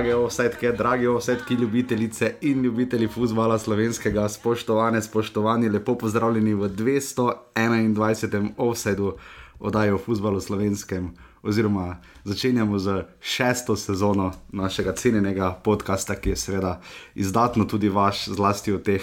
Drage 0.00 0.14
offsetke, 0.16 0.72
dragi 0.72 1.06
offsetki, 1.06 1.54
ljubitelice 1.54 2.34
in 2.40 2.62
ljubitelji 2.62 3.08
futbola 3.08 3.58
slovenskega, 3.58 4.28
spoštovane, 4.28 5.02
spoštovani, 5.02 5.68
lepo 5.68 5.94
pozdravljeni 5.98 6.54
v 6.54 6.68
221. 6.68 8.48
offsetu 8.56 9.12
oddaje 9.58 9.94
o 9.94 9.98
futbalu 9.98 10.40
slovenskem. 10.40 11.10
Oziroma, 11.42 11.96
začenjamo 12.24 12.78
z 12.78 13.04
šesto 13.20 13.76
sezono 13.76 14.32
našega 14.52 14.92
cenjenega 14.92 15.60
podcasta, 15.64 16.14
ki 16.14 16.30
je 16.30 16.36
seveda 16.36 16.80
izdatno 17.14 17.64
tudi 17.64 17.88
vaš, 17.88 18.24
zlasti 18.28 18.72
v 18.72 18.80
teh 18.80 19.02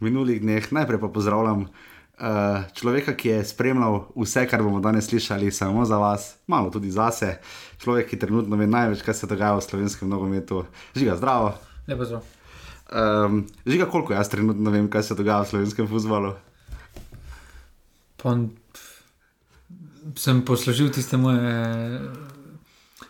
minulih 0.00 0.40
dneh. 0.40 0.72
Najprej 0.72 1.00
pa 1.00 1.08
pozdravljam 1.08 1.60
uh, 1.60 1.68
človeka, 2.74 3.12
ki 3.12 3.28
je 3.28 3.44
spremljal 3.44 4.06
vse, 4.16 4.46
kar 4.48 4.62
bomo 4.62 4.80
danes 4.80 5.08
slišali, 5.08 5.50
samo 5.52 5.84
za 5.84 5.98
vas, 5.98 6.36
malo 6.46 6.70
tudi 6.70 6.90
za 6.90 7.10
sebe. 7.12 7.40
Človek, 7.82 8.08
ki 8.08 8.18
trenutno 8.18 8.56
ve 8.56 8.66
največ, 8.66 9.02
kaj 9.04 9.14
se 9.14 9.26
dogaja 9.26 9.56
v 9.56 9.64
slovenskem 9.64 10.08
nogometu. 10.08 10.64
Žiga, 10.96 11.16
zdravo. 11.16 11.52
Lepo 11.88 12.04
zdrav. 12.04 12.24
Um, 12.86 13.44
žiga, 13.66 13.86
koliko 13.90 14.14
jaz 14.14 14.30
trenutno 14.30 14.70
vem, 14.70 14.88
kaj 14.90 15.02
se 15.02 15.14
dogaja 15.14 15.42
v 15.42 15.50
slovenskem 15.50 15.88
futbalu. 15.88 16.32
Pa, 18.16 18.36
sem 20.16 20.40
poslužil 20.44 20.88
tiste 20.94 21.18
moje 21.20 22.00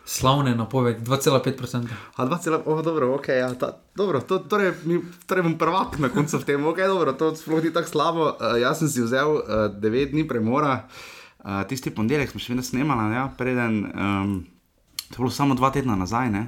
slavne 0.06 0.55
napovedi, 0.55 1.05
2,5%. 1.05 1.88
A 2.16 2.27
2,5, 2.27 2.62
oh, 2.64 2.83
dobro, 2.83 3.14
ok, 3.14 3.28
ja, 3.28 3.55
ta, 3.55 3.78
dobro, 3.95 4.20
to, 4.20 4.39
torej, 4.39 4.72
mi, 4.84 5.00
torej 5.27 5.42
bom 5.42 5.58
prvak 5.58 5.98
na 5.98 6.08
koncu 6.08 6.39
v 6.39 6.47
tem, 6.47 6.67
ok, 6.67 6.78
dobro, 6.86 7.12
to 7.12 7.34
sploh 7.36 7.58
ni 7.64 7.72
tako 7.75 7.91
slabo. 7.91 8.22
Uh, 8.39 8.55
jaz 8.62 8.78
sem 8.78 8.89
si 8.89 9.03
vzel 9.03 9.34
uh, 9.34 9.66
9 9.75 10.14
dni 10.14 10.22
premora, 10.28 10.86
uh, 10.86 11.66
tisti 11.66 11.91
ponedeljek 11.91 12.31
smo 12.31 12.41
še 12.41 12.55
vedno 12.55 12.62
snemali, 12.62 13.19
ja, 13.19 13.27
preden, 13.34 13.83
um, 13.91 14.36
to 15.11 15.19
je 15.19 15.25
bilo 15.27 15.34
samo 15.34 15.58
dva 15.58 15.75
tedna 15.75 15.98
nazaj, 15.98 16.31
ne. 16.31 16.44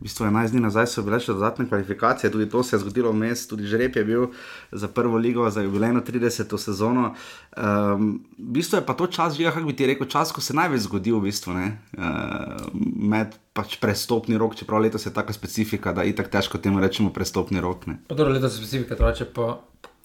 V 0.00 0.04
bistvu 0.04 0.26
11 0.26 0.52
dni 0.52 0.60
nazaj 0.60 0.90
so 0.92 1.02
bile 1.06 1.18
še 1.22 1.32
dodatne 1.32 1.64
kvalifikacije, 1.68 2.30
tudi 2.32 2.48
to 2.52 2.62
se 2.62 2.76
je 2.76 2.80
zgodilo 2.82 3.12
vmes, 3.14 3.46
tudi 3.48 3.64
žreb 3.68 3.96
je 3.96 4.04
bil 4.04 4.26
za 4.72 4.88
prvo 4.92 5.16
ligo, 5.16 5.48
za 5.50 5.64
jubilejno 5.64 6.02
30. 6.04 6.52
sezono. 6.58 7.14
Um, 7.56 8.20
v 8.36 8.50
bistvu 8.58 8.80
je 8.80 8.86
pa 8.86 8.94
to 8.94 9.06
čas, 9.06 9.38
že 9.38 9.48
kako 9.48 9.64
bi 9.66 9.76
ti 9.76 9.88
rekel, 9.88 10.08
čas, 10.10 10.34
ko 10.36 10.44
se 10.44 10.56
največ 10.56 10.84
zgodi, 10.84 11.16
v 11.16 11.22
bistvu, 11.24 11.56
uh, 11.56 12.68
med 12.82 13.32
pač 13.56 13.78
prestopni 13.80 14.36
rok, 14.36 14.58
čeprav 14.58 14.84
letos 14.84 15.08
je 15.08 15.14
taka 15.16 15.32
specifika, 15.32 15.96
da 15.96 16.04
je 16.04 16.12
tako 16.12 16.34
težko 16.36 16.60
temu 16.60 16.84
rečemo 16.84 17.08
prestopni 17.14 17.62
rok. 17.64 17.88
Ne. 17.88 18.02
Pa 18.08 18.14
dobro, 18.14 18.36
letos 18.36 18.52
je 18.52 18.60
specifika, 18.60 19.00
drugače 19.00 19.32
pa 19.32 19.56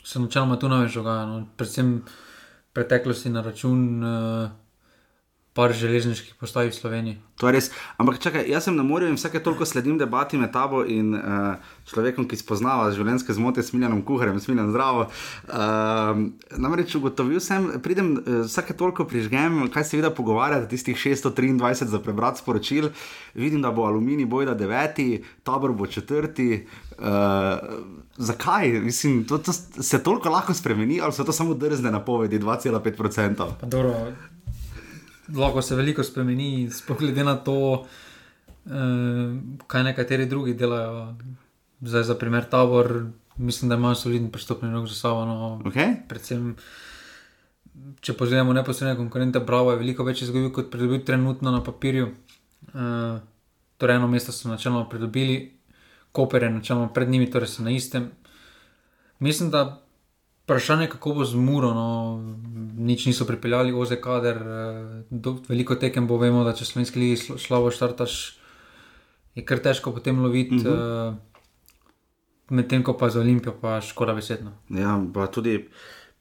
se 0.04 0.24
načeloma 0.24 0.56
tu 0.56 0.72
največ 0.72 0.96
dogaja. 0.96 1.28
No. 1.28 1.44
Predvsem 1.60 2.00
preteklosti 2.72 3.30
na 3.30 3.44
račun. 3.44 3.80
Uh, 4.00 4.61
par 5.54 5.74
železniških 5.76 6.38
postaj 6.40 6.70
v 6.70 6.76
Sloveniji. 6.76 7.18
To 7.42 7.50
je 7.50 7.58
res. 7.58 7.68
Ampak 8.00 8.22
čakaj, 8.24 8.46
jaz 8.48 8.70
sem 8.70 8.76
na 8.78 8.86
morju 8.88 9.10
in 9.12 9.18
vsake 9.18 9.42
toliko 9.44 9.66
sledim 9.68 9.98
debati 10.00 10.38
med 10.40 10.54
tabo 10.54 10.86
in 10.88 11.12
uh, 11.18 11.60
človekom, 11.92 12.28
ki 12.30 12.40
spoznava 12.40 12.88
življenjske 12.96 13.36
zmote, 13.36 13.66
smiljenim 13.66 14.00
kuharjem, 14.08 14.40
smiljen 14.40 14.70
zdravo. 14.72 15.10
Uh, 15.50 16.22
namreč 16.56 16.96
ugotovil 16.96 17.44
sem, 17.44 17.68
pridem 17.84 18.14
uh, 18.16 18.46
vsake 18.46 18.78
toliko 18.80 19.04
prižgem, 19.10 19.66
kaj 19.74 19.90
se 19.90 20.00
vidi 20.00 20.14
pogovarjati, 20.16 20.70
tistih 20.72 20.96
623 20.96 21.92
za 21.92 22.00
prebrati 22.00 22.40
sporočil. 22.40 22.94
Vidim, 23.36 23.60
da 23.66 23.76
bo 23.76 23.90
aluminij 23.90 24.30
bojda 24.32 24.56
deveti, 24.56 25.26
tabor 25.44 25.76
bo 25.76 25.90
četrti. 25.90 26.64
Uh, 26.96 27.60
zakaj? 28.22 28.70
Mislim, 28.86 29.26
to, 29.28 29.38
to 29.38 29.52
se 29.54 30.04
toliko 30.04 30.30
lahko 30.30 30.54
spremeni, 30.54 31.02
ali 31.02 31.12
so 31.12 31.28
to 31.28 31.36
samo 31.36 31.60
drzne 31.60 31.92
napovedi 31.92 32.40
2,5%? 32.40 33.52
Lahko 35.36 35.62
se 35.62 35.76
veliko 35.76 36.04
spremeni, 36.04 36.70
glede 37.00 37.24
na 37.24 37.36
to, 37.36 37.86
eh, 38.66 38.72
kaj 39.68 39.84
nekateri 39.84 40.26
drugi 40.26 40.54
delajo. 40.54 41.16
Zdaj, 41.82 42.04
za 42.04 42.16
primer, 42.16 42.46
tabor, 42.46 43.06
mislim, 43.38 43.70
da 43.70 43.76
imajo 43.76 43.96
solidni 43.96 44.32
pristopni 44.32 44.72
rok 44.72 44.88
za 44.88 44.96
sabo. 44.96 45.26
No, 45.26 45.62
okay. 45.66 45.96
Predvsem, 46.08 46.56
če 48.02 48.14
pozivamo 48.14 48.54
neposredne 48.54 48.96
konkurente, 48.96 49.40
Bravo 49.40 49.72
je 49.72 49.78
veliko 49.78 50.04
več 50.04 50.22
izgubil, 50.22 50.52
kot 50.52 50.72
pridobil 50.72 51.02
trenutno 51.06 51.52
na 51.52 51.64
papirju. 51.64 52.12
Eh, 52.74 53.20
torej, 53.78 53.96
eno 53.96 54.08
mesto 54.08 54.32
so 54.32 54.50
načeloma 54.50 54.90
pridobili, 54.90 55.58
Koper 56.12 56.44
je 56.44 56.50
načeloma 56.50 56.90
pred 56.94 57.10
njimi, 57.10 57.32
torej 57.32 57.48
so 57.48 57.64
na 57.64 57.72
istem. 57.72 58.12
Mislim, 59.20 59.50
da 59.52 59.82
Vprašanje 60.44 60.84
je, 60.84 60.90
kako 60.90 61.14
bo 61.14 61.26
z 61.26 61.36
Muro. 61.36 61.74
No, 61.74 61.88
nič 62.78 63.06
niso 63.06 63.26
pripeljali, 63.26 63.74
oze 63.74 63.98
kader, 64.02 64.38
eh, 64.38 65.04
do, 65.10 65.38
veliko 65.50 65.76
tekem 65.76 66.08
bo, 66.08 66.18
vemo, 66.18 66.44
da 66.44 66.54
če 66.58 66.66
slovenski 66.66 67.00
ligi 67.00 67.38
slabo 67.38 67.72
štartaš, 67.72 68.38
je 69.36 69.46
kar 69.46 69.62
težko 69.64 69.94
potem 69.94 70.20
loviti. 70.20 70.56
Uh 70.56 70.64
-huh. 70.64 71.10
uh, 71.10 71.16
Medtem 72.52 72.84
ko 72.84 72.98
pa 72.98 73.10
za 73.10 73.20
Olimpijo, 73.20 73.54
pa 73.62 73.82
škoda 73.82 74.14
besedno. 74.14 74.52
Ja, 74.70 75.00
pa 75.14 75.28
tudi 75.28 75.70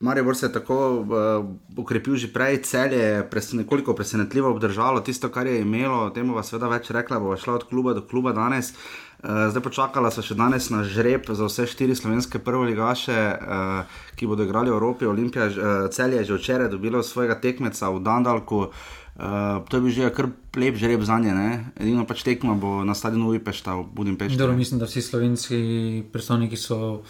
Marijo 0.00 0.34
se 0.34 0.46
je 0.46 0.52
tako 0.52 0.76
uh, 1.00 1.46
ukrepil 1.76 2.16
že 2.16 2.32
prej, 2.32 2.62
cel 2.64 2.92
je 2.92 3.28
pres, 3.30 3.52
nekoliko 3.52 3.94
presenetljivo 3.94 4.50
obdržalo 4.50 5.00
tisto, 5.00 5.28
kar 5.28 5.46
je 5.46 5.60
imelo, 5.60 6.10
temu 6.10 6.34
pa 6.34 6.42
seveda 6.42 6.70
več 6.72 6.90
rekla, 6.90 7.20
bo 7.20 7.36
šla 7.36 7.54
od 7.60 7.68
kluba 7.68 7.92
do 7.92 8.00
kluba 8.08 8.32
danes. 8.32 8.72
Uh, 8.72 9.10
Eh, 9.20 9.50
zdaj 9.52 9.60
počakala 9.60 10.08
so 10.08 10.24
še 10.24 10.32
danes 10.32 10.70
na 10.72 10.80
žreb 10.80 11.28
za 11.28 11.44
vse 11.44 11.66
štiri 11.68 11.92
slovenske 11.92 12.40
prvoligaše, 12.40 13.18
uh, 13.36 13.98
ki 14.16 14.24
bodo 14.24 14.46
igrali 14.48 14.72
v 14.72 14.78
Evropi. 14.80 15.04
Olimpija 15.04 15.50
uh, 15.52 15.56
cel 15.92 16.16
je 16.16 16.24
že 16.24 16.38
včeraj 16.40 16.72
dobila 16.72 17.04
svojega 17.04 17.36
tekmeca 17.36 17.92
v 17.92 18.00
Dandalku. 18.00 18.72
Uh, 19.20 19.60
to 19.68 19.76
je 19.76 19.80
bil 19.84 19.92
že 19.92 20.08
kar 20.16 20.32
lep 20.56 20.80
žreb 20.80 21.04
za 21.04 21.20
nje, 21.20 21.36
edino 21.76 22.08
pač 22.08 22.24
tekma 22.24 22.56
bo 22.56 22.80
na 22.80 22.96
stadionu 22.96 23.36
Ujpešta 23.36 23.76
v 23.76 23.84
Budimpešti. 23.92 24.40
Mislim, 24.40 24.80
da 24.80 24.88
vsi 24.88 25.04
slovenski 25.04 25.60
predstavniki 26.08 26.56
so 26.56 27.04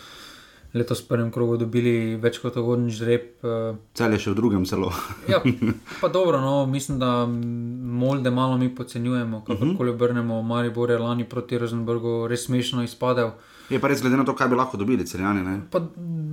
letos 0.75 1.03
v 1.03 1.09
prvem 1.09 1.31
krogu 1.35 1.57
dobili 1.57 2.17
več 2.21 2.39
kot 2.39 2.57
ogoden 2.57 2.91
žreb. 2.95 3.33
Eh, 3.43 3.79
Cel 3.95 4.15
je 4.15 4.23
še 4.25 4.35
v 4.35 4.39
drugem 4.39 4.65
celo. 4.69 4.93
ja, 5.33 5.43
pa 6.03 6.09
dobro, 6.09 6.41
no, 6.41 6.67
mislim, 6.67 6.99
da 7.03 7.27
molde 7.27 8.31
malo 8.31 8.59
mi 8.59 8.71
podcenjujemo, 8.75 9.45
kako 9.47 9.65
uh 9.65 9.71
-huh. 9.73 9.91
obrnemo. 9.91 10.43
Maribor 10.43 10.91
je 10.91 10.99
lani 10.99 11.25
proti 11.25 11.59
Rosenbergu 11.59 12.27
res 12.29 12.47
smešno 12.47 12.83
izpadel. 12.83 13.31
Je 13.71 13.79
pa 13.79 13.89
res 13.89 14.01
glede 14.03 14.17
na 14.17 14.25
to, 14.25 14.35
kaj 14.35 14.49
bi 14.49 14.55
lahko 14.55 14.77
dobili, 14.77 15.07
celjani. 15.07 15.61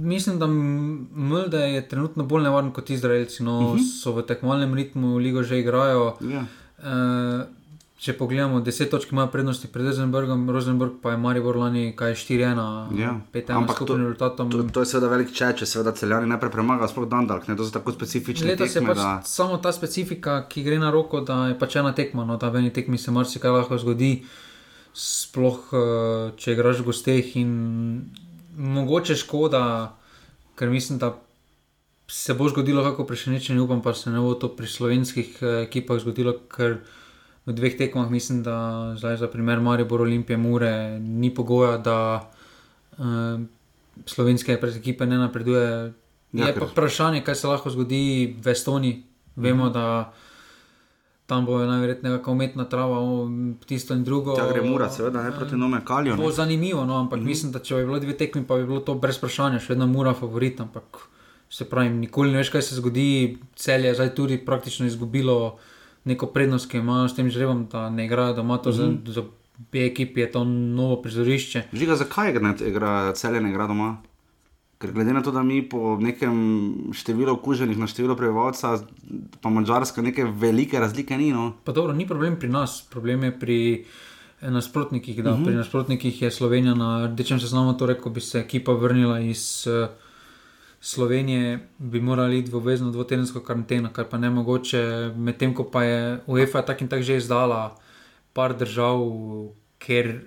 Mislim, 0.03 0.39
da 0.39 0.47
Mlde 0.47 1.57
je 1.57 1.87
trenutno 1.89 2.23
bolj 2.23 2.43
nevaren 2.43 2.71
kot 2.71 2.89
Izraelci. 2.89 3.43
No, 3.43 3.59
uh 3.59 3.73
mhm. 3.73 3.77
-huh. 3.77 4.03
So 4.03 4.11
v 4.11 4.21
tekmovalnem 4.21 4.73
ritmu, 4.73 5.17
ligo 5.17 5.43
že 5.43 5.59
igrajo. 5.59 6.17
Yeah. 6.21 6.45
Uh, 6.77 7.45
Če 7.97 8.13
pogledamo, 8.13 8.59
10 8.61 8.91
točk 8.93 9.11
ima 9.11 9.23
prednosti 9.33 9.67
pred 9.73 9.87
Rosenbergom, 9.89 10.43
Rosenberg 10.53 10.99
pa 11.01 11.15
je 11.15 11.17
Maribor 11.17 11.57
lani 11.57 11.95
kaj 11.97 12.13
4-1, 12.13 12.59
ja. 12.93 13.15
5-1 13.33 13.71
skupnim 13.73 14.03
rezultatom. 14.05 14.51
To, 14.53 14.65
to 14.75 14.83
je 14.83 14.89
seveda 14.91 15.09
velik 15.09 15.31
če, 15.33 15.47
če 15.57 15.65
seveda 15.65 15.95
celjani 15.97 16.29
najprej 16.29 16.51
premagajo, 16.53 16.91
sploh 16.91 17.07
Dandalk, 17.09 17.47
ne, 17.49 17.55
to 17.57 17.65
so 17.65 17.73
tako 17.73 17.95
specifične 17.95 18.51
Letos 18.51 18.75
tekme. 18.77 18.93
Pač 18.93 19.01
da... 19.01 19.13
Samo 19.25 19.57
ta 19.63 19.73
specifika, 19.73 20.43
ki 20.45 20.61
gre 20.67 20.77
na 20.77 20.91
roko, 20.93 21.23
da 21.25 21.47
je 21.49 21.55
pač 21.57 21.79
ena 21.81 21.95
tekma, 21.97 22.25
no 22.29 22.37
ta 22.37 22.51
v 22.53 22.61
eni 22.61 22.73
tekmi 22.75 23.01
se 23.01 23.13
marsikaj 23.15 23.55
lahko 23.55 23.81
zgodi, 23.81 24.11
sploh 24.93 25.73
eh, 25.73 26.29
če 26.37 26.53
igraš 26.53 26.83
v 26.83 26.87
gosteh 26.91 27.33
in 27.41 27.57
mogoče 28.57 29.17
škoda, 29.17 29.63
ker 30.53 30.69
mislim, 30.69 31.01
da 31.01 31.15
se 32.13 32.37
bo 32.37 32.45
zgodilo 32.53 32.85
kako 32.85 33.09
prešenečenje, 33.09 33.57
upam 33.65 33.81
pa 33.81 33.97
se 33.97 34.13
ne 34.13 34.21
bo 34.21 34.37
to 34.37 34.53
pri 34.53 34.69
slovenskih 34.69 35.41
eh, 35.41 35.59
ekipah 35.65 35.97
zgodilo, 36.05 36.37
ker 36.53 36.77
v 37.47 37.55
dveh 37.55 37.77
tekmah, 37.79 38.09
mislim, 38.11 38.43
da 38.43 38.93
zdaj 38.99 39.17
za 39.17 39.27
primer 39.31 39.59
Maribor 39.63 40.01
Olimpije 40.01 40.37
Mure 40.37 40.99
ni 40.99 41.33
pogoja, 41.33 41.77
da 41.77 42.29
uh, 42.97 43.39
slovenske 44.05 44.59
ekipe 44.75 45.05
ne 45.05 45.17
napreduje. 45.17 45.93
Ja, 46.33 46.47
je 46.47 46.55
pa 46.59 46.65
vprašanje, 46.67 47.23
kaj 47.23 47.35
se 47.35 47.47
lahko 47.47 47.69
zgodi 47.69 48.35
v 48.43 48.51
Estoniji. 48.51 49.03
Vemo, 49.35 49.69
mm 49.69 49.73
da 49.73 50.13
tam 51.27 51.45
bo 51.45 51.59
najverjetneje 51.59 52.17
neka 52.17 52.31
umetna 52.31 52.65
trava, 52.65 52.99
tisto 53.65 53.93
in 53.93 54.03
drugo. 54.03 54.35
Ja, 54.37 54.47
gre 54.51 54.61
mura, 54.61 54.89
seveda, 54.89 55.23
ne 55.23 55.31
proti 55.31 55.55
nome 55.55 55.81
kalijo. 55.85 56.15
Bo 56.15 56.31
zanimivo, 56.31 56.85
no, 56.85 56.99
ampak 56.99 57.19
mm 57.19 57.23
-hmm. 57.23 57.27
mislim, 57.27 57.51
da 57.51 57.59
če 57.59 57.75
bi 57.75 57.85
bilo 57.85 57.99
dve 57.99 58.17
tekmi, 58.17 58.43
pa 58.47 58.55
bi 58.55 58.65
bilo 58.65 58.79
to 58.79 58.95
brez 58.95 59.17
vprašanja, 59.17 59.59
še 59.59 59.73
vedno 59.73 59.87
mura 59.87 60.13
favorit. 60.13 60.59
Ampak 60.59 60.83
se 61.49 61.69
pravi, 61.69 61.89
nikoli 61.89 62.31
ne 62.31 62.37
veš, 62.37 62.49
kaj 62.49 62.61
se 62.61 62.75
zgodi. 62.75 63.37
Cel 63.55 63.85
je 63.85 63.93
zdaj 63.93 64.15
tudi 64.15 64.37
praktično 64.45 64.85
izgubilo 64.85 65.57
neko 66.07 66.31
prednost, 66.31 66.69
ki 66.71 66.79
imajo 66.81 67.09
s 67.11 67.15
tem 67.15 67.29
žrebom, 67.29 67.67
da 67.71 67.89
ne 67.89 68.05
igrajo 68.05 68.33
doma, 68.39 68.57
to 68.57 68.69
mm 68.69 68.73
-hmm. 68.73 69.05
za, 69.05 69.13
za 69.13 69.27
obe 69.59 69.85
ekipi 69.85 70.19
je 70.19 70.31
to 70.31 70.43
novo 70.43 71.01
prizorišče. 71.01 71.63
Žiga, 71.73 71.95
zakaj 71.95 72.35
igra 72.67 73.13
celje 73.13 73.41
ne 73.41 73.49
igra 73.49 73.67
doma? 73.67 73.97
Ker 74.77 74.91
glede 74.91 75.13
na 75.13 75.23
to, 75.23 75.31
da 75.31 75.41
mi 75.43 75.63
po 75.69 75.97
nekem 75.97 76.91
številu 76.93 77.33
okuženih 77.33 77.79
na 77.81 77.87
število 77.89 78.15
prebivalcev, 78.15 78.83
pa 79.41 79.49
mačarska 79.49 80.01
neke 80.05 80.23
velike 80.23 80.79
razlike 80.79 81.17
ni. 81.17 81.31
No. 81.33 81.53
Pa 81.63 81.73
dobro, 81.73 81.95
ni 81.97 82.05
problem 82.07 82.37
pri 82.37 82.49
nas, 82.49 82.83
problem 82.89 83.23
je 83.23 83.39
pri 83.39 83.85
nasprotnikih. 84.41 85.17
Uh 85.17 85.25
-huh. 85.25 85.45
Pri 85.45 85.55
nasprotnikih 85.55 86.21
je 86.21 86.31
Slovenija 86.31 86.75
na 86.75 87.07
rdečem 87.07 87.39
seznamu, 87.39 87.73
torej 87.73 87.97
ko 87.97 88.09
bi 88.09 88.21
se 88.21 88.39
ekipa 88.39 88.71
vrnila 88.71 89.19
iz. 89.19 89.67
Uh, 89.67 89.89
Slovenije 90.81 91.59
bi 91.77 92.01
morali 92.01 92.39
iti 92.39 92.51
v 92.51 92.57
obvezno 92.57 92.91
dvotedensko 92.91 93.41
karanteno, 93.41 93.89
kar 93.93 94.05
pa 94.09 94.17
ne 94.17 94.29
mogoče, 94.29 95.11
medtem 95.15 95.53
ko 95.53 95.65
pa 95.71 95.83
je 95.83 96.19
UEFA 96.27 96.61
tako 96.61 96.83
in 96.83 96.89
tako 96.89 97.03
že 97.03 97.17
izdala 97.17 97.75
par 98.33 98.53
držav, 98.57 99.01
ker 99.81 100.21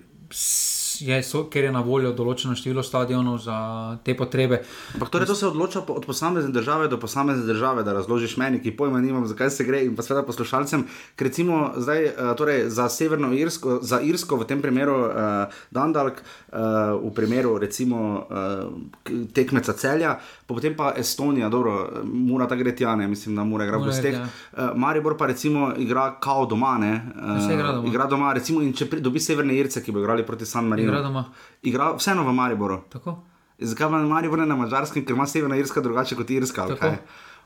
je, 1.01 1.23
so, 1.23 1.43
ker 1.49 1.67
je 1.67 1.71
na 1.71 1.81
voljo 1.85 2.11
določeno 2.15 2.55
število 2.57 2.83
stadionov 2.83 3.39
za 3.43 3.57
te 4.05 4.15
potrebe. 4.17 4.61
Ampak 4.95 5.09
torej 5.13 5.29
to 5.31 5.35
se 5.35 5.47
odloča 5.47 5.83
od 5.87 6.05
posamezne 6.05 6.51
države 6.51 6.87
do 6.87 6.99
posamezne 6.99 7.45
države, 7.45 7.83
da 7.83 7.93
razložiš 7.93 8.37
meni, 8.37 8.61
ki 8.61 8.75
pojma 8.77 9.01
nimam, 9.01 9.27
zakaj 9.27 9.49
se 9.49 9.65
gre 9.67 9.83
in 9.85 9.95
pa 9.95 10.05
seveda 10.05 10.25
poslušalcem. 10.27 10.85
Ker 11.15 11.27
recimo 11.27 11.71
zdaj, 11.77 12.05
uh, 12.11 12.33
torej 12.37 12.69
za 12.69 12.89
Severno 12.89 13.33
Irsko, 13.33 13.79
za 13.81 14.01
Irsko 14.01 14.37
v 14.41 14.47
tem 14.49 14.61
primeru 14.61 14.97
uh, 15.07 15.61
Dandalk, 15.71 16.21
uh, 16.21 16.97
v 17.01 17.13
primeru 17.15 17.57
recimo 17.61 18.27
uh, 18.27 19.25
tekmeca 19.33 19.73
celja, 19.73 20.15
potem 20.47 20.75
pa 20.75 20.93
Estonija, 20.97 21.49
dobro, 21.49 22.03
mora 22.03 22.47
ta 22.47 22.55
gre 22.55 22.75
tja, 22.75 22.95
ne 22.95 23.07
mislim, 23.07 23.35
da 23.35 23.43
mora 23.43 23.65
igrati 23.65 23.89
v 23.89 23.95
steh. 23.95 24.17
Uh, 24.17 24.71
Maribor 24.75 25.17
pa 25.17 25.25
recimo 25.31 25.71
igra 25.77 26.19
kao 26.19 26.45
doma, 26.45 26.77
ne. 26.77 26.93
Uh, 27.15 27.53
igra 27.53 27.71
doma. 27.71 27.87
Igra 27.87 28.05
doma, 28.05 28.33
recimo, 28.33 28.61
in 28.61 28.73
če 28.73 28.89
pri, 28.91 29.01
dobi 29.01 29.19
Severne 29.19 29.55
Irce, 29.55 29.83
ki 29.83 29.91
bo 29.91 30.03
igrali 30.03 30.25
proti 30.27 30.45
San 30.45 30.67
Marinu 30.67 30.90
igra 30.91 31.01
doma. 31.07 31.25
Igra 31.63 31.91
vseeno 31.97 32.27
v 32.27 32.35
Mariboru. 32.35 32.81
Tako. 32.91 33.17
Zakaj 33.61 33.87
ima 33.87 34.01
Maribor 34.09 34.39
na 34.39 34.55
mačarskem, 34.55 35.05
ker 35.05 35.15
ima 35.15 35.27
severna 35.27 35.57
Irska 35.57 35.81
drugače 35.81 36.15
kot 36.15 36.29
Irska? 36.29 36.67
Okay. 36.75 36.95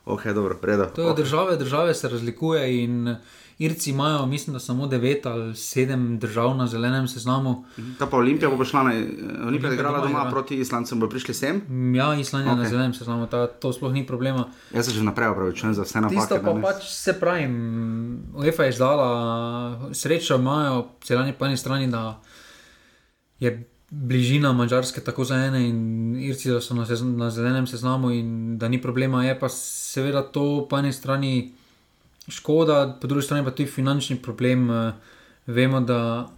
Okay, 0.06 0.34
dobro, 0.34 0.54
to 0.56 0.68
je 0.70 0.78
okay. 0.78 1.16
države, 1.16 1.58
države 1.58 1.94
se 1.94 2.10
razlikuje 2.10 2.84
in 2.84 3.16
Irci 3.60 3.90
imajo, 3.90 4.26
mislim, 4.26 4.54
da 4.54 4.60
samo 4.60 4.88
devet 4.88 5.26
ali 5.26 5.56
sedem 5.56 6.20
držav 6.20 6.58
na 6.58 6.68
zelenem 6.68 7.08
seznamu. 7.08 7.66
Ta 8.00 8.06
pa 8.06 8.18
Olimpija 8.18 8.50
bo 8.50 8.66
šla 8.66 8.84
na 8.84 8.92
Olimpijo, 9.48 9.74
igrala 9.74 9.98
doma 9.98 10.20
igra. 10.20 10.32
proti 10.32 10.58
Islandcem, 10.60 11.00
bo 11.00 11.10
prišli 11.10 11.34
sem? 11.34 11.62
Ja, 11.96 12.16
Islandija 12.16 12.54
okay. 12.54 12.58
na 12.58 12.70
zelenem 12.70 12.94
seznamu, 12.94 13.28
ta, 13.28 13.48
to 13.48 13.74
sploh 13.74 13.94
ni 13.94 14.08
problema. 14.08 14.46
Jaz 14.74 14.86
se 14.86 14.92
že 14.92 15.04
naprej 15.04 15.32
upravičujem 15.32 15.74
za 15.74 15.84
vse 15.84 16.02
napake. 16.02 16.20
Tisto 16.20 16.36
pa 16.36 16.54
danes. 16.54 16.64
pač 16.64 16.84
se 16.84 17.20
pravi, 17.20 17.48
UEFA 18.36 18.64
je 18.64 18.70
izdala, 18.70 19.90
srečo 19.92 20.36
imajo, 20.36 20.86
celani 21.04 21.34
po 21.34 21.46
eni 21.46 21.58
strani, 21.58 21.88
da 21.88 22.22
je 23.40 23.64
bližina 23.90 24.54
Mačarske 24.54 25.02
tako 25.02 25.24
za 25.24 25.36
ene 25.36 25.68
in 25.70 26.16
Irci, 26.20 26.50
da 26.52 26.62
so 26.62 26.74
na, 26.74 26.86
sez, 26.86 27.02
na 27.02 27.30
zelenem 27.32 27.68
seznamu 27.68 28.12
in 28.12 28.58
da 28.58 28.68
ni 28.68 28.82
problema. 28.82 29.24
Je 29.26 29.40
pa 29.40 29.50
seveda 29.50 30.24
to 30.24 30.68
po 30.70 30.78
eni 30.78 30.94
strani 30.94 31.52
škoda, 32.28 32.98
po 33.02 33.08
drugi 33.08 33.26
strani 33.26 33.46
pa 33.46 33.52
tudi 33.52 33.70
finančni 33.70 34.18
problem. 34.22 34.70
Eh, 34.72 34.94
vemo, 35.46 35.82
da 35.82 36.30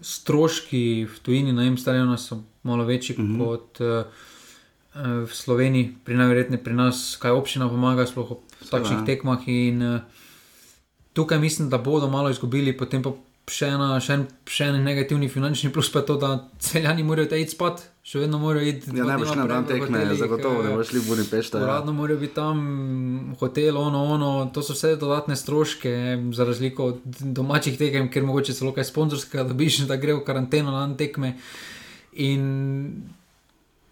stroški 0.00 1.08
v 1.10 1.20
tujini 1.22 1.52
na 1.52 1.64
Imstarjenu 1.64 2.18
so 2.18 2.42
malo 2.62 2.84
večji 2.84 3.16
mm 3.18 3.26
-hmm. 3.26 3.38
kot 3.44 3.80
uh, 3.80 4.04
v 5.28 5.34
Sloveniji, 5.34 5.94
pri 6.04 6.14
najverjetneje 6.14 6.64
pri 6.64 6.74
nas, 6.74 7.16
kaj 7.20 7.30
občina 7.30 7.68
pomaga, 7.68 8.06
sploh 8.06 8.30
v 8.60 8.70
takšnih 8.70 9.06
tekmah. 9.06 9.48
In, 9.48 9.82
uh, 9.82 10.00
tukaj 11.12 11.38
mislim, 11.38 11.68
da 11.70 11.78
bodo 11.78 12.08
malo 12.08 12.30
izgubili, 12.30 12.76
potem 12.76 13.02
pa 13.02 13.10
še, 13.52 13.68
ena, 13.74 13.88
še, 14.02 14.16
en, 14.18 14.24
še 14.48 14.68
en 14.70 14.78
negativni 14.84 15.28
finančni 15.32 15.70
plus, 15.74 15.90
pa 15.92 16.02
je 16.02 16.08
to, 16.10 16.16
da 16.20 16.30
celjani 16.62 17.04
morajo 17.06 17.38
iti 17.40 17.54
spat, 17.54 17.82
še 18.06 18.22
vedno 18.22 18.40
morajo 18.42 18.70
iti. 18.70 18.92
Ja, 18.96 19.06
ne 19.08 19.16
boš 19.20 19.34
na 19.38 19.46
dan 19.50 19.66
tekme, 19.68 20.04
zagotovo 20.18 20.62
ne 20.64 20.72
boš 20.76 20.92
šli 20.92 21.02
v 21.02 21.10
Budimpešti. 21.10 21.60
Ja. 21.60 21.66
Uradno 21.66 21.94
morajo 21.96 22.20
biti 22.22 22.36
tam, 22.36 22.62
hotel, 23.40 23.78
ono, 23.80 24.04
ono, 24.14 24.32
to 24.54 24.64
so 24.64 24.76
vse 24.76 24.94
dodatne 25.00 25.36
stroške, 25.36 25.94
za 26.36 26.48
razliko 26.48 26.92
od 26.94 27.20
domačih 27.40 27.78
tekem, 27.80 28.10
ker 28.12 28.26
mogoče 28.28 28.56
celo 28.56 28.74
kaj 28.76 28.88
sponzorskega 28.90 29.48
dobiš, 29.50 29.82
da 29.90 30.00
gre 30.00 30.18
v 30.18 30.24
karanteno 30.26 30.74
na 30.74 30.86
dan 30.86 30.96
tekme. 31.00 31.36
In 32.18 32.44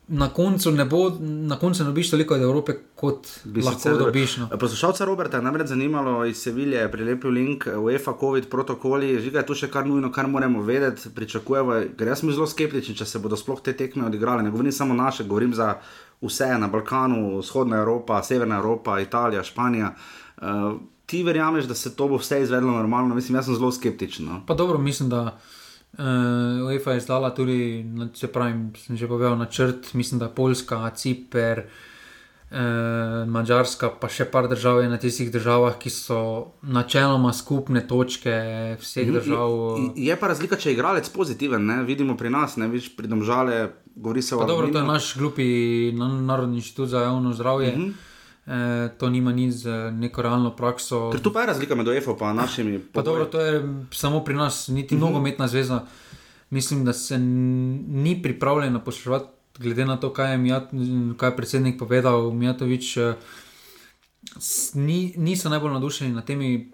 na 0.09 0.29
koncu 0.29 0.71
ne 0.71 0.85
bo, 0.85 1.11
na 1.21 1.59
koncu 1.59 1.83
ne 1.83 1.87
dobiš 1.87 2.11
toliko 2.11 2.35
od 2.35 2.43
Evrope, 2.43 2.73
kot 2.95 3.27
bi 3.45 3.63
lahko 3.63 3.91
dobiš. 3.99 4.37
No. 4.37 4.49
Poslušalca 4.61 5.05
Roberta 5.05 5.37
je 5.37 5.43
namreč 5.43 5.69
zanimalo 5.69 6.25
iz 6.25 6.37
Sevilje, 6.43 6.93
prilepil 6.93 7.31
link 7.31 7.67
UEFA, 7.79 8.15
COVID 8.21 8.49
protokoli, 8.51 9.21
žiga 9.21 9.43
je 9.43 9.47
tu 9.47 9.55
še 9.55 9.71
kar 9.71 9.87
nujno, 9.87 10.13
kar 10.13 10.29
moramo 10.31 10.63
vedeti, 10.63 11.11
pričakujemo, 11.15 11.81
ker 11.99 12.13
jaz 12.13 12.23
sem 12.23 12.31
zelo 12.31 12.47
skeptičen, 12.47 12.95
če 12.95 13.07
se 13.07 13.19
bodo 13.19 13.37
sploh 13.37 13.63
te 13.63 13.75
tekme 13.75 14.07
odigrale. 14.07 14.47
Ne 14.47 14.55
govorim 14.55 14.73
samo 14.73 14.95
naše, 14.95 15.27
govorim 15.27 15.55
za 15.55 15.75
vse 16.23 16.53
na 16.59 16.71
Balkanu, 16.71 17.41
vzhodna 17.41 17.83
Evropa, 17.83 18.23
severna 18.23 18.63
Evropa, 18.63 19.01
Italija, 19.01 19.43
Španija. 19.43 19.91
Uh, 20.37 20.79
ti 21.07 21.25
verjameš, 21.27 21.67
da 21.67 21.75
se 21.75 21.97
to 21.97 22.09
bo 22.09 22.23
vse 22.23 22.43
izvedlo 22.43 22.79
normalno? 22.79 23.15
Mislim, 23.15 23.37
jaz 23.37 23.51
sem 23.51 23.59
zelo 23.59 23.73
skeptičen. 23.73 24.27
No. 24.27 24.41
Pa 24.47 24.55
dobro, 24.55 24.79
mislim, 24.79 25.11
da. 25.11 25.39
Uh, 25.99 26.67
UEFA 26.67 26.93
je 26.93 27.01
izdala 27.01 27.31
tudi, 27.33 27.59
če 28.13 28.29
pravim, 28.29 28.69
sem 28.77 28.99
že 29.01 29.09
povedal, 29.09 29.39
načrt, 29.41 29.95
mislim, 29.97 30.21
da 30.21 30.29
Poljska, 30.29 30.83
Ciper, 30.93 31.63
uh, 31.65 33.23
Mačarska, 33.33 33.95
pa 33.97 34.11
še 34.13 34.27
par 34.29 34.45
držav 34.51 34.83
je 34.83 34.91
na 34.93 34.99
tistih 35.01 35.31
državah, 35.33 35.79
ki 35.81 35.89
so 35.89 36.19
načeloma 36.61 37.33
skupne 37.33 37.81
točke 37.89 38.35
vseh 38.83 39.09
držav. 39.09 39.57
Je, 39.81 40.11
je 40.11 40.19
pa 40.21 40.29
razlika, 40.35 40.61
če 40.61 40.69
je 40.71 40.77
igralec 40.77 41.09
pozitiven, 41.15 41.65
ne? 41.65 41.81
vidimo 41.89 42.19
pri 42.21 42.35
nas, 42.35 42.59
ne 42.61 42.69
vidiš 42.69 42.93
pri 42.99 43.09
domžale, 43.09 43.63
govori 43.97 44.21
se 44.21 44.37
o. 44.37 44.45
Dobro, 44.45 44.69
to 44.69 44.85
je 44.85 44.91
naš 44.91 45.15
glupi 45.17 45.49
narodni 45.97 46.61
inštitut 46.61 46.93
za 46.93 47.07
javno 47.09 47.33
zdravje. 47.33 47.73
Uh 47.73 47.79
mhm. 47.79 47.89
-huh. 47.89 48.06
Eh, 48.47 48.89
to 48.99 49.11
nima 49.11 49.33
ni 49.33 49.51
z 49.53 49.91
neko 49.91 50.23
realno 50.23 50.53
prakso. 50.57 51.11
Ker 51.11 51.23
tu 51.23 51.33
pa 51.33 51.41
je 51.43 51.47
razlika 51.47 51.75
med 51.75 51.89
OEF 51.89 52.07
in 52.07 52.37
našimi. 52.37 52.79
Pa 52.79 53.03
dobro, 53.03 53.25
to 53.25 53.41
je 53.41 53.63
samo 53.91 54.25
pri 54.25 54.35
nas, 54.35 54.69
niti 54.69 54.95
mhm. 54.95 55.05
-huh. 55.05 55.07
nogometna 55.07 55.49
zveza. 55.49 55.87
Mislim, 56.51 56.85
da 56.85 56.93
se 56.93 57.19
ni 57.19 58.23
pripravljena 58.23 58.81
poslušati, 58.81 59.27
glede 59.59 59.85
na 59.85 59.97
to, 59.97 60.13
kaj 60.13 60.33
je, 60.33 60.39
Mijat, 60.39 60.71
kaj 61.17 61.29
je 61.29 61.37
predsednik 61.37 61.79
povedal. 61.79 62.31
Mijatovič, 62.31 62.97
eh, 62.97 63.15
ni, 64.75 65.15
niso 65.17 65.49
najbolj 65.49 65.73
nadušeni 65.73 66.13
nad 66.13 66.25
temi 66.25 66.73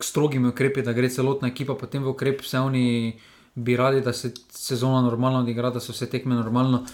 strogimi 0.00 0.48
ukrepi, 0.48 0.82
da 0.82 0.92
gre 0.92 1.08
celotna 1.08 1.48
ekipa 1.48 1.74
potem 1.74 2.04
v 2.04 2.08
ukrep, 2.08 2.40
vse 2.40 2.58
oni 2.58 3.20
bi 3.54 3.76
radi, 3.76 4.00
da 4.00 4.12
se 4.12 4.34
sezona 4.50 5.00
normalno 5.00 5.38
odigra, 5.38 5.70
da 5.70 5.80
so 5.80 5.92
vse 5.92 6.06
tekme 6.06 6.34
normalno. 6.34 6.84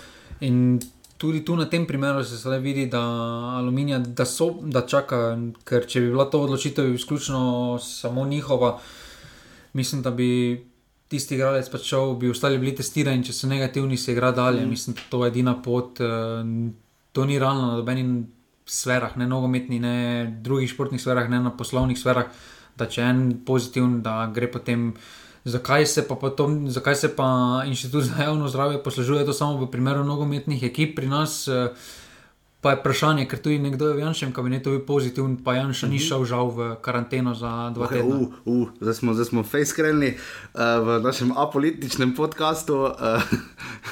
In 0.40 0.81
tudi 1.23 1.45
tu 1.47 1.55
na 1.57 1.69
tem 1.71 1.87
primeru 1.87 2.25
se 2.27 2.37
zdaj 2.37 2.59
vidi, 2.59 2.89
da 2.91 3.01
aluminija, 3.61 4.01
da 4.03 4.25
so, 4.27 4.49
da 4.63 4.83
čaka, 4.83 5.21
ker 5.69 5.87
če 5.87 6.03
bi 6.03 6.11
bila 6.11 6.27
to 6.27 6.41
odločitev 6.43 6.89
izključno 6.97 7.79
samo 7.79 8.25
njihova, 8.27 8.73
mislim, 9.79 10.03
da 10.03 10.11
bi 10.11 10.29
tisti 11.13 11.37
igralec 11.39 11.71
pač 11.71 11.87
šel, 11.93 12.17
bi 12.19 12.33
ostali 12.33 12.59
bili 12.59 12.75
testirani, 12.75 13.23
če 13.23 13.37
so 13.37 13.47
negativni, 13.47 14.00
se 14.00 14.17
igra 14.17 14.33
dalje. 14.35 14.64
Mm. 14.64 14.75
Mislim, 14.75 14.99
da 14.99 15.07
to 15.12 15.23
je 15.23 15.31
edina 15.31 15.55
pot, 15.62 16.00
eh, 16.02 16.43
to 17.12 17.26
ni 17.29 17.38
realno 17.38 17.71
na 17.71 17.79
dobenih 17.79 18.26
sferah, 18.67 19.14
ne 19.21 19.29
nogometni, 19.31 19.79
ne 19.79 19.97
drugih 20.43 20.75
športnih 20.75 21.02
sferah, 21.02 21.31
ne 21.31 21.38
na 21.45 21.55
poslovnih 21.55 21.99
sferah, 21.99 22.35
da 22.75 22.91
če 22.91 23.07
en 23.07 23.26
pozitiven, 23.47 24.00
da 24.02 24.25
gre 24.35 24.50
potem. 24.50 24.91
Zakaj 25.44 25.87
se 25.87 26.08
pa, 26.08 26.14
potom, 26.14 26.70
zakaj 26.70 26.94
se 26.94 27.16
pa 27.16 27.62
inštitut 27.66 28.04
za 28.04 28.22
javno 28.22 28.49
zdravje 28.49 28.82
poslužuje 28.82 29.26
to 29.26 29.32
samo 29.32 29.58
v 29.58 29.70
primeru 29.70 30.04
nogometnih 30.04 30.62
ekip 30.62 30.96
pri 30.96 31.08
nas? 31.11 31.49
Eh, 31.49 31.75
pa 32.62 32.70
je 32.70 32.76
vprašanje, 32.78 33.26
ker 33.26 33.42
tudi 33.42 33.58
nekdo 33.58 33.88
je 33.90 33.94
v 33.99 34.06
Janšem 34.06 34.30
kabinetu 34.32 34.70
bil 34.70 34.84
pozitiven, 34.87 35.34
pa 35.42 35.58
Janša 35.58 35.90
ni 35.90 35.99
mhm. 35.99 36.04
šel 36.06 36.25
žal 36.25 36.46
v 36.54 36.76
karanteno 36.78 37.34
za 37.34 37.75
dva 37.75 37.90
okay, 37.90 37.99
tedna. 37.99 38.16
Uh, 38.16 38.30
uh, 38.46 38.68
zdaj 38.78 38.94
smo, 38.94 39.14
smo 39.18 39.42
fejskreni 39.42 40.14
uh, 40.14 40.78
v 40.78 41.02
našem 41.02 41.34
apolitičnem 41.34 42.14
podkastu. 42.14 42.94
Uh, 42.94 43.18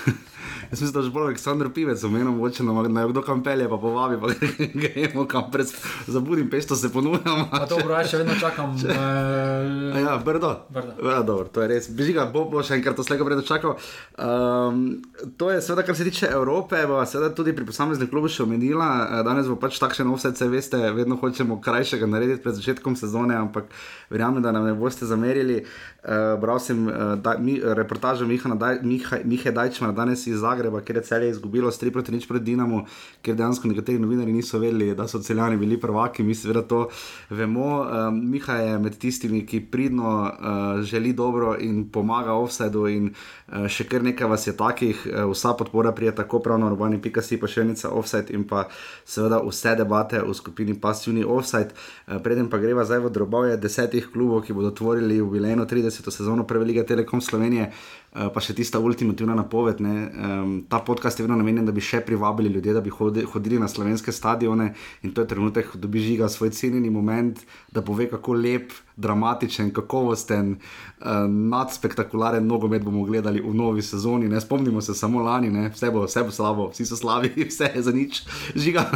Jaz 0.71 0.81
mislim, 0.81 0.93
da 0.93 1.07
je 1.07 1.11
bolj 1.11 1.25
Aleksandr 1.25 1.69
Pivec, 1.75 2.05
omenjeno, 2.05 2.33
moče 2.33 2.62
nam 2.62 2.93
na 2.93 3.07
kdo 3.07 3.23
kam 3.23 3.43
pelje, 3.43 3.69
pa 3.69 3.76
povabi, 3.76 4.17
pa 4.21 4.26
gremo 4.83 5.26
kam 5.29 5.50
pred 5.50 5.67
zabudim, 6.07 6.50
pesto 6.50 6.76
se 6.76 6.93
ponujamo. 6.93 7.49
Pa 7.50 7.67
to 7.67 7.76
pravi, 7.76 8.09
še 8.09 8.21
vedno 8.23 8.35
čakam. 8.40 8.75
Če... 8.81 8.88
Uh, 8.88 9.99
ja, 10.00 10.17
brdo. 10.25 10.55
Brdo. 10.69 11.09
Ja, 11.09 11.23
dobro, 11.23 11.49
to 11.52 11.62
je 11.62 11.69
res. 11.69 11.88
Beži 11.97 12.14
ga, 12.17 12.26
bo, 12.33 12.45
bo 12.50 12.62
še 12.62 12.76
enkrat 12.79 12.99
to 12.99 13.07
slego 13.07 13.26
pred 13.29 13.43
čakal. 13.47 13.76
Um, 14.19 15.00
to 15.40 15.50
je 15.50 15.62
seveda, 15.64 15.87
kar 15.87 15.97
se 15.97 16.07
tiče 16.09 16.31
Evrope, 16.33 16.83
bo 16.88 17.00
seveda 17.07 17.33
tudi 17.35 17.55
pri 17.57 17.67
posameznih 17.69 18.11
klubih 18.11 18.33
še 18.33 18.45
omenila. 18.45 18.90
Eh, 19.00 19.23
danes 19.26 19.49
bo 19.50 19.59
pač 19.61 19.79
takšen 19.83 20.11
offset, 20.12 20.38
se 20.38 20.49
veste, 20.50 20.81
vedno 20.97 21.19
hočemo 21.21 21.61
krajšega 21.64 22.09
narediti 22.11 22.45
pred 22.45 22.59
začetkom 22.59 22.99
sezone, 22.99 23.37
ampak 23.38 23.71
verjamem, 24.11 24.43
da 24.45 24.52
nam 24.55 24.69
ne 24.69 24.75
boste 24.76 25.09
zamerili. 25.09 25.62
Uh, 26.00 26.37
bral 26.40 26.61
sem 26.62 26.87
uh, 26.88 27.14
da, 27.21 27.37
mi, 27.38 27.59
reportažo 27.61 28.26
Miha, 28.26 28.55
Miha, 28.83 29.21
Miha 29.25 29.52
Dajčmana 29.52 29.93
danes 29.97 30.26
iz 30.26 30.40
Zagreba. 30.50 30.80
Ker 30.80 30.97
je 30.97 31.02
celje 31.02 31.30
izgubilo 31.30 31.71
3 31.71 31.92
proti 31.92 32.12
0 32.12 32.28
pred 32.28 32.42
Dinamo, 32.42 32.85
ker 33.23 33.37
dejansko 33.38 33.69
nekateri 33.69 33.99
novinari 33.99 34.33
niso 34.33 34.59
vedeli, 34.59 34.95
da 34.95 35.07
so 35.09 35.21
celjani 35.23 35.57
bili 35.57 35.78
prvaki, 35.80 36.23
mi 36.23 36.35
seveda 36.35 36.62
to 36.62 36.88
vemo. 37.30 37.69
Um, 37.80 38.21
Miha 38.30 38.57
je 38.57 38.78
med 38.78 38.99
tistimi, 38.99 39.45
ki 39.47 39.61
pridno 39.71 40.11
uh, 40.23 40.83
želi 40.83 41.12
dobro 41.12 41.57
in 41.61 41.85
pomaga 41.92 42.35
offsetu, 42.35 42.87
in 42.88 43.11
uh, 43.11 43.69
še 43.69 43.87
kar 43.90 44.02
nekaj 44.07 44.30
vas 44.30 44.47
je 44.47 44.57
takih, 44.57 45.07
uh, 45.07 45.25
vsa 45.30 45.54
podpora 45.59 45.92
prije 45.92 46.14
tako 46.23 46.40
pravno, 46.42 46.71
urbani 46.73 47.00
pikasi, 47.02 47.38
pa 47.40 47.50
še 47.50 47.64
enica 47.66 47.92
offset 47.95 48.30
in 48.30 48.47
pa 48.49 48.66
seveda 49.04 49.42
vse 49.47 49.76
debate 49.78 50.23
v 50.26 50.35
skupini 50.35 50.75
pasivni 50.80 51.25
offset. 51.25 51.75
Uh, 52.07 52.19
preden 52.23 52.50
pa 52.50 52.59
greva 52.62 52.85
zdaj 52.88 53.04
v 53.07 53.14
drobove 53.14 53.57
desetih 53.61 54.11
klubov, 54.12 54.45
ki 54.47 54.57
bodo 54.57 54.75
tvorili 54.75 55.21
jubilejno 55.21 55.66
30. 55.71 56.11
sezono 56.11 56.47
Prve 56.47 56.66
lige 56.73 56.87
Telekom 56.87 57.21
Slovenije. 57.21 57.71
Uh, 58.11 58.26
pa 58.35 58.43
še 58.43 58.57
tista 58.59 58.81
ultimativna 58.83 59.37
napoved. 59.38 59.81
Um, 59.81 60.40
Um, 60.40 60.64
ta 60.69 60.79
podcast 60.79 61.19
je 61.19 61.23
vedno 61.23 61.37
namenjen, 61.37 61.67
da 61.67 61.73
bi 61.73 61.83
še 61.85 62.00
privabili 62.07 62.50
ljudi, 62.52 62.73
da 62.75 62.81
bi 62.81 62.90
hodi, 62.90 63.23
hodili 63.33 63.59
na 63.61 63.69
slovenske 63.69 64.12
stadione 64.12 64.73
in 65.02 65.12
to 65.14 65.23
je 65.23 65.31
trenutek, 65.31 65.71
ko 65.73 65.79
dobi 65.79 66.02
žiga 66.02 66.29
svoj 66.29 66.50
cenjeni 66.50 66.90
moment, 66.90 67.40
da 67.73 67.83
pove, 67.83 68.09
kako 68.11 68.35
lep, 68.35 68.73
dramatičen, 69.00 69.71
kakovosten, 69.75 70.57
uh, 70.57 71.26
nadspektakularen 71.29 72.47
nogomet 72.47 72.85
bomo 72.85 73.05
gledali 73.09 73.43
v 73.43 73.55
novi 73.57 73.83
sezoni. 73.83 74.29
Ne 74.29 74.40
spomnimo 74.40 74.81
se 74.81 74.95
samo 74.95 75.23
lani, 75.23 75.50
ne? 75.50 75.69
vse 75.75 75.90
bo, 75.90 76.05
vse 76.09 76.25
bo 76.26 76.35
slabo, 76.35 76.71
vsi 76.75 76.87
so 76.87 76.99
slabi, 76.99 77.33
vse 77.50 77.73
je 77.75 77.85
za 77.88 77.95
nič. 77.95 78.25
Žiga. 78.55 78.87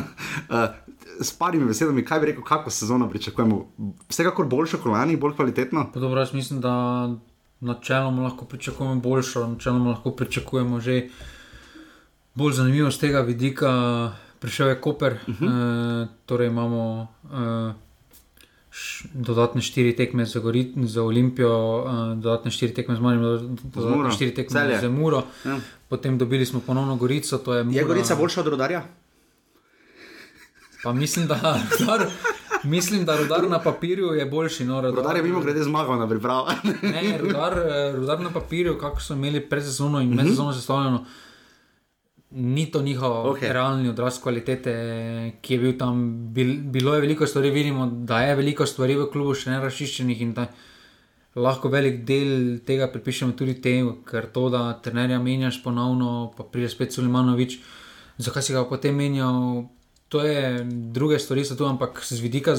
Uh, 0.48 0.66
S 1.22 1.30
parimi 1.38 1.68
besedami, 1.70 2.02
kaj 2.02 2.18
bi 2.18 2.26
rekel, 2.26 2.42
kako 2.42 2.72
sezono 2.74 3.06
pričakujemo? 3.06 3.60
Vsekakor 4.10 4.48
boljšo 4.50 4.80
kot 4.82 4.90
lani, 4.90 5.14
bolj 5.16 5.36
kvalitetno. 5.38 5.84
Pa 5.94 6.00
dobro, 6.02 6.18
jaz 6.20 6.32
mislim, 6.34 6.58
da 6.64 6.72
načeloma 7.64 8.22
lahko 8.22 8.44
pričakujemo 8.44 9.00
boljšo, 9.00 9.46
načeloma 9.46 9.90
lahko 9.90 10.10
pričakujemo 10.10 10.80
že 10.80 11.08
bolj 12.34 12.52
zanimivo 12.52 12.90
z 12.90 12.98
tega 12.98 13.20
vidika. 13.20 13.72
Prišel 14.38 14.68
je 14.68 14.80
Koper, 14.80 15.12
uh 15.12 15.34
-huh. 15.34 16.04
e, 16.04 16.08
torej 16.26 16.48
imamo 16.48 17.08
e, 17.24 17.72
š, 18.70 19.08
dodatne 19.14 19.62
štiri 19.62 19.96
tekme 19.96 20.24
za, 20.24 20.40
Gori, 20.40 20.72
za 20.76 21.02
Olimpijo, 21.02 21.84
e, 21.86 22.16
dodatne 22.16 22.50
štiri 22.50 22.74
tekme 22.74 22.96
z 22.96 23.00
Marijo, 23.00 23.38
dodatne 23.64 24.10
štiri 24.10 24.34
tekme 24.34 24.60
Celje. 24.60 24.80
za 24.80 24.90
Muro. 24.90 25.22
Ja. 25.44 25.58
Potem 25.88 26.18
dobili 26.18 26.46
smo 26.46 26.60
ponovno 26.60 26.96
Gorico. 26.96 27.54
Je, 27.54 27.64
Mura, 27.64 27.78
je 27.78 27.84
Gorica 27.84 28.14
boljša 28.14 28.40
od 28.40 28.46
Rodarja? 28.46 28.84
Pa 30.82 30.92
mislim, 30.92 31.26
da. 31.26 31.60
Dar, 31.86 32.06
Mislim, 32.64 33.04
da 33.04 33.16
rudar 33.16 33.48
na 33.50 33.58
papirju 33.62 34.06
je 34.06 34.26
boljši. 34.26 34.64
No, 34.64 34.80
rudar, 34.80 34.96
rudar 34.96 35.16
je 35.16 35.22
mimo 35.22 35.40
grede 35.40 35.62
zmagal 35.62 35.98
na 35.98 36.08
pripravi. 36.08 36.54
ne, 36.82 37.18
rudar, 37.18 37.54
rudar 37.94 38.20
na 38.20 38.30
papirju, 38.30 38.78
kako 38.78 39.00
so 39.00 39.14
imeli 39.14 39.40
pred 39.48 39.64
sezono 39.64 40.00
in 40.00 40.14
mhm. 40.14 40.28
sezono 40.28 40.52
sestavljeno, 40.52 41.04
ni 42.30 42.70
to 42.70 42.82
njihov 42.82 43.10
okay. 43.10 43.52
realni 43.52 43.88
odraz 43.88 44.18
kvalitete, 44.22 44.72
ki 45.40 45.54
je 45.54 45.58
bil 45.60 45.78
tam. 45.78 46.12
Bil, 46.34 46.56
bilo 46.62 46.94
je 46.94 47.00
veliko 47.00 47.26
stvari, 47.26 47.50
vidimo, 47.50 47.86
da 47.86 48.20
je 48.20 48.34
veliko 48.34 48.66
stvari 48.66 48.96
v 48.96 49.10
klubu 49.12 49.34
še 49.34 49.50
ne 49.50 49.60
razčiščenih 49.62 50.22
in 50.22 50.32
da 50.34 50.48
lahko 51.34 51.68
velik 51.68 52.02
del 52.06 52.58
tega 52.66 52.88
pripišemo 52.90 53.34
tudi 53.38 53.54
temu, 53.62 53.98
ker 54.06 54.26
to, 54.32 54.48
da 54.50 54.72
trenerja 54.82 55.18
menjaš 55.22 55.62
ponovno, 55.62 56.32
pa 56.36 56.46
pride 56.46 56.68
spet 56.70 56.94
Sulimanovič, 56.94 57.58
zakaj 58.18 58.42
si 58.42 58.54
ga 58.54 58.64
potem 58.70 58.96
menjal 58.96 59.64
to 60.14 60.22
je 60.22 60.64
druge 60.70 61.18
stvari, 61.18 61.44
so 61.44 61.56
tu, 61.58 61.66
ampak 61.66 61.98
z 62.06 62.20
vidika 62.22 62.54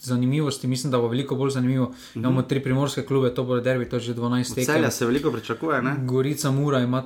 zanimivosti, 0.00 0.66
mislim, 0.66 0.90
da 0.90 0.98
bo 0.98 1.08
veliko 1.08 1.34
bolj 1.34 1.50
zanimivo. 1.50 1.84
Mm 1.86 1.90
-hmm. 1.90 2.18
Imamo 2.18 2.42
tri 2.42 2.62
primorske 2.62 3.02
klube, 3.02 3.34
to 3.34 3.44
bo 3.44 3.60
derbi, 3.60 3.88
to 3.88 3.96
je 3.96 4.00
že 4.00 4.14
12 4.14 4.56
let. 4.56 4.66
Celja 4.66 4.90
se 4.90 5.06
veliko 5.06 5.30
pričakuje. 5.32 5.82
Ne? 5.82 5.96
Gorica 6.04 6.50
Mura 6.50 6.80
ima 6.80 7.02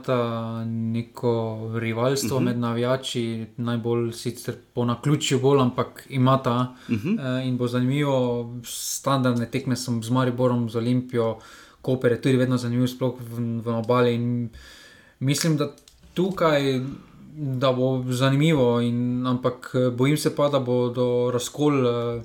neko 0.67 1.61
rivalstvo 1.75 2.41
mm 2.41 2.43
-hmm. 2.43 2.47
med 2.47 2.59
navijači, 2.59 3.47
najbolj 3.57 4.13
sicer 4.13 4.55
po 4.75 4.85
naključju 4.85 5.41
bolj, 5.41 5.61
ampak 5.61 6.07
ima 6.09 6.43
ta 6.43 6.75
mm 6.89 6.95
-hmm. 6.95 7.41
uh, 7.41 7.47
in 7.47 7.57
bo 7.57 7.69
zanimivo. 7.69 8.51
Standardne 8.65 9.51
tekme 9.51 9.77
sem 9.77 10.03
z 10.03 10.11
Mariborom, 10.11 10.71
z 10.71 10.77
Olimpijo, 10.77 11.39
Koper 11.83 12.13
je 12.13 12.23
tudi 12.23 12.37
vedno 12.37 12.57
zanimiv, 12.57 12.87
sploh 12.87 13.15
v, 13.21 13.61
v 13.65 13.69
obali. 13.69 14.49
Mislim, 15.19 15.57
da 15.57 15.73
tukaj 16.15 16.81
da 17.35 17.73
bo 17.73 18.05
zanimivo, 18.09 18.81
in, 18.81 19.27
ampak 19.27 19.71
eh, 19.75 19.91
bojim 19.91 20.17
se 20.17 20.35
pa, 20.37 20.49
da 20.49 20.59
bo 20.61 20.89
do 20.89 21.31
razkol 21.33 21.87
uh, 21.87 22.23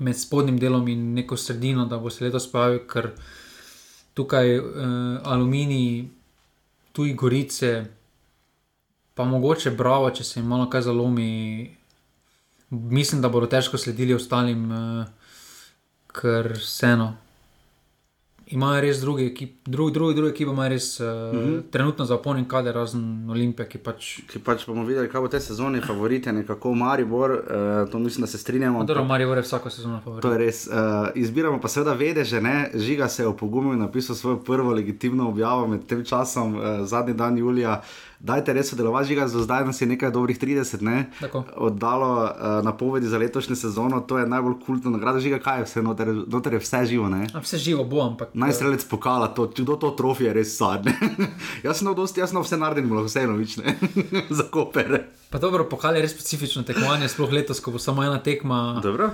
med 0.00 0.16
spodnjim 0.18 0.58
delom 0.58 0.88
in 0.88 1.12
neko 1.14 1.36
sredino, 1.36 1.84
da 1.86 1.98
bo 1.98 2.10
se 2.10 2.24
letos 2.24 2.46
pojavil, 2.52 2.80
ker 2.88 3.10
tukaj 4.14 4.58
uh, 4.58 4.64
aluminij, 5.24 6.08
tu 6.92 7.04
in 7.04 7.16
gorice, 7.16 7.84
pa 9.14 9.24
mogoče 9.24 9.70
bravo, 9.76 10.10
če 10.10 10.24
se 10.24 10.40
jim 10.40 10.48
malo 10.48 10.70
kaj 10.70 10.88
zalomi. 10.88 11.76
Mislim, 12.70 13.20
da 13.20 13.28
bodo 13.28 13.46
težko 13.50 13.78
sledili 13.78 14.14
ostalim, 14.14 14.70
uh, 14.72 15.04
ker 16.16 16.54
vseeno 16.56 17.12
imajo 18.50 18.80
res 18.80 19.00
druge 19.00 19.26
ekipe, 19.26 19.70
druge, 19.70 19.92
druge, 19.92 20.14
druge 20.14 20.30
ekipe, 20.30 20.50
imajo 20.50 20.68
res 20.68 21.00
uh, 21.00 21.06
mm 21.06 21.38
-hmm. 21.38 21.62
trenutno 21.70 22.04
zapolnjen 22.04 22.48
kader, 22.48 22.74
razen 22.74 23.30
Olimpije, 23.30 23.68
ki 23.68 23.78
pač. 23.78 24.20
Ki 24.32 24.38
pač 24.38 24.66
bomo 24.66 24.84
videli, 24.84 25.08
kaj 25.08 25.20
bo 25.20 25.28
te 25.28 25.40
sezone, 25.40 25.80
favorite, 25.80 26.32
nekako 26.32 26.74
Maribor, 26.74 27.30
uh, 27.30 27.90
to 27.90 27.98
mislim, 27.98 28.20
da 28.20 28.26
se 28.26 28.38
strinjamo. 28.38 28.84
Dobro, 28.84 29.04
Maribor 29.04 29.36
je 29.36 29.42
vsako 29.42 29.70
sezono 29.70 30.00
favorit. 30.04 30.22
To 30.22 30.32
je 30.32 30.38
res. 30.38 30.66
Uh, 30.66 30.74
izbiramo 31.14 31.60
pa 31.60 31.68
seveda 31.68 31.92
vede, 31.92 32.24
že 32.24 32.40
ne, 32.40 32.70
žiga 32.74 33.08
se 33.08 33.22
je 33.22 33.26
opogumil 33.26 33.72
in 33.72 33.78
napisal 33.78 34.16
svojo 34.16 34.36
prvo 34.36 34.72
legitimno 34.72 35.28
objavo 35.28 35.66
med 35.66 35.86
tem 35.86 36.04
časom, 36.04 36.54
uh, 36.54 36.62
zadnji 36.84 37.14
dan 37.14 37.38
Julija 37.38 37.82
dajte 38.20 38.52
res 38.52 38.68
sodelovati, 38.70 39.08
žiga, 39.08 39.26
za 39.28 39.42
zdaj 39.42 39.64
nas 39.64 39.80
je 39.80 39.86
nekaj 39.88 40.10
dobrih 40.12 40.38
30, 40.38 40.82
ne? 40.84 41.10
oddalo 41.56 42.10
uh, 42.24 42.64
napovedi 42.64 43.08
za 43.08 43.18
letošnjo 43.18 43.56
sezono, 43.56 44.00
to 44.00 44.18
je 44.18 44.26
najbolj 44.28 44.54
kultna 44.66 44.90
nagrada, 44.90 45.20
žiga, 45.20 45.38
kaj 45.38 45.60
je 45.60 45.64
vse, 45.64 45.82
noter, 45.82 46.12
noter 46.26 46.52
je 46.52 46.60
vse 46.60 46.84
živo. 46.86 47.08
Ne? 47.08 47.26
Vse 47.34 47.58
živo 47.58 47.84
bo, 47.84 48.02
ampak. 48.04 48.34
Najstrelec 48.34 48.84
pokala, 48.84 49.28
to, 49.34 49.48
kdo 49.56 49.76
to 49.76 49.90
trofi 49.96 50.28
je 50.28 50.34
res 50.36 50.56
sad. 50.58 50.86
jaz 51.64 51.80
sem 51.80 51.94
dosti 51.94 52.20
jasno 52.20 52.44
vse 52.44 52.60
naredil, 52.60 52.90
bilo 52.92 53.04
vseeno 53.08 53.38
več, 53.40 53.56
ne, 53.56 53.76
za 54.38 54.44
kopere. 54.52 55.06
Pa 55.30 55.38
dobro, 55.38 55.64
pokal 55.70 55.96
je 55.96 56.04
res 56.04 56.12
specifično 56.12 56.62
tekmovanje, 56.66 57.08
sploh 57.08 57.32
letos, 57.32 57.60
ko 57.62 57.72
bo 57.72 57.80
samo 57.80 58.04
ena 58.04 58.18
tekma 58.18 58.80
uh, 58.82 59.04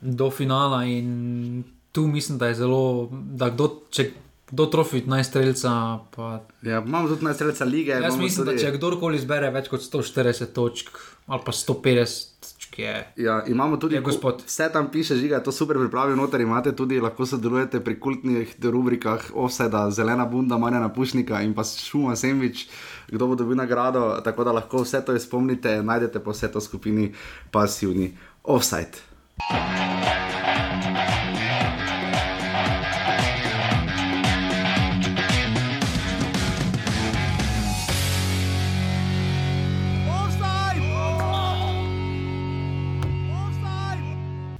do 0.00 0.30
finala 0.30 0.84
in 0.84 1.64
tu 1.94 2.06
mislim, 2.06 2.38
da 2.38 2.46
je 2.46 2.54
zelo, 2.54 3.08
da 3.10 3.48
kdo, 3.50 3.68
če 3.90 4.10
kdo 4.50 4.66
trofi 4.66 5.02
najstrelca. 5.06 5.98
Pa... 6.16 6.40
Ja, 6.62 6.82
imamo 6.86 7.08
tudi 7.08 7.24
najstrelca 7.24 7.64
lige. 7.64 7.92
Jaz 7.92 8.16
mislim, 8.18 8.46
tudi... 8.46 8.56
da 8.56 8.62
če 8.62 8.76
kdorkoli 8.78 9.18
zbere 9.18 9.50
več 9.54 9.70
kot 9.72 9.84
140 9.84 10.52
točk 10.56 10.96
ali 11.26 11.40
pa 11.44 11.52
150. 11.52 12.30
Je, 12.76 13.12
ja, 13.16 13.44
imamo 13.46 13.76
tudi 13.76 14.00
gospod. 14.02 14.42
Vse 14.46 14.66
tam 14.72 14.88
piše, 14.90 15.14
žiga, 15.16 15.38
to 15.42 15.52
super 15.52 15.78
pripravijo 15.78 16.16
noter. 16.16 16.40
Imate 16.40 16.72
tudi, 16.76 16.98
lahko 17.00 17.26
sodelujete 17.26 17.80
pri 17.84 17.94
kultnih 18.00 18.56
rubrikah 18.62 19.30
Offseda, 19.34 19.90
Zelena 19.90 20.26
Bunda, 20.26 20.58
Manja 20.58 20.80
Napušnika 20.82 21.42
in 21.46 21.54
pa 21.54 21.62
Šuma 21.64 22.16
Semvič, 22.16 22.66
kdo 23.12 23.30
bo 23.30 23.38
dobil 23.38 23.56
nagrado. 23.56 24.20
Tako 24.24 24.44
da 24.44 24.58
lahko 24.58 24.82
vse 24.82 25.04
to 25.06 25.14
izpomnite, 25.14 25.82
najdete 25.82 26.18
pa 26.18 26.34
vse 26.34 26.50
to 26.52 26.60
skupini 26.60 27.12
pasivni 27.54 28.10
Offside. 28.42 30.23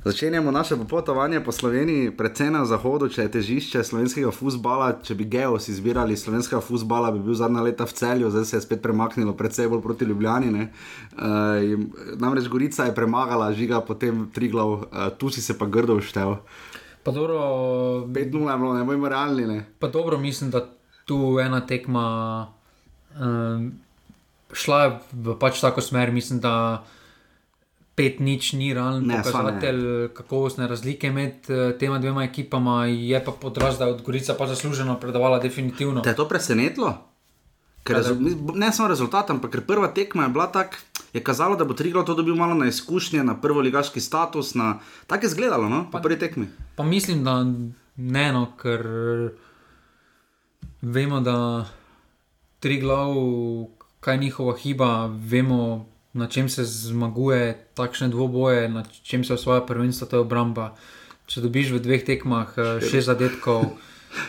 Začenjamo 0.05 0.51
naše 0.51 0.77
popotovanje 0.77 1.41
po 1.41 1.53
Sloveniji, 1.53 2.11
predvsem 2.13 2.53
na 2.53 2.67
zahodu, 2.69 3.09
če 3.09 3.25
je 3.25 3.31
težišče 3.39 3.81
slovenskega 3.89 4.29
futbola. 4.37 4.91
Če 5.01 5.15
bi 5.17 5.25
geos 5.25 5.71
izbirali 5.73 6.13
slovenskega 6.13 6.61
futbola, 6.61 7.09
bi 7.09 7.23
bil 7.25 7.33
zadnja 7.33 7.63
leta 7.65 7.87
v 7.89 7.97
celju, 7.97 8.29
zdaj 8.29 8.45
se 8.45 8.57
je 8.59 8.65
spet 8.67 8.83
premaknilo, 8.85 9.33
predvsem 9.33 9.71
bolj 9.73 9.81
proti 9.81 10.05
Ljubljani. 10.05 10.51
Uh, 10.61 11.89
namreč 12.21 12.51
Gorica 12.53 12.85
je 12.85 12.93
premagala, 12.93 13.49
žiga 13.57 13.81
potem 13.81 14.27
tri 14.29 14.51
glav, 14.53 14.75
uh, 14.85 15.09
tu 15.17 15.33
si 15.33 15.41
se 15.41 15.57
pa 15.57 15.65
grdo 15.65 15.97
uštev. 15.97 16.37
Pa 17.01 17.13
dobro, 17.13 17.39
5-0 18.13 18.53
je 18.53 18.59
bilo, 18.61 18.75
ne 18.77 18.85
bojmo 18.85 19.09
realni. 19.09 19.47
Ne? 19.49 19.65
Pa 19.81 19.89
dobro, 19.89 20.19
mislim, 20.21 20.51
da 20.53 20.67
tu 21.09 21.39
ena 21.41 21.63
tekma 21.65 22.05
um, 23.17 23.73
šla 24.53 25.01
v 25.17 25.39
pač 25.41 25.65
tako 25.65 25.81
smer, 25.81 26.13
mislim, 26.13 26.45
da 26.45 26.85
pet 27.95 28.21
nič 28.21 28.53
ni 28.53 28.75
realno 28.75 29.23
pokazatelj 29.23 30.09
kakovostne 30.15 30.67
razlike 30.69 31.11
med 31.11 31.47
uh, 31.49 31.79
tema 31.79 31.99
dvema 31.99 32.25
ekipama, 32.25 32.87
je 32.87 33.25
pa 33.25 33.33
podraz, 33.33 33.79
da 33.79 33.87
je 33.87 33.95
od 33.95 34.03
Gorica 34.03 34.35
pa 34.39 34.47
zasluženo 34.47 34.99
predavala 35.01 35.39
definitivno. 35.39 36.01
Te 36.01 36.11
je 36.11 36.17
to 36.17 36.29
presenetilo? 36.29 36.95
Ker 37.85 38.01
ne 38.55 38.73
samo 38.73 38.89
rezultat, 38.89 39.31
ampak 39.31 39.53
ker 39.53 39.61
prva 39.67 39.91
tekma 39.93 40.25
je 40.25 40.33
bila 40.33 40.47
tako, 40.53 40.81
je 41.13 41.21
kazalo, 41.23 41.57
da 41.57 41.65
bo 41.65 41.75
Triglav 41.75 42.07
to 42.09 42.15
dobil 42.15 42.35
malo 42.35 42.55
na 42.55 42.67
izkušnje, 42.67 43.23
na 43.25 43.37
prvo 43.41 43.61
ligaški 43.61 44.01
status, 44.01 44.55
na 44.55 44.79
tako 45.07 45.27
je 45.27 45.29
izgledalo, 45.29 45.69
no, 45.69 45.85
po 45.93 46.01
prvi 46.03 46.19
tekmi. 46.19 46.49
Pa 46.77 46.83
mislim, 46.83 47.25
da 47.25 47.45
ne, 47.97 48.33
no, 48.33 48.47
ker 48.57 48.83
vemo, 50.83 51.21
da 51.21 51.67
Triglav, 52.61 53.13
kaj 54.01 54.15
je 54.15 54.19
njihova 54.19 54.57
hiba, 54.57 55.07
vemo, 55.07 55.87
na 56.15 56.27
čem 56.31 56.49
se 56.49 56.65
zmaguje 56.65 57.59
takšne 57.75 58.09
dvoboje, 58.09 58.69
na 58.69 58.85
čem 59.03 59.25
se 59.25 59.35
osvaja 59.35 59.67
prvenstvo, 59.67 60.07
to 60.07 60.17
je 60.17 60.21
obramba. 60.21 60.75
Če 61.27 61.43
dobiš 61.43 61.75
v 61.75 61.81
dveh 61.83 62.05
tekmah 62.07 62.55
eh, 62.55 62.79
šest 62.85 63.11
zadetkov. 63.11 63.75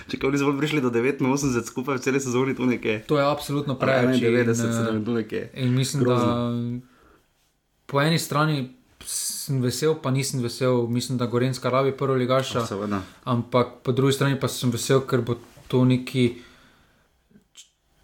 Če 0.09 0.17
bi 0.17 0.39
zdaj 0.41 0.57
prišli 0.57 0.81
do 0.81 0.89
89, 0.89 1.69
skupaj 1.69 1.99
v 1.99 2.01
celi 2.01 2.19
sezoni, 2.19 2.57
to, 2.57 2.65
to 3.05 3.19
je 3.21 3.25
absolutno 3.25 3.77
preveč. 3.77 4.17
90, 4.17 4.65
in, 4.97 5.05
eh, 5.29 5.61
in 5.61 5.75
mislim, 5.77 6.01
Grozno. 6.01 6.25
da 6.25 6.95
po 7.85 8.01
eni 8.01 8.19
strani 8.19 8.73
sem 9.05 9.61
vesel, 9.61 9.93
pa 10.01 10.11
nisem 10.11 10.41
vesel, 10.41 10.87
mislim, 10.87 11.17
da 11.17 11.25
Gorenska 11.25 11.69
rabi 11.69 11.91
prvo 11.91 12.15
ligaša. 12.17 12.65
Ampak 13.23 13.67
po 13.83 13.91
drugi 13.91 14.13
strani 14.13 14.39
pa 14.39 14.47
sem 14.47 14.71
vesel, 14.73 15.05
ker 15.05 15.21
bo 15.21 15.37
to 15.67 15.85
neki 15.85 16.41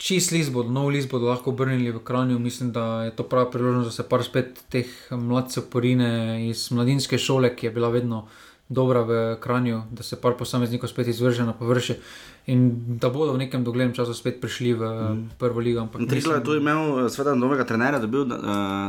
čist 0.02 0.34
list 0.34 0.52
bodo, 0.54 0.74
nov 0.74 0.90
list 0.90 1.10
bodo 1.12 1.30
lahko 1.30 1.54
obrnili 1.54 1.92
v 1.94 2.02
Kranju. 2.04 2.40
Mislim, 2.40 2.72
da 2.74 3.04
je 3.06 3.16
to 3.16 3.24
prava 3.24 3.52
priložnost, 3.52 3.88
da 3.88 3.96
se 3.96 4.10
par 4.10 4.24
spet 4.26 4.64
teh 4.74 4.90
mladcev 5.12 5.70
porine 5.70 6.12
iz 6.50 6.70
mladinske 6.72 7.18
šole, 7.22 7.54
ki 7.56 7.70
je 7.70 7.76
bila 7.76 7.92
vedno 7.94 8.26
dobra 8.72 9.04
v 9.04 9.36
Kranju, 9.44 9.82
da 9.92 10.04
se 10.04 10.16
par 10.16 10.38
posameznikov 10.40 10.90
spet 10.90 11.08
izvrže 11.12 11.44
na 11.44 11.54
površje 11.54 12.00
in 12.48 12.72
da 12.98 13.10
bodo 13.10 13.36
v 13.36 13.44
nekem 13.44 13.64
doglednem 13.64 13.94
času 13.94 14.14
spet 14.18 14.40
prišli 14.42 14.74
v 14.74 14.82
mm. 14.82 15.26
prvo 15.38 15.60
ligo. 15.60 15.84
Triglav 16.10 16.40
je 16.40 16.44
tu 16.44 16.56
imel 16.58 17.10
sveda 17.10 17.36
novega 17.36 17.68
trenerja, 17.68 18.00
dobil 18.00 18.26
uh, 18.26 18.32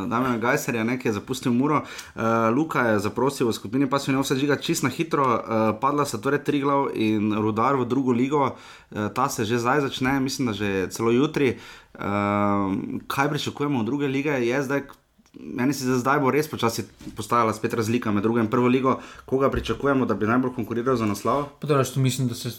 Damien 0.08 0.40
Gajserja, 0.40 0.86
ki 0.96 1.10
je 1.10 1.16
zapustil 1.18 1.52
Muro. 1.52 1.82
Uh, 1.82 2.48
Luka 2.54 2.94
je 2.94 3.02
zaprosil 3.04 3.50
v 3.50 3.52
skupini, 3.52 3.90
pa 3.90 3.98
so 3.98 4.08
jim 4.08 4.22
vse 4.22 4.38
žiga 4.40 4.56
čist 4.56 4.86
na 4.86 4.88
hitro, 4.88 5.26
uh, 5.26 5.74
padla 5.82 6.06
so 6.08 6.22
torej 6.22 6.46
Triglav 6.46 6.94
in 6.94 7.34
Rudar 7.34 7.76
v 7.76 7.84
drugo 7.84 8.14
ligo, 8.16 8.54
uh, 8.54 9.12
ta 9.12 9.28
se 9.28 9.44
že 9.44 9.58
zdaj 9.58 9.84
začne, 9.90 10.20
mislim, 10.20 10.48
da 10.48 10.56
že 10.56 10.88
celo 10.88 11.10
jutri. 11.10 11.58
Uh, 11.92 12.72
kaj 13.04 13.28
pričakujemo 13.28 13.84
od 13.84 13.86
druge 13.86 14.08
lige? 14.08 14.30
Je 14.30 14.62
zdaj 14.62 14.88
meni 15.40 15.72
se 15.72 15.98
zdaj 15.98 16.20
bo 16.20 16.30
res 16.30 16.48
počasi 16.50 16.84
postajala 17.16 17.54
spet 17.54 17.74
razlika 17.74 18.12
med 18.12 18.22
drugo 18.22 18.40
in 18.40 18.50
prvo 18.50 18.68
ligo, 18.68 18.98
koga 19.24 19.50
pričakujemo, 19.50 20.06
da 20.06 20.14
bi 20.14 20.26
najbolj 20.26 20.54
konkuriral 20.54 20.96
za 20.96 21.06
naslov. 21.06 21.44
Podaljš, 21.60 21.96
mislim, 21.96 22.28
da 22.28 22.34
se 22.34 22.50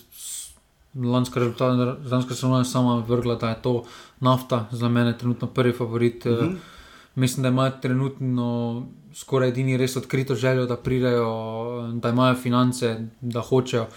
lanska 0.96 1.40
rezultata, 1.40 1.98
lanska 2.12 2.34
sezona 2.34 2.60
je 2.60 2.66
sama 2.66 3.04
vrgla, 3.08 3.36
da 3.36 3.50
je 3.50 3.62
to 3.62 3.84
nafta 4.20 4.68
za 4.72 4.90
mene 4.90 5.18
trenutno 5.18 5.48
prvi 5.48 5.74
favorit. 5.74 6.26
Eh. 6.26 6.30
Mhm. 6.30 6.56
Mislim, 7.16 7.44
da 7.44 7.50
imajo 7.50 7.72
trenutno 7.82 8.88
skoraj 9.16 9.50
edini 9.50 9.78
res 9.78 9.96
odkrito 9.96 10.36
željo, 10.36 10.66
da 10.66 10.78
pridejo, 10.78 11.92
da 11.94 12.10
imajo 12.10 12.36
finance, 12.36 13.08
da 13.22 13.42
hočejo. 13.42 13.88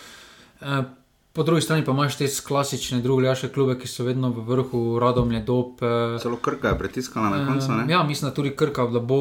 Po 1.37 1.43
drugi 1.43 1.63
strani 1.63 1.85
pa 1.85 1.93
imaš 1.93 2.17
te 2.17 2.27
klasične 2.47 3.01
druge 3.05 3.27
ljaše 3.27 3.49
klube, 3.53 3.75
ki 3.79 3.89
so 3.89 4.05
vedno 4.05 4.31
v 4.33 4.41
vrhu, 4.49 4.99
radom 4.99 5.33
je 5.33 5.41
dob. 5.45 5.83
Celo 6.23 6.37
krka 6.41 6.69
je 6.73 6.79
pritiskala 6.79 7.29
na 7.29 7.47
koncu. 7.47 7.73
Ne? 7.73 7.85
Ja, 7.93 8.03
mislim, 8.03 8.31
da 8.31 8.35
tudi 8.35 8.55
krka, 8.57 8.87
da 8.87 9.01
bo 9.01 9.19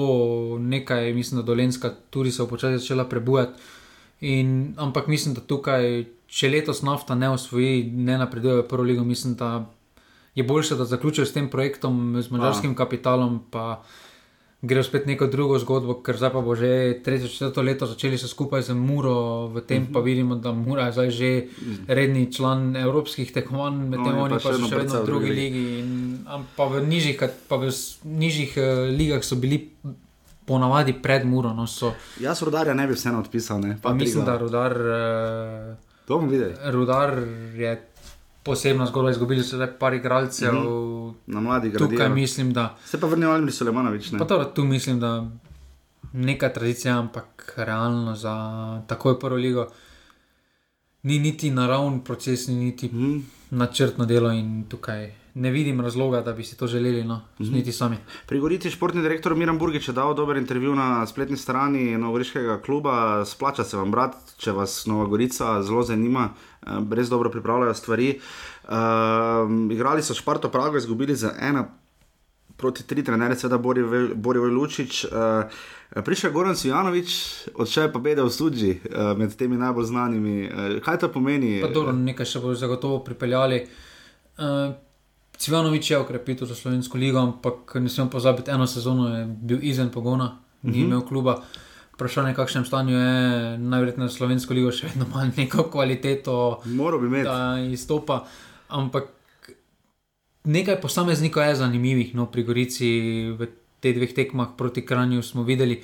nekaj, 0.60 1.14
mislim, 1.14 1.42
da 1.42 1.46
dolenska 1.46 1.92
tudi 2.10 2.32
se 2.32 2.44
bo 2.44 2.48
počasi 2.50 2.80
začela 2.80 3.04
prebujati. 3.04 3.60
In, 4.22 4.74
ampak 4.78 5.08
mislim, 5.12 5.36
da 5.36 5.42
tukaj, 5.42 6.06
če 6.28 6.50
letos 6.50 6.82
nafta 6.88 7.20
ne 7.20 7.30
osvoji, 7.36 7.84
ne 7.84 8.18
napreduje 8.18 8.62
v 8.62 8.68
prvo 8.68 8.88
ligo, 8.88 9.04
mislim, 9.04 9.36
da 9.36 9.66
je 10.36 10.44
boljše, 10.44 10.76
da 10.76 10.86
zaključijo 10.86 11.26
s 11.26 11.34
tem 11.34 11.50
projektom, 11.50 12.16
z 12.22 12.32
mačarskim 12.32 12.76
kapitalom. 12.76 13.42
Pa, 13.52 13.84
gre 14.62 14.84
spet 14.84 15.06
neko 15.06 15.28
drugo 15.28 15.60
zgodbo, 15.60 15.98
ker 16.06 16.18
zdaj 16.18 16.32
pa 16.34 16.42
bo 16.42 16.56
že 16.56 17.02
tretje, 17.04 17.30
četrto 17.30 17.62
leto 17.62 17.86
začeli 17.86 18.18
se 18.18 18.28
skupaj 18.28 18.62
z 18.62 18.74
Muro, 18.74 19.48
v 19.48 19.62
tem 19.62 19.86
pa 19.86 20.00
mhm. 20.00 20.06
vidimo, 20.06 20.36
da 20.36 20.52
Mura 20.52 20.88
je 20.90 20.92
zdaj 20.92 21.10
že 21.12 21.32
redni 21.88 22.32
član 22.32 22.76
evropskih 22.76 23.32
tekmovanj, 23.32 23.76
medtem 23.76 24.16
no, 24.16 24.24
oni 24.24 24.40
pa, 24.40 24.42
pa 24.44 24.54
so 24.54 24.70
še 24.70 24.76
vedno 24.76 25.02
v 25.02 25.06
drugi 25.06 25.32
ligi. 25.32 25.66
In, 25.80 25.90
pa 26.56 26.66
v 26.72 26.82
nižjih, 26.88 27.22
pa 27.50 27.60
v 27.62 27.70
nižjih 28.04 28.52
uh, 28.58 28.66
ligah 28.90 29.24
so 29.24 29.36
bili. 29.36 29.70
Ponavadi 30.46 30.94
pred 30.94 31.24
Muro. 31.26 31.58
No, 31.58 31.66
so... 31.66 31.96
Jaz 32.22 32.44
rodarja 32.46 32.76
ne 32.78 32.86
bi 32.86 32.94
vseeno 32.94 33.18
odpisal. 33.18 33.58
Ne? 33.66 33.80
Pa 33.82 33.90
pa 33.90 33.96
mislim, 33.98 34.28
da 34.30 34.38
rudar, 34.38 34.78
uh, 34.78 36.70
rudar 36.70 37.18
je 37.58 37.72
posebna 38.46 38.86
zgodba, 38.86 39.12
izgubili 39.12 39.44
so 39.44 39.58
le 39.58 39.68
par 39.80 39.94
igralcev. 39.94 40.54
Mm 40.54 40.58
-hmm. 40.58 41.14
Na 41.28 41.40
mladih 41.40 41.70
igralcev. 41.70 41.98
Tukaj 41.98 42.10
mislim, 42.10 42.54
da. 42.54 42.78
Se 42.86 43.00
pa 43.00 43.08
vrnil 43.08 43.32
ali 43.32 43.52
Sulemanovič. 43.52 44.12
Pa 44.20 44.26
to, 44.26 44.44
tu 44.44 44.64
mislim, 44.64 45.00
da 45.00 45.28
neka 46.14 46.50
tradicija, 46.50 47.00
ampak 47.00 47.54
realno 47.58 48.16
za 48.16 48.36
takoj 48.88 49.20
prvo 49.20 49.36
ligo. 49.36 49.68
Ni 51.04 51.20
niti 51.20 51.52
naravni 51.52 52.04
proces, 52.04 52.48
ni 52.48 52.56
niti 52.56 52.88
mm. 52.88 53.26
načrtno 53.50 54.06
delo 54.06 54.32
in 54.32 54.64
tukaj 54.70 55.12
ne 55.36 55.52
vidim 55.52 55.82
razloga, 55.82 56.22
da 56.22 56.34
bi 56.34 56.44
si 56.44 56.58
to 56.58 56.68
želeli, 56.68 57.04
no, 57.04 57.16
mm 57.16 57.44
-hmm. 57.46 57.54
niti 57.54 57.72
sami. 57.72 57.98
Pri 58.26 58.40
Gorici 58.40 58.70
športni 58.70 59.02
direktor 59.02 59.36
Miran 59.36 59.58
Burgič 59.58 59.88
je 59.88 59.94
dal 59.94 60.14
dober 60.14 60.38
intervju 60.38 60.76
na 60.76 61.08
spletni 61.08 61.38
strani 61.38 61.98
Novogoriškega 61.98 62.62
kluba. 62.62 63.26
Splača 63.26 63.64
se 63.64 63.78
vam, 63.78 63.92
brat, 63.92 64.16
če 64.38 64.52
vas 64.52 64.86
Nova 64.86 65.06
Gorica 65.06 65.64
zelo 65.64 65.84
zanima, 65.84 66.30
eh, 66.68 66.70
res 66.92 67.10
dobro 67.10 67.30
pripravljajo 67.30 67.74
stvari. 67.74 68.20
Uh, 68.64 68.72
igrali 69.72 70.04
so 70.04 70.14
Šparto 70.14 70.50
Prago, 70.50 70.78
izgubili 70.78 71.16
za 71.16 71.32
ena. 71.40 71.68
Proti 72.58 72.88
tri 72.88 73.04
trenere, 73.04 73.36
seveda 73.36 73.58
Borijo 74.16 74.46
Lučič, 74.46 75.06
uh, 75.06 76.02
prišel 76.04 76.30
je 76.30 76.34
Goran 76.34 76.56
Sijanovič, 76.56 77.34
odšel 77.56 77.92
pa 77.92 78.00
Bede 78.00 78.22
v 78.22 78.30
Sudži 78.30 78.70
uh, 78.72 79.18
med 79.18 79.36
temi 79.36 79.58
najbolj 79.58 79.86
znanimi. 79.86 80.50
Uh, 80.50 80.84
kaj 80.84 81.00
to 81.00 81.12
pomeni? 81.12 81.62
Pa 81.62 81.68
dobro, 81.68 81.92
nekaj 81.92 82.26
še 82.26 82.40
bodo 82.40 82.56
zagotovo 82.56 83.04
pripeljali. 83.04 83.68
Uh, 84.38 84.76
Cvjanovič 85.38 85.92
je 85.92 85.98
okrepil 86.00 86.46
za 86.46 86.56
slovensko 86.56 86.98
ligo, 86.98 87.20
ampak 87.20 87.76
ne 87.76 87.90
smemo 87.90 88.10
pozabiti, 88.10 88.52
eno 88.52 88.68
sezono 88.68 89.18
je 89.18 89.26
bil 89.26 89.60
izven 89.62 89.90
pogona, 89.90 90.38
ni 90.62 90.72
mhm. 90.72 90.80
-huh. 90.80 90.86
imel 90.86 91.02
kluba. 91.02 91.42
Vprašanje, 91.94 92.32
v 92.32 92.36
kakšnem 92.36 92.66
stanju 92.66 92.98
je, 92.98 93.58
najverjetneje 93.58 94.10
slovensko 94.10 94.54
ligo 94.54 94.72
še 94.72 94.88
vedno 94.88 95.06
ima 95.08 95.32
neko 95.38 95.64
kvaliteto, 95.72 96.62
da 97.24 97.60
izstopa. 97.72 98.26
Ampak 98.68 99.04
nekaj 100.44 100.82
posameznikov 100.82 101.44
je 101.44 101.56
zanimivih, 101.56 102.16
no, 102.16 102.26
pri 102.26 102.44
Gorici 102.44 102.90
v 103.40 103.48
teh 103.80 103.96
dveh 103.96 104.14
tekmah 104.14 104.48
proti 104.58 104.86
Kranju 104.86 105.24
smo 105.24 105.44
videli, 105.44 105.84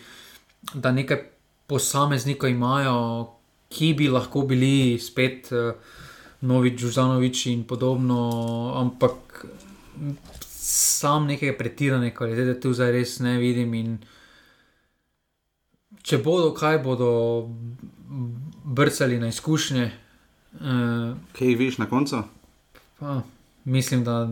da 0.73 0.91
nekaj 0.91 1.23
posameznikov 1.67 2.49
imajo, 2.49 3.29
ki 3.69 3.93
bi 3.93 4.09
lahko 4.09 4.41
bili 4.41 4.99
spet. 4.99 5.47
Uh, 5.51 5.73
Novi 6.41 6.71
Džuzanovič 6.77 7.45
in 7.51 7.63
podobno, 7.69 8.21
ampak 8.75 9.45
sam 10.47 11.27
nekaj 11.27 11.57
pretirane 11.57 12.13
kvalitete 12.15 12.59
tu 12.61 12.73
zdaj 12.73 12.91
res 12.91 13.19
ne 13.19 13.37
vidim. 13.37 13.73
In 13.73 13.97
če 16.01 16.21
bodo 16.25 16.53
kaj, 16.57 16.79
bodo 16.85 17.11
brcali 18.65 19.19
na 19.19 19.29
izkušnje. 19.29 19.91
Uh, 20.51 21.13
kaj 21.37 21.47
jih 21.47 21.59
viš 21.59 21.77
na 21.77 21.87
koncu? 21.89 22.23
Pa, 22.99 23.21
mislim, 23.65 24.03
da 24.03 24.25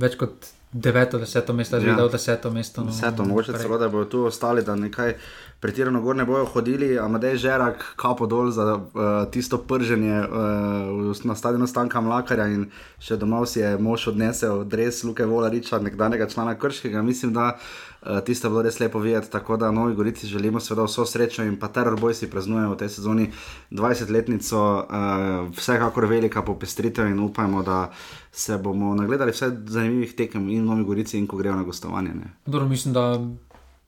več 0.00 0.18
kot 0.20 0.53
deveto, 0.74 1.18
deseto 1.18 1.52
mesto, 1.52 1.80
zdaj 1.80 1.90
ja. 1.94 2.02
je 2.02 2.08
deseto 2.08 2.50
mesto. 2.50 2.80
No, 2.80 2.90
deseto, 2.90 3.24
mogoče 3.24 3.52
celo 3.52 3.78
da 3.78 3.88
bodo 3.88 4.04
tu 4.04 4.24
ostali, 4.24 4.62
da 4.62 4.74
nekaj 4.76 5.14
pretirano 5.60 6.00
gor 6.00 6.16
ne 6.16 6.24
bojo 6.24 6.44
hodili, 6.44 6.98
a 6.98 7.08
Madej 7.08 7.36
Žerak, 7.36 7.84
kapo 7.96 8.26
dol 8.26 8.50
za 8.50 8.74
uh, 8.74 9.30
tisto 9.30 9.58
prženje 9.58 10.18
uh, 10.20 11.24
na 11.24 11.34
stadionu 11.34 11.66
Stanka 11.66 12.00
Mlakarja 12.00 12.48
in 12.50 12.66
še 12.98 13.16
domov 13.16 13.46
si 13.46 13.62
je 13.62 13.78
mož 13.78 14.08
odnesel 14.10 14.64
dres 14.64 15.04
Luke 15.04 15.24
Volariča, 15.24 15.78
nekdanjega 15.78 16.26
člana 16.28 16.58
Krškega. 16.58 17.02
Mislim, 17.02 17.32
da 17.32 17.54
uh, 17.54 17.93
tisto 18.24 18.48
bilo 18.50 18.62
res 18.62 18.80
lepo 18.80 18.98
videti, 18.98 19.30
tako 19.30 19.56
da 19.56 19.70
Novi 19.70 19.94
Gorici 19.94 20.26
želimo 20.26 20.60
seveda 20.60 20.84
vso 20.84 21.06
srečo 21.06 21.42
in 21.42 21.56
pa 21.60 21.68
teror 21.68 22.00
boj 22.00 22.14
si 22.14 22.30
praznujemo 22.30 22.74
v 22.74 22.78
tej 22.78 22.88
sezoni 22.88 23.30
20-letnico, 23.70 24.58
uh, 24.58 25.56
vsekakor 25.56 26.06
velika 26.06 26.42
popestritev 26.42 27.06
in 27.06 27.20
upajmo, 27.20 27.62
da 27.62 27.92
se 28.32 28.58
bomo 28.58 28.94
nagledali 28.94 29.32
vse 29.32 29.50
zanimivih 29.66 30.14
tekem 30.14 30.48
in 30.48 30.64
Novi 30.64 30.84
Gorici 30.84 31.18
in 31.18 31.26
ko 31.26 31.36
grejo 31.36 31.56
na 31.56 31.62
gostovanje. 31.62 32.12
Dobro, 32.46 32.68
mislim, 32.68 32.94
da 32.94 33.20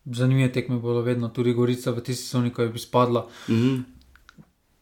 zanimive 0.05 0.53
tekme 0.53 0.79
bodo 0.79 1.01
vedno, 1.01 1.29
tudi 1.29 1.53
Gorica 1.53 1.91
v 1.91 2.01
tisti 2.01 2.25
sezoni, 2.25 2.51
ko 2.51 2.63
je 2.63 2.69
bi 2.69 2.79
spadla. 2.79 3.27
Mm 3.49 3.55
-hmm. 3.55 3.96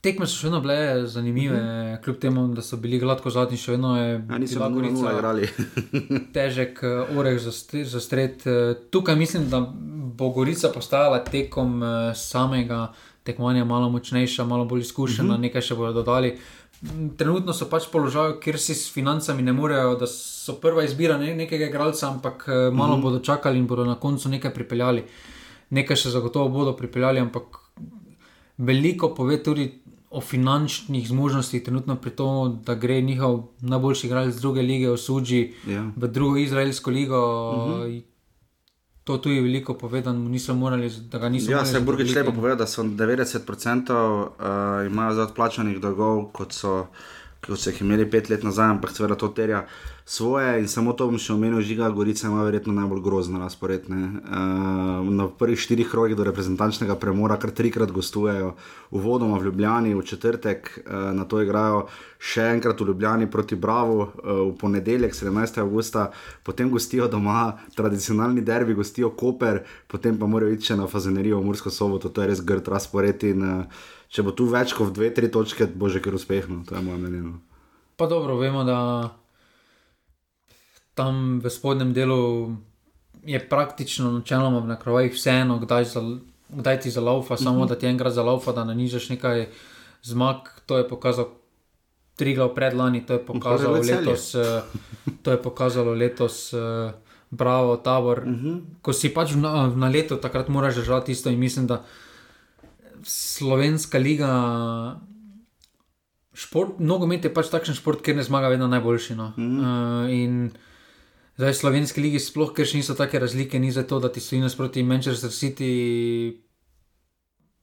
Tekme 0.04 0.26
so 0.28 0.36
še 0.36 0.50
vedno 0.50 0.60
bile 0.60 1.06
zanimive, 1.08 1.56
mm 1.56 1.66
-hmm. 1.66 2.02
kljub 2.04 2.18
temu, 2.20 2.46
da 2.54 2.62
so 2.62 2.76
bili 2.76 2.98
gladko 2.98 3.30
zadnji, 3.30 3.56
še 3.56 3.72
vedno 3.72 3.96
je 3.96 4.18
bila 4.18 4.68
Gorica 4.68 5.12
igrali. 5.12 5.48
težek 6.36 6.82
uh, 6.82 7.16
oreh 7.18 7.38
za, 7.40 7.50
za 7.84 8.00
stred. 8.00 8.42
Uh, 8.46 8.76
tukaj 8.90 9.16
mislim, 9.16 9.48
da 9.50 9.60
bo 10.16 10.28
Gorica 10.28 10.68
postajala 10.68 11.24
tekom 11.24 11.82
uh, 11.82 11.88
samega 12.14 12.92
tekmovanja 13.22 13.64
malo 13.64 13.88
močnejša, 13.90 14.44
malo 14.44 14.64
bolj 14.64 14.80
izkušena, 14.80 15.28
mm 15.28 15.36
-hmm. 15.36 15.40
nekaj 15.40 15.62
še 15.62 15.74
bodo 15.74 15.92
dodali 15.92 16.36
trenutno 17.16 17.54
so 17.54 17.68
pač 17.70 17.86
položaj, 17.92 18.38
kjer 18.42 18.58
si 18.60 18.74
s 18.76 18.92
financami 18.92 19.42
ne 19.42 19.54
morejo, 19.56 19.94
da 20.00 20.08
so 20.10 20.56
prva 20.60 20.84
izbira 20.84 21.16
ne, 21.18 21.32
nekega 21.36 21.68
igralca, 21.70 22.08
ampak 22.10 22.44
eh, 22.48 22.70
malo 22.70 22.96
mm 22.96 23.00
-hmm. 23.00 23.02
bodo 23.02 23.18
čakali 23.18 23.58
in 23.58 23.66
bodo 23.66 23.84
na 23.84 23.94
koncu 23.94 24.28
nekaj 24.28 24.54
pripeljali. 24.54 25.04
Nekaj 25.70 25.96
še 25.96 26.10
zagotovo 26.10 26.48
bodo 26.48 26.76
pripeljali, 26.76 27.20
ampak 27.20 27.58
veliko 28.58 29.14
pove 29.14 29.42
tudi 29.42 29.82
o 30.14 30.20
finančnih 30.20 31.08
zmožnostih, 31.08 31.62
trenutno 31.64 31.96
pri 31.96 32.10
tem, 32.10 32.58
da 32.64 32.74
gre 32.74 33.00
njihov 33.00 33.42
najboljši 33.60 34.06
igralec 34.06 34.36
druge 34.40 34.62
lige 34.62 34.90
v 34.90 34.96
Suči, 34.96 35.52
yeah. 35.66 35.74
Ja. 35.74 35.84
v 35.96 36.08
drugo 36.08 36.36
izraelsko 36.38 36.90
ligo. 36.90 37.20
Mm 37.52 37.72
-hmm. 37.72 38.02
To 39.04 39.18
tu 39.18 39.30
je 39.30 39.42
veliko 39.42 39.74
povedano, 39.74 40.28
niso 40.28 40.54
morali, 40.54 40.90
da 41.10 41.18
ga 41.18 41.28
niso. 41.28 41.50
Ja, 41.50 41.64
se 41.64 41.76
je 41.76 41.80
Burgič 41.80 42.14
lepo 42.14 42.32
povedal, 42.32 42.56
da 42.56 42.66
so 42.66 42.82
90% 42.82 43.92
uh, 43.92 44.86
imajo 44.86 45.14
za 45.14 45.22
odplačanih 45.22 45.80
dolgov, 45.80 46.32
kot 46.32 46.52
so 46.52 46.86
kot 47.46 47.60
so 47.60 47.70
jih 47.70 47.82
imeli 47.84 48.06
pet 48.10 48.30
let 48.30 48.44
nazaj, 48.44 48.70
ampak 48.76 48.94
seveda 48.94 49.16
to 49.20 49.28
terja 49.28 49.64
svoje. 50.04 50.60
In 50.60 50.68
samo 50.68 50.92
to 50.92 51.06
bom 51.08 51.18
še 51.20 51.32
omenil, 51.34 51.62
žiga 51.64 51.88
Gorica 51.94 52.28
ima 52.28 52.44
verjetno 52.44 52.74
najbolj 52.76 53.00
grozno 53.04 53.40
razpored. 53.40 53.88
Uh, 53.88 55.04
na 55.08 55.28
prvih 55.28 55.60
štirih 55.60 55.88
krogih 55.90 56.16
do 56.16 56.24
reprezentančnega 56.28 56.96
premora, 57.00 57.38
kar 57.40 57.52
trikrat 57.56 57.92
gostujejo, 57.92 58.54
uvodoma 58.92 59.38
v 59.40 59.48
Ljubljani, 59.48 59.94
v 59.94 60.04
četrtek 60.04 60.70
uh, 60.84 61.10
na 61.16 61.24
to 61.24 61.40
igrajo 61.44 61.86
še 62.18 62.50
enkrat 62.56 62.80
v 62.80 62.88
Ljubljani 62.92 63.30
proti 63.30 63.56
Bravo, 63.56 63.98
uh, 64.04 64.44
v 64.50 64.52
ponedeljek 64.60 65.16
17. 65.16 65.60
augusta, 65.64 66.10
potem 66.44 66.70
gostijo 66.70 67.08
doma 67.08 67.58
tradicionalni 67.76 68.44
derbi, 68.44 68.76
gostijo 68.76 69.12
Koper, 69.16 69.64
potem 69.88 70.20
pa 70.20 70.28
morajo 70.28 70.56
iti 70.56 70.72
še 70.72 70.80
na 70.80 70.88
Fazenerijo 70.88 71.40
v 71.40 71.48
Mursko 71.48 71.72
soboto, 71.72 72.12
to 72.12 72.24
je 72.24 72.32
res 72.32 72.44
grd 72.44 72.72
razpored. 72.72 73.24
In, 73.24 73.44
uh, 73.44 73.92
če 74.08 74.22
bo 74.22 74.32
tu 74.32 74.46
več 74.50 74.72
kot 74.72 74.92
dve, 74.94 75.10
tri 75.14 75.30
točke, 75.30 75.66
bo 75.66 75.88
že 75.88 76.00
kar 76.00 76.14
uspešno, 76.14 76.64
to 76.68 76.76
je 76.76 76.82
moje 76.82 76.98
mnenje. 76.98 77.22
No. 77.22 77.34
Pa 77.96 78.06
dobro, 78.06 78.36
vemo, 78.36 78.64
da 78.64 79.14
tam 80.94 81.40
v 81.42 81.50
spodnjem 81.50 81.92
delu 81.92 82.54
je 83.24 83.38
praktično 83.48 84.12
načeloma 84.12 84.60
na 84.66 84.76
krajih 84.78 85.14
vseeno, 85.14 85.58
kdaj, 85.58 85.84
za, 85.84 86.02
kdaj 86.48 86.80
ti 86.80 86.90
zalaufa, 86.90 87.36
samo 87.36 87.50
uh 87.50 87.56
mhm. 87.56 87.64
-huh. 87.64 87.68
da 87.68 87.78
ti 87.78 87.86
enkrat 87.86 88.12
zalaufa, 88.12 88.52
da 88.52 88.64
nanižeš 88.64 89.08
nekaj 89.08 89.48
zmag. 90.02 90.36
To 90.66 90.78
je 90.78 90.88
pokazal 90.88 91.26
tri 92.16 92.34
glav 92.34 92.54
predlani, 92.54 93.06
to 93.06 93.12
je 93.12 93.26
pokazalo 93.26 93.78
letos. 93.78 94.34
Eh, 94.34 94.62
to 95.22 95.30
je 95.30 95.42
pokazalo 95.42 95.94
letos. 95.94 96.52
Eh, 96.52 96.92
bravo, 97.30 97.76
tabor. 97.76 98.18
Uh 98.18 98.24
mhm. 98.24 98.46
-huh. 98.46 98.60
Ko 98.82 98.92
si 98.92 99.14
pač 99.14 99.34
na, 99.34 99.66
na 99.66 99.88
leto, 99.88 100.16
takrat 100.16 100.48
moraš 100.48 100.74
žrati 100.74 101.12
isto 101.12 101.30
in 101.30 101.38
mislim, 101.38 101.66
da 101.66 101.84
slovenska 103.04 103.98
liga. 103.98 104.30
Šport, 106.34 106.80
nogomet 106.82 107.24
je 107.24 107.30
pač 107.30 107.50
takšen 107.52 107.76
šport, 107.78 108.02
kjer 108.02 108.18
ne 108.18 108.24
zmaga 108.26 108.50
vedno 108.50 108.66
najboljši. 108.66 109.14
No. 109.14 109.32
Mm. 109.38 109.58
Uh, 109.60 110.10
in 110.10 110.32
zdaj 111.38 111.54
v 111.54 111.58
slovenski 111.60 112.02
ligi, 112.02 112.22
sploh 112.22 112.50
ker 112.56 112.66
še 112.66 112.80
niso 112.80 112.96
tako 112.98 113.22
razlike, 113.22 113.60
ni 113.62 113.70
za 113.70 113.86
to, 113.86 114.00
da 114.02 114.10
ti 114.10 114.22
stoji 114.24 114.42
nasproti 114.42 114.82
Manchester 114.82 115.30
City. 115.30 115.70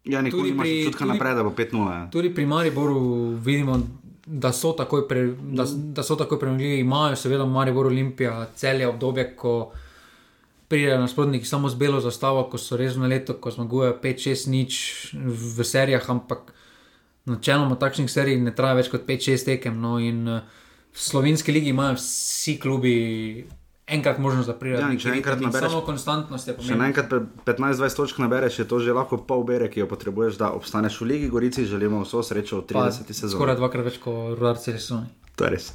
Ja, 0.08 0.22
nikoli 0.22 0.54
moreš 0.56 0.88
čutka 0.90 1.06
naprej, 1.06 1.36
da 1.36 1.44
bo 1.44 1.52
5-0. 1.54 1.92
Ja. 1.92 2.06
Tudi 2.12 2.32
pri 2.34 2.48
Mariboru 2.50 3.36
vidimo, 3.38 3.78
da 4.26 4.54
so 4.56 4.72
takoj, 4.78 5.06
pre, 5.08 5.28
da, 5.36 5.66
da 5.68 6.04
so 6.04 6.16
takoj 6.16 6.40
premljivi. 6.40 6.80
Imajo 6.80 7.16
seveda 7.16 7.46
Maribor 7.46 7.92
Olimpija 7.92 8.48
celje 8.56 8.88
obdobje, 8.88 9.36
ko 9.36 9.72
pridejo 10.72 11.02
nasprotniki 11.04 11.46
samo 11.46 11.70
z 11.70 11.76
belo 11.76 12.00
zastavo, 12.00 12.46
ko 12.48 12.58
so 12.62 12.80
res 12.80 12.96
na 12.96 13.12
leto, 13.12 13.36
ko 13.36 13.52
zmagujejo 13.52 14.00
5-6 14.00 14.48
nič 14.52 14.74
v 15.14 15.68
serijah, 15.68 16.08
ampak 16.08 16.56
načeloma 17.28 17.76
takšnih 17.76 18.10
serij 18.10 18.40
ne 18.40 18.56
traja 18.56 18.80
več 18.80 18.88
kot 18.92 19.04
5-6 19.08 19.46
tekem. 19.52 19.76
No, 19.82 20.00
in 20.00 20.24
uh, 20.28 20.40
v 20.92 21.00
slovenski 21.00 21.52
ligi 21.52 21.76
imajo 21.76 22.00
vsi 22.00 22.56
klubi. 22.60 22.96
Enkrat 23.92 24.22
možno 24.24 24.40
zapreti. 24.48 24.80
Ja, 24.80 24.88
če 24.96 25.10
enkrat 25.18 25.42
nabereš, 25.44 25.68
samo 25.68 25.82
konstantnost 25.84 26.48
je 26.48 26.54
pomembna. 26.56 26.88
Če 26.88 26.90
enkrat 26.94 27.12
15-20 27.44 27.98
točk 28.00 28.22
nabereš, 28.24 28.62
je 28.64 28.66
to 28.70 28.80
že 28.80 28.96
lahko 28.96 29.20
pol 29.28 29.44
bere, 29.44 29.68
ki 29.68 29.84
jo 29.84 29.88
potrebuješ, 29.92 30.40
da 30.40 30.54
obstaneš 30.56 31.02
v 31.04 31.10
Ligi 31.12 31.28
Gorici. 31.34 31.68
Želimo 31.68 32.00
vso 32.06 32.24
srečo 32.24 32.64
v 32.64 32.72
30 32.72 33.12
sezoni. 33.12 33.36
Skoraj 33.36 33.60
dvakrat 33.60 33.92
več 33.92 34.00
kot 34.00 34.40
Rudarci 34.40 34.80
sezoni. 34.80 35.12
To 35.36 35.50
je 35.50 35.58
res. 35.60 35.74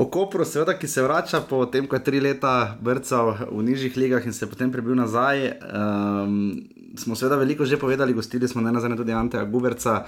O 0.00 0.06
Kopru, 0.08 0.46
seveda, 0.48 0.72
ki 0.80 0.88
se 0.88 1.02
vrača 1.04 1.42
po 1.44 1.66
tem, 1.68 1.84
ko 1.84 1.98
je 1.98 2.04
tri 2.04 2.22
leta 2.24 2.72
brcal 2.80 3.34
v 3.52 3.64
nižjih 3.66 3.98
ligah 4.00 4.24
in 4.24 4.32
se 4.32 4.46
potem 4.48 4.72
prebil 4.72 4.96
nazaj. 4.96 5.60
Um, 5.60 6.62
smo 6.96 7.12
seveda 7.12 7.36
veliko 7.36 7.68
že 7.68 7.76
povedali, 7.76 8.16
gostili 8.16 8.48
smo 8.48 8.64
ne 8.64 8.72
nazaj 8.72 8.96
tudi 8.96 9.12
Anteja 9.12 9.44
Guberca. 9.44 10.06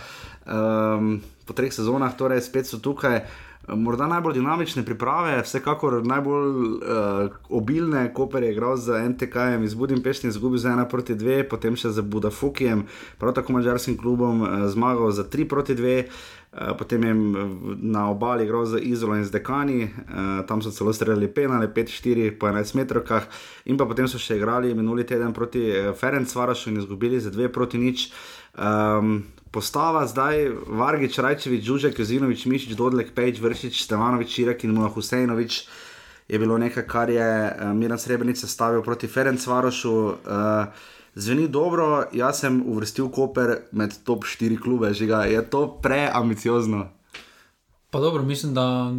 Um, 0.49 1.21
po 1.45 1.53
treh 1.53 1.69
sezonah, 1.69 2.17
torej 2.17 2.41
spet 2.41 2.73
so 2.73 2.81
tukaj. 2.81 3.21
Morda 3.69 4.09
najbolj 4.11 4.35
dinamične 4.35 4.83
priprave, 4.83 5.37
vsekakor 5.43 6.01
najbolj 6.07 6.49
uh, 6.51 7.37
obilne, 7.49 8.09
Koper 8.15 8.43
je 8.43 8.53
igral 8.53 8.77
z 8.77 8.99
NTK-jem 9.09 9.63
iz 9.65 9.75
Budimpešti, 9.75 10.27
izgubil 10.29 10.59
za 10.59 10.75
1 10.75 10.89
proti 10.91 11.15
2, 11.15 11.45
potem 11.51 11.77
še 11.79 11.93
z 11.95 12.03
Budafukijem, 12.03 12.83
prav 13.23 13.37
tako 13.39 13.55
mačarskim 13.55 13.97
klubom, 13.97 14.43
uh, 14.43 14.67
zmagal 14.67 15.15
za 15.15 15.23
3 15.25 15.47
proti 15.49 15.79
2. 15.79 15.99
Eh, 16.53 16.75
potem 16.79 17.05
je 17.05 17.15
na 17.81 18.11
obali 18.11 18.45
igral 18.45 18.67
z 18.69 18.77
Izolo 18.85 19.17
in 19.17 19.25
z 19.25 19.33
Dekani, 19.33 19.89
uh, 19.89 20.45
tam 20.45 20.61
so 20.61 20.69
celo 20.69 20.93
streljali 20.93 21.29
penale, 21.33 21.69
5-4 21.73 22.37
po 22.37 22.45
11 22.47 22.77
metrokah, 22.77 23.25
in 23.65 23.81
pa 23.81 23.89
potem 23.89 24.05
so 24.05 24.21
še 24.21 24.37
igrali 24.37 24.75
minuli 24.77 25.07
teden 25.09 25.33
proti 25.33 25.65
eh, 25.71 25.95
Ferencvarašu 25.97 26.69
in 26.69 26.77
izgubili 26.77 27.21
za 27.21 27.33
2 27.33 27.49
proti 27.49 27.81
nič. 27.81 28.13
Um, 28.53 29.25
postava 29.53 30.07
zdaj, 30.09 30.49
Vargič, 30.67 31.19
Rajčevič, 31.19 31.65
Žužek, 31.65 31.99
Jozinovič, 32.01 32.47
Mišič, 32.49 32.73
Dodlek, 32.73 33.13
Pejč, 33.13 33.39
Vršič, 33.39 33.85
Stevanovič, 33.85 34.33
Širek 34.33 34.65
in 34.65 34.73
Mula 34.73 34.89
Husejnovič. 34.89 35.69
Je 36.29 36.39
bilo 36.41 36.57
nekaj, 36.59 36.87
kar 36.89 37.13
je 37.13 37.21
uh, 37.21 37.77
Miran 37.77 38.01
Srebrenic 38.01 38.41
stavil 38.41 38.81
proti 38.81 39.07
Ferencvarošu. 39.07 39.93
Uh, 39.93 40.73
zveni 41.15 41.49
dobro, 41.53 42.09
jaz 42.17 42.41
sem 42.41 42.63
uvrstil 42.65 43.13
Koper 43.13 43.69
med 43.77 43.93
top 44.09 44.25
4 44.25 44.57
klube, 44.57 44.95
že 44.97 45.05
ga 45.07 45.29
je 45.29 45.45
to 45.45 45.69
preambiciozno. 45.83 46.89
Pa 47.93 48.01
dobro, 48.01 48.25
mislim, 48.25 48.55
da 48.57 48.97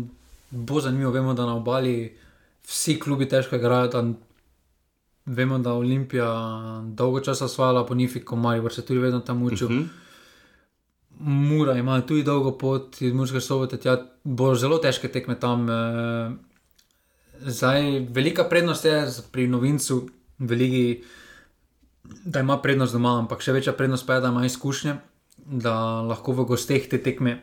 bo 0.51 0.77
zanimivo. 0.77 1.11
Vemo, 1.11 1.33
da 1.33 1.49
na 1.49 1.57
obali 1.57 2.13
vsi 2.61 2.99
klubi 2.99 3.25
težko 3.25 3.57
igrajo. 3.57 4.13
Vemo, 5.25 5.57
da 5.57 5.73
je 5.73 5.81
Olimpija 5.81 6.29
dolgo 6.93 7.19
časa 7.19 7.47
svala 7.47 7.85
po 7.85 7.95
Nifiku, 7.95 8.35
Marijo 8.35 8.69
se 8.69 8.85
tudi 8.85 8.99
vedno 8.99 9.19
tam 9.19 9.43
učil. 9.43 9.67
Uh 9.67 9.73
mhm. 9.73 9.81
-huh. 9.81 10.02
Mura 11.19 11.78
ima 11.78 12.02
tudi 12.02 12.23
dolgo 12.23 12.58
pot 12.58 13.02
iz 13.02 13.13
Murske 13.13 13.41
sobote, 13.41 13.78
tja 13.78 13.97
bo 14.23 14.56
zelo 14.56 14.78
težke 14.78 15.12
tekme 15.12 15.36
tam. 15.39 15.69
Eh, 15.69 16.32
zdaj, 17.41 18.08
velika 18.10 18.43
prednost 18.49 18.86
je 18.86 19.06
pri 19.32 19.47
novincu, 19.47 20.10
veliki 20.39 21.04
da 22.04 22.39
ima 22.39 22.58
prednost 22.62 22.93
doma, 22.93 23.17
ampak 23.19 23.41
še 23.41 23.56
večja 23.56 23.73
prednost 23.73 24.08
pa 24.08 24.17
je, 24.17 24.21
da 24.26 24.32
ima 24.34 24.45
izkušnje, 24.45 24.95
da 25.38 25.76
lahko 26.04 26.36
v 26.36 26.45
gosteh 26.47 26.88
te 26.89 26.99
tekme 27.04 27.38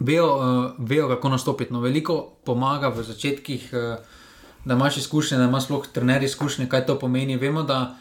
vejo, 0.00 0.28
uh, 0.36 0.72
vejo 0.78 1.08
kako 1.08 1.28
nastopiti. 1.28 1.72
No, 1.72 1.80
veliko 1.80 2.38
pomaga 2.44 2.92
v 2.92 3.04
začetkih, 3.04 3.68
uh, 3.72 4.22
da 4.64 4.76
imaš 4.76 5.02
izkušnje, 5.02 5.38
da 5.38 5.48
imaš 5.48 5.68
sploh 5.68 5.88
trener 5.92 6.22
izkušnje, 6.22 6.68
kaj 6.68 6.86
to 6.86 6.98
pomeni. 6.98 7.36
Vemo, 7.36 7.62
da 7.62 7.96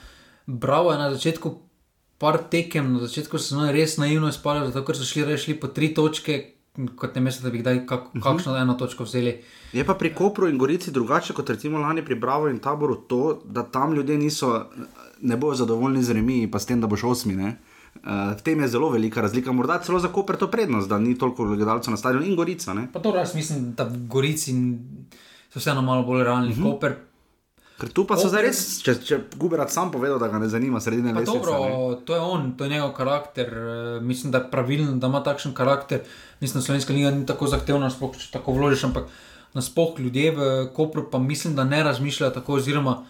bravo 0.46 0.92
je 0.92 1.00
na 1.00 1.12
začetku. 1.14 1.56
Par 2.22 2.38
tekem 2.54 2.94
na 2.94 3.00
začetku 3.02 3.40
so 3.42 3.58
se 3.58 3.72
res 3.74 3.98
naivno 3.98 4.30
izpali, 4.30 4.68
zato 4.68 4.86
ker 4.86 4.98
so 4.98 5.06
šli 5.08 5.26
rešili 5.26 5.58
po 5.60 5.72
tri 5.74 5.90
točke, 5.98 6.36
kot 6.96 7.16
ne 7.18 7.22
mislite, 7.26 7.48
da 7.48 7.52
bi 7.52 7.62
kdaj 7.64 7.80
kak, 7.86 8.02
uh 8.02 8.16
mhm. 8.16 8.20
-huh. 8.20 8.24
kakšno 8.24 8.58
eno 8.58 8.74
točko 8.74 9.04
vzeli. 9.04 9.42
Je 9.74 9.86
pa 9.86 9.94
pri 9.94 10.14
Kopru 10.14 10.48
in 10.48 10.58
Gorici 10.58 10.92
drugače 10.92 11.34
kot 11.34 11.50
recimo 11.50 11.80
lani 11.80 12.06
pri 12.06 12.16
Bravo 12.16 12.50
in 12.50 12.60
Taboru 12.60 12.96
to, 12.96 13.42
da 13.46 13.64
tam 13.64 13.94
ljudje 13.94 14.18
niso 14.18 14.66
ne 15.22 15.38
bojo 15.38 15.56
zadovoljni 15.56 16.04
z 16.04 16.14
remi, 16.14 16.52
pa 16.52 16.60
s 16.60 16.66
tem, 16.66 16.82
da 16.82 16.88
boš 16.88 17.04
osmi. 17.04 17.36
Ne? 17.36 17.58
Uh, 17.96 18.38
v 18.38 18.42
tem 18.44 18.60
je 18.60 18.68
zelo 18.68 18.90
velika 18.90 19.22
razlika, 19.22 19.52
morda 19.52 19.80
celo 19.80 20.00
za 20.00 20.08
Koper 20.08 20.38
to 20.38 20.48
prednost, 20.48 20.90
da 20.90 21.00
ni 21.00 21.18
toliko 21.18 21.46
gledalcev 21.46 21.92
na 21.92 21.98
stadionu 21.98 22.26
in 22.26 22.36
Gorica. 22.36 22.76
To, 23.04 23.16
jaz 23.16 23.36
mislim, 23.36 23.74
da 23.78 23.92
Gorici 24.08 24.54
so 25.50 25.60
vseeno 25.60 25.82
malo 25.82 26.04
bolj 26.04 26.24
realni. 26.24 26.52
Uh 26.52 26.58
mhm. 26.58 26.64
-huh. 26.64 26.72
Koper, 26.72 26.96
Ker 27.82 27.90
tu 27.90 28.04
pa 28.06 28.14
so 28.14 28.30
zdaj 28.30 28.44
res, 28.46 28.60
če, 28.86 28.94
če 29.02 29.18
Guberat 29.42 29.72
sam 29.74 29.90
povedal, 29.90 30.20
da 30.22 30.28
ga 30.30 30.38
ne 30.38 30.46
zanima 30.52 30.78
sredina 30.84 31.16
leta. 31.16 31.34
Dobro, 31.34 31.96
to 32.06 32.14
je 32.14 32.22
on, 32.22 32.52
to 32.54 32.68
je 32.68 32.76
njegov 32.76 32.92
karakter. 32.94 33.50
Uh, 33.50 33.96
mislim, 34.06 34.30
da 34.30 34.44
je 34.44 34.52
pravilen, 34.52 35.00
da 35.02 35.10
ima 35.10 35.24
takšen 35.26 35.56
karakter. 35.58 36.04
Mislim, 36.44 36.62
da 36.62 36.66
slovenska 36.68 36.94
liga 36.94 37.10
ni 37.16 37.26
tako 37.26 37.50
zahtevna, 37.50 37.90
sploh 37.90 38.14
če 38.14 38.30
tako 38.36 38.54
vložiš, 38.60 38.86
ampak 38.92 39.10
nasploh 39.58 39.98
ljudje 40.00 40.36
v 40.38 40.52
Kopru 40.78 41.08
pa 41.10 41.18
mislim, 41.20 41.58
da 41.58 41.66
ne 41.66 41.82
razmišljajo 41.84 42.38
tako 42.38 42.60
oziroma 42.62 43.02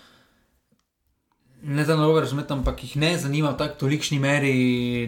ne 1.62 1.84
da 1.86 1.96
narobe 1.96 2.24
razumeti, 2.24 2.54
ampak 2.54 2.84
jih 2.84 2.96
ne 2.98 3.18
zanima 3.20 3.52
v 3.52 3.58
tako 3.60 3.84
tolikšni 3.84 4.20
meri 4.20 4.54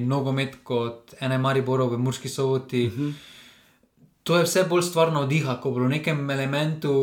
nogomet 0.03 0.59
kot 0.67 1.15
ene 1.23 1.39
Mariborov 1.41 1.95
v 1.95 2.03
Murski 2.03 2.29
soboti. 2.29 2.87
Uh 2.87 2.93
mhm. 2.93 3.07
-huh. 3.07 3.32
To 4.23 4.37
je 4.37 4.43
vse 4.43 4.63
bolj 4.69 4.81
stvarno 4.87 5.25
odiha, 5.27 5.57
ko 5.59 5.71
bo 5.71 5.83
v 5.83 5.89
nekem 5.97 6.29
elementu 6.31 6.93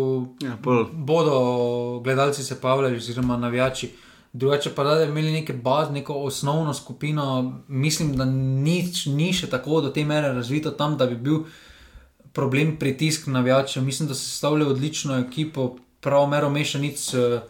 ja, 0.41 0.57
bodo 0.93 2.01
gledalci 2.05 2.45
se 2.45 2.61
pavljali, 2.61 2.97
oziroma 2.97 3.37
navijači. 3.37 3.91
Drugače 4.33 4.71
pa 4.75 4.85
da 4.85 4.95
bi 5.05 5.11
imeli 5.11 5.33
neke 5.33 5.53
baz, 5.53 5.91
neko 5.91 6.15
osnovno 6.15 6.75
skupino, 6.75 7.61
mislim, 7.69 8.17
da 8.17 8.25
nič, 8.25 9.07
ni 9.07 9.33
še 9.33 9.51
tako 9.51 9.81
do 9.81 9.91
te 9.91 10.05
mere 10.05 10.33
razvito 10.33 10.71
tam, 10.71 10.97
da 10.97 11.07
bi 11.07 11.17
bil 11.17 11.43
problem 12.33 12.77
pritisk 12.79 13.27
navijačev. 13.27 13.85
Mislim, 13.85 14.09
da 14.09 14.15
se 14.15 14.25
sestavlja 14.25 14.69
odlično 14.69 15.19
ekipo, 15.19 15.75
prav 16.01 16.29
mero 16.29 16.51
mešanic. 16.51 17.15
Uh, 17.15 17.41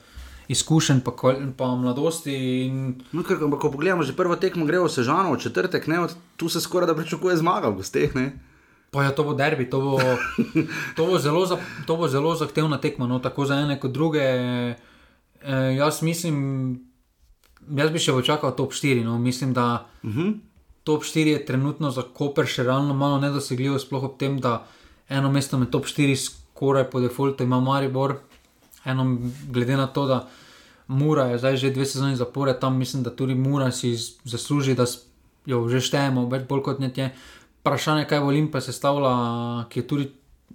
izkušenj, 0.51 1.01
pa, 1.07 1.13
pa 1.57 1.67
mladosti. 1.79 2.35
In... 2.67 2.95
No, 3.13 3.23
ker, 3.23 3.39
ko 3.39 3.71
pogledamo, 3.71 4.03
že 4.03 4.17
prvo 4.19 4.35
tekmo 4.37 4.67
gre 4.67 4.81
v 4.83 4.91
Sežano, 4.91 5.31
v 5.31 5.39
četrtek, 5.39 5.87
ne, 5.87 6.03
tu 6.37 6.49
se 6.51 6.61
skoraj 6.61 6.91
da 6.91 6.97
pričakuje 6.99 7.37
zmaga 7.39 7.71
v 7.71 7.79
gosteh. 7.79 8.17
Pa 8.91 9.05
ja, 9.07 9.11
to 9.15 9.23
bo 9.25 9.35
derbi, 9.39 9.69
to 9.71 9.81
bo, 9.81 9.99
to 10.97 11.07
bo, 11.07 11.19
zelo, 11.19 11.47
za, 11.47 11.59
to 11.87 11.97
bo 11.97 12.09
zelo 12.09 12.35
zahtevna 12.35 12.81
tekma, 12.83 13.07
no, 13.07 13.19
tako 13.23 13.47
za 13.47 13.61
ene 13.63 13.79
kot 13.81 13.93
druge. 13.95 14.21
E, 14.21 14.75
jaz 15.77 16.03
mislim, 16.03 16.37
jaz 17.71 17.91
bi 17.95 18.03
še 18.03 18.17
počakal 18.17 18.57
top 18.59 18.75
4. 18.75 19.05
No, 19.07 19.19
mislim, 19.19 19.53
da 19.55 19.87
uh 20.03 20.11
-huh. 20.11 20.35
top 20.85 21.03
4 21.03 21.27
je 21.27 21.47
trenutno 21.47 21.91
za 21.91 22.03
Koper 22.03 22.47
še 22.47 22.63
realno 22.63 22.95
malo 22.95 23.21
nedosegljivo, 23.21 23.79
sploh 23.79 24.05
ob 24.05 24.19
tem, 24.19 24.41
da 24.41 24.67
eno 25.09 25.31
mesto 25.31 25.59
med 25.59 25.71
top 25.71 25.87
4 25.87 26.17
skoraj 26.17 26.91
po 26.91 27.01
defaultu 27.01 27.45
ima 27.45 27.61
Maribor. 27.61 28.17
Eno, 28.85 29.19
glede 29.51 29.77
na 29.77 29.87
to, 29.87 30.07
da 30.07 30.29
Mura 30.87 31.25
je 31.25 31.39
zdaj 31.39 31.57
že 31.57 31.71
dve 31.71 31.87
sezoni 31.87 32.17
zapored, 32.17 32.59
tam 32.59 32.77
mislim, 32.77 33.03
da 33.03 33.11
tudi 33.17 33.35
Mura 33.35 33.71
si 33.71 33.97
zasluži, 34.25 34.75
da 34.75 34.85
jo 35.47 35.69
že 35.69 35.81
štejemo, 35.81 36.27
več 36.29 36.49
bolj 36.49 36.63
kot 36.63 36.79
nekje. 36.79 37.13
Vprašanje, 37.71 38.05
kaj 38.11 38.21
bo 38.21 38.27
Olimpija 38.35 38.61
sestavila, 38.61 39.13
ki 39.71 39.81
je 39.81 39.87
tudi 39.87 40.09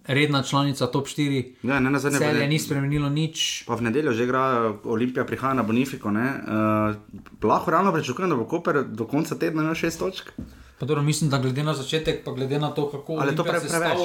redna 0.07 0.43
članica 0.43 0.87
top 0.87 1.07
4. 1.07 1.53
Ja, 1.63 1.79
ne, 1.79 1.99
zadnje 1.99 2.19
Celje 2.19 2.47
ni 2.47 2.59
spremenilo 2.59 3.09
nič. 3.09 3.63
Pa 3.67 3.75
v 3.79 3.87
nedeljo 3.87 4.11
že 4.11 4.27
igra 4.27 4.73
Olimpija, 4.83 5.25
prihaja 5.25 5.53
na 5.53 5.63
Bonifiko. 5.63 6.11
Uh, 6.11 6.95
lahko 7.43 7.71
realno 7.71 7.93
pričakujem, 7.93 8.29
da 8.29 8.35
bo 8.35 8.45
Koper 8.45 8.83
do 8.83 9.07
konca 9.07 9.35
tedna 9.35 9.63
imel 9.63 9.75
šest 9.75 9.99
točk. 9.99 10.31
Pa 10.79 10.85
dobro, 10.85 11.03
mislim, 11.03 11.29
da 11.29 11.37
glede 11.39 11.63
na 11.63 11.73
začetek, 11.73 12.23
pa 12.25 12.31
glede 12.31 12.59
na 12.59 12.69
to, 12.75 12.89
kako 12.91 13.23
je 13.23 13.35
to 13.35 13.43
pre- 13.43 13.63
preveč? 13.69 13.97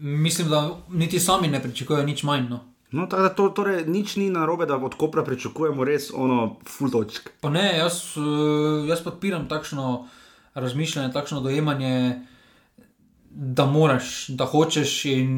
Mislim, 0.00 0.48
da 0.48 0.76
niti 0.90 1.20
sami 1.20 1.48
ne 1.48 1.62
pričakujejo 1.62 2.06
nič 2.06 2.22
manj. 2.22 2.48
No. 2.48 2.60
No, 2.90 3.06
tako 3.06 3.22
da 3.22 3.28
to, 3.28 3.48
torej, 3.48 3.84
nič 3.86 4.16
ni 4.16 4.30
narobe, 4.30 4.66
da 4.66 4.76
od 4.76 4.94
Kopra 4.94 5.22
pričakujemo 5.24 5.84
res 5.84 6.10
ono 6.14 6.56
full 6.66 6.90
točk. 6.90 7.30
Pa 7.40 7.50
ne, 7.50 7.78
jaz, 7.78 8.02
eh, 8.16 8.88
jaz 8.88 9.00
podpiram 9.04 9.48
takšno 9.48 10.08
razmišljanje, 10.54 11.12
takšno 11.12 11.40
dojemanje, 11.40 12.20
da 13.30 13.66
moraš, 13.66 14.28
da 14.28 14.44
hočeš 14.44 15.04
in 15.04 15.30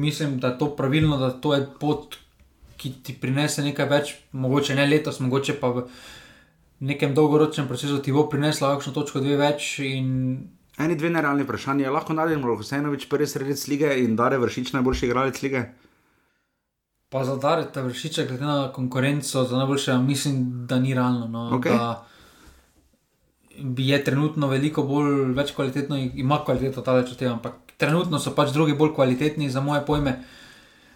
mislim, 0.00 0.38
da 0.40 0.52
je 0.52 0.58
to 0.58 0.70
pravilno, 0.76 1.16
da 1.18 1.30
to 1.30 1.54
je 1.54 1.66
pot, 1.80 2.16
ki 2.76 2.92
ti 3.02 3.16
prinese 3.20 3.62
nekaj 3.62 3.88
več, 3.88 4.14
mogoče 4.32 4.74
ne 4.74 4.86
letos, 4.86 5.20
mogoče 5.20 5.58
pa 5.60 5.68
v 5.74 5.84
nekem 6.80 7.14
dolgoročnem 7.14 7.68
procesu 7.68 7.98
ti 8.02 8.12
bo 8.12 8.28
prinesla 8.28 8.74
kakšno 8.74 8.94
točko, 8.96 9.20
dve 9.20 9.36
več. 9.36 9.78
In 9.84 10.08
Eni 10.80 10.94
dve 10.96 11.10
nerealni 11.12 11.44
vprašanji. 11.44 11.84
Je 11.84 11.90
lahko 11.92 12.14
naredimo 12.16 12.54
Husejnovič 12.56 13.04
prvi 13.10 13.26
sredec 13.28 13.66
lige 13.68 13.90
in 14.00 14.14
Dare 14.16 14.38
Vršič 14.40 14.72
najboljši 14.72 15.06
igralec 15.06 15.42
lige? 15.42 15.64
pa 17.10 17.24
za 17.24 17.36
Dareta 17.36 17.82
vršiča, 17.82 18.24
glede 18.24 18.44
na 18.44 18.72
konkurenco, 18.72 19.44
za 19.44 19.56
najboljše, 19.56 19.98
mislim, 19.98 20.66
da 20.66 20.78
ni 20.78 20.94
realno. 20.94 21.26
No, 21.28 21.56
Okej. 21.56 21.72
da 21.72 22.06
je 23.76 24.04
trenutno 24.04 24.48
veliko 24.48 24.82
bolj, 24.82 25.32
več 25.36 25.54
kvalitetno, 25.56 25.96
ima 25.96 26.40
kvaliteto 26.44 26.82
ta 26.82 26.94
več 26.96 27.12
od 27.12 27.18
tega, 27.18 27.32
ampak 27.32 27.74
trenutno 27.80 28.18
so 28.18 28.34
pač 28.36 28.52
drugi 28.52 28.76
bolj 28.76 28.94
kvalitetni 28.94 29.50
za 29.50 29.60
moje 29.60 29.82
pojme. 29.86 30.20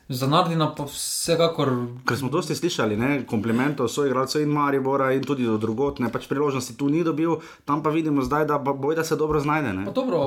Za 0.08 0.26
Nardina 0.28 0.66
pa 0.76 0.84
vsekakor 0.84 1.70
Ker 2.04 2.18
smo 2.20 2.28
dosti 2.28 2.52
slišali, 2.54 2.96
ne, 3.00 3.22
komplimentov 3.24 3.88
so 3.88 4.04
igralcev 4.04 4.42
in 4.44 4.52
Maribora 4.52 5.14
in 5.16 5.24
tudi 5.24 5.46
do 5.48 5.56
drugot, 5.56 5.98
ne 5.98 6.10
pač 6.12 6.28
priložnosti 6.28 6.76
tu 6.76 6.90
ni 6.92 7.00
dobil, 7.04 7.38
tam 7.64 7.80
pa 7.82 7.88
vidimo 7.90 8.20
zdaj, 8.22 8.44
da 8.52 8.58
pa 8.60 8.76
boj, 8.76 8.98
da 9.00 9.04
se 9.04 9.16
dobro 9.16 9.40
znajde. 9.40 9.72
Ne. 9.72 9.84
Pa 9.88 9.96
dobro, 9.96 10.20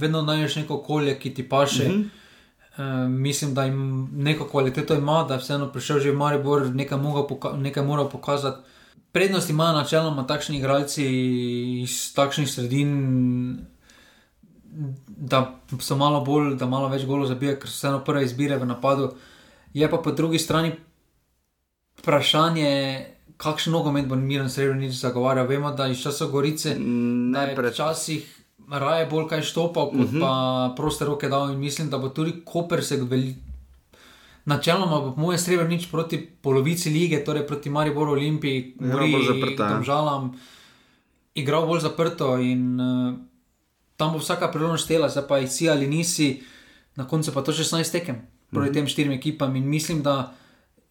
vedno 0.00 0.24
najdeš 0.26 0.56
neko 0.62 0.80
okolje, 0.82 1.18
ki 1.22 1.34
ti 1.34 1.48
paše. 1.48 1.88
Mm 1.88 1.92
-hmm. 1.92 2.24
Uh, 2.76 3.10
mislim, 3.10 3.54
da 3.54 3.64
jim 3.64 4.08
neko 4.12 4.44
kvaliteto 4.44 4.94
ima, 4.94 5.24
da 5.28 5.34
je 5.34 5.40
vseeno 5.40 5.72
prišel 5.72 5.98
že 5.98 6.10
v 6.10 6.16
Maribor, 6.16 6.66
nekaj, 6.74 6.98
poka 7.28 7.52
nekaj 7.56 7.84
moral 7.84 8.10
pokazati. 8.10 8.75
Prednost 9.16 9.50
imajo 9.50 9.72
načeloma 9.72 10.26
takšni 10.28 10.58
igralci 10.58 11.04
iz 11.82 12.12
takšnih 12.12 12.50
sredin, 12.50 12.90
da 15.08 15.54
so 15.80 15.96
malo 15.96 16.20
bolj, 16.20 16.50
da 16.60 16.68
malo 16.68 16.90
več 16.92 17.06
golo 17.08 17.24
zabijajo, 17.24 17.56
ker 17.62 17.70
so 17.70 17.78
vseeno 17.78 18.02
prve 18.04 18.26
izbire 18.26 18.58
v 18.60 18.68
napadu. 18.68 19.14
Je 19.72 19.88
pa 19.88 20.02
po 20.04 20.12
drugi 20.12 20.36
strani 20.38 20.74
vprašanje, 22.02 22.74
kakšen 23.40 23.72
nogomet 23.72 24.04
bo 24.04 24.20
Miren 24.20 24.52
Srebrenic 24.52 24.92
zagovarjal. 25.00 25.48
Vemo, 25.48 25.72
da 25.72 25.88
iz 25.88 26.04
časov 26.04 26.34
Gorice 26.36 26.76
pred 26.76 27.72
včasih 27.72 28.36
raje 28.68 29.08
bolj 29.08 29.30
kaj 29.32 29.48
štopal, 29.48 29.90
kot 29.96 30.00
uh 30.00 30.12
-huh. 30.12 30.20
pa 30.20 30.74
proste 30.76 31.08
roke 31.08 31.28
dal. 31.28 31.50
In 31.50 31.58
mislim, 31.58 31.90
da 31.90 31.98
bo 31.98 32.08
tudi 32.08 32.42
Koper 32.44 32.84
se 32.84 32.96
veli. 32.96 33.34
Načeloma 34.46 35.00
bo 35.02 35.14
moje 35.18 35.38
srebrnič 35.42 35.88
proti 35.90 36.20
polovici 36.22 36.90
lige, 36.90 37.24
torej 37.24 37.46
proti 37.46 37.70
Mariboru 37.70 38.12
Olimpiji, 38.14 38.76
bolj 38.78 39.26
zaprta, 39.26 39.64
ja. 39.64 39.70
Domžalam, 39.74 40.30
igral 41.34 41.66
bolj 41.66 41.82
zaprto 41.82 42.36
in 42.38 42.78
uh, 42.80 43.18
tam 43.98 44.14
bo 44.14 44.22
vsaka 44.22 44.48
priložnost 44.54 44.86
štela, 44.86 45.10
zdaj 45.10 45.26
pa 45.26 45.42
si 45.50 45.66
ali 45.66 45.90
nisi, 45.90 46.42
na 46.94 47.08
koncu 47.08 47.34
pa 47.34 47.42
to 47.42 47.52
16 47.52 47.92
tekem 47.92 48.22
proti 48.50 48.72
tem 48.72 48.86
štirim 48.86 49.12
ekipam 49.12 49.56
in 49.56 49.68
mislim, 49.68 50.02
da 50.02 50.34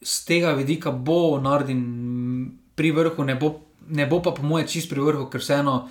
z 0.01 0.25
tega 0.25 0.51
vidika 0.51 0.91
bo 0.91 1.39
Nardin 1.39 1.81
pri 2.75 2.91
vrhu, 2.91 3.23
ne 3.23 3.35
bo, 3.35 3.61
ne 3.87 4.05
bo 4.05 4.21
pa 4.21 4.31
po 4.31 4.43
moje 4.43 4.67
čist 4.67 4.89
pri 4.89 5.01
vrhu, 5.01 5.29
ker 5.29 5.41
vseeno 5.41 5.87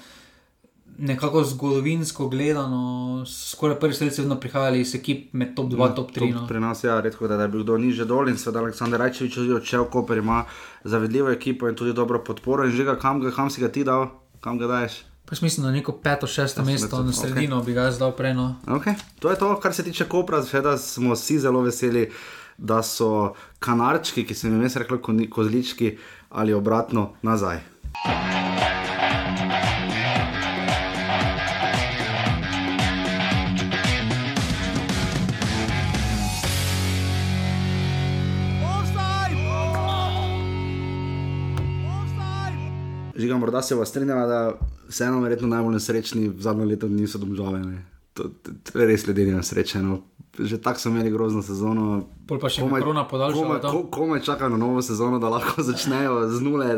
nekako 0.99 1.45
zgodovinsko 1.45 2.29
gledano, 2.29 3.25
skoraj 3.27 3.81
prvi 3.81 3.95
strelci 3.95 4.21
vedno 4.21 4.41
prihajali 4.41 4.81
iz 4.81 4.95
ekip 4.95 5.33
med 5.33 5.55
top 5.55 5.67
2, 5.67 5.95
top 5.97 6.11
3. 6.13 6.35
No. 6.35 6.47
Pri 6.47 6.61
nas 6.61 6.85
je 6.85 6.89
ja, 6.89 7.01
redko, 7.01 7.29
da, 7.29 7.37
da 7.37 7.43
je 7.43 7.49
bil 7.49 7.63
kdo 7.63 7.79
niže 7.79 8.05
dol 8.05 8.29
in 8.29 8.39
seveda 8.39 8.61
Aleksandr 8.61 8.99
Rajčevič 8.99 9.35
tudi 9.35 9.53
odšel, 9.53 9.85
Koper 9.85 10.19
ima 10.19 10.45
zavedljivo 10.85 11.31
ekipo 11.31 11.69
in 11.69 11.75
tudi 11.75 11.93
dobro 11.93 12.25
podporo. 12.25 12.65
In 12.65 12.71
že 12.71 12.85
ga 12.85 12.99
kam, 12.99 13.21
ga, 13.21 13.31
kam 13.31 13.51
si 13.51 13.61
ga 13.61 13.69
ti 13.69 13.85
dal, 13.85 14.07
kam 14.41 14.59
ga 14.59 14.67
daješ? 14.67 15.03
Pa 15.27 15.37
mislim, 15.41 15.67
da 15.67 15.73
neko 15.73 15.93
peto, 15.93 16.27
šesto 16.27 16.61
Ja, 16.61 16.65
mesto 16.65 17.03
na 17.03 17.13
sredino 17.13 17.57
okay. 17.57 17.67
bi 17.67 17.73
ga 17.73 17.81
jaz 17.83 17.99
dal 17.99 18.13
prej. 18.13 18.35
No. 18.35 18.57
Okay. 18.67 18.95
To 19.19 19.31
je 19.31 19.39
to, 19.39 19.61
kar 19.61 19.75
se 19.75 19.83
tiče 19.83 20.05
Kopra, 20.05 20.43
seveda 20.43 20.79
smo 20.79 21.15
vsi 21.15 21.39
zelo 21.39 21.61
veseli, 21.61 22.11
da 22.59 22.83
so 22.83 23.35
kanarčki, 23.59 24.27
ki 24.27 24.35
se 24.35 24.47
jim 24.47 24.55
je 24.55 24.61
vmes 24.61 24.77
reklo 24.77 24.99
koni- 24.99 25.31
kozlički 25.31 25.97
ali 26.31 26.53
obratno 26.53 27.13
nazaj. 27.23 27.74
Morda 43.45 43.63
se 43.63 43.77
vas 43.77 43.89
strinjala, 43.89 44.27
da 44.27 44.39
vseeno 44.89 45.21
verjetno 45.21 45.49
najbolj 45.53 45.77
nesrečni 45.77 46.29
v 46.29 46.41
zadnjem 46.41 46.69
letu 46.69 46.89
niso 46.89 47.21
domžale. 47.21 47.61
ne. 47.61 47.85
To, 48.15 48.31
to, 48.43 48.53
to 48.63 48.79
je 48.81 48.87
res 48.87 49.07
ljudje 49.07 49.35
nesrečeno. 49.35 50.01
Že 50.39 50.63
tako 50.63 50.81
so 50.81 50.89
imeli 50.89 51.11
grozno 51.11 51.43
sezono. 51.43 52.07
Pol 52.27 52.41
pa 52.41 52.49
še 52.49 52.65
korona 52.65 53.05
podaljšala 53.11 53.43
komaj, 53.45 53.61
to. 53.61 53.71
ko, 53.71 53.83
komaj 53.91 54.23
čakajo 54.25 54.55
na 54.55 54.59
novo 54.59 54.83
sezono, 54.83 55.21
da 55.21 55.29
lahko 55.29 55.63
začnejo 55.71 56.31
z 56.33 56.41
nule, 56.43 56.71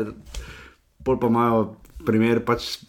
pol 1.07 1.21
pa 1.21 1.31
imajo 1.31 1.61
primer 2.05 2.43
pač 2.45 2.83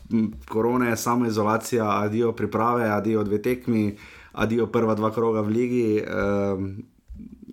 korone, 0.51 0.91
samo 0.97 1.31
izolacija, 1.31 1.87
adijo 2.03 2.35
priprave, 2.37 2.91
adijo 2.91 3.23
dve 3.25 3.39
tekmi, 3.43 3.95
adijo 4.33 4.67
prva 4.67 4.99
dva 4.99 5.13
kroga 5.15 5.47
v 5.47 5.55
ligi. 5.55 5.87
Um, 6.03 6.73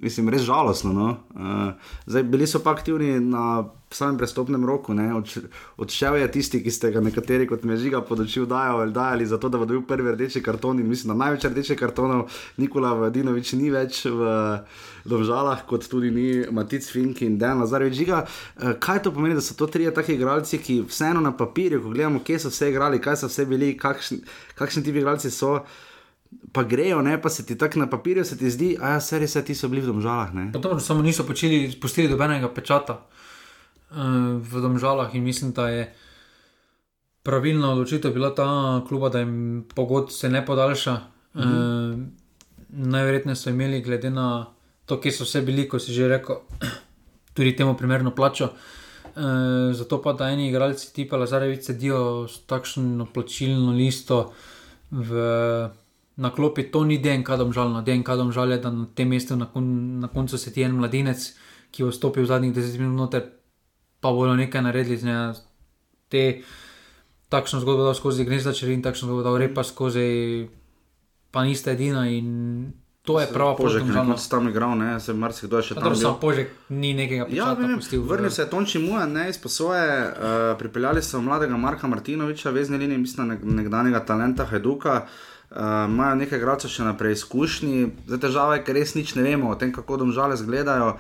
mislim, 0.06 0.30
res 0.30 0.46
žalostno. 0.46 0.94
No? 0.94 1.08
Uh, 1.34 1.74
zdaj, 2.06 2.24
bili 2.30 2.48
so 2.48 2.62
pa 2.62 2.76
aktivni 2.78 3.18
na 3.20 3.66
samem 3.90 4.18
prestopnem 4.18 4.66
roku. 4.66 4.94
Odš- 4.94 5.48
Odšel 5.78 6.20
je 6.22 6.32
tisti, 6.32 6.62
ki 6.64 6.72
ste 6.72 6.92
ga 6.92 7.02
nekateri 7.02 7.48
kot 7.48 7.64
mežiga 7.64 8.02
podočil 8.06 8.46
dajali, 8.46 8.92
dajali 8.94 9.26
zato, 9.26 9.50
da 9.50 9.58
bo 9.58 9.66
dobil 9.66 9.86
prvi 9.88 10.12
rdeči 10.12 10.44
karton. 10.44 10.80
In 10.80 10.90
mislim, 10.90 11.14
da 11.14 11.26
največ 11.26 11.48
rdečih 11.50 11.80
kartonov 11.80 12.28
Nikola 12.58 12.94
Vladinovič 12.94 13.54
ni 13.58 13.72
več 13.74 14.06
v 14.06 14.36
Domžalah, 15.06 15.66
kot 15.70 15.88
tudi 15.90 16.12
ni 16.12 16.28
Matic 16.52 16.86
Fink 16.92 17.22
in 17.22 17.38
Dan 17.42 17.64
Lazarevič. 17.64 17.96
Žiga, 17.96 18.26
eh, 18.26 18.76
kaj 18.80 19.04
to 19.04 19.12
pomeni, 19.16 19.36
da 19.36 19.42
so 19.42 19.56
to 19.56 19.68
trije 19.68 19.94
taki 19.94 20.16
igralci, 20.16 20.58
ki 20.58 20.82
vseeno 20.90 21.22
na 21.22 21.32
papirju, 21.32 21.82
ko 21.82 21.90
gledamo, 21.90 22.20
kje 22.20 22.40
so 22.40 22.54
vse 22.54 22.70
igrali, 22.70 23.02
kaj 23.02 23.24
so 23.24 23.32
vse 23.32 23.46
bili, 23.46 23.78
kakšni, 23.78 24.22
kakšni 24.56 24.84
ti 24.84 24.90
igralci 24.92 25.32
so. 25.32 25.60
Pa 26.52 26.64
grejo, 26.64 27.02
ne, 27.02 27.22
pa 27.22 27.30
se 27.30 27.46
ti 27.46 27.58
tako 27.58 27.80
na 27.80 27.90
papirju 27.90 28.26
se 28.26 28.38
ti 28.38 28.50
zdi, 28.50 28.78
a 28.82 28.96
ja, 28.96 29.00
se 29.02 29.20
res, 29.20 29.34
ti 29.46 29.56
so 29.56 29.68
bili 29.68 29.82
v 29.82 29.92
domžalah. 29.92 30.32
Dobro, 30.54 30.80
samo 30.80 31.02
niso 31.04 31.26
počeli, 31.28 31.72
spustili 31.72 32.08
dobenega 32.08 32.48
pečata 32.54 33.00
uh, 33.02 33.98
v 34.40 34.62
domžalah 34.62 35.16
in 35.16 35.24
mislim, 35.24 35.52
da 35.52 35.70
je 35.70 35.90
pravilna 37.24 37.72
odločitev 37.74 38.14
bila 38.14 38.32
ta 38.36 38.48
kluba, 38.88 39.10
da 39.10 39.20
jim 39.20 39.66
pogod 39.76 40.14
se 40.14 40.30
ne 40.30 40.46
podaljša. 40.46 40.94
Mm 41.36 41.42
-hmm. 41.42 41.94
uh, 41.94 42.00
najverjetneje 42.70 43.36
so 43.36 43.50
imeli, 43.50 43.82
glede 43.82 44.10
na 44.10 44.46
to, 44.86 45.02
kje 45.02 45.12
so 45.12 45.24
vse 45.24 45.42
bili, 45.42 45.70
ko 45.70 45.80
si 45.80 45.94
že 45.94 46.08
rekel, 46.08 46.36
tudi 47.36 47.56
temu 47.56 47.78
primerno 47.78 48.16
plačo. 48.16 48.50
Uh, 49.16 49.72
zato 49.72 50.02
pa, 50.02 50.14
da 50.14 50.30
eni 50.30 50.50
igralci 50.50 50.94
tipa 50.94 51.18
Lazarevič 51.18 51.64
sedijo 51.64 52.28
s 52.28 52.40
takšno 52.46 53.08
plačilno 53.14 53.72
listo 53.72 54.34
v, 54.92 55.12
na 56.18 56.32
klopi, 56.32 56.64
to 56.72 56.84
ni 56.84 56.98
DNK 56.98 57.28
domžalno. 57.38 57.82
DNK 57.84 58.08
domžal 58.16 58.52
je, 58.52 58.60
da 58.64 58.72
na 58.72 58.88
tem 58.96 59.10
mestu 59.10 59.36
na, 59.36 59.46
kon, 59.52 60.00
na 60.00 60.08
koncu 60.08 60.38
se 60.38 60.54
ti 60.54 60.64
en 60.64 60.72
mladinec, 60.80 61.20
ki 61.72 61.84
bo 61.84 61.92
stopil 61.92 62.24
v 62.24 62.32
zadnjih 62.32 62.54
10 62.56 62.80
minut 62.80 62.96
noter, 62.96 63.26
pa 64.00 64.12
bodo 64.16 64.36
nekaj 64.36 64.64
naredili 64.64 64.98
z 64.98 65.04
njega. 65.04 65.26
Te, 66.08 66.24
takšno 67.28 67.60
zgodbo 67.60 67.84
dal 67.84 67.98
skozi 67.98 68.24
Gnezda 68.24 68.54
Čerin, 68.56 68.80
takšno 68.86 69.10
zgodbo 69.12 69.26
dal 69.28 69.36
Repa 69.42 69.64
skozi 69.66 70.48
pa 71.36 71.44
nista 71.44 71.76
edina 71.76 72.08
in 72.08 72.72
to 73.04 73.20
je 73.20 73.28
prava 73.28 73.54
Požek, 73.60 73.84
pot. 73.84 73.92
nekdo 73.92 74.18
si 74.18 74.30
tam 74.32 74.48
igral, 74.50 74.78
ne, 74.78 74.96
se 75.00 75.14
marsikdo 75.14 75.60
je 75.60 75.64
še 75.68 75.76
tam. 75.76 75.94
Samo 75.94 76.18
požek 76.18 76.50
ni 76.72 76.96
nekega 76.96 77.28
Ja, 77.30 77.52
vem, 77.54 77.76
pustil. 77.76 78.02
vrnil 78.02 78.32
se 78.32 78.42
je 78.42 78.50
Tonči 78.50 78.80
Muja, 78.80 79.04
ne 79.06 79.28
iz 79.30 79.38
posoje, 79.38 79.84
uh, 79.84 80.56
pripeljali 80.58 81.04
so 81.04 81.22
mladega 81.22 81.58
Marka 81.58 81.88
Martinoviča, 81.92 82.50
vezni 82.50 82.80
linije, 82.82 82.98
mislim, 82.98 83.28
nek, 83.28 83.44
nekdanjega 83.44 84.00
talenta 84.06 84.46
Hajduka. 84.46 85.04
Uh, 85.04 85.35
imajo 85.52 86.16
nekaj 86.16 86.40
gradcev 86.40 86.72
še 86.74 86.84
naprej 86.84 87.16
izkušnji, 87.16 87.92
zdaj 88.08 88.20
težava 88.28 88.58
je, 88.58 88.64
ker 88.66 88.76
res 88.76 88.96
nič 88.96 89.16
ne 89.16 89.24
vemo 89.24 89.52
o 89.54 89.60
tem, 89.60 89.72
kako 89.72 90.02
domžale 90.02 90.36
izgledajo. 90.36 90.96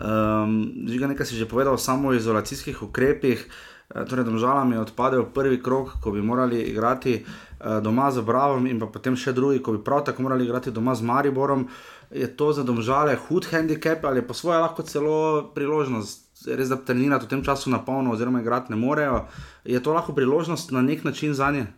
Um, 0.00 0.86
Žiga 0.88 1.12
nekaj 1.12 1.28
si 1.28 1.36
že 1.36 1.48
povedal 1.48 1.76
o 1.76 1.80
samoizolacijskih 1.80 2.82
ukrepih. 2.82 3.44
Uh, 3.90 4.08
torej, 4.08 4.24
domžalam 4.24 4.72
je 4.72 4.80
odpadel 4.80 5.26
prvi 5.34 5.60
krok, 5.62 6.00
ko 6.00 6.14
bi 6.16 6.24
morali 6.24 6.62
igrati 6.72 7.20
uh, 7.20 7.78
doma 7.84 8.08
z 8.10 8.24
Bravom, 8.24 8.66
in 8.66 8.80
pa 8.80 8.88
potem 8.88 9.16
še 9.16 9.36
drugi, 9.36 9.60
ko 9.60 9.76
bi 9.76 9.84
prav 9.84 10.06
tako 10.08 10.24
morali 10.24 10.48
igrati 10.48 10.72
doma 10.72 10.96
z 10.96 11.04
Mariborom. 11.04 11.68
Je 12.10 12.26
to 12.26 12.50
za 12.56 12.64
domžale 12.66 13.14
hud 13.28 13.46
handicap 13.52 14.02
ali 14.04 14.22
pa 14.22 14.34
svoje 14.34 14.58
lahko 14.58 14.82
celo 14.82 15.52
priložnost, 15.54 16.48
res 16.48 16.72
da 16.72 16.80
trenirati 16.80 17.28
v 17.28 17.36
tem 17.36 17.44
času 17.44 17.70
na 17.70 17.78
polno, 17.84 18.16
oziroma 18.16 18.40
igrati 18.40 18.72
ne 18.72 18.80
morejo. 18.80 19.28
Je 19.62 19.78
to 19.78 19.92
lahko 19.92 20.16
priložnost 20.16 20.72
na 20.72 20.82
nek 20.82 21.04
način 21.04 21.36
za 21.36 21.52
nje? 21.52 21.68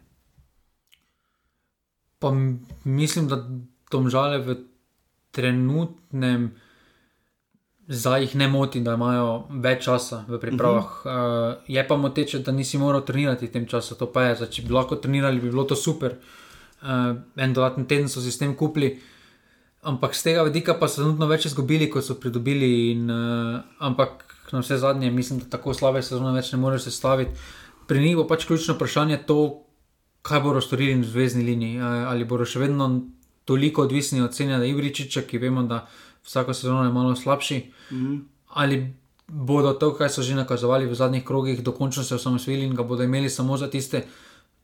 Pa 2.22 2.30
mislim, 2.84 3.28
da 3.28 3.42
domžale 3.90 4.38
v 4.38 4.56
trenutnem 5.34 6.52
zdaj 7.88 8.22
jih 8.22 8.34
ne 8.36 8.48
moti, 8.48 8.80
da 8.80 8.94
imajo 8.94 9.46
več 9.62 9.84
časa 9.84 10.22
v 10.28 10.38
pripravah. 10.40 10.84
Uh 10.84 11.12
-huh. 11.12 11.52
uh, 11.52 11.62
je 11.66 11.88
pa 11.88 11.96
moteče, 11.96 12.38
da 12.38 12.52
nisi 12.52 12.78
moral 12.78 13.04
trenirati 13.04 13.46
v 13.46 13.52
tem 13.52 13.66
času, 13.66 13.94
to 13.94 14.12
pa 14.12 14.22
je. 14.22 14.34
Zdaj, 14.34 14.48
če 14.48 14.62
bi 14.62 14.72
lahko 14.72 14.96
trenirali, 14.96 15.40
bi 15.40 15.50
bilo 15.50 15.64
to 15.64 15.76
super. 15.76 16.14
Uh, 16.82 17.16
en 17.36 17.52
dodaten 17.52 17.86
teden 17.86 18.08
so 18.08 18.20
si 18.20 18.30
s 18.30 18.38
tem 18.38 18.56
kupili. 18.56 19.00
Ampak 19.82 20.14
z 20.14 20.22
tega 20.22 20.42
vidika 20.42 20.74
pa 20.74 20.88
so 20.88 21.02
trenutno 21.02 21.26
več 21.26 21.46
izgubili, 21.46 21.90
kot 21.90 22.04
so 22.04 22.14
pridobili. 22.14 22.90
In, 22.90 23.10
uh, 23.10 23.60
ampak 23.78 24.24
na 24.52 24.60
vse 24.60 24.76
zadnje, 24.76 25.10
mislim, 25.10 25.38
da 25.38 25.44
tako 25.44 25.74
slabe 25.74 26.02
sezone 26.02 26.32
več 26.32 26.52
ne 26.52 26.58
moreš 26.58 26.82
sestaviti. 26.82 27.32
Pri 27.86 28.00
njih 28.00 28.16
bo 28.16 28.26
pač 28.26 28.44
ključno 28.44 28.74
vprašanje 28.74 29.22
to, 29.26 29.64
kaj 30.22 30.40
bodo 30.40 30.60
storili 30.60 30.94
v 30.94 31.04
zvezdni 31.04 31.42
liniji. 31.44 31.76
Uh, 31.76 31.84
ali 32.06 32.24
bodo 32.24 32.44
še 32.44 32.58
vedno 32.58 33.00
toliko 33.44 33.82
odvisni 33.82 34.20
od 34.20 34.32
cene 34.32 34.60
Ibričiča, 34.62 35.22
ki 35.22 35.38
vemo, 35.38 35.62
da 35.64 35.86
vsako 36.22 36.54
sezono 36.54 36.84
je 36.84 36.92
malo 36.92 37.16
slabši. 37.16 37.58
Mm 37.90 37.96
-hmm. 37.96 38.20
Ali 38.50 38.92
bodo 39.28 39.72
to, 39.74 39.94
kar 39.94 40.10
so 40.10 40.22
že 40.22 40.34
nakazovali 40.34 40.86
v 40.86 40.94
zadnjih 40.94 41.24
krogih, 41.24 41.62
dokončno 41.62 42.02
se 42.02 42.14
osamosvojili 42.14 42.64
in 42.64 42.74
ga 42.74 42.82
bodo 42.84 43.02
imeli 43.02 43.30
samo 43.30 43.56
za 43.56 43.66
tiste. 43.68 44.02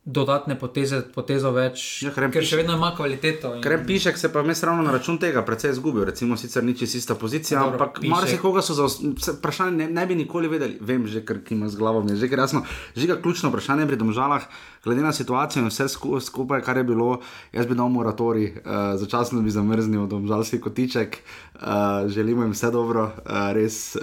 Dodatne 0.07 0.55
poteze, 0.57 1.03
potezo 1.15 1.51
več, 1.51 2.03
Ja, 2.03 2.11
ker 2.11 2.31
piše- 2.31 2.43
še 2.43 2.57
vedno 2.57 2.73
ima 2.75 2.95
kvaliteto. 2.97 3.55
in- 3.57 3.63
Krem 3.63 3.87
Pišek 3.87 4.17
se 4.17 4.33
pa 4.33 4.43
mes 4.43 4.63
ravno 4.63 4.83
na 4.83 4.91
račun 4.91 5.19
tega 5.19 5.43
precej 5.43 5.71
izgubil, 5.71 6.05
recimo 6.05 6.37
sicer 6.37 6.65
ni 6.65 6.73
čisto 6.73 6.97
ista 6.99 7.15
pozicija, 7.15 7.61
Dobro, 7.61 7.75
ampak 7.75 7.99
Pišek- 7.99 8.11
marsikoga 8.11 8.63
so 8.63 8.75
za 8.75 8.87
vprašanje 9.33 9.71
ne, 9.73 9.87
ne 9.89 10.07
bi 10.07 10.15
nikoli 10.15 10.49
vedeli. 10.49 10.79
Vem 10.81 11.07
že, 11.07 11.21
ker 11.21 11.41
ima 11.51 11.69
z 11.69 11.77
glavo, 11.77 12.01
mi 12.03 12.11
je 12.11 12.17
že 12.17 12.29
ker 12.29 12.39
jasno. 12.39 12.63
Žiga 12.97 13.17
ključno 13.17 13.51
vprašanje 13.51 13.87
pri 13.87 13.97
domžalah, 13.97 14.43
glede 14.85 15.03
na 15.03 15.13
situacijo 15.13 15.63
in 15.63 15.69
vse 15.69 15.89
sku, 15.89 16.21
skupaj, 16.21 16.63
kar 16.63 16.77
je 16.77 16.85
bilo, 16.85 17.21
jaz 17.53 17.67
bi 17.67 17.75
dal 17.75 17.89
moratorij, 17.89 18.47
uh, 18.47 18.73
začasno 19.01 19.43
bi 19.43 19.51
zamrznil 19.51 20.07
domžalski 20.07 20.61
kotiček, 20.61 21.19
uh, 21.55 21.61
želimo 22.07 22.43
jim 22.43 22.53
vse 22.53 22.71
dobro, 22.71 23.05
uh, 23.05 23.53
res 23.53 23.97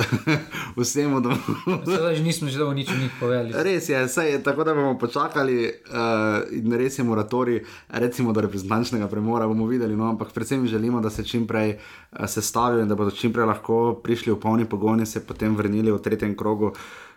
vsemu 0.77 1.21
dom. 1.21 1.37
Zdaj 1.85 2.15
že 2.15 2.23
nismo 2.23 2.49
že 2.49 2.57
dolgo 2.57 2.73
nič 2.73 2.89
o 2.89 2.97
njih 2.97 3.11
povedali. 3.19 3.53
Res 3.63 3.89
je, 3.89 4.07
saj 4.07 4.31
je 4.31 4.43
tako, 4.43 4.63
da 4.63 4.73
bomo 4.73 4.97
počakali 4.99 5.65
uh, 5.65 6.43
in 6.51 6.73
res 6.73 6.99
je 6.99 7.03
moratorij, 7.03 7.63
recimo 7.89 8.33
do 8.33 8.41
reprezentančnega 8.41 9.07
premora, 9.07 9.47
bomo 9.47 9.67
videli, 9.67 9.95
no, 9.95 10.09
ampak 10.09 10.33
predvsem 10.33 10.67
želimo, 10.67 11.01
da 11.01 11.09
se 11.09 11.23
čim 11.23 11.47
prej 11.47 11.77
uh, 11.77 12.25
sestavijo 12.27 12.81
in 12.81 12.87
da 12.87 12.95
bodo 12.95 13.11
čim 13.11 13.33
prej 13.33 13.45
lahko 13.45 13.99
prišli 14.03 14.33
v 14.33 14.39
polni 14.39 14.65
pogon 14.65 14.99
in 14.99 15.05
se 15.05 15.23
potem 15.25 15.55
vrnili 15.55 15.91
v 15.91 15.99
tretjem 16.01 16.35
krogu, 16.37 16.73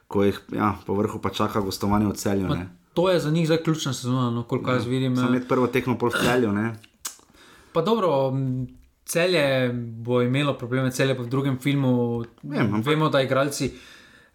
ko 0.09 0.25
jih 0.25 0.40
ja, 0.53 0.75
po 0.87 0.94
vrhu 0.94 1.21
pa 1.21 1.31
čaka 1.31 1.61
gostovanje 1.61 2.07
v 2.07 2.16
celju. 2.16 2.49
Ne. 2.49 2.68
To 2.94 3.09
je 3.09 3.20
za 3.20 3.31
njih 3.31 3.46
zdaj 3.46 3.59
ključna 3.59 3.92
sezona, 3.92 4.31
no, 4.31 4.42
koliko 4.42 4.70
jaz 4.70 4.87
vidim. 4.87 5.16
Sam 5.16 5.29
imeti 5.29 5.48
prvo 5.48 5.66
tekmo 5.66 5.98
pol 5.98 6.11
celju, 6.12 6.53
ne. 6.53 6.74
Pa 7.72 7.83
dobro, 7.83 8.33
celje 9.05 9.70
bo 9.74 10.22
imelo 10.22 10.55
probleme, 10.55 10.90
celje 10.90 11.16
pa 11.16 11.22
v 11.22 11.29
drugem 11.29 11.59
filmu. 11.59 12.24
Vem, 12.42 12.66
ampak- 12.66 12.87
Vemo, 12.87 13.09
da 13.09 13.22
igralci 13.22 13.72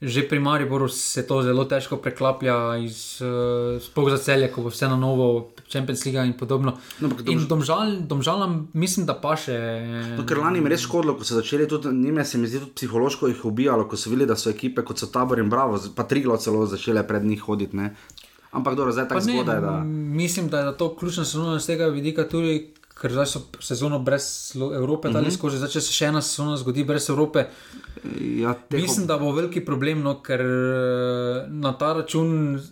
že 0.02 0.22
pri 0.22 0.36
Mariboru 0.36 0.90
se 0.90 1.24
to 1.24 1.40
zelo 1.42 1.64
težko 1.64 1.96
preklaplja, 1.96 2.76
iz, 2.78 3.22
uh, 3.22 3.80
sploh 3.80 4.10
za 4.10 4.18
celje, 4.18 4.52
ko 4.52 4.62
bo 4.62 4.68
vse 4.68 4.88
na 4.88 4.98
novo, 4.98 5.28
Champions 5.66 6.04
League 6.04 6.20
in 6.20 6.34
podobno. 6.34 6.74
No, 7.00 7.08
ampak 7.08 7.24
in 7.26 7.48
domžal, 7.48 8.04
domžalam 8.04 8.68
mislim, 8.74 9.06
da 9.06 9.16
pa 9.16 9.38
še. 9.38 9.56
No, 10.18 10.26
ker 10.28 10.38
lani 10.38 10.60
jim 10.60 10.68
je 10.68 10.70
res 10.70 10.84
škodilo, 10.84 11.16
ko 11.16 11.24
so 11.24 11.36
začeli 11.36 11.68
tudi 11.68 11.88
njime, 11.88 12.26
se 12.26 12.36
mi 12.38 12.48
zdi, 12.48 12.60
tudi 12.60 12.76
psihološko 12.76 13.28
jih 13.28 13.46
ubijalo, 13.46 13.88
ko 13.88 13.96
so 13.96 14.12
videli, 14.12 14.28
da 14.28 14.36
so 14.36 14.52
ekipe 14.52 14.84
kot 14.84 15.00
so 15.00 15.08
Tabor 15.08 15.40
in 15.40 15.48
Bravo, 15.48 15.80
pa 15.96 16.04
Triglo 16.04 16.36
celo 16.36 16.66
začele 16.68 17.08
pred 17.08 17.24
njih 17.24 17.40
hoditi. 17.42 17.72
Ne. 17.74 17.96
Ampak 18.54 18.76
dobro, 18.76 18.92
zdaj 18.92 19.08
tako 19.08 19.22
zgodaj, 19.22 19.62
da. 19.62 19.72
Mislim, 20.14 20.48
da 20.48 20.60
je 20.60 20.74
to 20.74 20.96
ključna 20.96 21.26
sezona 21.26 21.60
z 21.60 21.66
tega 21.68 21.88
vidika 21.88 22.24
tudi. 22.26 22.70
Ker 22.94 23.12
zdaj 23.12 23.26
so 23.28 23.40
sezono 23.60 24.00
brez 24.00 24.26
Evrope 24.74 25.10
dali 25.10 25.18
uh 25.18 25.22
Mhm. 25.22 25.30
-huh. 25.30 25.38
skozi, 25.38 25.58
zdaj 25.58 25.70
če 25.70 25.82
se 25.82 25.94
še 25.94 26.06
ena 26.06 26.22
sezona 26.22 26.58
zgodi 26.58 26.84
brez 26.84 27.10
Evrope, 27.10 27.46
Ja, 28.36 28.54
teho- 28.62 28.82
Mislim, 28.82 29.08
da 29.08 29.18
bo 29.18 29.32
veliki 29.32 29.62
problem, 29.62 30.02
no, 30.02 30.14
ker 30.18 30.42
eh, 30.42 30.46
na 31.50 31.74
ta 31.74 31.94
račun 31.94 32.30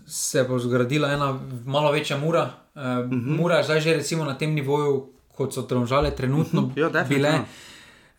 se 0.08 0.44
bo 0.44 0.60
zgradila 0.60 1.10
ena 1.10 1.34
malo 1.66 1.92
večja 1.92 2.18
mura. 2.18 2.44
Uh, 2.76 2.82
uh 2.82 2.88
Mhm. 3.06 3.16
-huh. 3.18 3.38
Mura 3.38 3.58
je 3.58 3.64
zdaj 3.64 3.80
že 3.82 3.94
recimo 3.94 4.24
na 4.26 4.34
tem 4.36 4.52
nivoju, 4.52 5.06
kot 5.30 5.54
so 5.54 5.62
Tromžale 5.64 6.12
trenutno 6.12 6.72
Ja, 6.76 6.90
definitivno. 6.90 7.30
bile. 7.30 7.46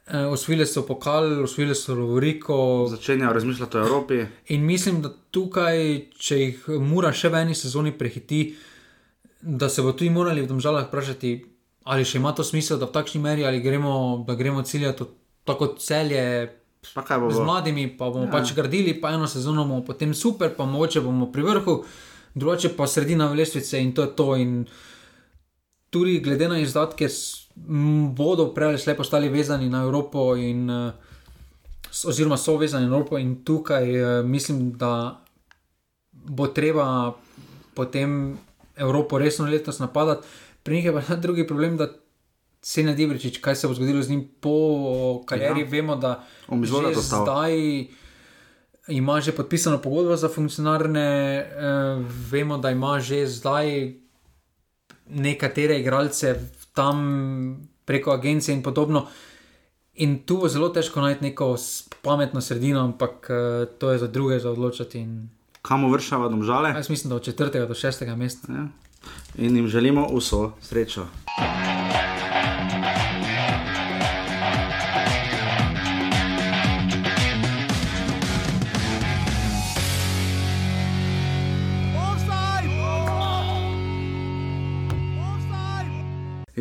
Uh, 0.03 0.33
osvojili 0.33 0.67
so 0.67 0.83
pokal, 0.87 1.45
osvojili 1.45 1.75
so 1.75 1.95
Lovoriko. 1.95 2.87
začenjajo 2.91 3.33
razmišljati 3.33 3.77
o 3.77 3.81
Evropi. 3.81 4.25
In 4.49 4.65
mislim, 4.67 5.03
da 5.03 5.13
tukaj, 5.31 6.01
če 6.19 6.39
jih 6.39 6.65
mura 6.83 7.13
še 7.15 7.31
v 7.31 7.39
eni 7.45 7.55
sezoni 7.55 7.93
prehiti, 7.99 8.57
da 9.41 9.69
se 9.69 9.83
bo 9.83 9.93
tudi 9.93 10.11
morali 10.11 10.43
v 10.43 10.51
Domžalah 10.51 10.89
vprašati, 10.89 11.31
ali 11.85 12.05
še 12.05 12.19
ima 12.19 12.33
to 12.35 12.43
smisel, 12.45 12.81
da 12.83 12.91
v 12.91 12.97
takšni 12.99 13.23
meri 13.23 13.47
ali 13.47 13.63
gremo, 13.63 14.25
da 14.27 14.35
gremo 14.35 14.63
ciljati 14.63 15.07
tako 15.47 15.75
celje. 15.79 16.51
Pa 16.95 17.05
kaj 17.07 17.21
bo 17.23 17.31
Z 17.31 17.47
mladimi 17.47 17.87
pa 17.99 18.11
bomo 18.11 18.27
ja. 18.27 18.33
pač 18.33 18.57
gradili, 18.59 18.97
pa 18.99 19.15
eno 19.15 19.31
sezono 19.31 19.63
bomo 19.63 19.85
potem 19.87 20.15
super, 20.15 20.51
pa 20.57 20.67
mogoče 20.67 21.01
bomo 21.01 21.31
pri 21.31 21.47
vrhu, 21.47 21.77
drugače 22.35 22.75
pa 22.75 22.91
sredina 22.91 23.31
lestvice 23.31 23.79
in 23.79 23.95
to 23.95 24.03
je 24.03 24.17
to. 24.19 24.35
In 24.37 24.65
tudi 25.91 26.19
glede 26.25 26.49
na 26.49 26.59
izdatke, 26.59 27.07
bodo 28.17 28.55
prej 28.55 28.69
ali 28.69 28.79
slej 28.79 28.97
postali 28.97 29.29
vezani 29.29 29.69
na 29.69 29.83
Evropo, 29.83 30.37
in, 30.37 30.71
eh, 30.71 30.93
oziroma 32.05 32.37
so 32.37 32.57
vezani 32.57 32.87
na 32.87 32.93
Evropo, 32.93 33.19
in 33.19 33.45
tukaj 33.45 33.85
eh, 33.85 34.23
mislim, 34.23 34.73
da 34.73 35.21
bo 36.13 36.47
treba 36.47 37.13
potem 37.75 38.39
Evropo 38.77 39.19
resno 39.19 39.47
letos 39.47 39.79
napadati. 39.79 40.27
Pri 40.63 40.77
njih 40.77 40.85
je 40.85 40.93
pa 40.93 41.01
ta 41.01 41.17
drugi 41.27 41.47
problem, 41.47 41.77
da 41.77 41.89
se 42.63 42.83
ne 42.83 42.95
Dibričič, 42.95 43.39
kaj 43.39 43.57
se 43.57 43.69
bo 43.69 43.75
zgodilo 43.75 44.03
z 44.03 44.11
njim 44.11 44.29
po 44.41 45.23
karieri. 45.27 45.61
Ja. 45.61 45.67
Vemo, 45.71 45.97
da 45.97 46.25
ostal. 46.49 47.25
zdaj 47.25 47.87
ima 48.89 49.21
že 49.21 49.33
podpisano 49.33 49.79
pogodbo 49.79 50.17
za 50.17 50.29
funkcionarne, 50.29 51.39
eh, 51.39 51.47
vemo, 52.31 52.59
da 52.59 52.71
ima 52.71 53.01
že 53.01 53.27
zdaj 53.27 53.95
nekatere 55.09 55.81
igralce 55.81 56.35
tam 56.73 56.97
preko 57.85 58.11
agencije 58.11 58.55
in 58.55 58.63
podobno. 58.63 59.07
In 59.95 60.23
tu 60.25 60.39
bo 60.39 60.49
zelo 60.49 60.69
težko 60.69 61.01
najti 61.01 61.25
neko 61.25 61.57
pametno 62.03 62.41
sredino, 62.41 62.81
ampak 62.81 63.29
eh, 63.31 63.67
to 63.79 63.91
je 63.91 63.99
za 63.99 64.07
druge 64.07 64.39
za 64.39 64.51
odločati. 64.51 64.99
In 64.99 65.29
Kam 65.63 65.93
vršava 65.93 66.29
domžale? 66.29 66.69
jaz 66.75 66.91
mislim, 66.91 67.09
da 67.11 67.17
od 67.17 67.25
četrtega 67.25 67.67
do 67.67 67.75
šestega 67.75 68.17
mesta. 68.17 68.53
Ja. 68.53 68.67
In 69.37 69.57
jim 69.57 69.69
želimo 69.69 70.09
vso 70.17 70.53
srečo. 70.61 71.07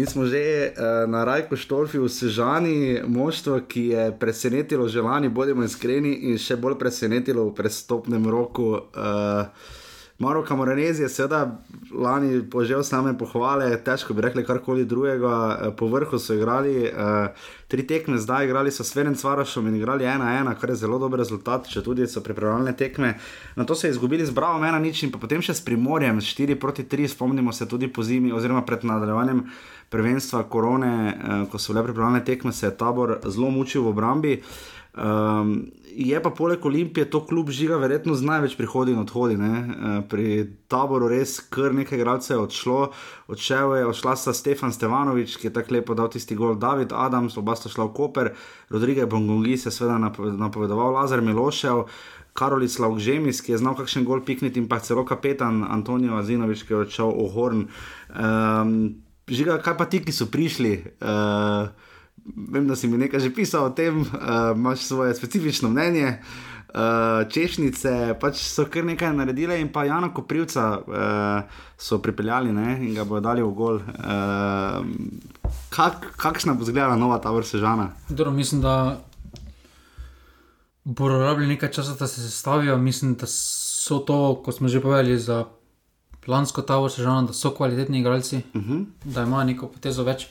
In 0.01 0.07
smo 0.09 0.25
že 0.25 0.73
uh, 0.73 1.05
na 1.05 1.21
Rajku 1.21 1.53
Štolfi 1.53 2.01
v 2.01 2.09
Sežani, 2.09 3.05
moštvo, 3.05 3.61
ki 3.69 3.93
je 3.93 4.03
presenetilo 4.17 4.89
že 4.89 4.97
lani, 4.97 5.29
bodimo 5.29 5.61
iskreni, 5.61 6.33
in 6.33 6.41
še 6.41 6.57
bolj 6.57 6.81
presenetilo 6.81 7.45
v 7.45 7.53
prestopnem 7.53 8.25
roku. 8.25 8.81
Uh, 8.97 9.45
Maro 10.21 10.45
Kamoranezi 10.45 11.01
je 11.01 11.09
seveda 11.09 11.57
lani 11.93 12.41
požel 12.49 12.83
same 12.85 13.13
pohvale, 13.17 13.73
težko 13.81 14.13
bi 14.13 14.21
rekli 14.21 14.43
karkoli 14.45 14.85
drugega, 14.85 15.33
eh, 15.33 15.71
po 15.77 15.89
vrhu 15.89 16.19
so 16.19 16.33
igrali 16.37 16.85
uh, 16.85 17.33
tri 17.67 17.85
tekme, 17.87 18.17
zdaj 18.17 18.45
igrali 18.45 18.71
so 18.71 18.83
s 18.83 18.93
Ferenc 18.93 19.23
Varošom 19.23 19.67
in 19.67 19.75
igrali 19.75 20.05
ena 20.05 20.37
ena, 20.37 20.53
kar 20.53 20.69
je 20.69 20.75
zelo 20.75 20.99
dober 21.01 21.17
rezultat, 21.17 21.65
če 21.65 21.81
tudi 21.81 22.05
so 22.07 22.21
pripravljalne 22.21 22.73
tekme. 22.77 23.15
Na 23.55 23.65
to 23.65 23.73
je 23.73 23.89
izgubili 23.89 24.25
z 24.25 24.33
Bravo, 24.33 24.61
ena 24.65 24.79
nič 24.79 25.03
in 25.03 25.11
potem 25.11 25.41
še 25.41 25.57
s 25.57 25.65
Primorjem, 25.65 26.21
4 26.21 26.57
proti 26.57 26.85
3, 26.85 27.07
spomnimo 27.17 27.53
se 27.53 27.65
tudi 27.65 27.89
po 27.89 28.05
zimi 28.05 28.29
oziroma 28.33 28.61
pred 28.61 28.85
nadaljevanjem 28.85 29.45
prvenstva 29.91 30.43
korone, 30.49 30.95
uh, 31.11 31.45
ko 31.51 31.59
so 31.59 31.73
bile 31.73 31.85
pripravljalne 31.89 32.23
tekme, 32.25 32.53
se 32.55 32.69
je 32.69 32.77
tabor 32.77 33.19
zelo 33.27 33.51
mučil 33.51 33.83
v 33.83 33.93
obrambi. 33.93 34.35
Um, 34.91 35.71
je 35.95 36.19
pa 36.23 36.29
poleg 36.29 36.65
Olimpije 36.65 37.09
to 37.09 37.21
klub 37.25 37.49
žiga, 37.49 37.77
verjetno 37.79 38.15
z 38.15 38.27
največ 38.27 38.57
prihodi 38.59 38.91
in 38.91 38.99
odhodi. 38.99 39.37
Ne? 39.39 39.51
Uh, 39.59 39.97
pri 40.07 40.47
taboru 40.67 41.07
res 41.11 41.37
kar 41.51 41.75
nekaj 41.75 41.99
gradcev 41.99 42.37
je 42.37 42.43
odšlo, 42.43 42.79
odšel 43.31 43.75
je, 43.77 43.85
odšla 43.87 44.15
sta 44.19 44.33
Stefan 44.35 44.75
Stevanovič, 44.75 45.37
ki 45.39 45.47
je 45.47 45.53
tako 45.55 45.75
lepo 45.77 45.95
dal 45.95 46.11
tisti 46.11 46.35
gol, 46.35 46.55
David 46.59 46.91
Adams, 46.91 47.37
oba 47.39 47.55
sta 47.55 47.71
šla 47.71 47.87
v 47.87 47.93
Koper, 47.95 48.31
Rodrige 48.71 49.05
Bongongi 49.05 49.57
se 49.57 49.69
je 49.69 49.75
seveda 49.79 49.99
napovedoval, 50.35 50.93
Lazar 50.99 51.21
Milošev. 51.21 51.87
Karolic 52.33 52.77
Laugžemis, 52.79 53.41
ki 53.43 53.51
je 53.51 53.57
znal 53.59 53.75
kakšen 53.75 54.05
gol 54.07 54.21
pikniti, 54.23 54.59
in 54.59 54.67
pa 54.71 54.79
celo 54.79 55.03
kapetan 55.03 55.65
Antonijo 55.67 56.15
Azinovič, 56.15 56.63
ki 56.63 56.73
je 56.73 56.83
odšel 56.85 57.11
v 57.11 57.25
Horn. 57.33 57.65
Um, 58.15 59.03
žiga, 59.31 59.57
kaj 59.63 59.77
pa 59.79 59.87
ti, 59.89 60.01
ki 60.03 60.13
so 60.13 60.27
prišli? 60.31 60.73
Uh, 61.01 61.71
vem, 62.51 62.67
da 62.67 62.75
si 62.75 62.87
mi 62.91 62.99
nekaj 63.01 63.23
že 63.23 63.33
pisal 63.33 63.69
o 63.69 63.75
tem, 63.75 64.03
uh, 64.03 64.51
imaš 64.55 64.85
svoje 64.91 65.15
specifično 65.15 65.71
mnenje. 65.71 66.19
Uh, 66.71 67.27
češnice 67.27 68.15
pač 68.15 68.39
so 68.47 68.63
kar 68.71 68.85
nekaj 68.87 69.11
naredile, 69.11 69.57
in 69.59 69.67
pa 69.75 69.83
Jana 69.83 70.13
Koprivca 70.15 70.79
uh, 70.79 71.63
so 71.75 71.99
pripeljali 71.99 72.53
ne, 72.55 72.77
in 72.79 72.95
ga 72.95 73.03
bodo 73.03 73.25
dali 73.27 73.43
v 73.43 73.51
gol. 73.51 73.81
Uh, 73.83 74.79
kak, 75.73 76.13
kakšna 76.15 76.55
bo 76.55 76.63
zgledala 76.63 76.95
nova 76.95 77.19
ta 77.19 77.33
vrsta 77.35 77.59
žana? 77.59 77.91
Dobro, 78.07 78.31
mislim, 78.31 78.61
da 78.63 79.01
bodo 80.83 81.19
rabili 81.19 81.47
nekaj 81.47 81.71
časa, 81.71 81.97
da 81.99 82.07
se 82.07 82.21
sestavijo. 82.23 82.77
Mislim, 82.77 83.15
da 83.19 83.27
so 83.27 83.99
to, 83.99 84.39
kot 84.45 84.55
smo 84.55 84.71
že 84.71 84.79
povedali, 84.79 85.19
za 85.19 85.43
plansko 86.25 86.61
ta 86.61 86.77
vrsta 86.79 87.01
žana, 87.03 87.21
da 87.27 87.33
so 87.33 87.51
kvalitetni 87.51 87.99
igralci, 87.99 88.41
uh 88.53 88.61
Mhm. 88.61 88.73
-huh. 88.73 88.85
da 89.03 89.23
imajo 89.23 89.43
neko 89.43 89.67
potezo 89.67 90.03
več 90.03 90.27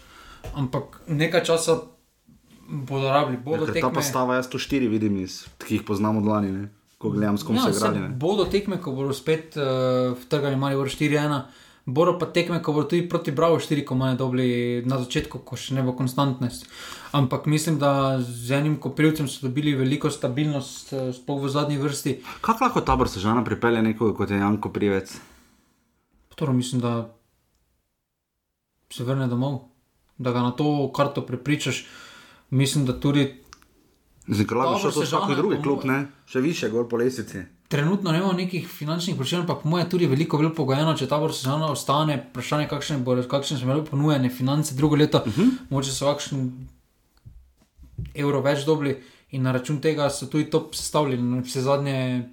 ampak 0.54 1.00
nekaj 1.08 1.44
časa 1.44 1.78
bodo 2.68 3.10
rabili, 3.10 3.36
bodo 3.36 3.66
ja, 3.66 3.72
tekme. 3.72 3.90
Ta 3.90 3.94
postava, 3.94 4.34
jaz 4.38 4.48
to 4.48 4.58
štiri 4.58 4.88
vidim, 4.88 5.18
iz, 5.20 5.44
ki 5.58 5.80
jih 5.80 5.82
poznam 5.86 6.20
od 6.22 6.26
lani, 6.26 6.52
ne? 6.52 6.68
ko 7.00 7.10
gledam, 7.10 7.38
s 7.38 7.42
kom 7.42 7.56
ja, 7.56 7.64
se 7.64 7.72
igrajo. 7.72 8.12
Bodo 8.20 8.44
tekme, 8.44 8.76
ko 8.76 8.92
bodo 8.92 9.14
spet 9.16 9.56
uh, 9.56 10.12
vtrgali 10.20 10.56
mali 10.56 10.76
vrh 10.76 10.92
4-1. 10.92 11.40
Bodo 11.86 12.18
pa 12.20 12.26
tekme, 12.28 12.60
ko 12.62 12.74
bodo 12.76 12.92
tudi 12.92 13.08
proti 13.08 13.32
Bravo 13.32 13.56
4, 13.56 13.84
ko 13.88 13.96
imajo 13.96 14.16
dobri 14.20 14.82
na 14.86 14.98
začetku, 15.00 15.40
ko 15.40 15.56
še 15.56 15.74
ne 15.74 15.82
bo 15.82 15.96
konstantnost. 15.96 16.68
Ampak 17.16 17.48
mislim, 17.48 17.78
da 17.80 18.20
z 18.20 18.52
enim 18.52 18.76
koprilcem 18.76 19.28
so 19.32 19.48
dobili 19.48 19.72
veliko 19.74 20.10
stabilnost, 20.12 20.92
uh, 20.92 21.08
sploh 21.16 21.40
v 21.40 21.48
zadnji 21.48 21.80
vrsti. 21.80 22.20
Kako 22.44 22.64
lahko 22.64 22.80
tabor 22.84 23.08
se 23.08 23.20
žena 23.20 23.40
pripelje 23.44 23.82
nekoga 23.82 24.14
kot 24.20 24.30
je 24.30 24.36
Janko 24.38 24.68
Privec? 24.68 25.16
Torej, 26.40 26.56
mislim, 26.56 26.80
da 26.80 26.94
se 28.90 29.04
vrne 29.04 29.28
domov 29.28 29.70
da 30.20 30.32
ga 30.32 30.42
na 30.42 30.50
to 30.50 30.92
karto 30.92 31.26
prepričaš. 31.26 31.86
Mislim, 32.50 32.86
da 32.86 33.00
tudi. 33.00 33.42
Zgoraj 34.28 34.80
šel 34.82 34.92
so 34.92 35.06
še 35.06 35.36
drugi 35.36 35.62
klub, 35.62 35.84
ne? 35.88 36.04
še 36.28 36.42
više, 36.44 36.68
gor 36.70 36.86
po 36.88 36.98
lesici. 37.00 37.42
Trenutno 37.70 38.12
nimamo 38.12 38.34
nekih 38.34 38.66
finančnih 38.68 39.14
vprašanj, 39.16 39.44
ampak 39.44 39.64
moje 39.64 39.84
je 39.84 39.90
tudi 39.94 40.08
veliko 40.10 40.38
bolj 40.38 40.50
pogojeno, 40.54 40.92
če 40.98 41.06
ta 41.08 41.18
znano 41.32 41.70
ostane, 41.72 42.18
vprašanje, 42.30 42.66
kakšne, 42.68 42.98
bo, 43.06 43.14
kakšne 43.30 43.58
so 43.58 43.68
bile 43.70 43.84
ponujene 43.86 44.30
finance 44.30 44.74
drugo 44.74 44.98
leto, 44.98 45.22
uh 45.24 45.36
-huh. 45.36 45.50
moče 45.70 45.94
so 45.94 46.10
kakšen 46.10 46.50
evro 48.14 48.42
več 48.42 48.66
dobili 48.66 48.98
in 49.30 49.42
na 49.42 49.52
račun 49.52 49.80
tega 49.80 50.10
so 50.10 50.26
tudi 50.26 50.50
to 50.50 50.68
sestavljeni. 50.72 51.40
Vse 51.40 51.62
zadnje, 51.62 52.28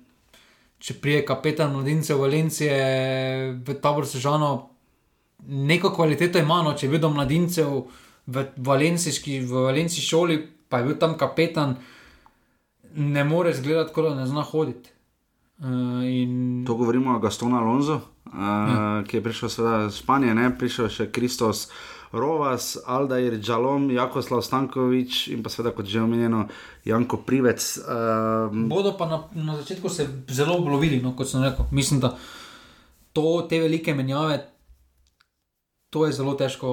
če 0.80 0.98
prije 1.02 1.26
kapetan 1.26 1.74
mladince 1.74 2.14
v 2.14 2.22
Valencije, 2.22 2.74
v 3.66 3.78
tabor 3.82 4.06
sežano, 4.08 4.70
neko 5.48 5.92
kvaliteto 5.96 6.40
ima, 6.40 6.62
no, 6.66 6.76
če 6.78 6.88
je 6.88 6.92
bil 6.92 7.02
do 7.02 7.12
mladincev 7.14 7.74
v 8.28 8.46
Valencijski, 8.58 9.40
v 9.46 9.66
Valencijski 9.70 10.06
šoli, 10.06 10.38
pa 10.70 10.82
je 10.82 10.90
bil 10.90 11.00
tam 11.00 11.18
kapetan, 11.18 11.78
ne 12.98 13.24
more 13.24 13.54
zgledati, 13.54 13.94
kot 13.94 14.10
da 14.10 14.16
ne 14.16 14.28
zna 14.28 14.44
hoditi. 14.46 14.94
Uh, 15.58 16.04
in... 16.06 16.64
To 16.68 16.76
govorimo 16.78 17.16
o 17.16 17.20
Gastonu 17.20 17.58
Alonso, 17.58 17.96
uh, 17.96 18.34
ja. 18.34 19.04
ki 19.08 19.18
je 19.18 19.24
prišel 19.24 19.50
iz 19.88 19.98
Španije, 19.98 20.36
ne 20.38 20.52
prišel 20.58 20.90
še 20.94 21.10
Kristos. 21.12 21.68
Rovas, 22.12 22.78
Aldair, 22.86 23.40
Džalom, 23.40 23.92
Jakoslav 23.92 24.42
Stankovič 24.42 25.28
in 25.34 25.44
pa 25.44 25.52
seveda, 25.52 25.76
kot 25.76 25.86
že 25.86 26.02
omenjeno, 26.02 26.48
Janko 26.86 27.18
Privec. 27.28 27.64
Um... 27.84 28.68
Bodo 28.72 28.96
pa 28.98 29.10
na, 29.10 29.24
na 29.36 29.58
začetku 29.60 29.90
se 29.90 30.08
zelo 30.28 30.58
oblovili, 30.58 31.02
no, 31.04 31.16
kot 31.18 31.28
sem 31.28 31.44
rekel. 31.44 31.66
Mislim, 31.72 32.00
da 32.00 32.16
to, 33.14 33.48
te 33.50 33.60
velike 33.60 33.96
menjave, 33.98 34.40
to 35.90 36.06
je 36.06 36.12
zelo 36.14 36.34
težko. 36.34 36.68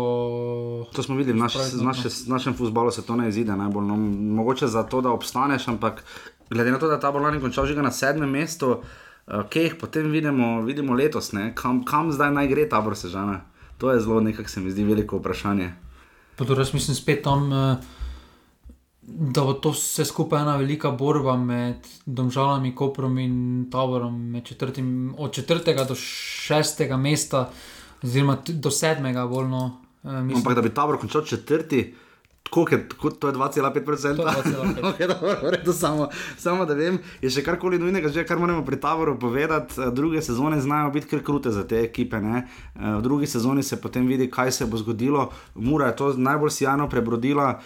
To 0.93 1.03
smo 1.03 1.17
videli, 1.17 1.39
naš, 1.39 1.57
z 1.57 1.83
naše, 1.83 2.09
našem 2.27 2.55
futbalu 2.55 2.91
se 2.91 3.03
to 3.07 3.17
ne 3.17 3.29
izide 3.29 3.57
najbolj. 3.57 3.85
No, 3.87 3.97
mogoče 4.43 4.67
zato, 4.67 5.01
da 5.01 5.11
obstaneš, 5.11 5.69
ampak 5.69 6.05
glede 6.51 6.71
na 6.71 6.79
to, 6.79 6.87
da 6.87 6.95
je 6.95 7.01
ta 7.01 7.13
bolani 7.13 7.41
končal 7.41 7.67
že 7.67 7.75
na 7.75 7.91
sedmem 7.91 8.31
mestu, 8.31 8.71
uh, 8.71 9.43
kje 9.51 9.63
jih 9.63 9.75
potem 9.81 10.11
vidimo, 10.11 10.63
vidimo 10.63 10.95
letos, 10.95 11.33
kam, 11.55 11.85
kam 11.85 12.13
zdaj 12.13 12.31
naj 12.31 12.49
gre 12.49 12.69
ta 12.69 12.81
brse 12.81 13.09
žene. 13.09 13.41
To 13.79 13.91
je 13.91 14.01
zelo 14.01 14.21
nekaj, 14.21 14.45
se 14.49 14.61
mi 14.61 14.71
zdi 14.71 14.85
veliko 14.85 15.19
vprašanje. 15.19 15.73
Pa 16.37 16.45
torej, 16.45 16.73
mislim, 16.73 16.95
spet 16.95 17.23
tam. 17.23 17.53
Uh... 17.53 17.77
Da 19.07 19.43
bo 19.45 19.53
to 19.53 19.75
vse 19.75 20.05
skupaj 20.09 20.41
ena 20.43 20.55
velika 20.57 20.91
borba 20.91 21.35
med 21.37 21.85
Domžalami, 22.07 22.71
Koprom 22.75 23.19
in 23.19 23.35
Taborom, 23.71 24.41
četrtim, 24.45 25.15
od 25.19 25.33
četrtega 25.33 25.85
do 25.85 25.95
šestega 25.95 26.97
mesta, 26.97 27.51
oziroma 28.03 28.39
do 28.49 28.71
sedmega, 28.71 29.27
bolj 29.29 29.49
no. 29.49 29.65
Uh, 30.03 30.11
Ampak 30.37 30.55
da 30.55 30.63
bi 30.63 30.73
tabor 30.75 30.97
končal 31.01 31.23
četrti, 31.23 31.95
koliko 32.51 32.75
je 32.75 32.89
to? 33.21 33.29
Je 33.29 33.35
2,5%. 33.35 34.17
okay, 34.91 35.73
samo, 35.73 36.09
samo 36.37 36.65
da 36.65 36.75
vem, 36.75 36.99
je 37.23 37.31
še 37.31 37.43
karkoli 37.43 37.79
nujnega, 37.79 38.09
že 38.09 38.25
kar 38.27 38.39
moramo 38.39 38.65
pri 38.65 38.79
taboru 38.81 39.19
povedati. 39.19 39.75
Druge 39.93 40.23
sezone 40.23 40.61
znajo 40.61 40.91
biti 40.91 41.11
kar 41.11 41.23
krute 41.25 41.51
za 41.51 41.65
te 41.67 41.81
ekipe. 41.83 42.21
Ne? 42.21 42.47
V 42.75 43.03
drugi 43.03 43.27
sezoni 43.27 43.63
se 43.63 43.81
potem 43.81 44.07
vidi, 44.07 44.31
kaj 44.31 44.53
se 44.53 44.67
bo 44.67 44.77
zgodilo. 44.77 45.31
Mura 45.55 45.87
je 45.91 45.97
to 45.97 46.13
najbolj 46.17 46.51
sjajno 46.51 46.89
prebrodila, 46.89 47.61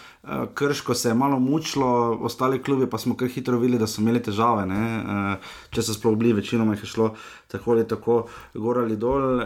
krško 0.54 0.94
se 0.94 1.08
je 1.08 1.14
malo 1.14 1.38
mučilo, 1.38 2.18
ostali 2.20 2.62
klubi 2.62 2.90
pa 2.90 2.98
smo 2.98 3.16
kar 3.16 3.28
hitro 3.28 3.58
videli, 3.58 3.78
da 3.78 3.86
so 3.86 4.00
imeli 4.02 4.22
težave. 4.22 4.66
Ne? 4.66 5.36
Če 5.70 5.82
so 5.82 5.94
sploh 5.96 6.16
bili, 6.16 6.32
večinoma 6.32 6.74
jih 6.74 6.82
je 6.82 6.90
šlo 6.92 7.14
tako 7.48 7.72
ali 7.72 7.88
tako 7.88 8.18
gor 8.54 8.78
ali 8.78 8.96
dol. 8.96 9.42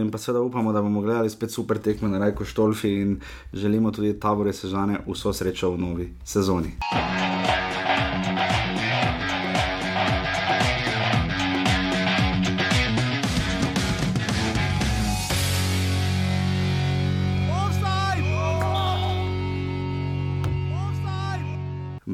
In 0.00 0.10
pa 0.12 0.18
seveda 0.18 0.42
upamo, 0.44 0.72
da 0.72 0.82
bomo 0.82 1.00
gledali 1.00 1.30
spet 1.30 1.52
super 1.52 1.78
tekme 1.78 2.08
na 2.08 2.18
Rajko 2.18 2.44
Štolfi 2.44 2.92
in 3.00 3.20
želimo 3.52 3.90
tudi 3.90 4.14
tabore. 4.20 4.52
Sežane 4.52 4.98
vso 5.06 5.32
srečo 5.32 5.70
v 5.70 5.78
novi 5.78 6.12
sezoni. 6.24 6.76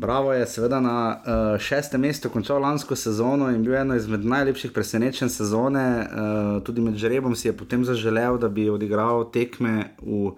Bravo 0.04 0.32
je 0.32 0.46
seveda 0.46 0.80
na 0.80 1.16
uh, 1.16 1.60
šestem 1.60 2.00
mestu 2.00 2.28
končal 2.28 2.60
lansko 2.60 2.96
sezono 2.96 3.48
in 3.50 3.62
bil 3.64 3.74
eno 3.74 3.96
izmed 3.96 4.24
najlepših 4.24 4.72
presenečenj 4.72 5.30
sezone. 5.32 5.84
Uh, 6.04 6.62
tudi 6.62 6.84
med 6.84 6.98
žrebom 7.00 7.32
si 7.32 7.48
je 7.48 7.56
potem 7.56 7.84
zaželel, 7.88 8.36
da 8.38 8.50
bi 8.52 8.68
odigral 8.68 9.24
tekme 9.32 9.94
v 10.02 10.34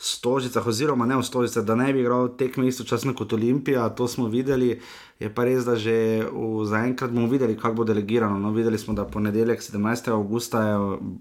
stožicah, 0.00 0.66
oziroma 0.66 1.04
ne 1.04 1.18
v 1.20 1.22
stožicah, 1.22 1.60
da 1.60 1.74
ne 1.76 1.92
bi 1.92 2.00
igral 2.00 2.30
tekme 2.32 2.64
istočasno 2.68 3.12
kot 3.14 3.32
Olimpija, 3.36 3.88
to 3.92 4.08
smo 4.08 4.30
videli. 4.32 4.80
Je 5.20 5.28
pa 5.28 5.44
res, 5.44 5.66
da 5.68 5.76
že 5.76 6.24
zaenkrat 6.64 7.12
bomo 7.12 7.28
videli, 7.28 7.52
kako 7.52 7.82
bo 7.82 7.84
delegirano. 7.84 8.38
No, 8.40 8.54
videli 8.56 8.78
smo, 8.80 8.94
da 8.96 9.04
ponedeljek 9.04 9.60
17. 9.60 10.08
augusta 10.08 10.62
je, 10.64 10.76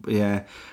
je 0.08 0.30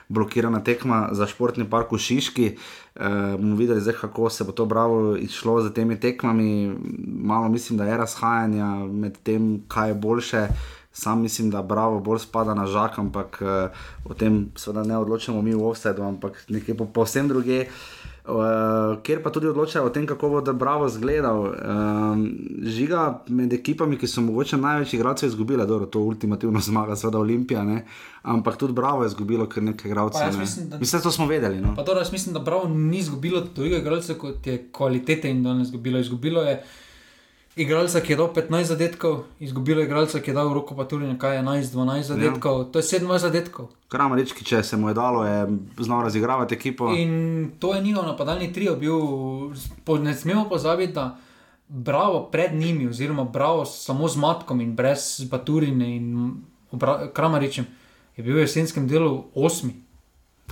blokirana 0.09 0.63
tekma 0.63 1.09
za 1.13 1.27
športni 1.27 1.67
park 1.67 1.91
v 1.91 1.99
Šiški. 1.99 2.47
E, 2.47 3.11
bomo 3.35 3.59
videli, 3.59 3.83
zdaj, 3.83 3.99
kako 4.07 4.31
se 4.31 4.47
bo 4.47 4.55
to 4.55 4.71
bravo 4.71 5.17
išlo 5.17 5.59
z 5.67 5.75
temi 5.75 5.99
tekmami. 6.01 6.79
Malo 7.27 7.49
mislim, 7.49 7.79
da 7.79 7.91
je 7.91 7.97
razhajanja 7.97 8.71
med 8.87 9.19
tem, 9.27 9.67
kaj 9.69 9.91
je 9.91 9.95
boljše. 9.95 10.49
Sam 10.97 11.21
mislim, 11.23 11.51
da 11.51 11.63
Bravo 11.63 12.01
bolj 12.01 12.19
spada 12.19 12.55
na 12.55 12.67
žak, 12.67 12.99
ampak 12.99 13.39
uh, 13.45 13.69
o 14.05 14.15
tem 14.15 14.47
seveda 14.57 14.83
ne 14.83 14.97
odločamo 14.97 15.43
mi 15.43 15.53
v 15.55 15.67
offsetu, 15.69 16.03
ampak 16.03 16.39
nekje 16.49 16.77
po, 16.77 16.87
povsem 16.89 17.29
druge. 17.29 17.67
uh, 18.25 18.97
kjer 19.03 19.21
pa 19.23 19.31
tudi 19.31 19.51
odločajo 19.51 19.87
o 19.87 19.91
tem, 19.93 20.07
kako 20.07 20.29
bo 20.29 20.53
Bravo 20.53 20.87
izgledal. 20.87 21.53
Um, 21.53 22.23
žiga 22.63 23.21
med 23.29 23.53
ekipami, 23.53 23.99
ki 24.01 24.09
so 24.09 24.25
mogoče 24.25 24.57
največ 24.57 24.95
igralcev 24.95 25.29
izgubile, 25.29 25.67
dobro, 25.67 25.87
to 25.87 26.01
ultimativno 26.01 26.61
zmaga, 26.71 26.97
seveda 26.97 27.19
Olimpija, 27.19 27.65
ne? 27.65 27.85
ampak 28.23 28.57
tudi 28.57 28.73
Bravo 28.73 29.05
je 29.05 29.13
izgubilo 29.13 29.47
kar 29.47 29.63
nekaj 29.63 29.91
igralcev. 29.91 30.33
Ne? 30.33 30.39
Mislim, 30.39 30.69
da... 30.71 30.79
mislim, 30.79 30.99
da 30.99 31.03
to 31.03 31.13
smo 31.13 31.27
vedeli. 31.27 31.61
No? 31.61 31.75
Dobro, 31.77 32.01
jaz 32.01 32.13
mislim, 32.13 32.35
da 32.35 32.41
Bravo 32.41 32.69
ni 32.69 32.99
izgubilo 32.99 33.41
toliko 33.41 33.77
igralcev, 33.77 34.17
kot 34.19 34.47
je 34.47 34.69
kvalitete 34.73 35.31
in 35.31 35.43
danes 35.43 35.69
izgubilo. 35.69 35.99
izgubilo 35.99 36.43
je 36.43 36.63
igralca, 37.57 38.01
ki 38.01 38.13
je 38.13 38.17
dal 38.17 38.33
15 38.35 38.63
zadetkov, 38.63 39.25
izgubilo 39.41 39.83
igralca, 39.83 40.21
ki 40.21 40.31
je 40.31 40.35
dal 40.35 40.53
roko 40.55 40.77
pa 40.77 40.85
tudi 40.85 41.07
nekaj 41.07 41.39
11-12 41.41 42.03
zadetkov, 42.03 42.59
ja. 42.59 42.65
to 42.73 42.79
je 42.79 42.83
17 42.83 43.19
zadetkov. 43.19 43.71
Kram 43.89 44.15
reči, 44.15 44.45
če 44.45 44.63
se 44.63 44.77
mu 44.77 44.91
je 44.91 44.95
dalo, 44.95 45.25
je 45.25 45.47
znal 45.81 46.03
razigravati 46.05 46.55
ekipo. 46.55 46.91
In 46.93 47.53
to 47.59 47.75
je 47.75 47.83
njihov 47.83 48.05
napadalni 48.07 48.53
trio 48.53 48.77
bil, 48.77 49.01
ne 50.03 50.15
smemo 50.15 50.49
pozabiti, 50.49 50.93
da 50.93 51.17
bravo 51.69 52.29
pred 52.33 52.55
njimi, 52.55 52.89
oziroma 52.89 53.25
bravo 53.25 53.65
samo 53.65 54.09
z 54.09 54.17
matkom 54.17 54.61
in 54.61 54.77
brez 54.77 55.25
baturine 55.31 55.97
in 55.97 56.35
kram 57.15 57.35
reči, 57.35 57.65
je 58.17 58.25
bil 58.25 58.37
v 58.37 58.45
jesenskem 58.45 58.89
delu 58.89 59.25
osmi. 59.35 59.75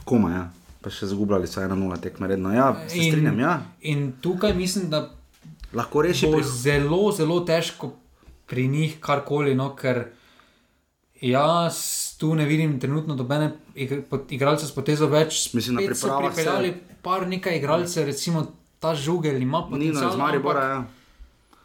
Koma, 0.05 0.31
ja. 0.31 0.45
Pa 0.85 0.91
še 0.93 1.07
zgubljali 1.09 1.49
so 1.49 1.63
eno 1.65 1.77
nula 1.81 1.97
tekme 1.97 2.29
redno. 2.29 2.53
Ja, 2.53 2.75
se 2.89 2.99
in, 2.99 3.13
strinjam, 3.13 3.39
ja. 3.41 3.61
In 3.81 4.13
tukaj 4.21 4.55
mislim, 4.55 4.91
da 4.91 5.07
lahko 5.75 6.03
reši. 6.03 6.31
Pri... 6.33 6.43
Zelo, 6.45 7.13
zelo 7.13 7.41
težko 7.41 7.93
pri 8.47 8.69
njih 8.69 8.99
karkoli, 9.01 9.55
no, 9.55 9.71
ker 9.77 10.05
jaz 11.21 11.79
tu 12.19 12.35
ne 12.35 12.45
vidim 12.45 12.81
trenutno 12.81 13.15
dobene 13.15 13.53
igralce 13.75 14.67
s 14.67 14.75
potezo 14.75 15.09
več. 15.09 15.55
Mislim, 15.55 15.81
da 15.81 15.95
se 15.95 16.11
pripeljali 16.19 16.75
par 17.03 17.27
nekaj 17.29 17.59
igralcev, 17.59 18.07
recimo 18.07 18.47
ta 18.81 18.95
žugel 18.95 19.43
ima 19.43 19.65
potencial. 19.71 20.11
Ni, 20.11 20.17
no, 20.17 20.25
Maribora, 20.25 20.65
ja. 20.65 20.85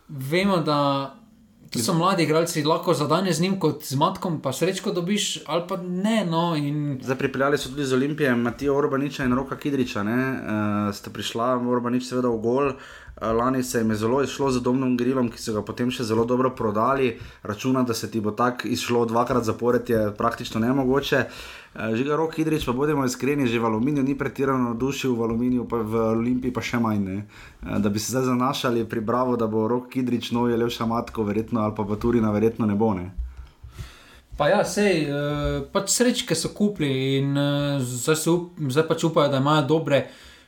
Vemo, 0.08 0.58
da 0.66 0.80
to 1.70 1.80
so 1.80 1.94
mladi 1.94 2.24
igralci, 2.24 2.64
lahko 2.64 2.94
zadanje 2.94 3.34
z 3.34 3.42
njim 3.42 3.60
kot 3.60 3.84
z 3.86 3.96
matkom, 3.96 4.40
pa 4.42 4.54
srečko 4.54 4.92
dobiš 4.92 5.44
ali 5.46 5.64
pa 5.68 5.78
ne. 5.78 6.24
No, 6.26 6.56
in... 6.56 7.00
Zdaj 7.04 7.18
pripeljali 7.18 7.58
so 7.58 7.70
tudi 7.70 7.86
z 7.86 7.94
Olimpije, 7.94 8.36
Matijo 8.36 8.78
Orbaniča 8.78 9.26
in 9.26 9.36
Roka 9.36 9.58
Kidriča, 9.58 10.02
uh, 10.02 10.96
ste 10.96 11.14
prišla, 11.14 11.58
Orbanič 11.70 12.08
seveda 12.10 12.32
v 12.34 12.42
gol. 12.42 12.72
Eh, 13.22 13.34
lani 13.34 13.64
se 13.64 13.80
jim 13.80 13.90
je 13.90 13.96
zelo 13.96 14.22
izšlo 14.24 14.52
z 14.52 14.62
domnom 14.62 14.98
grilom, 14.98 15.30
ki 15.30 15.42
so 15.42 15.54
ga 15.54 15.62
potem 15.66 15.92
še 15.92 16.06
zelo 16.08 16.24
dobro 16.26 16.54
prodali. 16.56 17.18
Računa, 17.44 17.84
da 17.84 17.94
se 17.94 18.08
ti 18.12 18.22
bo 18.24 18.32
tako 18.32 18.68
izšlo 18.68 19.06
dvakrat 19.06 19.44
zapored, 19.44 19.90
je 19.90 20.14
praktično 20.18 20.60
nemogoče. 20.64 21.18
Eh, 21.20 21.96
Žiga 21.96 22.16
rok, 22.16 22.38
Hidrič, 22.40 22.66
pa 22.66 22.72
bodimo 22.72 23.04
iskreni, 23.06 23.48
že 23.48 23.60
v 23.60 23.66
aluminiju 23.66 24.04
ni 24.04 24.16
pretirano 24.16 24.72
dušil, 24.74 25.16
v 25.16 25.24
aluminiju 25.28 25.68
pa 25.68 25.82
v 25.84 26.04
Olimpiji 26.16 26.54
pa 26.56 26.64
še 26.64 26.80
manj. 26.80 27.04
Ne? 27.04 27.18
Eh, 27.20 27.80
da 27.80 27.90
bi 27.90 28.00
se 28.00 28.14
zdaj 28.14 28.30
zanašali 28.32 28.86
pri 28.88 29.02
Bravo, 29.02 29.36
da 29.36 29.48
bo 29.48 29.68
rok 29.68 29.92
Hidrič 29.94 30.32
nov 30.32 30.48
je 30.50 30.58
lev 30.58 30.72
šamatko, 30.72 31.28
verjetno 31.28 31.60
ali 31.68 31.76
pa 31.76 31.84
pa 31.84 32.00
Turina, 32.00 32.32
verjetno 32.32 32.66
ne 32.66 32.80
bo. 32.80 32.94
Ne? 32.94 33.12
Pa 34.40 34.48
ja, 34.48 34.64
sej, 34.64 35.12
pač 35.76 35.92
srečke 35.92 36.32
so 36.32 36.54
kupili 36.56 37.20
in 37.20 37.36
zdaj, 37.84 38.24
up, 38.32 38.56
zdaj 38.72 38.88
pač 38.88 39.04
upajo, 39.04 39.28
da 39.28 39.44
imajo 39.44 39.68
dobre 39.68 40.06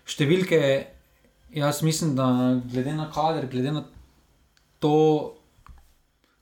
številke. 0.08 1.01
Jaz 1.54 1.82
mislim, 1.84 2.16
da 2.16 2.60
glede 2.72 2.93
na 2.93 3.12
kader, 3.12 3.47
glede 3.52 3.72
na 3.72 3.84
to, 4.80 5.34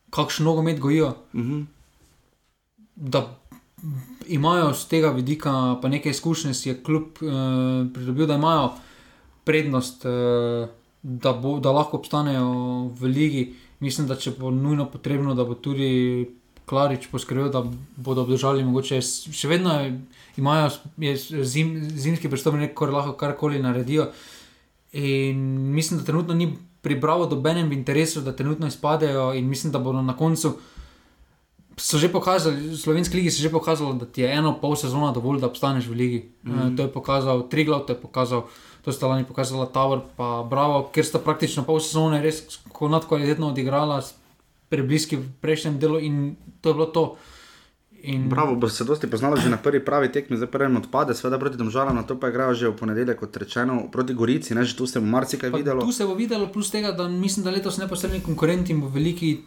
kakšno 0.10 0.46
nogomet 0.46 0.80
gojijo, 0.80 1.08
uh 1.08 1.40
mhm. 1.40 1.54
-huh. 1.54 1.66
da 2.96 3.36
imajo 4.28 4.74
z 4.74 4.88
tega 4.88 5.10
vidika 5.10 5.78
pa 5.82 5.88
nekaj 5.88 6.10
izkušnje, 6.10 6.54
si 6.54 6.70
je 6.70 6.84
kljub 6.84 7.04
uh, 7.04 7.92
pridobil, 7.94 8.28
da 8.28 8.34
imajo 8.34 8.72
prednost, 9.44 10.06
uh, 10.06 10.70
da, 11.04 11.34
bo, 11.34 11.60
da 11.60 11.72
lahko 11.72 11.98
obstanejo 11.98 12.84
v 12.84 13.04
ligi. 13.04 13.56
Mislim, 13.80 14.08
da 14.08 14.16
če 14.16 14.32
bo 14.40 14.52
nujno 14.52 14.92
potrebno, 14.92 15.36
da 15.36 15.44
bo 15.44 15.56
tudi 15.56 16.30
Klarič 16.66 17.08
poskrbel, 17.12 17.50
da 17.50 17.64
bodo 17.96 18.22
obdržali 18.22 18.64
mogoče. 18.64 19.02
Še 19.32 19.48
vedno 19.48 20.00
imajo 20.38 20.70
zim, 21.44 21.90
zimski 21.90 22.30
pristop, 22.30 22.54
nekaj 22.54 22.90
lahko 22.90 23.14
karkoli 23.14 23.60
naredijo. 23.60 24.04
Uh, 24.04 24.39
In 24.94 25.38
mislim, 25.74 26.00
da 26.00 26.06
trenutno 26.06 26.34
ni 26.34 26.58
pribralo 26.82 27.26
dobenem 27.26 27.70
v 27.70 27.74
interesu, 27.74 28.22
da 28.22 28.36
trenutno 28.36 28.68
izpadejo. 28.68 29.34
In 29.34 29.50
mislim, 29.50 29.72
da 29.72 29.80
bodo 29.80 30.02
na 30.02 30.18
koncu. 30.18 30.58
So 31.80 31.98
že 31.98 32.12
pokazali, 32.12 32.76
v 32.76 32.78
slovenski 32.78 33.18
ligi 33.18 33.32
se 33.32 33.40
je 33.40 33.48
že 33.48 33.52
pokazalo, 33.52 33.94
da 33.94 34.06
ti 34.06 34.22
je 34.22 34.32
eno 34.32 34.58
pol 34.60 34.76
sezona 34.76 35.12
dovolj, 35.16 35.40
da 35.40 35.48
obstaneš 35.48 35.88
v 35.88 35.94
ligi. 35.94 36.30
Mm 36.44 36.52
-hmm. 36.52 36.78
To 36.78 36.84
je 36.84 36.92
pokazal 36.92 37.50
Triglav, 37.50 37.86
to 37.86 37.94
je 37.94 38.00
pokazal, 38.00 38.48
to 38.82 38.92
sta 38.92 39.08
lani 39.08 39.24
pokazala 39.24 39.66
Tower, 39.66 40.00
pa 40.16 40.44
Bravo, 40.50 40.90
ker 40.94 41.06
sta 41.06 41.20
praktično 41.20 41.64
pol 41.64 41.80
sezone 41.80 42.22
res 42.22 42.60
nadkvalitetno 42.82 43.48
odigrala, 43.48 44.04
prebliski 44.70 45.16
v 45.16 45.26
prejšnjem 45.42 45.80
delu 45.80 46.00
in 46.00 46.36
to 46.62 46.70
je 46.70 46.74
bilo 46.74 46.86
to. 46.86 47.16
In... 48.04 48.30
Bravo, 48.30 48.56
bo 48.56 48.70
se 48.70 48.84
dosti 48.84 49.08
poznalo 49.08 49.38
že 49.38 49.50
na 49.50 49.58
prvi 49.58 49.80
pravi 49.86 50.12
tekmi, 50.12 50.38
zdaj 50.38 50.52
prvem 50.52 50.78
odpade, 50.78 51.14
seveda 51.14 51.40
proti 51.40 51.58
Domžalam, 51.58 51.96
na 51.96 52.04
to 52.04 52.16
pa 52.20 52.30
igral 52.30 52.54
že 52.54 52.70
v 52.70 52.76
ponedeljek, 52.76 53.20
kot 53.20 53.38
rečeno, 53.38 53.90
proti 53.92 54.14
Gorici, 54.14 54.56
ne, 54.56 54.64
že 54.64 54.76
tu 54.76 54.88
se 54.88 55.00
bo 55.00 55.06
marsikaj 55.06 55.52
videlo. 55.52 55.84
Tu 55.84 55.92
se 55.92 56.06
bo 56.06 56.16
videlo, 56.16 56.48
plus 56.48 56.72
tega, 56.72 56.92
da 56.92 57.08
mislim, 57.08 57.44
da 57.44 57.52
letos 57.52 57.78
neposredni 57.78 58.22
konkurenti 58.24 58.74
bo 58.74 58.88
veliki 58.88 59.38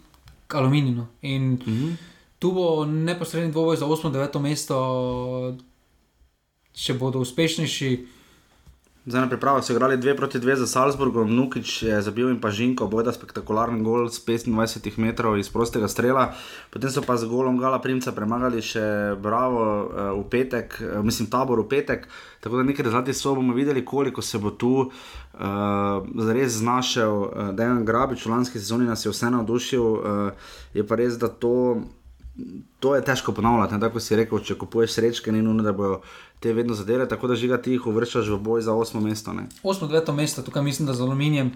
aluminij. 0.49 1.05
In 1.23 1.43
mm 1.53 1.59
-hmm. 1.67 1.93
tu 2.39 2.53
bo 2.53 2.85
neposredni 2.85 3.53
dvoboj 3.53 3.77
za 3.77 3.87
8-9 3.87 4.41
mesto, 4.41 5.57
če 6.73 6.95
bodo 6.95 7.19
uspešnejši. 7.19 8.22
Zdaj 9.07 9.21
na 9.21 9.29
pripravi 9.29 9.63
so 9.63 9.73
igrali 9.73 9.97
2 9.97 10.17
proti 10.17 10.39
2 10.39 10.55
za 10.55 10.67
Salzburgom, 10.67 11.35
Nukič 11.35 11.83
je 11.83 12.03
zabil 12.03 12.31
in 12.31 12.41
pa 12.41 12.51
Žinko, 12.51 12.87
bojda 12.87 13.11
spektakularen 13.13 13.83
gol 13.83 14.07
z 14.07 14.23
25 14.23 14.95
metrov 14.99 15.35
iz 15.39 15.51
prostega 15.51 15.89
strela. 15.91 16.35
Potem 16.71 16.87
so 16.91 17.03
pa 17.03 17.17
z 17.19 17.27
golom 17.27 17.59
Gala 17.59 17.83
Primca 17.83 18.13
premagali 18.15 18.63
še 18.63 19.19
Bravo 19.19 19.59
uh, 19.59 20.15
v 20.15 20.23
petek, 20.31 20.79
uh, 20.79 21.03
mislim 21.03 21.27
tabor 21.27 21.59
v 21.59 21.67
petek. 21.75 22.07
Tako 22.39 22.63
da 22.63 22.63
nekaj 22.63 22.87
rezultatov 22.87 23.19
so 23.19 23.35
bomo 23.35 23.59
videli, 23.59 23.83
koliko 23.83 24.23
se 24.23 24.39
bo 24.39 24.55
tu 24.55 24.87
uh, 24.87 26.31
res 26.31 26.63
znašel 26.63 27.11
uh, 27.11 27.51
Dejan 27.59 27.83
Grabič. 27.83 28.23
V 28.23 28.31
lanski 28.31 28.63
sezoni 28.63 28.87
nas 28.87 29.03
je 29.03 29.11
vseeno 29.11 29.43
navdušil, 29.43 29.83
uh, 29.83 30.55
je 30.79 30.87
pa 30.87 30.95
res, 30.95 31.19
da 31.19 31.27
to. 31.27 31.83
To 32.81 32.95
je 32.97 33.03
težko 33.05 33.35
ponavljati, 33.37 33.77
tako 33.77 34.01
si 34.01 34.17
rekel, 34.17 34.41
če 34.41 34.55
kupuješ 34.57 34.95
srečke, 34.97 35.33
ni 35.33 35.43
nujno, 35.45 35.61
da 35.63 35.75
bodo 35.77 35.99
te 36.43 36.53
vedno 36.53 36.75
zadele, 36.75 37.09
tako 37.09 37.31
da 37.31 37.39
žiga 37.39 37.61
ti 37.63 37.77
jih 37.77 37.87
uvrščaš 37.87 38.33
v 38.35 38.39
boj 38.43 38.65
za 38.67 38.75
osmo 38.75 39.01
mesto. 39.01 39.33
Ne? 39.33 39.47
Osmo, 39.63 39.87
deveto 39.87 40.13
mesto, 40.13 40.43
tukaj 40.43 40.63
mislim, 40.63 40.87
da 40.87 40.95
z 40.95 41.07
aluminijem. 41.07 41.53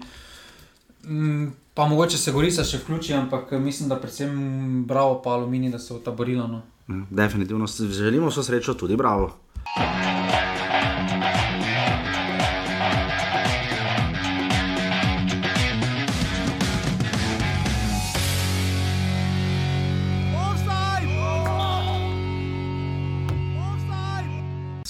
Mm, 1.03 1.47
pa 1.73 1.87
mogoče 1.87 2.17
se 2.17 2.31
gorica 2.31 2.63
še 2.63 2.79
vključi, 2.81 3.13
ampak 3.13 3.51
mislim, 3.51 3.89
da 3.89 3.99
predvsem 3.99 4.85
bravo 4.87 5.19
pa 5.23 5.35
aluminij, 5.35 5.75
da 5.75 5.79
se 5.79 5.93
bo 5.93 5.99
taborilo. 5.99 6.47
No. 6.47 6.61
Ja, 6.87 7.03
definitivno 7.09 7.67
želimo 7.67 8.31
vso 8.31 8.43
srečo, 8.43 8.73
tudi 8.73 8.95
bravo. 8.95 9.33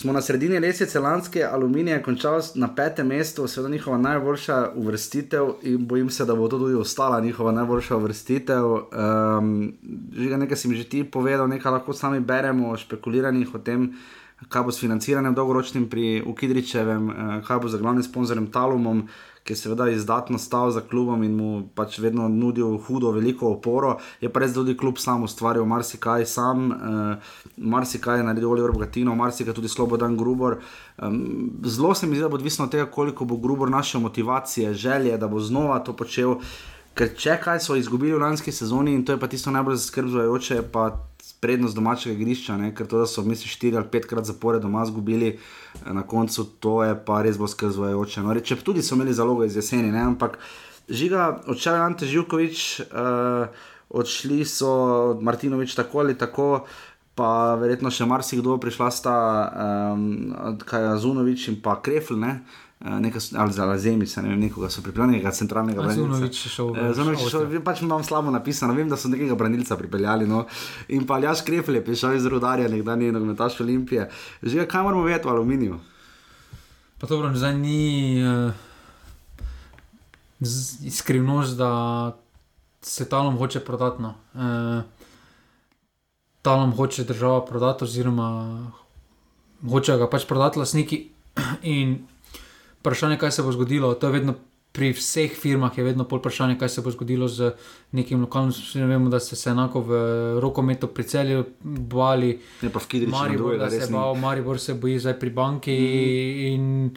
Smo 0.08 0.14
na 0.14 0.22
sredini 0.22 0.60
lesice 0.60 1.00
lanske 1.00 1.44
aluminije 1.44 2.04
končali 2.04 2.44
na 2.56 2.76
petem 2.76 3.08
mestu, 3.08 3.48
seveda 3.48 3.72
njihova 3.74 3.98
najboljša 3.98 4.72
uvrstitev 4.76 5.48
in 5.62 5.88
bojim 5.88 6.10
se, 6.10 6.26
da 6.26 6.36
bo 6.36 6.48
to 6.48 6.60
tudi 6.60 6.76
ostala 6.76 7.20
njihova 7.20 7.52
najboljša 7.52 7.96
uvrstitev. 7.96 8.66
Um, 8.66 9.74
že 10.16 10.38
nekaj 10.38 10.58
si 10.58 10.68
mi 10.68 10.76
že 10.76 10.84
ti 10.84 11.04
povedal, 11.04 11.48
nekaj 11.48 11.72
lahko 11.72 11.94
sami 11.94 12.20
beremo, 12.20 12.78
špekuliranih 12.78 13.56
o 13.56 13.60
tem. 13.60 13.94
Kaj 14.50 14.64
bo 14.64 14.72
s 14.72 14.80
financiranjem 14.80 15.36
dolgoročnim 15.36 15.90
pri 15.90 16.24
Ukidričevem, 16.26 17.10
eh, 17.10 17.42
kaj 17.48 17.60
bo 17.60 17.68
z 17.68 17.82
glavnim 17.82 18.04
sponzorjem 18.04 18.48
Talumom, 18.52 19.08
ki 19.48 19.54
je 19.54 19.58
seveda 19.58 19.88
izdatno 19.90 20.38
stal 20.38 20.72
za 20.76 20.82
klubom 20.82 21.24
in 21.24 21.36
mu 21.40 21.50
pač 21.76 22.00
vedno 22.04 22.28
nudil 22.28 22.76
hudo, 22.84 23.14
veliko 23.16 23.54
oporo. 23.56 23.96
Je 24.22 24.30
pa 24.30 24.44
res, 24.44 24.52
tudi 24.54 24.76
klub 24.78 25.00
sam 25.00 25.24
ustvaril 25.24 25.66
marsikaj, 25.66 26.26
sam, 26.28 26.68
uh, 26.72 27.34
marsikaj 27.58 28.26
naredil 28.28 28.52
Oliver 28.52 28.76
Bogatino, 28.76 29.16
marsikaj 29.16 29.56
tudi 29.56 29.72
Slobodan 29.72 30.18
Grubor. 30.20 30.60
Um, 30.98 31.22
zelo 31.64 31.94
se 31.96 32.08
mi 32.08 32.20
zdi, 32.20 32.26
da 32.28 32.30
bo 32.30 32.36
odvisno 32.36 32.68
od 32.68 32.76
tega, 32.76 32.90
koliko 32.92 33.26
bo 33.26 33.38
Grubor 33.40 33.72
našel 33.72 34.04
motivacije, 34.04 34.74
želje, 34.74 35.18
da 35.18 35.28
bo 35.32 35.40
znova 35.40 35.80
to 35.80 35.96
počel. 35.96 36.42
Ker 36.98 37.14
če 37.16 37.38
kaj 37.40 37.62
so 37.62 37.76
izgubili 37.78 38.16
v 38.18 38.24
lanski 38.24 38.52
sezoni 38.52 38.96
in 38.98 39.06
to 39.06 39.14
je 39.14 39.20
pa 39.22 39.28
tisto 39.30 39.52
najbolj 39.54 39.76
zaskrbljujoče, 39.78 40.64
pa 40.74 40.90
prednost 41.40 41.76
domačega 41.76 42.16
igrišča, 42.16 42.58
ne? 42.58 42.74
ker 42.76 42.88
to, 42.88 43.02
da 43.04 43.08
so 43.10 43.24
misli 43.24 43.50
štiri 43.52 43.78
ali 43.78 43.90
petkrat 43.92 44.26
zapored 44.26 44.62
doma 44.62 44.84
izgubili, 44.84 45.38
eh, 45.38 45.94
na 45.94 46.04
koncu 46.08 46.46
to 46.60 46.84
je 46.84 46.98
pa 47.06 47.22
res 47.22 47.38
bo 47.38 47.48
skrzujoče. 47.48 48.26
No, 48.26 48.36
če 48.40 48.60
tudi 48.66 48.84
so 48.84 48.96
imeli 48.96 49.14
zalogo 49.14 49.46
iz 49.46 49.56
jeseni, 49.56 49.92
ne? 49.92 50.04
ampak 50.14 50.38
žiga, 50.90 51.42
odšel 51.48 51.76
je 51.76 51.82
Ante 51.84 52.08
Živkovič, 52.08 52.60
uh, 52.88 53.66
odšli 53.90 54.46
so 54.48 55.18
Martinovič 55.22 55.76
tako 55.76 56.06
ali 56.06 56.18
tako. 56.18 56.68
Pa 57.18 57.58
verjetno 57.58 57.90
še 57.90 58.06
marsikdo 58.06 58.60
prišla 58.62 58.88
sta, 58.94 59.14
um, 59.98 60.58
kaj 60.62 60.84
je 60.84 60.98
Zunovič 61.02 61.48
in 61.50 61.56
pa 61.66 61.80
Krefl, 61.82 62.14
ne? 62.22 62.34
Uh, 62.38 62.67
neka, 62.80 63.20
ali 63.36 63.54
za 63.54 63.66
Lazemica, 63.66 64.22
ne 64.22 64.30
vem, 64.30 64.40
nekoga 64.40 64.70
so 64.70 64.82
pripeljali, 64.82 65.12
nekega 65.12 65.32
centralnega 65.32 65.82
branilca. 65.82 66.02
Zunovič 66.02 66.46
je 66.46 66.50
šel 66.50 66.68
v 66.68 66.78
Eh, 66.78 66.94
Zunovič 66.94 67.22
je 67.24 67.30
šel, 67.30 67.62
pač 67.66 67.82
imam 67.82 68.04
slabo 68.04 68.32
napisano, 68.32 68.74
vem, 68.74 68.90
da 68.90 68.98
so 68.98 69.10
nekega 69.10 69.36
branilca 69.36 69.78
pripeljali. 69.78 70.28
No. 70.28 70.46
In 70.88 71.08
pa 71.08 71.18
Aljaš 71.18 71.42
Krepel 71.42 71.76
je 71.76 71.86
prišel 71.86 72.16
iz 72.16 72.26
Rudarja, 72.26 72.70
nekdanji 72.70 73.12
nogometaš 73.12 73.60
Olimpije. 73.62 74.10
Že 74.42 74.68
kaj 74.68 74.84
moramo 74.84 75.04
vedeti 75.04 75.28
o 75.28 75.32
aluminiju? 75.32 75.80
Pa 77.00 77.08
dobro, 77.08 77.34
zdaj 77.34 77.58
ni 77.58 78.22
uh, 78.22 78.54
skrivnost, 80.92 81.58
da 81.58 82.18
se 82.82 83.10
talom 83.10 83.38
hoče 83.38 83.60
prodati. 83.60 84.02
No. 84.02 84.14
Uh, 84.34 84.86
talom 86.42 86.76
hoče 86.76 87.04
država 87.04 87.46
prodati, 87.46 87.84
oziroma 87.84 88.70
hoče 89.70 89.98
ga 89.98 90.10
pač 90.10 90.26
prodati 90.30 90.60
lastniki. 90.60 91.10
In 91.62 92.08
vprašanje, 92.88 93.18
kaj 93.18 93.32
se 93.32 93.44
bo 93.44 93.52
zgodilo, 93.52 93.94
to 93.94 94.08
je 94.08 94.20
vedno. 94.20 94.36
Pri 94.78 94.92
vseh 94.94 95.32
firmah 95.34 95.74
je 95.78 95.84
vedno 95.84 96.04
pol 96.06 96.20
vprašanje, 96.20 96.58
kaj 96.60 96.70
se 96.70 96.82
bo 96.86 96.92
zgodilo 96.94 97.26
z 97.28 97.54
nekim 97.98 98.22
lokalnim 98.22 98.52
sistemom. 98.54 98.90
Vemo, 98.90 99.10
da 99.10 99.18
ste 99.20 99.36
se 99.36 99.50
enako 99.50 99.82
v 99.82 99.92
rokometu 100.44 100.88
pri 100.88 101.04
celju 101.04 101.46
bali, 101.64 102.36
Ne 102.62 102.70
pa 102.70 102.80
v 102.80 102.88
Kidriču, 102.88 103.16
Maribor, 103.16 103.58
da 103.58 103.72
se 103.72 103.88
bal, 103.92 104.14
Maribor 104.16 104.60
se 104.60 104.76
boji 104.78 105.00
zdaj 105.00 105.18
pri 105.20 105.30
banki. 105.30 105.74
Mm. 105.74 106.46
In 106.52 106.92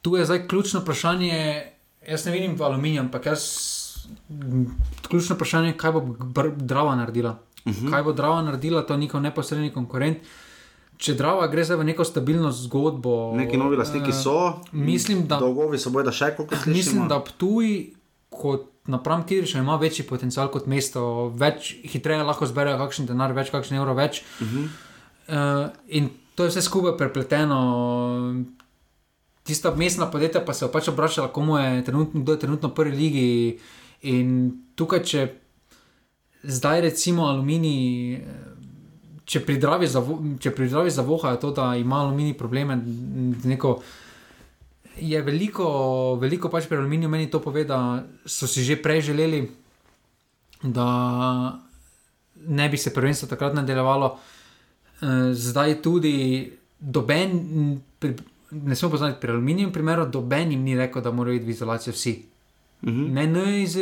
tu 0.00 0.16
je 0.16 0.24
zdaj 0.24 0.46
ključno 0.48 0.80
vprašanje. 0.80 1.62
Jaz 2.08 2.24
ne 2.26 2.32
vidim 2.32 2.56
v 2.56 2.64
aluminiju, 2.64 3.02
ampak 3.02 3.26
jaz. 3.26 3.44
Ključno 5.08 5.36
vprašanje 5.36 5.74
je, 5.74 5.76
kaj 5.76 5.92
bo 5.92 6.06
Drava 6.56 6.96
naredila. 6.96 7.36
Uh 7.66 7.72
-huh. 7.72 7.90
Kaj 7.90 8.02
bo 8.02 8.12
Drava 8.12 8.42
naredila, 8.42 8.86
to 8.86 8.94
je 8.94 8.98
njihov 8.98 9.20
neposredni 9.20 9.70
konkurent. 9.70 10.18
Če 11.00 11.14
Drava 11.16 11.46
gre 11.48 11.64
zdaj 11.64 11.78
v 11.80 11.86
neko 11.88 12.04
stabilno 12.04 12.50
zgodbo. 12.52 13.32
Neki 13.38 13.56
novi 13.56 13.78
lastniki 13.80 14.12
eh, 14.12 14.16
so, 14.16 14.60
mislim, 14.72 15.24
da- 15.30 15.38
dolgovi 15.40 15.80
so 15.80 15.92
bojda 15.94 16.12
še 16.12 16.34
koliko 16.36 16.58
slišimo. 16.60 16.76
Mislim, 16.76 17.06
da 17.08 17.22
Ptuj 17.24 17.70
kot 18.28 18.68
napram 18.90 19.24
Kidriča 19.26 19.58
ima 19.58 19.78
večji 19.80 20.04
potencial 20.04 20.50
kot 20.52 20.66
mesto, 20.68 21.30
več 21.40 21.72
hitreje 21.88 22.24
lahko 22.26 22.46
zberejo 22.46 22.78
kakšen 22.82 23.08
denar, 23.08 23.32
več 23.36 23.48
kakšen 23.54 23.78
evro 23.80 23.94
več. 23.96 24.22
Uh 24.40 24.48
-huh. 24.48 24.66
uh, 25.28 25.70
in 25.88 26.10
to 26.34 26.44
je 26.44 26.52
vse 26.52 26.62
skupaj 26.62 26.96
prepleteno. 26.98 27.60
Tista 29.42 29.74
mestna 29.74 30.10
podjetja 30.10 30.44
pa 30.44 30.54
se 30.54 30.68
pač 30.72 30.88
obračala, 30.88 31.32
komu 31.32 31.58
je 31.58 31.84
trenutno, 31.84 32.20
kdo 32.20 32.32
je 32.32 32.38
trenutno 32.38 32.68
v 32.68 32.74
prvi 32.74 32.96
ligi. 32.96 33.58
In 34.02 34.52
tukaj, 34.74 35.04
če 35.04 35.28
zdaj 36.42 36.80
recimo 36.80 37.26
aluminij. 37.26 38.20
Če 39.30 39.40
pri 39.40 39.58
Dravi 39.58 39.86
zavo- 39.86 40.18
če 40.38 40.50
pri 40.50 40.66
Dravi 40.68 40.90
zavohajo 40.90 41.36
to, 41.36 41.50
da 41.50 41.76
ima 41.76 42.00
aluminij 42.00 42.34
probleme 42.34 42.74
z 43.36 43.46
neko 43.46 43.76
je 44.98 45.22
veliko, 45.22 45.66
veliko 46.16 46.48
pač 46.48 46.66
pri 46.66 46.76
aluminiju 46.76 47.08
meni 47.08 47.30
to 47.30 47.40
pove, 47.40 47.64
da 47.64 47.78
so 48.26 48.46
si 48.46 48.62
že 48.62 48.76
prej 48.76 49.00
želeli, 49.02 49.44
da 50.62 50.86
ne 52.46 52.68
bi 52.68 52.76
se 52.76 52.90
prvenstvo 52.90 53.28
takrat 53.28 53.54
nadaljevalo. 53.54 54.18
Eh, 55.00 55.06
Zdaj 55.32 55.82
tudi 55.82 56.50
doben, 56.80 57.30
pri- 57.98 58.16
ne 58.50 58.76
smemo 58.76 58.90
poznati 58.90 59.20
pri 59.20 59.30
aluminiju, 59.30 59.72
primeru, 59.72 60.06
doben 60.06 60.50
jim 60.50 60.62
ni 60.62 60.76
rekel, 60.76 61.02
da 61.02 61.10
morajo 61.10 61.36
iti 61.36 61.44
v 61.44 61.50
izolacijo 61.50 61.92
vsi. 61.92 62.22
Mhm. 62.82 63.12
Ne, 63.12 63.26
NIZ, 63.26 63.76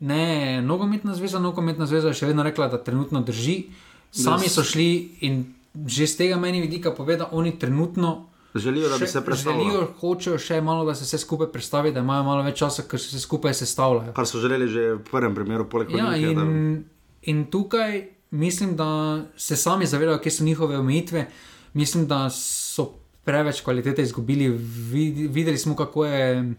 ne, 0.00 0.24
nogometna 0.62 1.14
zveza, 1.14 1.38
nogometna 1.38 1.86
zveza 1.86 2.08
je 2.08 2.14
še 2.14 2.26
vedno 2.26 2.42
rekla, 2.42 2.68
da 2.68 2.78
trenutno 2.78 3.20
drži. 3.20 3.64
Sami 4.10 4.48
so 4.48 4.62
šli 4.62 5.16
in 5.20 5.54
že 5.86 6.06
z 6.06 6.16
tega 6.16 6.36
meni 6.36 6.60
vidika 6.60 6.90
pove, 6.90 7.16
da 7.16 7.28
oni 7.32 7.58
trenutno 7.58 8.26
Želijo, 8.54 8.88
da 8.88 8.98
bi 8.98 9.06
se 9.06 9.24
predstavili. 9.24 9.64
Želijo, 9.64 9.88
hočejo 10.00 10.38
še 10.38 10.60
malo, 10.60 10.84
da 10.84 10.94
se 10.94 11.04
vse 11.04 11.18
skupaj 11.18 11.52
predstavi, 11.52 11.92
da 11.92 12.00
imajo 12.00 12.24
malo 12.26 12.42
več 12.42 12.58
časa, 12.58 12.82
ker 12.82 13.00
se 13.00 13.20
skupaj 13.20 13.54
sestavljajo. 13.54 14.12
Kar 14.12 14.26
so 14.26 14.40
želeli 14.42 14.66
že 14.68 14.94
v 14.94 15.04
prvem 15.10 15.34
primeru, 15.34 15.68
poleg 15.70 15.92
Ja, 15.94 16.08
Olimpije, 16.08 16.34
da- 16.34 16.42
in, 16.42 16.84
in 17.22 17.44
tukaj 17.50 18.02
mislim, 18.30 18.76
da 18.76 19.22
se 19.36 19.56
sami 19.56 19.86
zavedajo, 19.86 20.18
kje 20.18 20.32
so 20.32 20.44
njihove 20.44 20.78
omejitve. 20.78 21.26
Mislim, 21.72 22.06
da 22.06 22.30
so 22.30 22.88
preveč 23.24 23.60
kvalitete 23.60 24.02
izgubili. 24.02 24.48
Vid, 24.90 25.30
videli 25.30 25.58
smo, 25.58 25.76
kako 25.76 26.04
je 26.04 26.54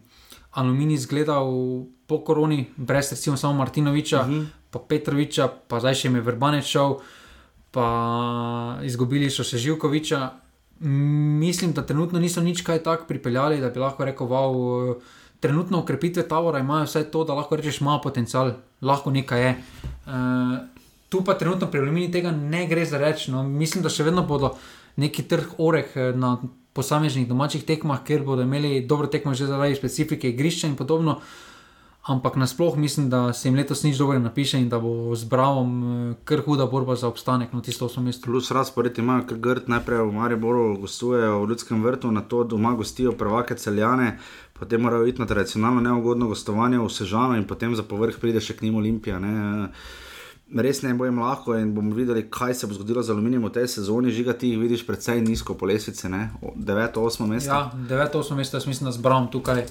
Aluminij 0.52 0.95
izgledal 0.95 1.47
po 2.08 2.24
koroni, 2.24 2.66
brez 2.78 3.12
recimo 3.12 3.38
samo 3.38 3.54
Martinoviča, 3.54 4.22
uh 4.22 4.28
-huh. 4.28 4.45
pa 4.72 4.80
Petroviča, 4.80 5.47
pa 5.68 5.80
zdaj 5.80 5.93
še 5.93 6.08
jim 6.08 6.16
je 6.16 6.22
Vrbanec 6.22 6.66
šel, 6.66 6.95
pa 7.72 8.80
izgubili 8.84 9.30
so 9.32 9.43
še 9.47 9.57
Živkoviča. 9.57 10.22
Mislim, 10.82 11.74
da 11.78 11.86
trenutno 11.86 12.19
niso 12.19 12.41
nič 12.41 12.63
kaj 12.65 12.84
tak 12.84 13.07
pripeljali, 13.07 13.61
da 13.61 13.69
bi 13.69 13.80
lahko 13.80 14.05
rekel, 14.05 14.28
wow, 14.28 14.95
trenutno 15.39 15.80
ukrepitve 15.82 16.28
Tavora 16.28 16.59
imajo 16.59 16.89
vse 16.89 17.03
to, 17.11 17.24
da 17.24 17.38
lahko 17.38 17.55
rečeš, 17.55 17.82
ima 17.82 17.99
potencial, 18.03 18.53
lahko 18.82 19.11
nekaj 19.11 19.41
je. 19.41 19.51
Uh, 20.05 20.57
tu 21.09 21.24
pa 21.24 21.34
trenutno 21.34 21.67
pri 21.67 21.80
Aluminiju 21.80 22.11
tega 22.11 22.32
ne 22.32 22.65
gre 22.67 22.86
za 22.86 22.97
reči. 22.97 23.32
No, 23.32 23.43
mislim, 23.43 23.84
da 23.84 23.89
še 23.89 24.07
vedno 24.07 24.24
bodo 24.24 24.55
neki 25.01 25.24
trg 25.28 25.55
oreh 25.59 25.91
eh, 25.95 26.11
na 26.15 26.38
posameznih 26.74 27.28
domačih 27.28 27.65
tekmah, 27.67 27.99
ker 28.07 28.24
bodo 28.24 28.45
imeli 28.47 28.86
dobro 28.88 29.07
tekmo 29.11 29.34
že 29.36 29.49
zaradi 29.49 29.76
specifike 29.76 30.30
igrišča 30.30 30.67
in 30.72 30.76
podobno. 30.80 31.19
Ampak 32.02 32.36
nasploh 32.36 32.78
mislim, 32.78 33.10
da 33.10 33.34
se 33.34 33.47
jim 33.47 33.56
letos 33.56 33.84
nič 33.84 33.97
dobro 33.97 34.18
ne 34.18 34.24
napiše 34.24 34.60
in 34.60 34.70
da 34.70 34.80
bo 34.80 35.16
z 35.16 35.24
Bravom 35.24 35.70
eh, 35.84 36.16
kar 36.26 36.41
huda 36.41 36.66
borba 36.66 36.95
za 36.95 37.08
obstanek 37.08 37.54
na 37.54 37.62
tisto 37.62 37.86
osmo 37.86 38.04
mesto. 38.04 38.26
Plus 38.26 38.52
razpored 38.52 38.97
imajo, 38.97 39.28
ker 39.30 39.38
grd 39.38 39.70
najprej 39.70 40.02
v 40.08 40.14
Mariboru 40.14 40.78
gostujejo 40.82 41.43
v 41.43 41.49
Ljudskem 41.49 41.84
vrtu, 41.84 42.12
na 42.12 42.22
to 42.22 42.43
doma 42.43 42.74
gostijo 42.74 43.12
prvake 43.12 43.56
celjane, 43.56 44.18
potem 44.54 44.82
morajo 44.82 45.06
iti 45.06 45.22
na 45.22 45.28
tradicionalno 45.28 45.82
neugodno 45.82 46.28
gostovanje 46.28 46.80
v 46.80 46.89
Sežano 46.89 47.38
in 47.38 47.45
potem 47.47 47.76
za 47.76 47.84
povrh 47.84 48.18
pride 48.18 48.41
še 48.41 48.58
k 48.58 48.66
njim 48.66 48.82
Olimpija. 48.82 49.20
Ne. 49.20 49.70
Res 50.58 50.82
ne 50.82 50.95
bo 50.97 51.06
jim 51.06 51.22
lahko 51.22 51.54
in 51.56 51.70
bomo 51.76 51.93
videli, 51.95 52.26
kaj 52.30 52.54
se 52.54 52.68
bo 52.68 52.74
zgodilo 52.74 53.04
z 53.04 53.14
aluminijem 53.14 53.45
v 53.45 53.54
tej 53.62 53.68
sezoni. 53.68 54.12
Žiga 54.12 54.34
ti 54.34 54.49
jih 54.49 54.60
vidiš 54.60 54.88
predvsej 54.89 55.22
nizko 55.22 55.54
po 55.54 55.70
lesvici, 55.70 56.10
9-8 56.10 57.30
mesto. 57.30 57.54
Ja, 57.54 57.72
9-8 57.93 58.36
mesto, 58.36 58.58
jaz 58.58 58.66
mislim, 58.66 58.89
da 58.89 58.91
z 58.91 59.06
Bravom 59.06 59.30
tukaj. 59.32 59.70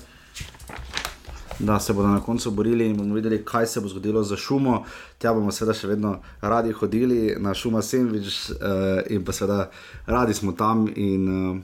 Da 1.60 1.80
se 1.80 1.92
bodo 1.92 2.08
na 2.08 2.20
koncu 2.20 2.50
borili 2.50 2.86
in 2.86 2.96
bomo 2.96 3.14
videli, 3.14 3.44
kaj 3.44 3.66
se 3.66 3.80
bo 3.80 3.88
zgodilo 3.88 4.22
za 4.22 4.36
šumo. 4.36 4.84
Tja 5.18 5.32
bomo 5.32 5.52
seveda 5.52 5.76
še 5.76 5.90
vedno 5.90 6.18
radi 6.40 6.72
hodili 6.72 7.36
na 7.38 7.54
šuma 7.54 7.82
Sandwich 7.82 8.50
uh, 8.50 9.02
in 9.10 9.24
pa 9.24 9.32
seveda 9.32 9.70
radi 10.06 10.34
smo 10.34 10.52
tam. 10.52 10.88
In, 10.96 11.28
uh, 11.28 11.60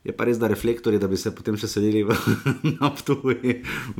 Je 0.00 0.12
pa 0.16 0.24
res, 0.24 0.38
da 0.40 0.48
reflektori, 0.48 0.96
da 0.98 1.08
bi 1.12 1.16
se 1.20 1.28
potem 1.36 1.58
še 1.60 1.68
sedeli 1.68 2.00
na 2.80 2.88
Ptuju, 2.96 3.34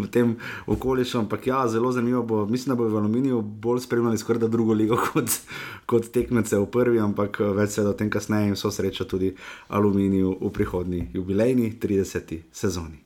v 0.01 0.07
tem 0.09 0.33
okolišu. 0.65 1.19
Ampak 1.21 1.51
ja, 1.51 1.61
zelo 1.69 1.93
zanimivo 1.93 2.23
bo. 2.25 2.39
Mislim, 2.49 2.73
da 2.73 2.79
bo 2.81 2.89
v 2.89 3.03
Aluminiju 3.03 3.43
bolj 3.45 3.85
spremljali 3.85 4.21
skoraj 4.21 4.49
drugo 4.49 4.73
ligo 4.73 4.97
kot, 5.11 5.29
kot 5.85 6.09
tekmece 6.09 6.57
v 6.57 6.71
prvi, 6.73 7.05
ampak 7.05 7.43
eh, 7.45 7.53
več 7.61 7.77
se 7.77 7.85
da 7.85 7.93
o 7.93 7.99
tem 7.99 8.09
kasneje 8.09 8.55
in 8.55 8.57
so 8.57 8.73
sreča 8.73 9.05
tudi 9.05 9.35
Aluminiju 9.69 10.39
v 10.41 10.55
prihodnji 10.57 11.11
jubilejni 11.13 11.75
30. 11.77 12.39
sezoni. 12.49 13.05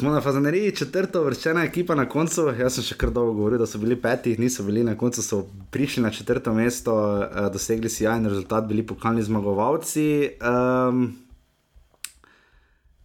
Smo 0.00 0.10
na 0.10 0.20
Fazaneriji, 0.20 0.72
četrta 0.76 1.20
vrščena 1.20 1.60
ekipa 1.66 1.92
na 1.94 2.06
koncu. 2.08 2.46
Jaz 2.56 2.78
sem 2.78 2.84
še 2.86 2.94
kar 2.96 3.10
dolgo 3.12 3.34
govoril, 3.36 3.60
da 3.60 3.66
so 3.68 3.76
bili 3.76 3.98
peti, 4.00 4.32
niso 4.40 4.64
bili 4.64 4.80
na 4.80 4.94
koncu, 4.96 5.20
so 5.20 5.42
prišli 5.74 6.00
na 6.06 6.08
četrto 6.08 6.54
mesto, 6.56 6.94
eh, 7.20 7.50
dosegli 7.52 7.92
si 7.92 8.06
jajen 8.06 8.24
rezultat, 8.24 8.64
bili 8.64 8.86
pokalni 8.86 9.20
zmagovalci. 9.22 10.06
Um, 10.40 11.10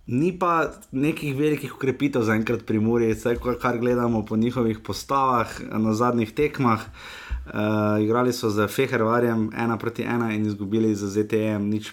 Ni 0.05 0.29
pa 0.37 0.69
nekih 0.93 1.31
velikih 1.33 1.71
ukrepitev 1.73 2.21
zaenkrat 2.21 2.61
pri 2.65 2.77
Muri, 2.79 3.07
kar 3.61 3.79
gledamo 3.81 4.21
po 4.25 4.37
njihovih 4.37 4.79
postavah 4.79 5.49
na 5.71 5.93
zadnjih 5.93 6.31
tekmah. 6.31 6.79
Uh, 7.45 8.03
igrali 8.03 8.33
so 8.33 8.49
z 8.49 8.67
Fehervarjem 8.67 9.49
1 9.49 9.77
proti 9.77 10.03
1 10.03 10.35
in 10.35 10.45
izgubili 10.45 10.95
z 10.95 11.25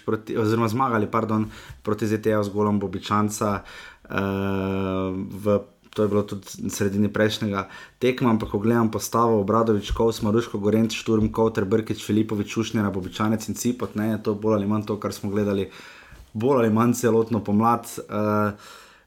proti, 0.05 0.37
oziroma 0.37 0.67
zmagali 0.67 1.09
pardon, 1.11 1.49
proti 1.83 2.07
ZTM 2.07 2.43
z 2.43 2.53
golom 2.53 2.79
Bobičanca. 2.79 3.61
Uh, 3.61 3.92
v, 4.09 5.59
to 5.93 6.03
je 6.03 6.09
bilo 6.09 6.23
tudi 6.23 6.69
sredini 6.69 7.09
prejšnjega 7.13 7.67
tekma, 8.01 8.33
ampak 8.33 8.49
ko 8.49 8.59
gledam 8.59 8.91
postavo 8.91 9.39
Obradovič, 9.41 9.91
Kovs, 9.91 10.21
Maruško, 10.25 10.59
Gorenc, 10.59 10.93
Šturm, 10.93 11.29
Kowter, 11.31 11.65
Brkič, 11.65 12.03
Filipovič, 12.05 12.57
Ušnjera, 12.57 12.91
Bobičanec 12.91 13.47
in 13.49 13.55
Cipot, 13.55 13.95
ne, 13.95 14.09
je 14.13 14.23
to 14.23 14.33
bolj 14.33 14.57
ali 14.57 14.67
manj 14.67 14.87
to, 14.89 14.97
kar 14.99 15.13
smo 15.13 15.29
gledali 15.29 15.69
bolj 16.33 16.63
ali 16.63 16.73
manj 16.73 16.97
celotno 16.97 17.43
pomlad. 17.43 17.85
Uh, 18.09 18.57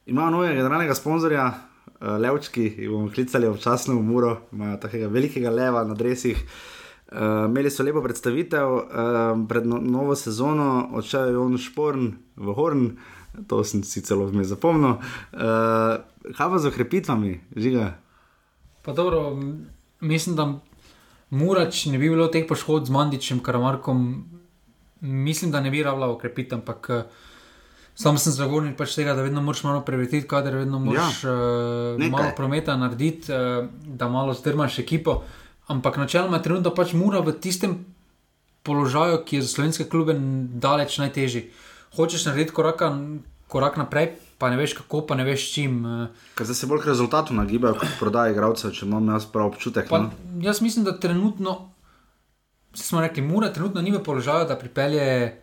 imajo 0.06 0.30
novega 0.30 0.54
generalnega 0.54 0.94
sponzorja, 0.94 1.46
uh, 1.50 2.16
Levčki, 2.22 2.70
jih 2.78 2.90
bomo 2.90 3.10
klicali 3.10 3.50
občasno 3.50 3.98
v 3.98 4.06
Muro, 4.06 4.36
imajo 4.52 4.78
takega 4.86 5.10
velikega 5.10 5.50
leva 5.50 5.84
na 5.84 5.94
dresih. 5.94 6.44
Uh, 7.06 7.46
imeli 7.46 7.70
so 7.70 7.82
lepo 7.86 8.02
predstavitev 8.02 8.72
uh, 8.72 8.86
pred 9.48 9.66
no, 9.66 9.78
novo 9.82 10.14
sezono, 10.14 10.88
odšel 10.94 11.28
je 11.28 11.36
Jon 11.38 11.58
Šporn 11.58 12.08
v 12.36 12.54
Horn, 12.54 12.88
To 13.46 13.64
sem 13.64 13.84
si 13.84 14.02
celo 14.02 14.26
vmes 14.26 14.48
zapomnil. 14.48 14.96
Uh, 15.32 16.00
kaj 16.32 16.48
pa 16.50 16.58
z 16.58 16.72
okrepitvami, 16.72 17.40
žiga? 17.56 18.00
Pa 18.82 18.92
dobro, 18.92 19.36
mislim, 20.00 20.36
da 20.36 20.58
Murač 21.30 21.86
ne 21.86 21.98
bi 21.98 22.10
bilo 22.10 22.28
teh 22.30 22.46
poškodb 22.48 22.86
z 22.86 22.94
Mandičem, 22.94 23.40
Karamarkom. 23.42 24.24
Mislim, 25.00 25.50
da 25.50 25.60
ne 25.60 25.70
bi 25.70 25.82
rabila 25.82 26.08
okrepiti, 26.10 26.54
ampak 26.54 26.90
eh, 26.90 27.02
sam 27.94 28.18
sem 28.18 28.32
zagovornik 28.32 28.76
pač 28.78 28.94
tega, 28.94 29.14
da 29.14 29.26
vedno 29.26 29.42
moraš 29.42 29.64
malo 29.66 29.82
prevetiti, 29.84 30.28
kader 30.28 30.54
vedno 30.56 30.78
moraš 30.78 31.24
ja, 31.24 31.34
nekaj. 31.98 32.10
malo 32.10 32.30
prometa 32.36 32.76
narediti, 32.76 33.32
eh, 33.32 33.66
da 33.86 34.08
malo 34.08 34.34
strmaš 34.34 34.78
ekipo. 34.78 35.22
Ampak 35.66 35.96
načeloma 35.96 36.38
je 36.38 36.42
trenutno 36.42 36.74
pač 36.74 36.94
Mura 36.94 37.20
v 37.20 37.34
tistem 37.42 37.84
položaju, 38.62 39.24
ki 39.26 39.36
je 39.36 39.42
za 39.42 39.48
slovenske 39.48 39.84
klube 39.90 40.14
daleč 40.62 40.98
najtežji. 40.98 41.50
Hočeš 41.96 42.24
narediti 42.24 42.52
koraka, 42.52 42.90
korak 43.48 43.76
naprej, 43.76 44.08
pa 44.38 44.50
ne 44.50 44.56
veš 44.56 44.74
kako, 44.74 45.00
pa 45.02 45.14
ne 45.14 45.24
veš 45.24 45.52
čim. 45.52 45.78
eh, 45.86 46.08
Ker 46.34 46.46
se 46.46 46.66
bolj 46.66 46.82
k 46.82 46.86
rezultatu 46.86 47.34
nagibajo, 47.34 47.74
kot 47.74 47.88
prodaja 47.98 48.32
igralcev, 48.32 48.70
če 48.70 48.86
imam 48.86 49.08
jaz 49.08 49.26
prav 49.26 49.46
občutek. 49.46 49.88
Pa, 49.88 49.98
no. 49.98 50.10
jaz 50.40 50.60
mislim, 50.60 50.84
da 50.84 50.92
trenutno, 50.92 51.70
smo 52.74 53.00
rekli, 53.00 53.22
Mura 53.22 53.52
trenutno 53.52 53.82
ni 53.82 53.90
v 53.90 54.02
položaju, 54.02 54.44
da 54.44 54.56
pripelje 54.56 55.40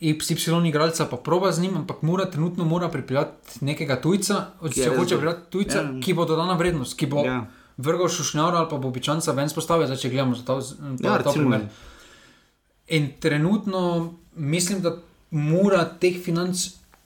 YY 0.00 0.68
igralca, 0.68 1.06
pa 1.06 1.16
proba 1.16 1.52
z 1.52 1.60
njim, 1.60 1.76
ampak 1.76 2.02
Mura 2.02 2.24
trenutno 2.24 2.64
mora 2.64 2.88
pripeljati 2.88 3.32
nekega 3.60 3.96
tujca, 3.96 4.34
če 4.64 4.90
hoče 4.90 5.16
pripeljati 5.16 5.50
tujca, 5.50 5.78
Ja. 5.78 6.00
ki 6.00 6.14
bo 6.14 6.24
dodana 6.24 6.54
vrednost, 6.54 6.98
ki 6.98 7.06
bo 7.06 7.24
Ja. 7.24 7.46
vrgel 7.76 8.08
šušnjaro 8.08 8.56
ali 8.56 8.70
pa 8.70 8.76
bo 8.76 8.88
običanca 8.88 9.32
ven 9.32 9.48
spostavil, 9.48 9.86
zdaj 9.86 9.96
če 9.96 10.10
gledamo 10.10 10.34
za 10.34 10.44
ta, 10.44 10.60
ta, 10.60 11.08
Ja, 11.08 11.18
ta 11.18 11.32
primer. 11.32 11.66
In 12.88 13.12
trenutno 13.20 13.80
mislim, 14.34 14.82
da 14.82 14.96
mora 15.34 15.84
teh 16.00 16.16
financ 16.22 16.54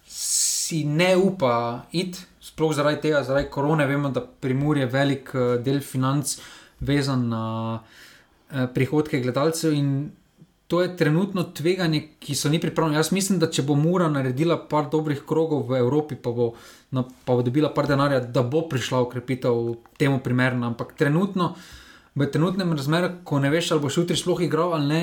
si 0.05 0.85
ne 0.85 1.15
upa 1.17 1.87
iti, 1.93 2.21
sploh 2.41 2.75
zaradi 2.77 3.01
tega, 3.01 3.23
zaradi 3.25 3.49
korone. 3.51 3.87
Vemo, 3.87 4.11
da 4.13 4.21
pri 4.21 4.55
Muri 4.55 4.85
je 4.85 4.93
velik 4.93 5.33
eh, 5.35 5.57
del 5.65 5.81
financ 5.81 6.37
vezan 6.81 7.29
na 7.29 7.43
eh, 7.79 8.67
prihodke 8.75 9.21
gledalcev 9.21 9.73
in 9.73 10.11
to 10.69 10.83
je 10.83 10.97
trenutno 10.97 11.47
tveganje, 11.57 12.03
ki 12.21 12.35
so 12.35 12.51
ni 12.53 12.61
pripravljeni. 12.61 12.99
Jaz 12.99 13.09
mislim, 13.13 13.39
da 13.41 13.49
če 13.49 13.63
bo 13.65 13.75
Mura 13.75 14.11
naredila 14.13 14.59
par 14.69 14.91
dobrih 14.93 15.23
krogov 15.25 15.65
v 15.71 15.79
Evropi, 15.81 16.19
pa 16.21 16.31
bo, 16.37 16.51
na, 16.93 17.07
pa 17.25 17.39
bo 17.39 17.43
dobila 17.43 17.71
par 17.73 17.89
denarja, 17.89 18.21
da 18.21 18.43
bo 18.45 18.67
prišla 18.69 19.01
ukrepitev 19.07 19.79
temu 19.97 20.21
primerna. 20.21 20.69
Ampak 20.69 20.93
trenutno, 21.01 21.55
v 22.13 22.29
trenutnem 22.29 22.77
razmeru, 22.77 23.15
ko 23.25 23.41
ne 23.41 23.49
veš, 23.55 23.73
ali 23.73 23.85
boš 23.87 24.03
jutri 24.03 24.21
sploh 24.21 24.45
igral 24.45 24.77
ali 24.77 24.93
ne, 24.93 25.01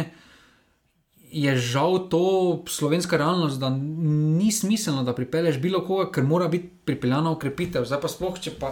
je 1.36 1.51
žal 1.59 2.05
to 2.09 2.21
slovenska 2.67 3.17
realnost, 3.19 3.59
da 3.59 3.69
ni 3.69 4.51
smiselno, 4.51 5.03
da 5.03 5.13
pripelješ 5.13 5.57
bilo 5.59 5.81
koga, 5.83 6.07
ker 6.11 6.23
mora 6.23 6.47
biti 6.47 6.69
pripeljana 6.88 7.31
ukrepitev. 7.31 7.83
Zdaj 7.86 7.99
pa 8.01 8.07
sploh, 8.07 8.38
če 8.39 8.53
pa 8.59 8.69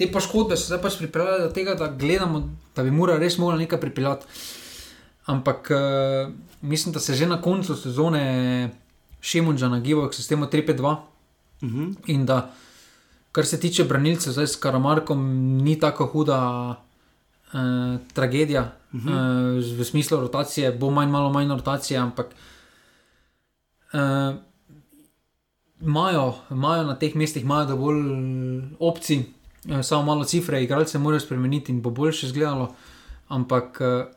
te 0.00 0.08
poškodbe 0.08 0.56
so 0.56 0.70
zdaj 0.70 0.80
pač 0.80 0.96
pripeljale 0.96 1.42
do 1.42 1.50
tega, 1.52 1.74
da 1.76 1.90
gledamo, 1.92 2.40
da 2.76 2.82
bi 2.82 2.90
mora 2.90 3.18
res 3.20 3.36
morala 3.38 3.60
nekaj 3.60 3.80
pripeljati. 3.80 4.26
Ampak 5.28 5.68
uh, 5.70 6.32
mislim, 6.62 6.92
da 6.92 7.00
se 7.00 7.14
že 7.14 7.28
na 7.28 7.36
koncu 7.42 7.76
sezone 7.76 8.70
Šimunča 9.20 9.68
nagibajo 9.68 10.08
k 10.08 10.16
sistemu 10.16 10.46
3-5-2 10.46 10.96
Mhm. 11.62 11.90
in 12.06 12.24
da, 12.26 12.50
kar 13.32 13.46
se 13.46 13.60
tiče 13.60 13.84
branilcev, 13.84 14.32
zdaj 14.32 14.46
s 14.46 14.56
Karamarkom, 14.56 15.20
ni 15.56 15.78
tako 15.78 16.06
huda 16.06 16.38
uh, 17.52 18.00
tragedija. 18.12 18.72
Uh 18.92 19.00
-huh. 19.00 19.58
uh, 19.58 19.78
v 19.78 19.84
smislu 19.84 20.20
rotacije 20.20 20.72
bo 20.72 20.90
manj, 20.90 21.10
malo 21.10 21.32
manj 21.32 21.48
rotacije, 21.48 21.98
ampak 21.98 22.26
uh, 23.92 24.34
imajo, 25.80 26.34
imajo 26.50 26.84
na 26.84 26.98
teh 26.98 27.14
mestih 27.14 27.42
imajo 27.42 27.66
dovolj 27.66 28.02
opcij, 28.78 29.18
uh, 29.18 29.80
samo 29.82 30.02
malo 30.02 30.24
cifre, 30.24 30.62
igralce 30.64 30.98
morajo 30.98 31.20
spremeniti 31.20 31.72
in 31.72 31.82
bo 31.82 31.90
boljše 31.90 32.26
izgledalo. 32.26 32.74
Ampak 33.28 33.80
uh, 33.80 34.14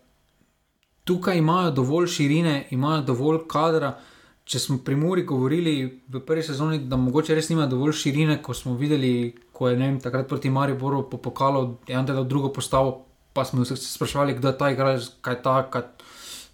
tukaj 1.04 1.38
imajo 1.38 1.72
dovolj 1.72 2.08
širine, 2.08 2.68
imajo 2.72 3.02
dovolj 3.02 3.40
kadra. 3.48 4.00
Če 4.44 4.60
smo 4.60 4.78
pri 4.84 4.96
Muri 4.96 5.24
govorili 5.24 6.02
v 6.08 6.20
prvi 6.20 6.44
sezoni, 6.44 6.80
da 6.80 6.98
mogoče 7.00 7.36
res 7.36 7.48
nima 7.50 7.68
dovolj 7.68 7.94
širine, 7.94 8.42
ko 8.44 8.54
smo 8.54 8.76
videli, 8.76 9.36
ko 9.56 9.70
je 9.70 9.78
vem, 9.80 10.00
takrat 10.04 10.28
proti 10.28 10.50
Mariboru 10.50 11.06
po 11.10 11.18
pokalu, 11.18 11.78
je 11.88 11.98
on 11.98 12.06
dal 12.06 12.26
drugo 12.28 12.52
postavo, 12.54 13.06
pa 13.34 13.46
smo 13.46 13.66
se 13.66 13.76
sprašvali, 13.76 14.34
kdo 14.34 14.48
je 14.48 14.58
ta 14.58 14.72
igralec, 14.72 15.10
kaj 15.22 15.42
ta. 15.42 15.70
Kaj 15.72 15.82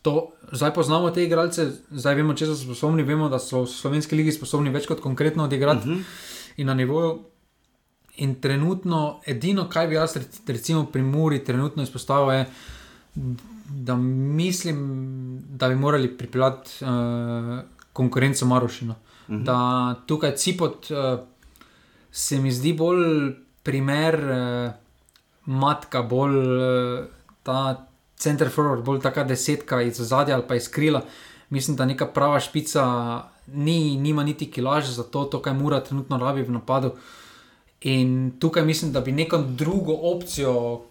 to. 0.01 0.31
Zdaj 0.51 0.73
poznamo 0.73 1.11
te 1.11 1.23
igralce, 1.23 1.67
zdaj 1.91 2.15
vemo, 2.15 2.33
če 2.33 2.47
so 2.49 2.55
sposobni, 2.57 3.03
vemo, 3.03 3.29
da 3.29 3.39
so 3.39 3.63
v 3.65 3.71
slovenski 3.71 4.17
ligi 4.17 4.33
sposobni 4.33 4.71
več 4.73 4.87
kot 4.89 5.03
konkretno 5.03 5.43
odigrati 5.43 5.89
uh 5.89 5.95
-huh. 5.95 6.03
in 6.57 6.67
na 6.67 6.73
nivoju. 6.73 7.19
In 8.17 8.35
trenutno, 8.41 9.21
edino, 9.25 9.69
kar 9.69 9.87
bi 9.87 9.95
jaz 9.95 10.15
rec- 10.15 10.41
recimo 10.47 10.85
pri 10.85 11.01
Muri 11.01 11.43
trenutno 11.43 11.83
izpostavil, 11.83 12.31
je, 12.33 12.45
da 13.69 13.95
mislim, 13.95 14.77
da 15.49 15.69
bi 15.69 15.75
morali 15.75 16.17
pripeljati 16.17 16.71
uh, 16.81 17.59
konkurenco 17.93 18.45
Marošino. 18.45 18.95
Uh 19.27 19.35
-huh. 19.35 19.43
Da 19.43 19.95
tukaj 20.05 20.35
Cipot 20.35 20.91
uh, 20.91 21.19
se 22.11 22.39
mi 22.39 22.51
zdi 22.51 22.73
bolj 22.73 23.33
primer 23.63 24.15
uh, 24.15 24.71
matka, 25.49 26.03
bolj 26.05 26.37
uh, 26.37 27.05
ta 27.43 27.89
center 28.19 28.51
forward, 28.53 28.83
bolj 28.85 29.01
taka 29.01 29.23
desetka 29.25 29.81
iz 29.81 29.97
zadja 29.97 30.37
ali 30.37 30.45
pa 30.47 30.55
iz 30.55 30.69
krila. 30.69 31.01
Mislim, 31.49 31.77
da 31.77 31.85
neka 31.85 32.05
prava 32.13 32.39
špica 32.39 32.83
ni, 33.47 33.97
nima 33.97 34.23
niti 34.23 34.51
kilaž 34.51 34.85
za 34.93 35.03
to, 35.03 35.23
to 35.25 35.41
kaj 35.41 35.53
mora 35.53 35.79
trenutno 35.83 36.17
rabi 36.17 36.43
v 36.45 36.51
napadu. 36.51 36.91
In 37.81 38.31
tukaj 38.39 38.65
mislim, 38.65 38.91
da 38.91 39.01
bi 39.01 39.11
neko 39.11 39.37
drugo 39.37 39.93
opcijo 39.93 40.81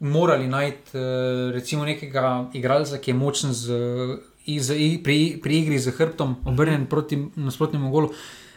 morali 0.00 0.48
najti, 0.48 0.98
eh, 0.98 1.52
recimo 1.52 1.84
nekega 1.84 2.50
igralca, 2.54 2.98
ki 2.98 3.10
je 3.10 3.14
močen 3.14 3.52
z, 3.52 3.72
iz, 4.46 4.70
pri, 5.04 5.40
pri 5.42 5.58
igri 5.58 5.78
z 5.78 5.90
hrbtom, 5.90 6.36
obrnjen 6.44 6.86
proti 6.86 7.18
nasprotnemu 7.36 7.90
golu. 7.90 8.08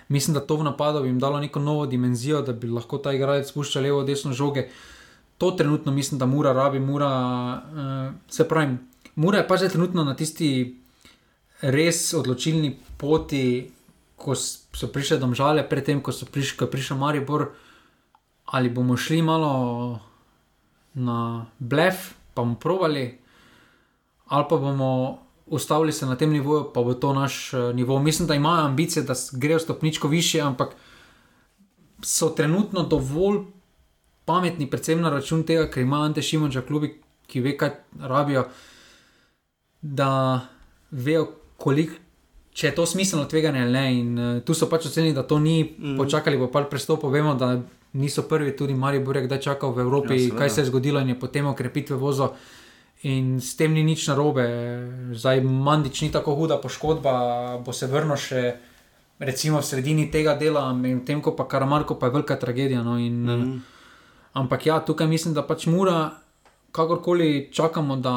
Mislim, 0.07 0.33
da 0.33 0.39
to 0.39 0.55
v 0.55 0.63
napadu 0.63 1.01
bi 1.01 1.07
jim 1.07 1.19
dalo 1.19 1.39
neko 1.39 1.59
novo 1.59 1.85
dimenzijo, 1.85 2.41
da 2.41 2.53
bi 2.53 2.67
lahko 2.67 2.97
ta 2.97 3.13
igralec 3.13 3.49
spuščal 3.49 3.83
levo, 3.83 4.03
desno 4.03 4.33
žoge. 4.33 4.69
To 5.43 5.51
trenutno 5.51 5.91
mislim, 5.91 6.19
da 6.19 6.25
mora 6.25 6.53
rabi, 6.53 6.79
mora. 6.79 7.09
Uh, 7.63 8.13
se 8.31 8.47
pravi, 8.47 8.77
mora 9.15 9.37
je 9.37 9.47
pa 9.47 9.57
že 9.57 9.69
trenutno 9.69 10.03
na 10.03 10.15
tisti 10.15 10.79
res 11.61 12.13
odločilni 12.13 12.77
poti, 12.97 13.71
ko 14.15 14.35
so 14.39 14.87
prišle 14.87 15.17
domžale, 15.19 15.65
predtem, 15.67 15.99
ko 15.99 16.15
so 16.15 16.23
prišli, 16.31 16.55
ko 16.57 16.63
je 16.63 16.71
prišel 16.71 16.97
Maribor, 16.97 17.49
ali 18.55 18.71
bomo 18.71 18.95
šli 18.95 19.19
malo 19.21 19.99
na 20.95 21.45
blef, 21.59 22.13
pa 22.31 22.41
bomo 22.41 22.55
provali, 22.55 23.03
ali 24.31 24.45
pa 24.49 24.55
bomo 24.55 25.19
ustavili 25.51 25.91
se 25.91 26.05
na 26.05 26.15
tem 26.15 26.31
nivoju, 26.31 26.69
pa 26.71 26.81
bo 26.87 26.93
to 26.93 27.11
naš 27.13 27.51
uh, 27.53 27.75
nivo. 27.75 27.99
Mislim, 27.99 28.27
da 28.31 28.39
imajo 28.39 28.63
ambicije, 28.71 29.03
da 29.03 29.13
grejo 29.31 29.59
stopničko 29.59 30.07
više, 30.07 30.39
ampak 30.39 30.71
so 31.99 32.29
trenutno 32.29 32.87
dovolj 32.87 33.43
pametni, 34.25 34.69
predvsem 34.69 35.01
na 35.01 35.09
račun 35.09 35.43
tega, 35.43 35.67
ker 35.71 35.83
ima 35.83 36.03
Ante 36.05 36.21
Šimunča 36.21 36.61
klubi, 36.67 36.93
ki 37.27 37.41
ve, 37.41 37.57
kaj 37.57 37.71
rabijo, 37.99 38.45
da 39.81 40.09
vejo, 40.91 41.27
koliko. 41.57 41.99
Če 42.53 42.67
je 42.67 42.75
to 42.77 42.83
smiselno 42.85 43.25
tveganje 43.25 43.63
ali 43.63 43.71
ne, 43.73 43.85
in 43.97 44.09
uh, 44.19 44.41
tu 44.45 44.53
so 44.53 44.67
pač 44.69 44.85
ocenili, 44.85 45.15
da 45.17 45.23
to 45.25 45.39
ni, 45.41 45.63
mm. 45.63 45.95
počakali 45.97 46.37
bo 46.37 46.51
par 46.53 46.67
prestopov, 46.69 47.09
vemo, 47.09 47.33
da 47.33 47.55
niso 47.97 48.27
prvi, 48.29 48.51
tudi 48.57 48.75
Maribor 48.77 49.17
je 49.17 49.23
kdaj 49.25 49.39
čakal 49.41 49.73
v 49.73 49.81
Evropi, 49.81 50.13
Ja, 50.13 50.19
seveda. 50.19 50.37
kaj 50.37 50.49
se 50.49 50.61
je 50.61 50.65
zgodilo 50.65 51.01
in 51.01 51.09
je 51.09 51.19
potem 51.19 51.47
okrepitve 51.49 51.97
vozo. 51.97 52.33
In 53.03 53.41
s 53.41 53.57
tem 53.57 53.73
ni 53.73 53.83
nič 53.83 54.07
narobe, 54.07 54.45
zdaj 55.11 55.41
Mandič 55.41 56.01
ni 56.01 56.11
tako 56.11 56.35
huda 56.35 56.61
poškodba, 56.61 57.57
bo 57.65 57.73
se 57.73 57.89
vrnil 57.89 58.15
še 58.15 58.53
recimo 59.19 59.59
v 59.59 59.65
sredini 59.65 60.05
tega 60.11 60.37
dela, 60.39 60.69
medtem 60.73 61.21
ko 61.21 61.35
pa 61.35 61.43
Karamarko 61.49 61.99
pa 61.99 62.07
je 62.07 62.11
velika 62.15 62.37
tragedija. 62.39 62.83
No, 62.83 62.95
in, 62.97 63.17
mm. 63.25 63.61
Ampak 64.33 64.65
ja, 64.65 64.79
tukaj 64.79 65.07
mislim, 65.07 65.33
da 65.33 65.43
pač 65.45 65.65
mora, 65.69 66.11
kakorkoli 66.71 67.49
čakamo, 67.53 67.95
da 67.95 68.15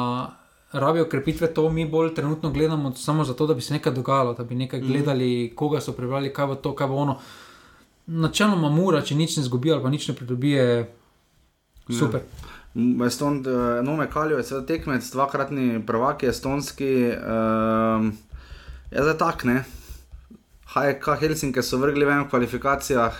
rabijo 0.71 1.05
krepitve, 1.05 1.53
to 1.53 1.69
mi 1.69 1.85
bolj 1.85 2.13
trenutno 2.15 2.51
gledamo 2.51 2.93
samo 2.95 3.23
zato, 3.23 3.47
da 3.47 3.53
bi 3.53 3.61
se 3.61 3.73
nekaj 3.73 3.93
dogajalo, 3.93 4.33
da 4.33 4.43
bi 4.43 4.55
nekaj 4.55 4.79
gledali, 4.79 5.53
koga 5.55 5.81
so 5.81 5.93
prebrali, 5.93 6.33
kaj 6.33 6.47
bo 6.47 6.55
to, 6.55 6.75
kaj 6.75 6.87
bo 6.87 6.95
ono. 6.95 7.19
Načeloma 8.07 8.69
mora, 8.69 9.01
če 9.01 9.15
nič 9.15 9.37
ne 9.37 9.43
zgubi 9.43 9.71
ali 9.71 9.83
pa 9.83 9.89
nič 9.89 10.07
ne 10.07 10.15
pridobi, 10.15 10.51
je 10.51 10.93
super. 11.99 12.21
Eston, 13.05 13.39
uh, 13.45 13.85
Nome 13.85 14.09
Kaljo 14.09 14.37
je 14.37 14.43
seveda 14.43 14.67
tekmec, 14.67 15.05
dvakratni 15.11 15.81
prvak 15.85 16.23
estonski. 16.23 17.09
Um, 17.09 18.11
je 18.91 19.03
zdaj 19.03 19.17
tak, 19.17 19.43
ne? 19.43 19.63
HK 20.73 21.17
Helsinke 21.19 21.63
so 21.63 21.79
vrgli 21.81 22.05
ven 22.05 22.25
v 22.25 22.29
kvalifikacijah 22.29 23.17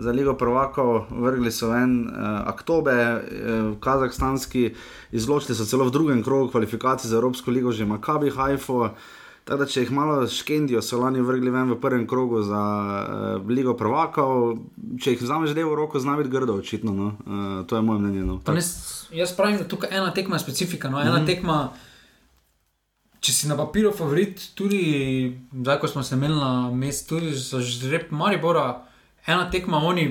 za 0.00 0.12
Ligo 0.12 0.34
prvakov, 0.34 1.04
vrgli 1.10 1.52
so 1.52 1.68
ven 1.68 2.08
uh, 2.08 2.48
Aktobe, 2.48 2.96
uh, 2.96 3.78
kazahstanski, 3.80 4.74
izločili 5.12 5.54
so 5.54 5.64
celo 5.68 5.84
v 5.84 5.92
drugem 5.92 6.22
krogu 6.24 6.50
kvalifikacij 6.50 7.10
za 7.10 7.16
Evropsko 7.16 7.50
ligo, 7.50 7.72
že 7.72 7.84
Makabi 7.84 8.30
Haifu. 8.30 8.88
Tako 9.44 9.64
da, 9.64 9.66
če 9.66 9.82
jih 9.82 9.92
malo 9.92 10.24
škendijo, 10.28 10.82
so 10.84 11.00
lani 11.00 11.20
vrgli 11.24 11.50
ven 11.50 11.72
v 11.72 11.76
prvem 11.80 12.06
krogu 12.08 12.42
za 12.46 12.60
uh, 12.60 13.48
Ligo 13.48 13.74
Prvakov, 13.76 14.58
če 15.00 15.16
jih 15.16 15.22
vzameš 15.24 15.54
levo 15.56 15.74
roko, 15.74 16.00
zna 16.00 16.16
biti 16.20 16.32
grdo, 16.32 16.56
očitno. 16.60 16.92
No? 16.96 17.12
Uh, 17.26 17.54
to 17.66 17.76
je 17.76 17.82
moje 17.82 18.00
mnenje. 18.00 18.24
No. 18.24 18.40
Ne, 18.46 18.64
jaz 19.16 19.32
pravim, 19.36 19.58
da 19.58 19.68
tukaj 19.68 19.92
ena 19.92 20.12
tekma 20.16 20.38
je 20.38 20.44
specifika. 20.44 20.90
No? 20.90 21.00
Ena 21.00 21.18
mm 21.18 21.22
-hmm. 21.22 21.26
tekma, 21.26 21.72
če 23.20 23.32
si 23.32 23.48
na 23.48 23.56
papirju 23.56 23.92
favorit, 23.92 24.54
tudi 24.54 25.36
zdaj, 25.52 25.80
ko 25.80 25.88
smo 25.88 26.02
se 26.02 26.14
imeli 26.14 26.36
na 26.36 26.70
mestu, 26.70 27.18
tudi 27.18 27.34
za 27.34 27.60
žreb 27.60 28.10
Maribora. 28.10 28.89
Ena 29.26 29.50
tekma, 29.50 29.76
oni 29.78 30.04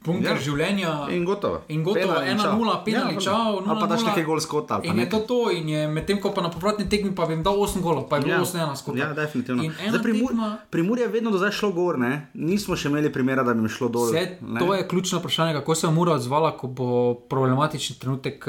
bunker 0.00 0.24
Ja. 0.26 0.32
ja. 0.32 0.40
življenja. 0.40 0.90
In 1.10 1.24
gotovo. 1.24 1.62
In 1.68 1.82
gotovo, 1.82 2.14
Penal 2.14 2.28
in 2.28 2.38
čau. 2.38 2.52
1-0, 2.54 2.84
penal 2.84 3.10
in 3.10 3.18
čau, 3.18 3.58
Ali 3.58 3.76
pa 3.76 3.86
daš 3.86 4.00
0:0. 4.00 4.06
nekaj 4.06 4.24
gol 4.24 4.40
skota. 4.40 4.78
In 4.78 4.90
je 4.90 4.94
nekaj. 4.96 5.10
to 5.10 5.18
to, 5.22 5.50
in 5.50 5.68
je 5.68 5.88
medtem 5.88 6.16
ko 6.18 6.30
pa 6.30 6.40
na 6.40 6.50
povratni 6.50 6.86
tekmi 6.86 7.10
pa 7.10 7.26
jim 7.26 7.42
dal 7.42 7.56
8 7.56 7.80
golov, 7.80 8.06
pa 8.06 8.16
je 8.16 8.22
bilo 8.22 8.34
Ja. 8.34 8.40
8-1 8.40 8.76
skupaj. 8.76 9.00
Ja, 9.00 9.12
definitivno. 9.12 9.60
In 9.60 9.72
ena 9.74 9.90
Zdaj, 9.90 10.02
pri, 10.02 10.12
tekma- 10.14 10.56
pri 10.70 10.82
Muri 10.82 11.00
je 11.00 11.08
vedno 11.08 11.30
do 11.30 11.38
zdaj 11.38 11.50
šlo 11.52 11.72
gor, 11.72 11.98
ne? 11.98 12.30
nismo 12.32 12.74
še 12.74 12.88
imeli 12.88 13.10
primera, 13.10 13.42
da 13.42 13.52
bi 13.52 13.60
jim 13.60 13.68
šlo 13.68 13.88
dol. 13.90 14.06
Vse, 14.06 14.38
ne. 14.40 14.60
to 14.60 14.70
je 14.72 14.82
ključno 14.84 15.18
vprašanje, 15.18 15.52
kako 15.54 15.74
se 15.74 15.90
mora 15.90 16.12
odzvala, 16.12 16.52
ko 16.52 16.66
bo 16.68 16.88
problematični 17.26 17.96
trenutek. 17.96 18.48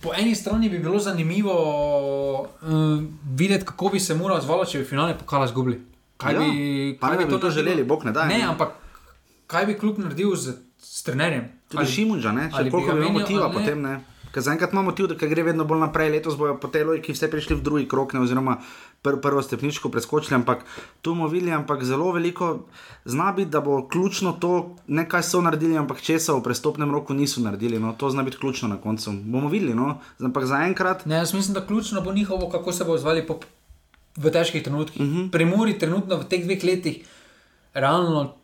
Po 0.00 0.10
eni 0.12 0.34
strani 0.34 0.68
bi 0.68 0.78
bilo 0.78 0.98
zanimivo 1.00 1.54
uh, 2.42 3.02
videti, 3.28 3.64
kako 3.64 3.88
bi 3.88 4.00
se 4.00 4.14
mora 4.14 4.34
odzvala, 4.34 4.64
če 4.64 4.78
bi 4.78 4.84
finale 4.86 5.14
pokala 5.14 5.46
zgubili. 5.46 5.82
Kaj 6.22 6.34
Ja, 6.34 6.40
bi, 6.40 6.46
pa 6.96 7.10
ne 7.10 7.16
bi 7.16 7.24
to 7.24 7.30
naredilo? 7.30 7.50
želeli, 7.52 7.84
bog 7.84 8.04
ne 8.04 8.12
daj, 8.12 8.28
Ne, 8.28 8.38
ne. 8.38 8.44
ampak 8.44 8.68
kaj 9.46 9.66
bi 9.66 9.74
klub 9.74 9.98
naredil 9.98 10.36
z, 10.36 10.52
s 10.78 11.02
trenerjem? 11.02 11.48
Tudi 11.68 11.86
Šimunža, 11.86 12.32
ne? 12.32 12.48
Bi 12.54 12.70
koliko 12.70 12.92
bi 12.92 12.98
imel 13.00 13.12
motiva 13.12 13.48
ne? 13.48 13.54
potem, 13.54 13.82
ne? 13.82 14.00
Ker 14.32 14.40
zaenkrat 14.40 14.72
ima 14.72 14.80
motiv, 14.82 15.06
da 15.06 15.26
gre 15.26 15.42
vedno 15.42 15.64
bolj 15.64 15.80
naprej, 15.80 16.08
letos 16.10 16.38
bojo 16.38 16.54
po 16.56 16.68
tej 16.68 16.84
logiki 16.84 17.12
vse 17.12 17.28
prišli 17.28 17.56
v 17.56 17.60
drugi 17.60 17.84
krok, 17.84 18.12
ne, 18.12 18.20
oziroma 18.20 18.54
pr 19.02 19.20
prvo 19.20 19.42
stopničko 19.42 19.90
preskočili, 19.90 20.34
ampak 20.34 20.64
tu 21.02 21.10
bomo 21.10 21.28
videli, 21.28 21.52
ampak 21.52 21.84
zelo 21.84 22.12
veliko 22.12 22.64
zna 23.04 23.32
biti, 23.32 23.50
da 23.50 23.60
bo 23.60 23.88
ključno 23.88 24.32
to, 24.32 24.52
ne 24.88 25.04
kaj 25.04 25.22
so 25.22 25.40
naredili, 25.40 25.76
ampak 25.76 26.00
česa 26.00 26.32
v 26.32 26.40
prestopnem 26.40 26.88
roku 26.90 27.12
niso 27.12 27.40
naredili. 27.40 27.76
No, 27.76 27.92
to 27.92 28.08
zna 28.08 28.22
biti 28.22 28.36
ključno 28.38 28.68
na 28.68 28.76
koncu. 28.78 29.12
Bomo 29.12 29.48
videli, 29.48 29.74
no, 29.74 29.98
ampak 30.18 30.44
zaenkrat. 30.46 31.04
Ne, 31.06 31.16
jaz 31.16 31.34
mislim, 31.34 31.54
da 31.54 31.66
ključno 31.66 32.00
bo 32.00 32.12
njihovo, 32.12 32.48
kako 32.48 32.72
se 32.72 32.84
bo 32.84 32.92
odzvali 32.92 33.26
po, 33.26 33.36
v 34.14 34.30
težkih 34.30 34.60
trenutkih. 34.60 34.98
Uh 34.98 35.06
Mhm. 35.06 35.18
-huh. 35.18 35.30
Premori 35.30 35.74
trenutno 35.74 36.16
v 36.16 36.24
teh 36.24 36.40
dveh 36.40 36.62
letih, 36.62 37.04
realno 37.74 38.34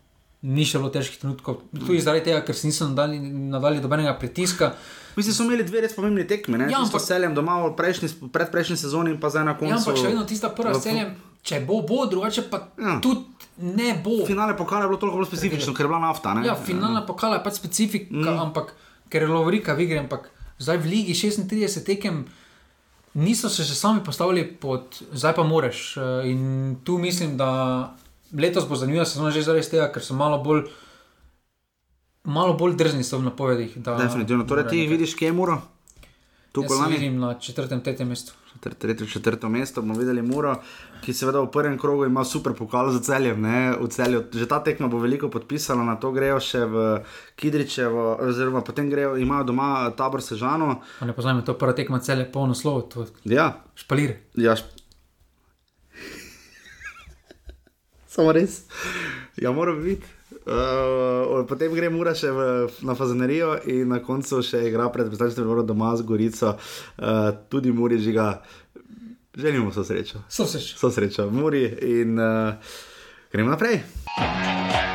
ni 0.40 0.62
še 0.62 0.78
bilo 0.78 0.88
težkih 0.88 1.18
trenutkov. 1.18 1.62
Tudi 1.76 1.98
zaradi 1.98 2.24
tega, 2.24 2.40
ker 2.40 2.54
si 2.54 2.66
niso 2.66 2.86
nadali, 2.86 3.18
nadali 3.20 3.80
dobenega 3.80 4.14
pritiska. 4.14 4.72
Mislim, 5.16 5.34
so 5.34 5.42
imeli 5.42 5.64
dve 5.64 5.80
res 5.80 5.92
pomembni 5.92 6.22
tekmi, 6.24 6.54
ne? 6.56 6.68
Ja, 6.70 6.78
ampak 6.78 7.00
seljem 7.02 7.34
doma 7.34 7.56
v 7.60 7.74
prejšnji, 7.74 8.30
predprejšnji 8.30 8.76
sezoni 8.76 9.10
in 9.10 9.18
pa 9.18 9.28
zdaj 9.28 9.44
na 9.44 9.54
koncu. 9.54 9.68
Ja, 9.68 9.76
ampak 9.76 9.96
še 9.96 10.06
vedno 10.06 10.24
tista 10.24 10.48
prva 10.50 10.70
v- 10.70 10.80
scena, 10.80 11.10
če 11.42 11.60
bo, 11.60 11.82
bo, 11.82 12.06
drugače 12.06 12.42
pa 12.44 12.68
ja. 12.78 13.00
tudi 13.00 13.26
ne 13.58 13.98
bo. 13.98 14.22
Finale 14.24 14.54
pokala 14.54 14.82
je 14.82 14.88
bilo 14.88 14.98
toliko 14.98 15.18
bolj 15.18 15.26
specifično, 15.26 15.74
ker 15.74 15.84
je 15.84 15.88
bila 15.88 15.98
nafta. 16.00 16.34
Ne? 16.34 16.46
Ja, 16.46 16.54
finalna 16.56 17.02
pokala 17.02 17.34
je 17.34 17.44
pač 17.44 17.54
specifika, 17.54 18.14
mm. 18.30 18.38
ampak 18.40 18.74
ker 19.08 19.22
je 19.22 19.28
lovorika 19.28 19.74
v 19.74 19.80
igri, 19.80 19.98
ampak 19.98 20.30
zdaj 20.56 20.78
v 20.78 20.86
ligi 20.86 21.14
36 21.16 21.82
tekem. 21.82 22.24
Niso 23.18 23.48
se 23.50 23.64
še 23.64 23.74
sami 23.74 24.00
postavili 24.00 24.44
pod, 24.46 24.84
zdaj 25.12 25.34
pa 25.34 25.42
moreš. 25.42 25.96
Eh, 25.96 26.30
In 26.30 26.42
tu 26.84 26.98
mislim, 26.98 27.36
da 27.36 27.48
letos 28.32 28.68
bo 28.68 28.76
zanimiva 28.76 29.04
sezona 29.04 29.30
že 29.30 29.42
zaradi 29.42 29.66
tega, 29.66 29.88
ker 29.88 30.02
so 30.02 30.14
malo 30.14 30.38
bolj, 30.38 30.68
malo 32.24 32.54
bolj 32.54 32.76
drzni 32.76 33.02
so 33.02 33.18
v 33.18 33.26
napovedih. 33.26 33.74
Definitivno. 33.76 34.44
Torej, 34.44 34.68
ti 34.68 34.76
nekaj. 34.78 34.92
vidiš, 34.92 35.14
kje 35.14 35.26
je 35.26 35.32
muro? 35.32 35.58
Tu 36.52 36.62
Jaz 36.62 36.68
kolani. 36.68 36.94
vidim 36.94 37.18
na 37.18 37.34
četrtem, 37.34 37.80
tretjem 37.80 38.08
mestu. 38.08 38.32
Četrt- 38.58 38.74
Tretje, 38.76 39.06
četrto 39.08 39.48
mesto 39.48 39.80
bomo 39.80 39.94
videli 39.94 40.18
Muro, 40.20 40.56
ki 41.00 41.12
seveda 41.12 41.40
v 41.40 41.46
prvem 41.48 41.78
krogu 41.78 42.04
ima 42.04 42.24
super 42.24 42.52
pokal 42.52 42.90
za 42.90 43.00
celjem. 43.00 43.38
Ne? 43.38 43.54
V 43.72 43.86
celju. 43.88 44.24
Že 44.32 44.46
ta 44.46 44.58
tekma 44.60 44.86
bo 44.86 44.98
veliko 44.98 45.28
podpisala, 45.28 45.84
na 45.84 45.94
to 45.94 46.10
grejo 46.10 46.40
še 46.40 46.64
v 46.64 46.76
Kidričevo, 47.34 48.02
oziroma 48.20 48.60
potem 48.62 48.88
grejo, 48.88 49.14
imajo 49.16 49.44
doma 49.46 49.68
tabor 49.92 50.18
Sežano. 50.20 50.80
Ne 51.00 51.12
poznam, 51.12 51.40
to 51.40 51.52
je 51.52 51.58
prva 51.58 51.72
tekma 51.72 52.00
cele 52.00 52.26
polno 52.26 52.52
slovo, 52.52 52.82
to 52.82 53.06
Ja, 53.24 53.48
špalir. 53.76 54.16
ja. 54.34 54.52
šp- 54.52 54.74
Samo 58.08 58.32
res. 58.32 58.64
Ja, 59.36 59.52
mora 59.52 59.72
biti. 59.74 60.17
Uh, 60.48 61.44
potem 61.48 61.74
gre 61.76 61.90
Mura 61.92 62.14
še 62.16 62.30
v, 62.32 62.46
na 62.88 62.96
Fazenerijo 62.96 63.52
in 63.68 63.92
na 63.92 64.00
koncu 64.00 64.40
še 64.40 64.62
igra 64.70 64.88
pred 64.94 65.10
predstavljanjem 65.10 65.50
Mora 65.50 65.66
doma 65.66 65.92
z 65.96 66.08
Gorico. 66.08 66.54
Uh, 66.96 67.30
tudi 67.52 67.74
Muri 67.74 68.00
žiga. 68.00 68.38
Želimo 69.38 69.70
so 69.76 69.84
srečo. 69.84 70.24
So 70.32 70.48
še. 70.48 70.64
So 70.80 70.90
srečo, 70.90 71.28
Muri 71.30 71.66
in 72.00 72.16
uh, 72.16 72.56
gremo 73.30 73.52
naprej. 73.52 74.87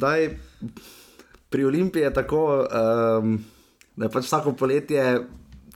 Zdaj 0.00 0.30
pri 1.50 1.64
Olimpiji 1.64 2.02
je 2.02 2.14
tako, 2.14 2.64
um, 3.20 3.38
da 3.96 4.08
pač 4.08 4.24
vsako 4.24 4.52
poletje. 4.52 5.26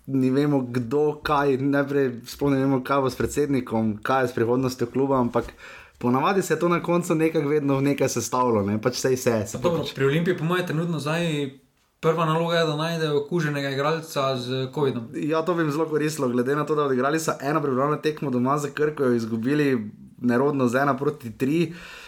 Ni 0.07 0.31
vemo, 0.31 0.61
kdo, 0.61 1.19
kaj, 1.25 1.59
najprej 1.61 2.09
sploh 2.29 2.53
ne 2.53 2.63
vemo, 2.63 2.79
kaj 2.85 3.03
bo 3.05 3.11
s 3.13 3.19
predsednikom, 3.21 3.99
kaj 4.05 4.23
je 4.23 4.29
s 4.29 4.37
prihodnostjo 4.37 4.87
kluba, 4.93 5.19
ampak 5.21 5.51
ponavadi 5.99 6.43
se 6.43 6.55
je 6.55 6.59
to 6.61 6.69
na 6.69 6.83
koncu 6.83 7.15
nekako 7.15 7.49
vedno 7.49 7.77
v 7.79 7.87
nekaj 7.91 8.09
sestavilo, 8.17 8.63
ne 8.65 8.79
pač 8.81 9.01
vse 9.01 9.17
se. 9.17 9.59
Dobro, 9.61 9.85
pri 9.95 10.07
Olimpiji, 10.09 10.37
po 10.39 10.45
mojem, 10.45 10.67
trenutno 10.67 11.01
zdaj 11.01 11.51
prva 12.01 12.25
naloga 12.29 12.63
je, 12.63 12.67
da 12.69 12.77
najdejo 12.77 13.19
okuženega 13.25 13.73
igralca 13.77 14.37
z 14.37 14.69
COVID-om. 14.75 15.11
Ja, 15.21 15.43
to 15.45 15.57
bi 15.57 15.65
jim 15.65 15.73
zelo 15.73 15.89
koristilo, 15.89 16.29
glede 16.29 16.57
na 16.57 16.65
to, 16.65 16.77
da 16.77 16.89
odigrali 16.89 17.21
so 17.21 17.37
eno 17.41 17.61
pripravljeno 17.61 18.01
tekmo 18.01 18.31
doma 18.31 18.57
za 18.59 18.73
Krko, 18.73 19.13
izgubili 19.13 19.91
nerodno 20.21 20.69
z 20.69 20.85
ena 20.85 20.97
proti 20.97 21.33
tri. 21.39 21.61
Uh, 21.69 22.04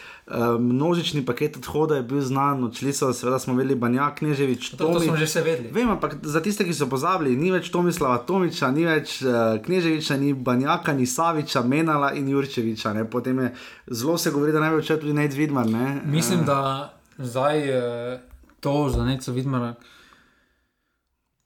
množični 0.58 1.24
paket 1.26 1.56
odhoda 1.56 1.96
je 1.96 2.02
bil 2.02 2.20
znan, 2.20 2.64
odšli 2.64 2.92
so, 2.92 3.12
seveda 3.14 3.38
smo 3.38 3.54
vedeli, 3.54 3.74
Banja, 3.78 4.10
Kneževič, 4.14 4.70
To, 4.74 4.90
to 4.92 5.00
smo 5.00 5.16
že 5.16 5.24
vse 5.24 5.42
vedeli. 5.42 5.70
Vem, 5.72 5.90
ampak 5.90 6.16
za 6.22 6.42
tiste, 6.42 6.64
ki 6.66 6.74
so 6.74 6.88
pozabili, 6.90 7.36
ni 7.38 7.52
več 7.54 7.70
Tomislava 7.70 8.18
Tomiča, 8.26 8.70
ni 8.74 8.82
več 8.88 9.20
uh, 9.22 9.54
Kneževiča, 9.62 10.16
ni 10.18 10.32
Banjaka, 10.34 10.92
ni 10.98 11.06
Saviča, 11.06 11.62
Menala 11.62 12.10
in 12.18 12.26
Jurčeviča. 12.28 12.92
Ne? 12.92 13.04
Potem 13.10 13.38
je 13.38 13.52
zelo 13.86 14.18
se 14.18 14.32
govori, 14.34 14.52
da 14.52 14.64
naj 14.64 14.74
bi 14.74 14.80
odšel 14.82 14.98
tudi 15.04 15.14
Nate 15.14 15.38
Vidman. 15.38 15.70
Ne? 15.70 16.00
Mislim, 16.10 16.42
Eh, 16.42 16.44
da 16.44 16.98
zdaj 17.18 17.62
eh, 17.68 18.18
to 18.60 18.90
za 18.90 19.04
neco 19.04 19.32
vidmara. 19.32 19.74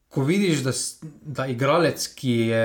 Ko 0.08 0.24
vidiš, 0.24 0.64
da, 0.64 0.72
da 1.22 1.46
igralec, 1.46 2.06
ki, 2.16 2.32
je, 2.48 2.64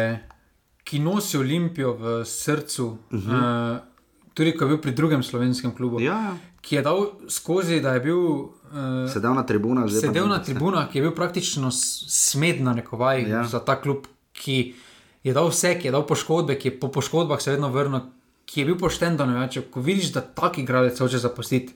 ki 0.88 1.00
nosi 1.04 1.38
Olimpijo 1.38 1.94
v 2.00 2.16
srcu, 2.26 2.88
uh 2.88 3.20
-huh. 3.20 3.76
uh, 3.76 3.95
tudi 4.36 4.52
ko 4.52 4.64
je 4.64 4.70
bil 4.70 4.80
pri 4.80 4.92
drugem 4.92 5.22
slovenskem 5.22 5.72
klubu, 5.72 5.98
Ja, 5.98 6.14
ja. 6.14 6.34
ki 6.60 6.76
je 6.76 6.82
dal 6.84 7.00
skozi, 7.30 7.80
da 7.80 7.94
je 7.94 8.02
bil. 8.02 8.20
Uh, 8.68 9.08
sedel 9.08 9.32
na 9.32 9.44
tribunah, 9.44 9.86
zdaj 9.86 10.02
pa 10.02 10.08
sedel 10.08 10.28
na 10.28 10.40
tribunah, 10.40 10.86
ki 10.86 10.98
je 10.98 11.04
bil 11.04 11.14
praktično 11.14 11.70
s- 11.70 12.04
smed 12.06 12.60
na 12.60 12.74
nekovaj 12.74 13.24
Ja. 13.24 13.44
za 13.46 13.60
ta 13.60 13.76
klub, 13.76 14.04
ki 14.34 14.76
je 15.24 15.32
dal 15.32 15.48
vse, 15.48 15.76
ki 15.76 15.88
je 15.88 15.92
dal 15.92 16.04
poškodbe, 16.04 16.56
ki 16.56 16.68
je 16.68 16.76
po 16.76 16.88
poškodbah 16.90 17.40
se 17.40 17.52
vedno 17.52 17.70
vrnil, 17.70 18.02
ki 18.46 18.60
je 18.60 18.66
bil 18.66 18.78
pošten 18.78 19.16
do 19.16 19.26
neveč. 19.26 19.58
Ko 19.66 19.80
vidiš, 19.80 20.12
da 20.12 20.22
tak 20.22 20.58
igralec 20.58 20.94
hoče 20.96 21.18
zapustiti 21.18 21.74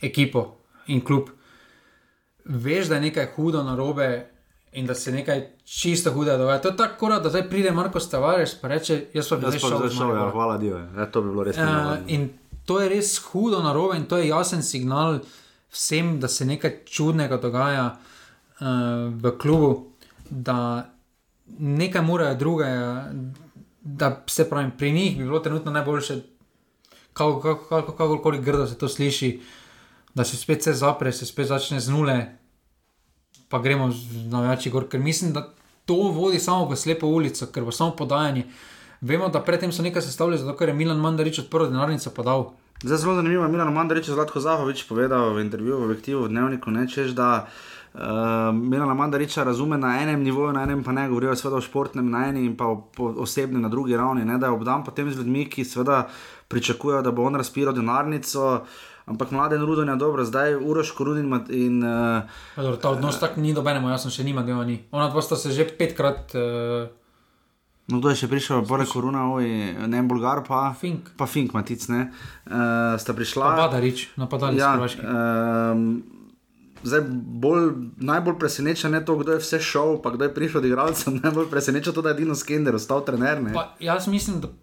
ekipo 0.00 0.54
in 0.86 1.00
klub, 1.00 1.30
veš, 2.44 2.86
da 2.86 2.94
je 2.94 3.00
nekaj 3.02 3.26
hudo 3.28 3.62
na 3.62 3.74
robe. 3.74 4.28
In 4.72 4.86
da 4.86 4.94
se 4.94 5.12
nekaj 5.12 5.48
čisto 5.64 6.12
hude 6.12 6.36
dogaja. 6.38 6.60
To 6.60 6.68
je 6.68 6.76
tako, 6.76 7.08
da 7.08 7.28
zdaj 7.28 7.48
pride 7.48 7.70
Marko 7.70 8.00
Stavares 8.00 8.52
in 8.54 8.68
reče: 8.70 9.04
Jaz 9.14 9.26
zdaj 9.26 9.40
pa 9.42 9.50
šel 9.50 9.68
zašel, 9.70 10.00
ja, 10.00 10.06
Maribora." 10.06 10.30
hvala 10.30 10.58
Dio. 10.58 10.78
Ja, 10.96 11.06
to 11.06 11.22
bi 11.22 11.28
bilo 11.28 11.44
res 11.44 11.56
Uh, 11.56 11.64
in 12.06 12.30
to 12.64 12.80
je 12.80 12.88
res 12.88 13.18
hudo 13.18 13.62
na 13.62 13.72
robe, 13.72 13.96
in 13.96 14.04
to 14.04 14.16
je 14.16 14.28
jasen 14.28 14.62
signal 14.62 15.18
vsem, 15.70 16.20
da 16.20 16.28
se 16.28 16.44
nekaj 16.44 16.84
čudnega 16.84 17.36
dogaja 17.36 17.96
uh, 18.60 18.66
v 19.12 19.38
klubu, 19.38 19.86
da 20.30 20.88
nekaj 21.58 22.02
morajo 22.02 22.34
drugega, 22.34 23.12
da 23.82 24.22
se 24.26 24.50
pravi, 24.50 24.70
pri 24.78 24.92
njih 24.92 25.18
bi 25.18 25.24
bilo 25.24 25.38
trenutno 25.38 25.70
najboljše, 25.70 26.20
kako- 27.12 27.40
kako- 27.40 27.64
kako- 27.68 27.92
kakorkoli 27.92 28.38
grdo 28.38 28.66
se 28.66 28.78
to 28.78 28.88
sliši, 28.88 29.40
da 30.14 30.24
se 30.24 30.36
spet 30.36 30.60
vse 30.60 30.72
zapre, 30.72 31.12
se 31.12 31.26
spet 31.26 31.46
začne 31.46 31.80
z 31.80 31.88
nule, 31.88 32.36
pa 33.52 33.60
gremo 33.60 33.90
z- 33.92 34.24
na 34.32 34.40
več 34.46 34.70
gor, 34.72 34.88
ker 34.88 35.00
mislim, 35.00 35.34
da 35.36 35.44
to 35.84 35.94
vodi 36.14 36.40
samo 36.40 36.64
v 36.64 36.76
slepo 36.76 37.06
ulico, 37.06 37.46
ker 37.52 37.64
bo 37.64 37.70
samo 37.70 37.92
podajanje. 37.92 38.46
Vemo, 39.02 39.28
da 39.28 39.42
predtem 39.42 39.72
so 39.72 39.82
nekaj 39.82 40.02
sestavljali, 40.02 40.40
zato 40.40 40.56
ker 40.56 40.70
je 40.70 40.74
Milan 40.78 41.00
Mandarič 41.02 41.42
odprl 41.44 41.68
denarnico 41.68 42.10
podal. 42.10 42.52
Zdaj 42.80 42.98
zelo 42.98 43.14
zanimivo, 43.14 43.48
Milan 43.48 43.74
Mandarič 43.74 44.08
je 44.08 44.14
Zlatko 44.14 44.40
Zahovič 44.40 44.86
povedal 44.88 45.34
v 45.34 45.44
intervjuju 45.44 45.78
v 45.78 45.84
objektivu 45.84 46.24
v 46.24 46.28
Dnevniku, 46.28 46.70
ne, 46.70 46.88
češ, 46.88 47.12
da 47.12 47.46
Uh, 47.92 48.00
Milana 48.56 48.94
Mandariča 48.94 49.44
razume 49.44 49.76
na 49.76 50.00
enem 50.00 50.22
nivoju, 50.24 50.52
na 50.52 50.62
enem 50.62 50.80
pa 50.80 50.92
ne, 50.92 51.08
govorijo 51.08 51.34
seveda 51.36 51.58
o 51.58 51.60
športnem 51.60 52.06
na 52.10 52.22
eni 52.28 52.46
in 52.46 52.54
pa 52.56 52.64
o, 52.64 52.88
o 52.98 53.08
osebnem 53.20 53.60
na 53.60 53.68
drugi 53.68 53.96
ravni. 53.96 54.24
Ne, 54.24 54.38
da 54.40 54.48
je 54.48 54.52
obdan 54.56 54.80
potem 54.84 55.10
z 55.12 55.18
ljudmi, 55.20 55.44
ki 55.44 55.64
seveda 55.64 56.08
pričakujejo, 56.48 57.02
da 57.02 57.12
bo 57.12 57.26
on 57.28 57.36
razpiral 57.36 57.76
denarnico. 57.76 58.62
Ampak 59.06 59.30
mlade 59.30 59.58
rudne 59.58 59.92
je 59.92 59.96
dobro, 59.96 60.24
zdaj 60.24 60.54
uroško 60.54 61.04
rudin 61.04 61.26
in. 61.50 61.82
Uh, 61.82 62.22
Dobro, 62.56 62.76
ta 62.76 62.90
odnos 62.90 63.20
tako 63.20 63.40
ni 63.40 63.54
dobenemo, 63.54 63.90
jaz 63.90 64.02
sem 64.02 64.10
še 64.10 64.24
nima, 64.24 64.42
da 64.42 64.64
ni. 64.64 64.84
Ona 64.90 65.08
dva 65.10 65.22
sta 65.22 65.36
se 65.36 65.50
že 65.50 65.66
petkrat. 65.78 66.34
Uh, 66.34 66.90
No, 67.90 67.98
kdo 67.98 68.12
je 68.14 68.22
še 68.22 68.28
prišel, 68.30 68.62
poleg 68.62 68.86
koruna, 68.86 69.26
ne 69.90 69.98
en 69.98 70.06
bolgar, 70.08 70.44
pa 70.46 70.70
Fink. 70.70 71.12
Pa 71.18 71.26
Fink, 71.26 71.50
matic, 71.52 71.82
ne. 71.90 72.14
Uh, 72.46 72.94
sta 72.94 73.10
prišla. 73.10 73.42
Pa 73.42 73.66
Badarič, 73.66 74.14
napadalec 74.16 74.56
ja, 74.56 74.70
Hrvaške. 74.78 75.02
Um, 75.02 75.82
zdaj, 76.86 77.02
bolj, 77.42 77.66
najbolj 77.98 78.38
preseneča 78.38 78.88
ne 78.88 79.02
to, 79.02 79.18
kdo 79.18 79.34
je 79.34 79.42
vse 79.42 79.58
šel, 79.58 79.98
pa 79.98 80.14
kdo 80.14 80.30
je 80.30 80.34
prišel 80.34 80.62
od 80.62 80.68
igralcev. 80.70 81.10
Najbolj 81.26 81.50
preseneča 81.50 81.92
to, 81.92 82.06
da 82.06 82.14
je 82.14 82.22
Dino 82.22 82.38
Skender 82.38 82.78
ostal 82.78 83.02
trener. 83.02 83.42
Ne. 83.42 83.52
Pa, 83.52 83.74
jaz 83.82 84.06
mislim, 84.06 84.38
da, 84.40 84.54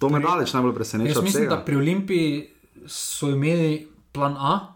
To 0.00 0.08
me 0.08 0.22
daleč 0.22 0.54
najbolj 0.56 0.74
preseneča. 0.78 1.12
jaz 1.12 1.22
mislim, 1.22 1.42
vsega. 1.44 1.56
da 1.58 1.64
pri 1.64 1.76
Olimpiji 1.76 2.48
so 2.90 3.30
imeli 3.30 3.84
plan 4.10 4.34
A 4.34 4.74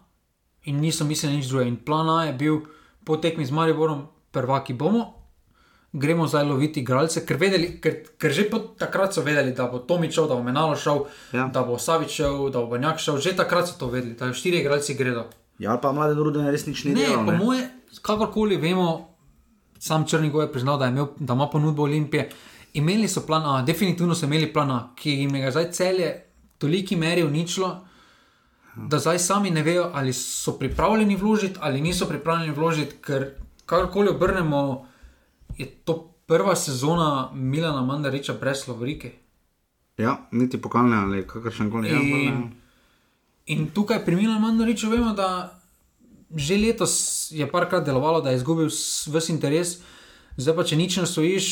in 0.64 0.78
niso 0.78 1.04
mislili 1.04 1.36
nič 1.36 1.48
drugega. 1.48 1.68
In 1.68 1.76
plan 1.78 2.08
A 2.08 2.24
je 2.24 2.32
bil 2.34 2.60
po 3.02 3.16
tekmi 3.16 3.42
z 3.42 3.50
Mariborom, 3.50 4.06
prvaki 4.30 4.72
bomo. 4.72 5.20
Gremo 5.92 6.26
zdaj 6.26 6.44
loviti 6.44 6.80
igralce, 6.80 7.22
ker, 7.22 7.36
vedeli, 7.36 7.78
ker, 7.78 8.18
ker 8.18 8.32
že 8.32 8.44
po 8.44 8.58
takrat 8.74 9.14
so 9.14 9.22
vedeli, 9.22 9.52
da 9.52 9.66
bo 9.66 9.78
Tomičev, 9.78 10.26
da 10.26 10.34
bo 10.34 10.42
Menalo 10.42 10.74
šel, 10.74 11.04
Ja. 11.32 11.46
da 11.46 11.62
bo 11.62 11.78
Savičev, 11.78 12.50
da 12.50 12.58
bo 12.58 12.66
Banjak 12.66 12.98
šel. 12.98 13.18
Že 13.18 13.36
takrat 13.36 13.68
so 13.68 13.78
to 13.78 13.86
vedeli, 13.88 14.14
da 14.14 14.32
štiri 14.32 14.58
igralci 14.58 14.94
gredo. 14.94 15.26
Ja, 15.58 15.76
pa 15.78 15.92
mlade 15.92 16.14
rudne 16.14 16.50
res 16.50 16.66
nič 16.66 16.84
ni 16.84 16.94
Ne, 16.94 17.00
delal. 17.04 17.24
po 17.24 17.30
Ne, 17.30 17.38
moje, 17.38 17.62
kakorkoli 18.02 18.56
vemo, 18.56 19.14
sam 19.78 20.02
Črnigoj 20.02 20.44
je 20.44 20.52
priznal, 20.52 20.78
da, 20.78 20.84
je 20.84 20.90
imel, 20.90 21.06
da 21.16 21.32
ima 21.32 21.46
ponudbo 21.46 21.82
Olimpije. 21.82 22.26
Imeli 22.74 23.06
so 23.06 23.22
plan 23.22 23.42
A, 23.44 23.62
definitivno 23.62 24.14
so 24.14 24.26
imeli 24.26 24.48
plan 24.48 24.70
A, 24.70 24.90
ki 24.96 25.10
jim 25.12 25.34
je 25.34 25.42
ga 25.42 25.50
zdaj 25.50 25.70
celje 25.70 26.08
v 26.48 26.58
toliki 26.58 26.96
meri 26.96 27.22
uničilo, 27.22 27.70
da 28.76 28.98
zdaj 28.98 29.18
sami 29.18 29.50
ne 29.50 29.62
vejo, 29.62 29.90
ali 29.94 30.12
so 30.12 30.58
pripravljeni 30.58 31.16
vložiti 31.16 31.58
ali 31.60 31.80
niso 31.80 32.08
pripravljeni 32.08 32.54
vložiti, 32.54 32.96
ker 33.00 33.30
karkoli 33.66 34.08
obrnemo, 34.08 34.86
je 35.58 35.66
to 35.66 36.14
prva 36.26 36.56
sezona 36.56 37.30
Milana 37.34 37.82
Mandariča 37.82 38.32
brez 38.40 38.68
Lovrike. 38.68 39.12
Ja, 39.98 40.26
niti 40.30 40.60
pokalne 40.60 40.96
ali 40.96 41.26
kakršen 41.26 41.70
koli. 41.70 41.88
Ja, 41.88 42.00
In, 42.00 42.50
in 43.46 43.70
tukaj 43.70 44.04
pri 44.04 44.16
Milanu 44.16 44.40
Mandariču 44.40 44.90
vemo, 44.90 45.12
da 45.12 45.60
že 46.36 46.56
letos 46.58 47.28
je 47.30 47.46
parkrat 47.50 47.84
delovalo, 47.86 48.20
da 48.20 48.30
je 48.30 48.36
izgubil 48.36 48.66
ves 49.06 49.28
interes, 49.28 49.78
zdaj 50.36 50.56
pa 50.56 50.64
če 50.64 50.76
nič 50.76 50.96
ne 50.98 51.06
stojiš, 51.06 51.50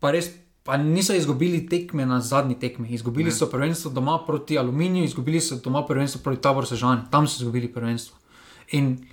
pa 0.00 0.12
res. 0.12 0.28
Pa 0.62 0.76
niso 0.76 1.14
izgubili 1.14 1.66
tekme 1.66 2.06
na 2.06 2.20
zadnji 2.20 2.58
tekmi. 2.58 2.88
Izgubili 2.88 3.30
ne. 3.30 3.36
so 3.36 3.46
prvenstvo 3.50 3.90
doma 3.90 4.18
proti 4.26 4.58
Aluminiju, 4.58 5.04
izgubili 5.04 5.40
so 5.40 5.56
doma 5.56 5.86
prvenstvo 5.86 6.20
proti 6.24 6.42
Tabor 6.42 6.66
Sežani, 6.66 7.02
tam 7.10 7.26
so 7.26 7.42
izgubili 7.42 7.72
prvenstvo. 7.72 8.16
In 8.70 9.06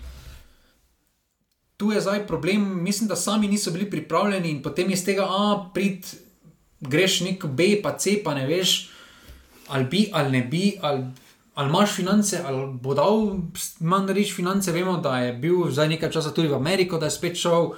tu 1.77 1.91
je 1.91 2.01
zdaj 2.01 2.27
problem, 2.27 2.83
mislim, 2.83 3.07
da 3.07 3.15
sami 3.15 3.47
niso 3.47 3.71
bili 3.71 3.89
pripravljeni 3.89 4.49
in 4.49 4.61
potem 4.63 4.91
iz 4.91 5.05
tega, 5.05 5.23
a 5.23 5.69
prid, 5.73 6.05
greš 6.79 7.21
nek 7.21 7.45
B, 7.45 7.81
pa 7.83 7.97
C, 7.97 8.19
pa 8.23 8.33
ne 8.35 8.47
veš, 8.47 8.89
ali 9.67 9.85
bi, 9.85 10.09
ali 10.13 10.31
ne 10.31 10.41
bi, 10.43 10.77
ali, 10.81 11.05
ali 11.53 11.69
imaš 11.69 11.95
finance, 11.95 12.41
ali 12.45 12.73
bo 12.81 12.93
dal 12.93 13.39
manj 13.79 14.13
reči 14.13 14.33
finance. 14.33 14.71
Vemo, 14.71 14.97
da 14.97 15.17
je 15.19 15.33
bil 15.33 15.71
zdaj 15.71 15.87
nekaj 15.95 16.11
časa 16.11 16.33
tudi 16.33 16.47
v 16.47 16.55
Ameriko, 16.55 16.97
da 16.97 17.07
je 17.07 17.15
spet 17.15 17.39
šel. 17.39 17.71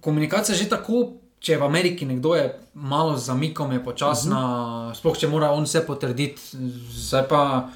Komunikacija 0.00 0.54
je 0.54 0.62
že 0.62 0.68
tako. 0.68 1.21
Če 1.42 1.56
v 1.58 1.66
Ameriki 1.66 2.06
nekdo 2.06 2.36
je 2.38 2.46
malo 2.74 3.16
zamikom, 3.18 3.72
je 3.72 3.84
počasna, 3.84 4.38
uh 4.38 4.92
-huh. 4.92 4.98
sploh 4.98 5.18
če 5.18 5.28
mora 5.28 5.50
on 5.50 5.64
vse 5.64 5.86
potrditi, 5.86 6.40
zdaj 6.90 7.28
pa, 7.28 7.68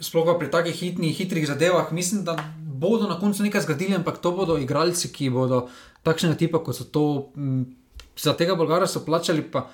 sploh 0.00 0.24
pa 0.24 0.38
pri 0.38 0.50
takih 0.50 0.74
hitnih, 0.74 1.16
hitrih 1.16 1.46
zadevah, 1.46 1.92
mislim, 1.92 2.24
da 2.24 2.36
bodo 2.56 3.08
na 3.08 3.20
koncu 3.20 3.42
nekaj 3.42 3.60
zgradili, 3.60 3.94
ampak 3.94 4.18
to 4.18 4.32
bodo 4.32 4.56
igralci, 4.58 5.12
ki 5.12 5.30
bodo 5.30 5.68
takšnega 6.02 6.34
tipa, 6.34 6.58
kot 6.58 6.76
so 6.76 6.84
to. 6.84 7.30
m, 7.36 7.64
Za 8.16 8.32
tega 8.32 8.54
Bolgara 8.54 8.86
so 8.86 9.00
plačali, 9.04 9.42
pa 9.42 9.66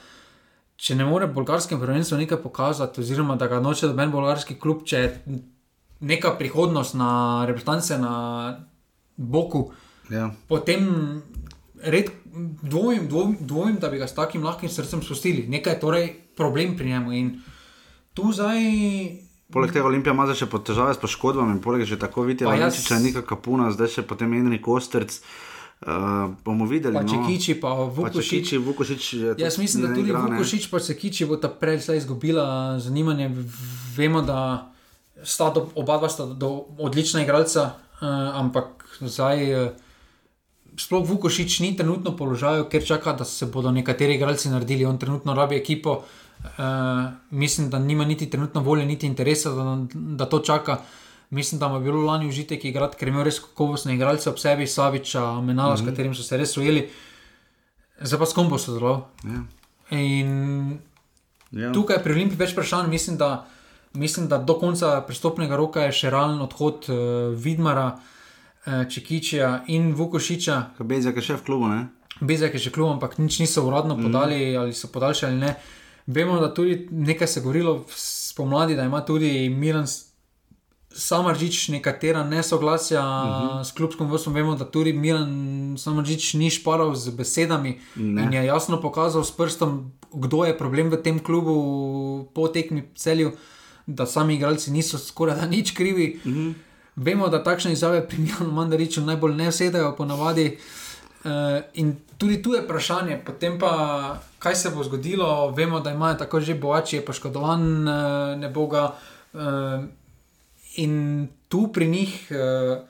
če 0.80 0.94
ne 0.96 1.04
more 1.04 1.26
bolgarskem 1.26 1.80
prvenstvu 1.80 2.16
nekaj 2.22 2.38
pokazati, 2.42 3.00
oziroma 3.00 3.36
da 3.36 3.46
ga 3.46 3.60
noče 3.60 3.90
doben 3.90 4.10
bolgarski 4.10 4.56
klub, 4.56 4.86
če 4.88 4.96
je 4.96 5.40
neka 6.00 6.32
prihodnost 6.38 6.96
na 6.96 7.10
reprezentance 7.46 7.98
na 8.00 8.14
boku, 9.16 9.66
ja. 10.10 10.30
potem 10.48 10.88
red, 11.82 12.10
dvomim, 12.62 13.08
dvomim, 13.08 13.36
dvomim, 13.40 13.76
da 13.80 13.88
bi 13.88 13.98
ga 13.98 14.06
s 14.06 14.14
takim 14.14 14.44
lahkim 14.44 14.68
srcem 14.68 15.02
spustili. 15.02 15.46
Nekaj 15.48 15.72
je 15.72 15.80
torej 15.80 16.14
problem 16.36 16.76
pri 16.76 16.88
njemu. 16.88 17.12
In 17.12 17.40
tu 18.14 18.32
zdaj. 18.32 18.58
Poleg 19.52 19.72
tega 19.72 19.86
Olimpija 19.86 20.12
ima 20.14 20.26
zdaj 20.26 20.44
še 20.44 20.48
težave 20.64 20.94
s 20.94 21.00
poškodbami, 21.02 21.60
poleg 21.60 21.82
že 21.84 21.98
tako 21.98 22.22
vidite, 22.22 22.44
Pa 22.44 22.54
da 22.56 22.68
jaz- 22.68 22.84
je 22.86 23.00
Nika 23.00 23.22
Kapuna, 23.22 23.70
zdaj 23.72 23.88
še 23.88 24.02
potem 24.02 24.32
Enri 24.32 24.62
Kosterc. 24.62 25.20
Uh, 25.80 26.36
bomo 26.44 26.68
videli. 26.68 26.92
Pa 26.92 27.00
no. 27.02 27.08
Čekiči, 27.08 27.56
pa 27.56 27.72
Pa 27.72 27.88
Vukošič. 27.88 28.28
Čekiči, 28.28 28.56
Vukošič. 28.60 29.12
je 29.12 29.34
Jaz 29.38 29.56
mislim, 29.58 29.82
da 29.82 29.94
tudi 29.96 30.12
igra. 30.12 30.20
Vukošič 30.20 30.68
pa 30.68 30.76
Čekiči 30.76 31.24
bo 31.24 31.40
ta 31.40 31.48
prej 31.48 31.80
izgubila 31.96 32.76
zanimanje. 32.76 33.32
Vemo, 33.96 34.20
da 34.20 34.68
sta 35.24 35.48
do, 35.48 35.72
oba 35.74 35.96
dva 35.96 36.08
sta 36.12 36.28
do, 36.36 36.68
odlična 36.76 37.24
igralca, 37.24 37.80
uh, 37.96 38.08
ampak 38.36 39.00
zdaj. 39.00 39.40
Uh, 39.56 39.89
Sploh 40.76 41.06
Vukošič 41.08 41.60
ni 41.60 41.76
trenutno 41.76 42.10
v 42.10 42.16
položaju, 42.16 42.64
ker 42.70 42.84
čaka, 42.86 43.12
da 43.12 43.24
se 43.24 43.46
bodo 43.46 43.70
nekateri 43.70 44.14
igralci 44.14 44.50
naredili. 44.50 44.84
On 44.84 44.98
trenutno 44.98 45.34
rabi 45.34 45.56
ekipo, 45.56 46.02
uh, 46.02 47.10
mislim, 47.30 47.70
da 47.70 47.78
nima 47.78 48.04
niti 48.04 48.30
trenutno 48.30 48.60
volje, 48.60 48.86
niti 48.86 49.06
interesa, 49.06 49.50
da, 49.50 49.76
da 49.92 50.26
to 50.26 50.38
čaka. 50.38 50.80
Mislim, 51.30 51.58
da 51.58 51.68
mu 51.68 51.76
je 51.76 51.80
bilo 51.80 52.02
lani 52.06 52.28
užitek 52.28 52.64
igrati, 52.64 52.96
ker 52.96 53.08
je 53.08 53.12
imel 53.12 53.24
res 53.24 53.38
kakovostne 53.40 53.94
igralce 53.94 54.30
ob 54.30 54.38
sebi, 54.38 54.66
Saviča, 54.66 55.40
Menala, 55.40 55.74
mm 55.74 55.76
-hmm. 55.76 55.82
s 55.82 55.86
katerim 55.86 56.14
so 56.14 56.22
se 56.22 56.36
res 56.36 56.56
ujeli. 56.56 56.88
Zdaj 58.00 58.18
pa 58.18 58.26
s 58.26 58.32
kom 58.32 58.48
bo 58.48 58.58
sodeloval. 58.58 59.06
Ja. 59.24 59.42
In 59.98 60.78
Ja. 61.52 61.72
tukaj 61.72 62.02
pri 62.02 62.12
Olimpii 62.12 62.38
več 62.38 62.52
vprašanj. 62.52 62.90
Mislim, 62.90 63.16
da, 63.16 63.46
mislim, 63.92 64.28
da 64.28 64.38
do 64.38 64.54
konca 64.58 65.00
pristopnega 65.06 65.56
roka 65.56 65.80
je 65.80 65.92
še 65.92 66.10
realen 66.10 66.40
odhod 66.40 66.86
uh, 66.88 66.96
Vidmara, 67.34 67.86
uh, 67.86 68.00
Čekiča 68.64 69.64
in 69.66 69.94
Vukošiča. 69.94 70.62
Bezjak 70.78 71.16
je 71.16 71.22
še 71.22 71.36
v 71.40 71.44
klubu, 71.44 71.68
ne? 71.68 71.88
Bezek 72.20 72.54
je 72.54 72.66
še 72.66 72.72
klub, 72.74 72.92
ampak 72.92 73.16
nič 73.16 73.40
niso 73.40 73.64
uradno 73.64 73.96
podali, 73.96 74.52
mm. 74.52 74.60
ali 74.60 74.76
so 74.76 74.90
podaljšali 74.92 75.32
ali 75.32 75.40
ne. 75.40 75.54
Vemo, 76.10 76.36
da 76.40 76.50
tudi 76.54 76.88
nekaj 76.90 77.28
se 77.28 77.40
je 77.40 77.44
govorilo 77.44 77.84
spomladi, 77.96 78.76
da 78.76 78.84
ima 78.84 79.00
tudi 79.06 79.48
Milan 79.48 79.86
Samaržič 80.90 81.68
nekatera 81.68 82.24
nesoglasja 82.24 83.00
uh 83.00 83.30
-huh. 83.30 83.64
s 83.64 83.72
klubskim 83.72 84.10
vrstvom. 84.10 84.34
Vemo, 84.34 84.54
da 84.56 84.64
tudi 84.64 84.92
Milan 84.92 85.76
Samaržič 85.78 86.34
ni 86.34 86.50
šparal 86.50 86.94
z 86.94 87.10
besedami 87.10 87.80
Ne. 87.96 88.04
ne. 88.04 88.22
in 88.22 88.32
je 88.32 88.44
jasno 88.44 88.80
pokazal 88.80 89.24
s 89.24 89.30
prstom, 89.30 89.92
kdo 90.12 90.44
je 90.44 90.58
problem 90.58 90.90
v 90.90 90.96
tem 90.96 91.18
klubu 91.18 92.28
po 92.34 92.48
tekmi 92.48 92.82
celju, 92.94 93.32
da 93.86 94.06
sami 94.06 94.34
igralci 94.34 94.70
niso 94.70 94.98
skoraj 94.98 95.36
da 95.36 95.46
nič 95.46 95.70
krivi. 95.70 96.20
Uh 96.24 96.32
-huh. 96.32 96.54
Vemo, 97.00 97.28
da 97.32 97.40
takšne 97.42 97.72
izjave 97.72 98.02
pri 98.08 98.18
Milanu 98.18 98.52
Mandariču 98.52 99.00
najbolj 99.00 99.34
ne 99.34 99.48
vsedajo 99.48 99.94
ponavadi. 99.96 100.58
Uh, 101.24 101.30
in 101.74 101.94
tudi 102.18 102.42
tu 102.42 102.52
je 102.52 102.60
vprašanje, 102.60 103.22
potem 103.24 103.58
pa 103.58 104.20
kaj 104.38 104.54
se 104.54 104.70
bo 104.70 104.84
zgodilo. 104.84 105.50
Vemo, 105.56 105.80
da 105.80 105.90
imajo 105.90 106.18
tako 106.20 106.40
že 106.40 106.54
boači, 106.54 106.96
je 106.96 107.04
poškodovan, 107.04 107.88
uh, 107.88 108.36
ne 108.36 108.48
bo 108.48 108.66
ga. 108.66 108.90
Uh, 109.32 109.84
in 110.76 111.28
tu 111.48 111.70
pri 111.72 111.88
njih, 111.88 112.28
uh, 112.30 112.84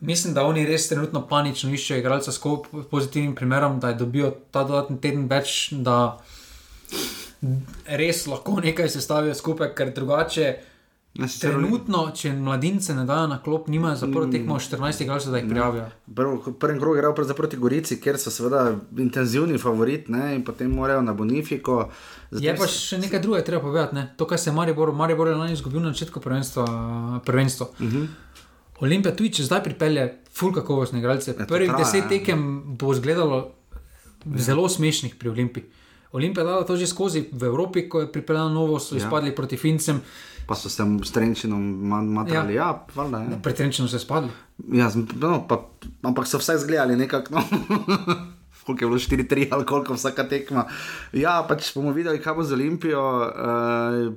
mislim, 0.00 0.34
da 0.34 0.42
oni 0.42 0.66
res 0.66 0.88
trenutno 0.88 1.22
panično 1.28 1.70
iščejo 1.70 2.02
igralca 2.02 2.32
s 2.32 2.42
pozitivnim 2.90 3.34
primerom, 3.34 3.78
da 3.80 3.92
dobijo 3.92 4.34
ta 4.50 4.64
dodatni 4.64 4.98
teden 5.00 5.28
več, 5.30 5.70
da 5.72 6.18
res 7.86 8.26
lahko 8.26 8.58
nekaj 8.60 8.88
sestavijo 8.88 9.34
skupaj, 9.34 9.74
ker 9.78 9.94
drugače. 9.94 10.50
Sicer 10.50 10.71
Trenutno, 11.40 12.10
če 12.12 12.32
mladince 12.34 12.94
ne 12.94 13.04
dajo 13.04 13.26
na 13.26 13.38
klop, 13.38 13.66
nimajo 13.68 13.96
za 13.96 14.06
prvo 14.06 14.26
tekmo 14.26 14.54
14 14.56 15.02
igralcev, 15.02 15.30
da 15.30 15.38
jih 15.38 15.48
prijavijo. 15.48 15.84
Prvo- 16.08 16.52
Prvem 16.54 16.78
krogu 16.78 16.94
je 16.94 16.98
igral 16.98 17.14
pravzaprav 17.14 17.36
proti 17.38 17.56
Gorici, 17.58 18.00
kjer 18.00 18.16
so 18.16 18.30
seveda 18.30 18.62
intenzivni 18.98 19.58
favorit, 19.58 20.08
ne, 20.08 20.34
in 20.34 20.42
potem 20.42 20.70
morajo 20.70 21.02
na 21.02 21.12
Bonifiko. 21.12 21.90
Zato 22.30 22.44
Je 22.44 22.56
pa 22.56 22.66
še 22.66 22.98
nekaj 22.98 23.20
drugega, 23.20 23.44
treba 23.44 23.62
povedati. 23.62 23.94
Ne? 23.94 24.14
To, 24.16 24.24
kar 24.24 24.38
se 24.38 24.50
je 24.50 24.54
Maribor, 24.54 24.92
Maribor 24.94 25.28
je 25.28 25.34
lani 25.34 25.52
izgubil 25.52 25.80
na 25.80 25.92
začetku 25.92 26.20
prvenstva. 26.20 26.64
prvenstvo. 27.20 27.66
Uh 27.68 27.80
Mhm. 27.82 27.96
-huh. 27.96 28.06
Olimpija 28.80 29.14
tudi, 29.14 29.30
če 29.30 29.42
zdaj 29.44 29.62
pripelje 29.62 30.04
full 30.30 30.52
kakovostne 30.52 30.98
igralce. 30.98 31.32
to 31.34 31.44
Prvih 31.46 31.70
deset 31.78 32.02
ja. 32.02 32.08
tekem 32.08 32.40
bo 32.76 32.92
izgledalo 32.92 33.52
zelo 34.36 34.68
smešnih 34.68 35.14
pri 35.14 35.28
Olimpiji. 35.28 35.64
Olimpija 36.12 36.44
dala 36.44 36.64
to 36.64 36.76
že 36.76 36.86
skozi 36.86 37.28
v 37.32 37.44
Evropi, 37.44 37.88
ko 37.88 38.00
je 38.00 38.12
pripeljala 38.12 38.50
novo, 38.50 38.78
so 38.78 38.94
Ja. 38.94 38.98
izpadli 38.98 39.34
proti 39.34 39.56
Fincem, 39.56 40.00
Pa 40.46 40.54
so 40.54 40.68
se 40.68 40.82
s 41.04 41.12
Trenčinom 41.12 41.62
matrali, 42.12 42.54
ja, 42.54 42.62
ja 42.66 42.86
valjda, 42.94 43.18
ja. 43.18 43.38
pred 43.42 43.54
Trenčinom 43.56 43.88
so 43.88 43.96
izpadli. 43.96 44.28
Ja, 44.72 44.90
no, 45.14 45.46
pa, 45.48 45.70
ampak 46.02 46.26
so 46.26 46.38
vsaj 46.38 46.58
zgledali 46.58 46.96
nekako. 46.96 47.34
No. 47.34 47.42
Koliko 48.66 48.84
je 48.84 48.88
bilo 48.88 48.98
4-3 48.98 49.48
ali 49.50 49.66
koliko 49.66 49.94
vsaka 49.94 50.24
tekma. 50.28 50.64
Ja, 51.12 51.44
pač 51.48 51.74
bomo 51.74 51.92
videli, 51.92 52.20
kaj 52.22 52.34
bo 52.34 52.44
z 52.44 52.52
Olimpijo. 52.52 53.02
Uh, 53.02 54.14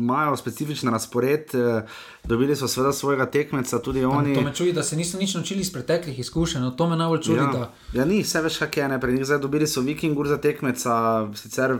imajo 0.00 0.36
specifičen 0.36 0.90
razpored, 0.90 1.54
uh, 1.54 1.82
dobili 2.24 2.56
so 2.56 2.68
seveda 2.68 2.92
svojega 2.92 3.26
tekmeca, 3.26 3.78
tudi 3.78 4.04
oni. 4.04 4.34
To 4.34 4.40
me 4.40 4.54
čudi, 4.54 4.72
da 4.72 4.82
se 4.82 4.96
niso 4.96 5.18
nič 5.18 5.34
naučili 5.34 5.60
iz 5.60 5.72
preteklih 5.72 6.18
izkušenj. 6.18 6.60
no, 6.62 6.70
To 6.70 6.88
me 6.88 6.96
najbolj 6.96 7.20
čudi. 7.22 7.38
Ja, 7.38 7.50
Da, 7.52 7.72
ja, 7.92 8.04
ni, 8.04 8.22
vse 8.22 8.40
veš, 8.40 8.58
kaj 8.58 8.82
je 8.82 8.88
ne. 8.88 9.00
Pred 9.00 9.14
njih 9.14 9.24
zdaj 9.24 9.38
dobili 9.38 9.66
so 9.66 9.80
Vikingur 9.80 10.28
za 10.28 10.36
tekmeca, 10.40 11.28
sicer 11.34 11.78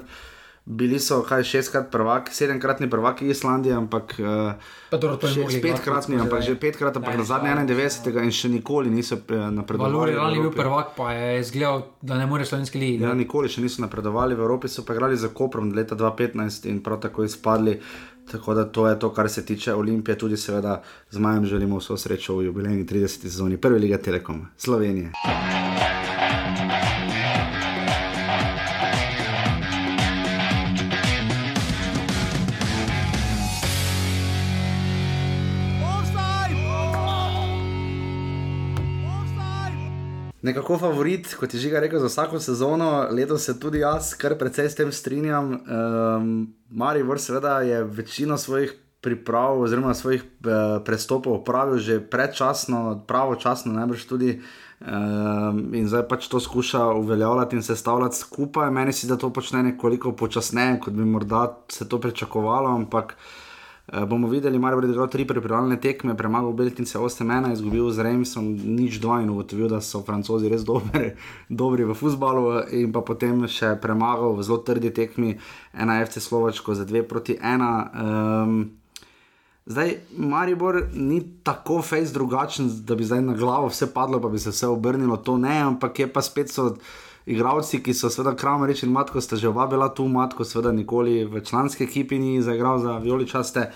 bili 0.64 0.98
so 0.98 1.22
kaj 1.26 1.42
šestkrat 1.42 1.90
prvaki, 1.90 2.34
sedemkratni 2.34 2.90
prvaki 2.90 3.28
Islandije, 3.28 3.74
ampak. 3.74 4.14
Uh, 4.18 4.52
Še 4.92 5.60
petkratni, 5.62 6.20
ampak 6.20 6.44
že 6.46 6.54
petkrat, 6.60 6.96
ampak 6.96 7.16
na 7.18 7.24
zadnji 7.26 7.50
ja, 7.50 7.56
91. 7.66 8.22
in 8.22 8.30
še 8.30 8.50
nikoli 8.52 8.92
niso 8.92 9.16
eh, 9.16 9.48
napredovali. 9.50 9.96
Valuri 9.96 10.14
v 10.14 10.20
Rani 10.20 10.38
je 10.38 10.44
bil 10.46 10.54
prvak, 10.54 10.94
pa 10.96 11.12
je 11.16 11.40
izgledal, 11.40 11.86
da 12.02 12.20
ne 12.20 12.28
more 12.30 12.46
slovenski 12.46 12.78
ligi. 12.78 13.02
Ja, 13.02 13.14
nikoli 13.16 13.50
še 13.50 13.64
niso 13.64 13.82
napredovali, 13.82 14.38
v 14.38 14.46
Evropi 14.46 14.70
so 14.70 14.86
pa 14.86 14.94
igrali 14.94 15.18
za 15.18 15.32
Koprom 15.34 15.72
leta 15.74 15.98
2015 15.98 16.68
in 16.70 16.82
prav 16.84 17.02
tako 17.08 17.26
izpadli. 17.26 17.78
Tako 18.22 18.54
da 18.54 18.62
to 18.70 18.86
je 18.86 18.98
to, 19.02 19.10
kar 19.10 19.26
se 19.26 19.42
tiče 19.42 19.74
Olimpije, 19.74 20.14
tudi 20.18 20.38
seveda 20.38 20.78
z 21.10 21.18
Majem 21.18 21.48
želimo 21.50 21.82
vso 21.82 21.96
srečo 21.98 22.38
v 22.38 22.46
jubilejni 22.46 22.86
30. 22.86 23.26
sezoni 23.26 23.58
Prve 23.58 23.82
lige 23.82 23.98
Telekom 23.98 24.46
Slovenije. 24.56 25.10
Nekako 40.42 40.78
favorit, 40.78 41.34
kot 41.38 41.54
je 41.54 41.60
že 41.60 41.80
rekel, 41.80 42.00
za 42.02 42.06
vsako 42.06 42.40
sezono, 42.40 43.06
letos 43.10 43.44
se 43.44 43.60
tudi 43.60 43.78
jaz 43.78 44.14
kar 44.18 44.34
precej 44.38 44.70
s 44.70 44.74
tem 44.74 44.92
strinjam. 44.92 45.52
Um, 45.54 46.54
Maribor, 46.70 47.20
seveda, 47.20 47.60
je 47.62 47.84
večino 47.84 48.38
svojih 48.38 48.74
priprav 49.00 49.60
oziroma 49.60 49.94
svojih 49.94 50.22
uh, 50.22 50.82
prestopov 50.84 51.34
opravil 51.34 51.78
že 51.78 52.00
predčasno, 52.00 53.04
pravočasno, 53.06 53.72
najbrž 53.72 54.06
tudi. 54.06 54.40
Um, 54.82 55.70
in 55.78 55.86
zdaj 55.86 56.08
pač 56.10 56.26
to 56.26 56.40
skuša 56.40 56.90
uveljavljati 56.98 57.56
in 57.56 57.62
sestavljati 57.62 58.16
skupaj. 58.16 58.70
Meni 58.70 58.92
se 58.92 59.06
da 59.06 59.16
to 59.16 59.30
počne 59.30 59.62
nekoliko 59.62 60.12
počasneje, 60.12 60.80
kot 60.80 60.92
bi 60.92 61.04
morda 61.04 61.62
se 61.70 61.88
to 61.88 62.00
pričakovalo, 62.00 62.74
ampak 62.74 63.14
uh, 63.14 63.41
bomo 64.06 64.28
videli, 64.28 64.58
Marijo 64.58 64.80
je 64.80 64.90
igral 64.90 65.08
tri 65.08 65.24
pripravljalne 65.26 65.80
tekme, 65.80 66.16
premagal 66.16 66.52
Beltince 66.52 66.98
8-1, 66.98 67.52
izgubil 67.52 67.90
z 67.90 68.02
Reimsom 68.02 68.44
nič 68.54 69.00
2 69.00 69.22
in 69.22 69.30
ugotovil, 69.30 69.68
da 69.68 69.80
so 69.80 70.02
francozi 70.02 70.48
res 70.48 70.62
dobri, 70.64 71.12
dobri 71.48 71.84
v 71.84 71.94
futbalu 71.94 72.62
in 72.70 72.92
pa 72.92 73.02
potem 73.02 73.42
še 73.50 73.74
premagal 73.82 74.38
v 74.38 74.46
zelo 74.46 74.62
trdi 74.62 74.94
tekmi 74.94 75.34
1 75.74 76.06
FC 76.06 76.22
Slovačko 76.22 76.74
za 76.78 76.86
2 76.86 77.02
proti 77.02 77.38
1. 77.40 77.58
Um, 77.98 78.70
Zdaj, 79.66 79.94
Maribor 80.18 80.90
ni 80.94 81.20
tako 81.46 81.82
fejs 81.86 82.10
drugačen, 82.10 82.66
da 82.82 82.96
bi 82.98 83.04
zdaj 83.06 83.20
na 83.22 83.34
glavo 83.38 83.68
vse 83.70 83.86
padlo, 83.94 84.18
pa 84.18 84.28
bi 84.28 84.38
se 84.38 84.50
vse 84.50 84.66
obrnilo, 84.66 85.16
to 85.16 85.36
ne, 85.38 85.60
ampak 85.62 85.98
je 85.98 86.08
pa 86.12 86.22
spet 86.22 86.50
so 86.50 86.74
igravci, 87.26 87.82
ki 87.82 87.94
so 87.94 88.10
seveda 88.10 88.36
Kramer 88.36 88.70
in 88.70 88.92
Matko, 88.92 89.20
sta 89.20 89.36
že 89.36 89.48
oba 89.48 89.66
bila 89.66 89.88
tu, 89.94 90.08
Matko 90.08 90.44
seveda 90.44 90.72
nikoli 90.72 91.24
v 91.24 91.40
članski 91.40 91.84
ekipi 91.84 92.18
ni 92.18 92.42
zaigral 92.42 92.78
za 92.78 92.98
vijoličaste. 92.98 93.70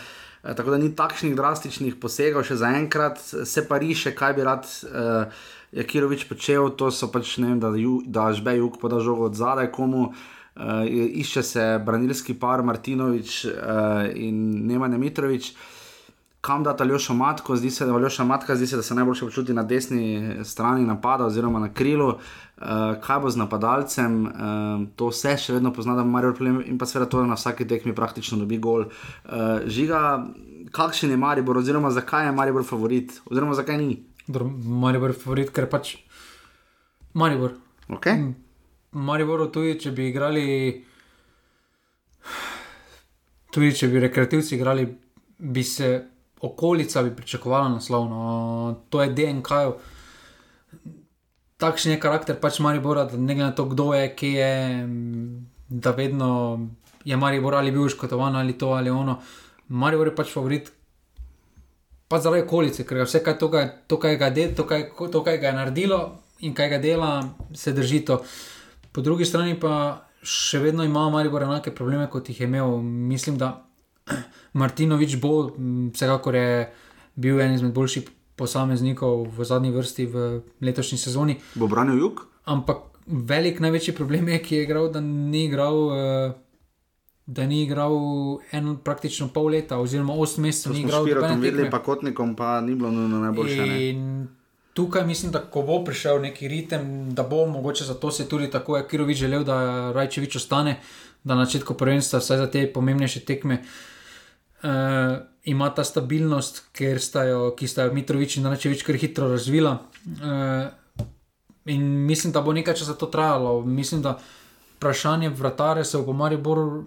Eh, 0.44 0.54
Tako 0.54 0.70
da 0.70 0.78
ni 0.78 0.94
takšnih 0.96 1.36
drastičnih 1.36 1.96
posegov 2.00 2.44
še 2.44 2.56
zaenkrat, 2.56 3.18
se 3.44 3.68
pa 3.68 3.78
riše, 3.78 4.14
kaj 4.14 4.34
bi 4.34 4.42
rad 4.42 4.66
uh, 4.66 5.32
Jakirovič 5.72 6.28
počel, 6.28 6.70
to 6.70 6.90
so 6.90 7.10
pač 7.10 7.38
ne 7.38 7.48
vem, 7.48 7.60
da, 7.60 7.72
ju, 7.74 8.00
da 8.06 8.32
žbe 8.32 8.56
jug 8.58 8.78
poda 8.80 9.00
žogo 9.00 9.26
od 9.26 9.34
zadaj 9.34 9.72
komu. 9.72 10.12
Uh, 10.56 10.86
išče 10.88 11.42
se 11.42 11.64
branilski 11.84 12.34
par 12.34 12.62
Martinovič 12.64 13.44
uh, 13.44 14.06
in 14.14 14.66
Nemanja 14.66 14.96
Mitrovič 14.96 15.52
kam 16.46 16.64
dati 16.64 16.82
Aljoša 16.82 17.14
Matko, 17.14 17.56
zdi 17.56 17.70
se, 17.70 17.86
da 17.86 17.94
Aljoša 17.94 18.24
Matka 18.24 18.56
zdi 18.56 18.66
se, 18.70 18.76
da 18.76 18.82
se 18.82 18.94
najbolj 18.94 19.20
počuti 19.20 19.54
na 19.54 19.62
desni 19.62 20.36
strani 20.44 20.86
napada 20.86 21.26
oziroma 21.26 21.58
na 21.58 21.72
krilu. 21.74 22.08
Uh, 22.56 22.94
kaj 23.02 23.18
bo 23.20 23.30
z 23.30 23.36
napadalcem, 23.36 24.14
uh, 24.24 24.84
to 24.96 25.10
vse 25.10 25.34
še 25.42 25.58
vedno 25.58 25.74
pozna, 25.74 25.92
da 25.98 26.06
ima 26.06 26.14
Marijo 26.14 26.32
problem 26.38 26.62
in 26.64 26.78
pa 26.78 26.86
seveda 26.86 27.10
to, 27.10 27.20
da 27.20 27.28
na 27.28 27.36
vsaki 27.36 27.66
tekmi 27.68 27.92
praktično 27.94 28.38
dobi 28.38 28.56
gol. 28.62 28.86
Uh, 28.86 29.66
žiga, 29.66 30.22
kakšen 30.72 31.12
je 31.12 31.18
Maribor, 31.20 31.58
oziroma 31.60 31.90
zakaj 31.92 32.30
je 32.30 32.32
Maribor 32.32 32.64
favorit, 32.64 33.18
oziroma 33.28 33.58
zakaj 33.58 33.76
ni? 33.82 33.98
Dobro, 34.26 34.48
Maribor 34.86 35.12
je 35.12 35.20
favorit, 35.20 35.52
ker 35.52 35.68
pač 35.68 35.98
Maribor. 37.12 37.58
Okay? 37.92 38.32
Mariboru 38.96 39.50
tudi, 39.52 39.76
če 39.80 39.92
bi 39.92 40.08
igrali, 40.10 40.48
tudi 43.52 43.72
če 43.76 43.92
bi 43.92 44.02
rekreativci 44.08 44.56
igrali, 44.56 44.86
bi 45.38 45.64
se 45.64 45.90
okolica 46.46 47.02
bi 47.02 47.16
pričakovala 47.16 47.68
naslovno. 47.68 48.80
To 48.90 49.02
je 49.02 49.08
DNK. 49.08 49.50
-ju. 49.50 49.72
Takšen 51.56 51.92
je 51.92 52.00
karakter 52.00 52.36
pač 52.36 52.58
Maribora, 52.60 53.04
da 53.08 53.16
ne 53.16 53.34
glede 53.34 53.48
na 53.48 53.54
to, 53.54 53.64
kdo 53.64 53.94
je, 53.94 54.14
kje 54.16 54.32
je, 54.32 54.88
da 55.68 55.90
vedno 55.90 56.60
je 57.04 57.16
Maribor 57.16 57.54
ali 57.54 57.72
bil 57.72 57.88
škotovan 57.88 58.36
ali 58.36 58.58
to 58.58 58.68
ali 58.76 58.90
ono. 58.90 59.20
Maribor 59.68 60.06
je 60.06 60.16
pač 60.16 60.32
favorit. 60.32 60.72
Pa 62.08 62.20
zaradi 62.20 62.44
okolice, 62.44 62.84
ker 62.86 63.02
vse, 63.02 63.22
kaj 63.24 63.38
to, 63.38 63.48
kaj, 63.50 63.68
to, 63.86 63.98
kaj 63.98 64.16
ga, 64.16 64.30
de, 64.30 64.46
to, 64.54 64.66
kaj, 64.66 64.90
to, 65.12 65.22
kaj 65.24 65.38
ga 65.38 65.46
je 65.46 65.52
naredilo 65.52 66.00
in 66.40 66.54
kaj 66.54 66.68
ga 66.68 66.78
dela, 66.78 67.10
se 67.54 67.72
drži 67.72 68.04
to. 68.04 68.20
Po 68.92 69.00
drugi 69.00 69.24
strani 69.24 69.56
pa 69.60 70.04
še 70.22 70.60
vedno 70.62 70.84
ima 70.84 71.08
Maribor 71.10 71.42
enake 71.42 71.74
probleme, 71.74 72.06
kot 72.10 72.28
jih 72.28 72.40
je 72.40 72.46
imel. 72.46 72.76
Mislim, 72.82 73.38
da 73.38 73.65
Martinovič 74.60 75.16
bo, 75.20 75.52
vsekakor 75.92 76.34
je 76.34 76.72
bil 77.16 77.40
en 77.40 77.54
izmed 77.54 77.72
boljših 77.72 78.08
posameznikov 78.36 79.26
v 79.32 79.44
zadnji 79.44 79.70
vrsti 79.72 80.06
v 80.06 80.16
letošnji 80.60 80.98
sezoni. 80.98 81.38
Bo 81.54 81.68
branil 81.68 81.98
jug? 81.98 82.26
Ampak 82.44 82.76
velik, 83.06 83.60
največji 83.60 83.94
problem 83.96 84.28
je, 84.28 84.42
ki 84.42 84.56
je 84.56 84.62
igral, 84.62 84.90
da 84.92 85.00
ni 85.00 85.44
igral. 85.44 85.76
eh, 85.92 86.34
Da 87.26 87.42
ni 87.42 87.64
igral 87.64 87.90
eno, 88.54 88.76
praktično 88.78 89.26
pol 89.34 89.48
leta, 89.50 89.80
oziroma 89.82 90.14
8 90.14 90.38
mesecev, 90.38 90.72
ni 90.72 90.84
igral. 90.84 91.02
Pirotom 91.04 91.28
nobene 91.28 91.42
videli, 91.42 91.64
tekme. 91.64 91.70
pa 91.70 91.82
kotnikom 91.82 92.36
pa 92.36 92.60
ni 92.60 92.74
bilo 92.74 92.90
nujno 92.90 93.18
najboljše. 93.18 93.66
Ne? 93.66 93.88
In 93.88 94.28
tukaj 94.74 95.06
mislim, 95.06 95.32
da 95.32 95.40
ko 95.42 95.62
bo 95.62 95.80
prišel 95.84 96.20
neki 96.22 96.48
ritem, 96.48 97.10
da 97.14 97.22
bo 97.22 97.46
mogoče 97.46 97.84
zato 97.84 98.10
se 98.10 98.28
tudi 98.28 98.46
tako 98.50 98.76
je 98.76 98.86
Kirovič 98.88 99.18
želel, 99.18 99.42
da 99.44 99.90
Rajčevič 99.92 100.36
ostane, 100.36 100.76
da 101.24 101.34
na 101.34 101.44
začetku 101.44 101.74
prvenstva, 101.74 102.22
vsaj 102.22 102.38
za 102.38 102.46
te 102.46 102.62
pomembnejše 102.72 103.20
tekme, 103.26 103.54
uh, 103.54 103.95
ima 105.46 105.70
ta 105.74 105.84
stabilnost, 105.84 106.64
ker 106.74 107.00
sta 107.00 107.22
jo, 107.28 107.50
ki 107.58 107.68
sta 107.70 107.86
jo 107.86 107.94
Mitrovič 107.94 108.38
in 108.40 108.48
Rajčevič 108.50 108.82
kar 108.82 108.98
hitro 108.98 109.28
razvila. 109.30 109.76
Uh, 110.06 110.66
in 111.70 111.84
mislim, 112.06 112.32
da 112.32 112.42
bo 112.42 112.52
nekaj 112.52 112.74
časa 112.74 112.96
to 112.98 113.06
trajalo. 113.06 113.60
Mislim, 113.62 114.02
da 114.02 114.18
vprašanje 114.76 115.30
vratare 115.30 115.84
se 115.84 115.98
v 115.98 116.12
Mariboru 116.12 116.84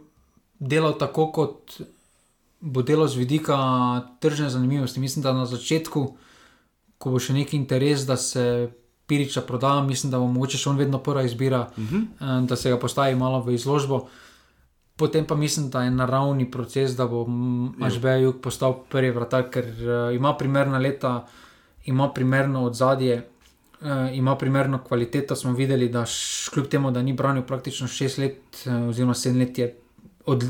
delal 0.59 0.97
tako, 0.99 1.31
kot 1.31 1.79
bo 2.59 2.81
delo 2.83 3.07
z 3.07 3.15
vidika 3.15 3.57
tržne 4.19 4.49
zanimivosti. 4.49 4.99
Mislim, 4.99 5.23
da 5.23 5.33
na 5.33 5.45
začetku, 5.45 6.03
ko 6.97 7.11
bo 7.11 7.19
še 7.19 7.33
neki 7.33 7.57
interes, 7.57 8.03
da 8.05 8.17
se 8.17 8.69
Piriča 9.09 9.41
proda, 9.41 9.79
mislim, 9.81 10.11
da 10.11 10.19
bo 10.19 10.27
mogoče 10.29 10.59
še 10.59 10.69
on 10.69 10.77
vedno 10.77 10.99
prva 11.01 11.23
izbira, 11.23 11.69
uh 11.77 11.83
-huh. 11.83 12.45
da 12.45 12.55
se 12.55 12.69
ga 12.69 12.77
postavi 12.77 13.15
malo 13.15 13.41
v 13.41 13.55
izložbo. 13.55 14.07
Potem 14.99 15.25
pa 15.25 15.35
mislim, 15.35 15.69
da 15.69 15.83
je 15.83 15.91
naravni 15.91 16.51
proces, 16.51 16.91
da 16.91 17.07
bo 17.07 17.23
Ažbej 17.81 18.33
postal 18.43 18.73
prvi 18.89 19.11
vratar, 19.11 19.45
ker 19.49 19.65
uh, 19.65 20.15
ima 20.15 20.33
primerna 20.35 20.77
leta, 20.77 21.25
ima 21.85 22.09
primerno 22.11 22.65
odzadje, 22.65 23.21
uh, 23.81 23.87
ima 24.13 24.35
primerno 24.35 24.79
kvaliteto. 24.83 25.35
Smo 25.35 25.53
videli, 25.53 25.87
da 25.89 26.03
š, 26.05 26.49
kljub 26.53 26.67
temu, 26.67 26.91
da 26.91 27.01
ni 27.01 27.13
branil 27.13 27.43
praktično 27.43 27.87
šest 27.87 28.17
let, 28.17 28.41
uh, 28.65 28.89
oziroma 28.89 29.13
sedem 29.15 29.39
let, 29.39 29.57
je 29.57 29.75
od, 30.25 30.43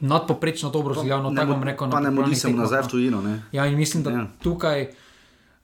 nadpoprečno 0.00 0.70
dobro 0.70 0.94
zgledal. 0.94 1.32
Ne 1.32 1.36
Tako 1.40 1.52
bom 1.52 1.62
rekel. 1.62 1.86
na 1.88 1.92
pa 1.92 2.00
ne 2.00 2.08
pripravljalnih 2.08 2.38
se 2.38 2.48
tekmah, 2.48 2.60
nazaj 2.62 2.80
no. 2.80 2.86
v 2.86 2.90
tujino. 2.90 3.22
Ne? 3.22 3.42
Ja, 3.52 3.66
in 3.66 3.78
mislim, 3.78 4.02
da 4.02 4.10
Ja. 4.10 4.18
ja. 4.18 4.26
tukaj, 4.42 4.88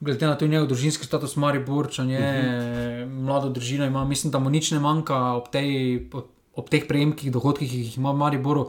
glede 0.01 0.27
na 0.27 0.35
to 0.37 0.47
njegov 0.47 0.69
družinski 0.69 1.05
status, 1.07 1.37
Mariborčan 1.37 2.11
je, 2.11 2.21
uh 2.21 2.25
Mhm. 2.25 3.13
-huh. 3.13 3.25
mlado 3.25 3.49
družino 3.49 3.85
ima, 3.85 4.05
mislim, 4.05 4.31
da 4.31 4.39
mu 4.39 4.51
nič 4.51 4.71
ne 4.71 4.81
manjka 4.81 5.17
ob, 5.33 5.49
tej, 5.53 6.09
ob, 6.13 6.25
ob 6.57 6.71
teh 6.73 6.85
prejemkih, 6.89 7.33
dohodkih, 7.33 7.69
ki 7.71 7.83
jih 7.85 7.99
ima 8.01 8.13
v 8.13 8.23
Mariboru. 8.25 8.69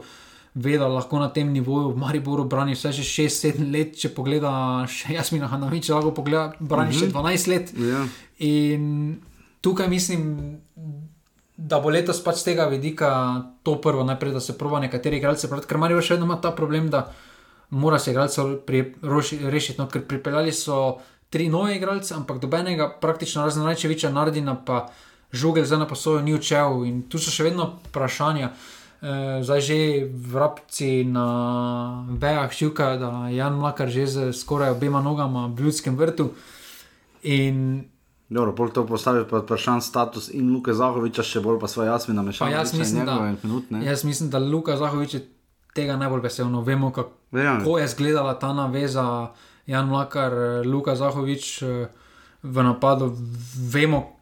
Ve, 0.58 0.78
da 0.80 0.88
lahko 0.90 1.20
na 1.20 1.28
tem 1.30 1.52
nivoju 1.52 1.92
v 1.92 2.00
Mariboru 2.00 2.44
brani 2.48 2.74
vse 2.74 2.90
že 2.92 3.04
6-7 3.06 3.68
let, 3.72 3.98
če 4.00 4.10
pogleda 4.16 4.50
še 4.90 5.14
Jasmina 5.14 5.46
Hanoviča, 5.46 5.94
lahko 5.94 6.14
pogleda, 6.16 6.56
brani 6.58 6.96
uh 6.96 7.02
-huh. 7.02 7.06
še 7.06 7.12
12 7.12 7.48
let. 7.52 7.72
Ja. 7.78 8.06
In 8.38 9.20
tukaj 9.60 9.88
mislim, 9.88 10.60
da 11.56 11.80
bo 11.80 11.90
letos 11.90 12.22
pač 12.24 12.36
z 12.40 12.44
tega 12.44 12.68
vidika 12.70 13.42
to 13.62 13.80
prvo, 13.80 14.04
najprej, 14.04 14.32
da 14.32 14.40
se 14.40 14.58
prova 14.58 14.80
nekateri 14.80 15.16
igralci, 15.16 15.48
ker 15.66 15.78
Marijo 15.78 16.02
še 16.02 16.14
vedno 16.14 16.26
ima 16.26 16.40
ta 16.40 16.50
problem, 16.50 16.90
da 16.90 17.08
mora 17.70 17.98
se 17.98 18.10
igralce 18.10 18.42
rešiti, 19.50 19.78
no, 19.78 19.88
ker 19.88 20.06
pripeljali 20.06 20.52
so 20.52 20.98
tri 21.30 21.48
nove 21.48 21.76
igralce, 21.76 22.14
ampak 22.14 22.38
dobenega 22.40 22.88
praktično 23.00 23.44
razen 23.44 23.66
najčeviča 23.66 24.10
Nardina 24.10 24.54
pa 24.64 24.86
žugel 25.32 25.64
za 25.64 25.78
naposojo 25.78 26.22
ni 26.22 26.34
učel 26.34 26.84
in 26.84 27.02
tu 27.08 27.18
so 27.18 27.30
še 27.30 27.50
vedno 27.50 27.78
vprašanja. 27.88 28.50
E, 28.98 29.42
zdaj 29.42 29.60
že 29.60 29.78
vrabci 30.10 31.04
na 31.04 31.28
vejah 32.08 32.52
šivka, 32.52 32.96
da 32.96 33.10
je 33.28 33.36
Jan 33.36 33.54
Mlakar 33.58 33.88
že 33.88 34.06
z 34.06 34.32
skoraj 34.32 34.74
obema 34.74 35.00
nogama 35.00 35.46
v 35.46 35.68
ljudskem 35.68 35.96
vrtu. 35.96 36.32
In 37.22 37.84
Dobro, 38.28 38.52
bolj 38.52 38.72
to 38.76 38.86
postavi 38.86 39.24
pod 39.24 39.44
vprašanje 39.44 39.80
status 39.80 40.28
in 40.36 40.52
Luka 40.52 40.74
Zahoviča, 40.76 41.24
še 41.24 41.40
bolj 41.40 41.56
pa 41.62 41.68
svoje 41.68 41.88
jasmine 41.88 42.22
mešati. 42.22 42.52
Jaz, 42.52 42.74
jaz 43.80 44.04
mislim, 44.04 44.28
da 44.30 44.38
Luka 44.38 44.76
Zahovič 44.76 45.14
je 45.14 45.22
tega 45.72 45.96
najbolj 45.96 46.26
vesel. 46.26 46.50
No, 46.52 46.60
vemo, 46.60 46.92
kako 46.92 47.10
Verjamem. 47.32 47.64
je 47.78 47.84
izgledala 47.84 48.34
ta 48.38 48.52
naveza 48.52 49.32
Jan 49.66 49.88
Mlakar, 49.88 50.32
Luka 50.66 50.96
Zahovič 50.96 51.62
eh, 51.62 51.88
v 52.42 52.62
napadu. 52.62 53.14
Vemo, 53.72 54.17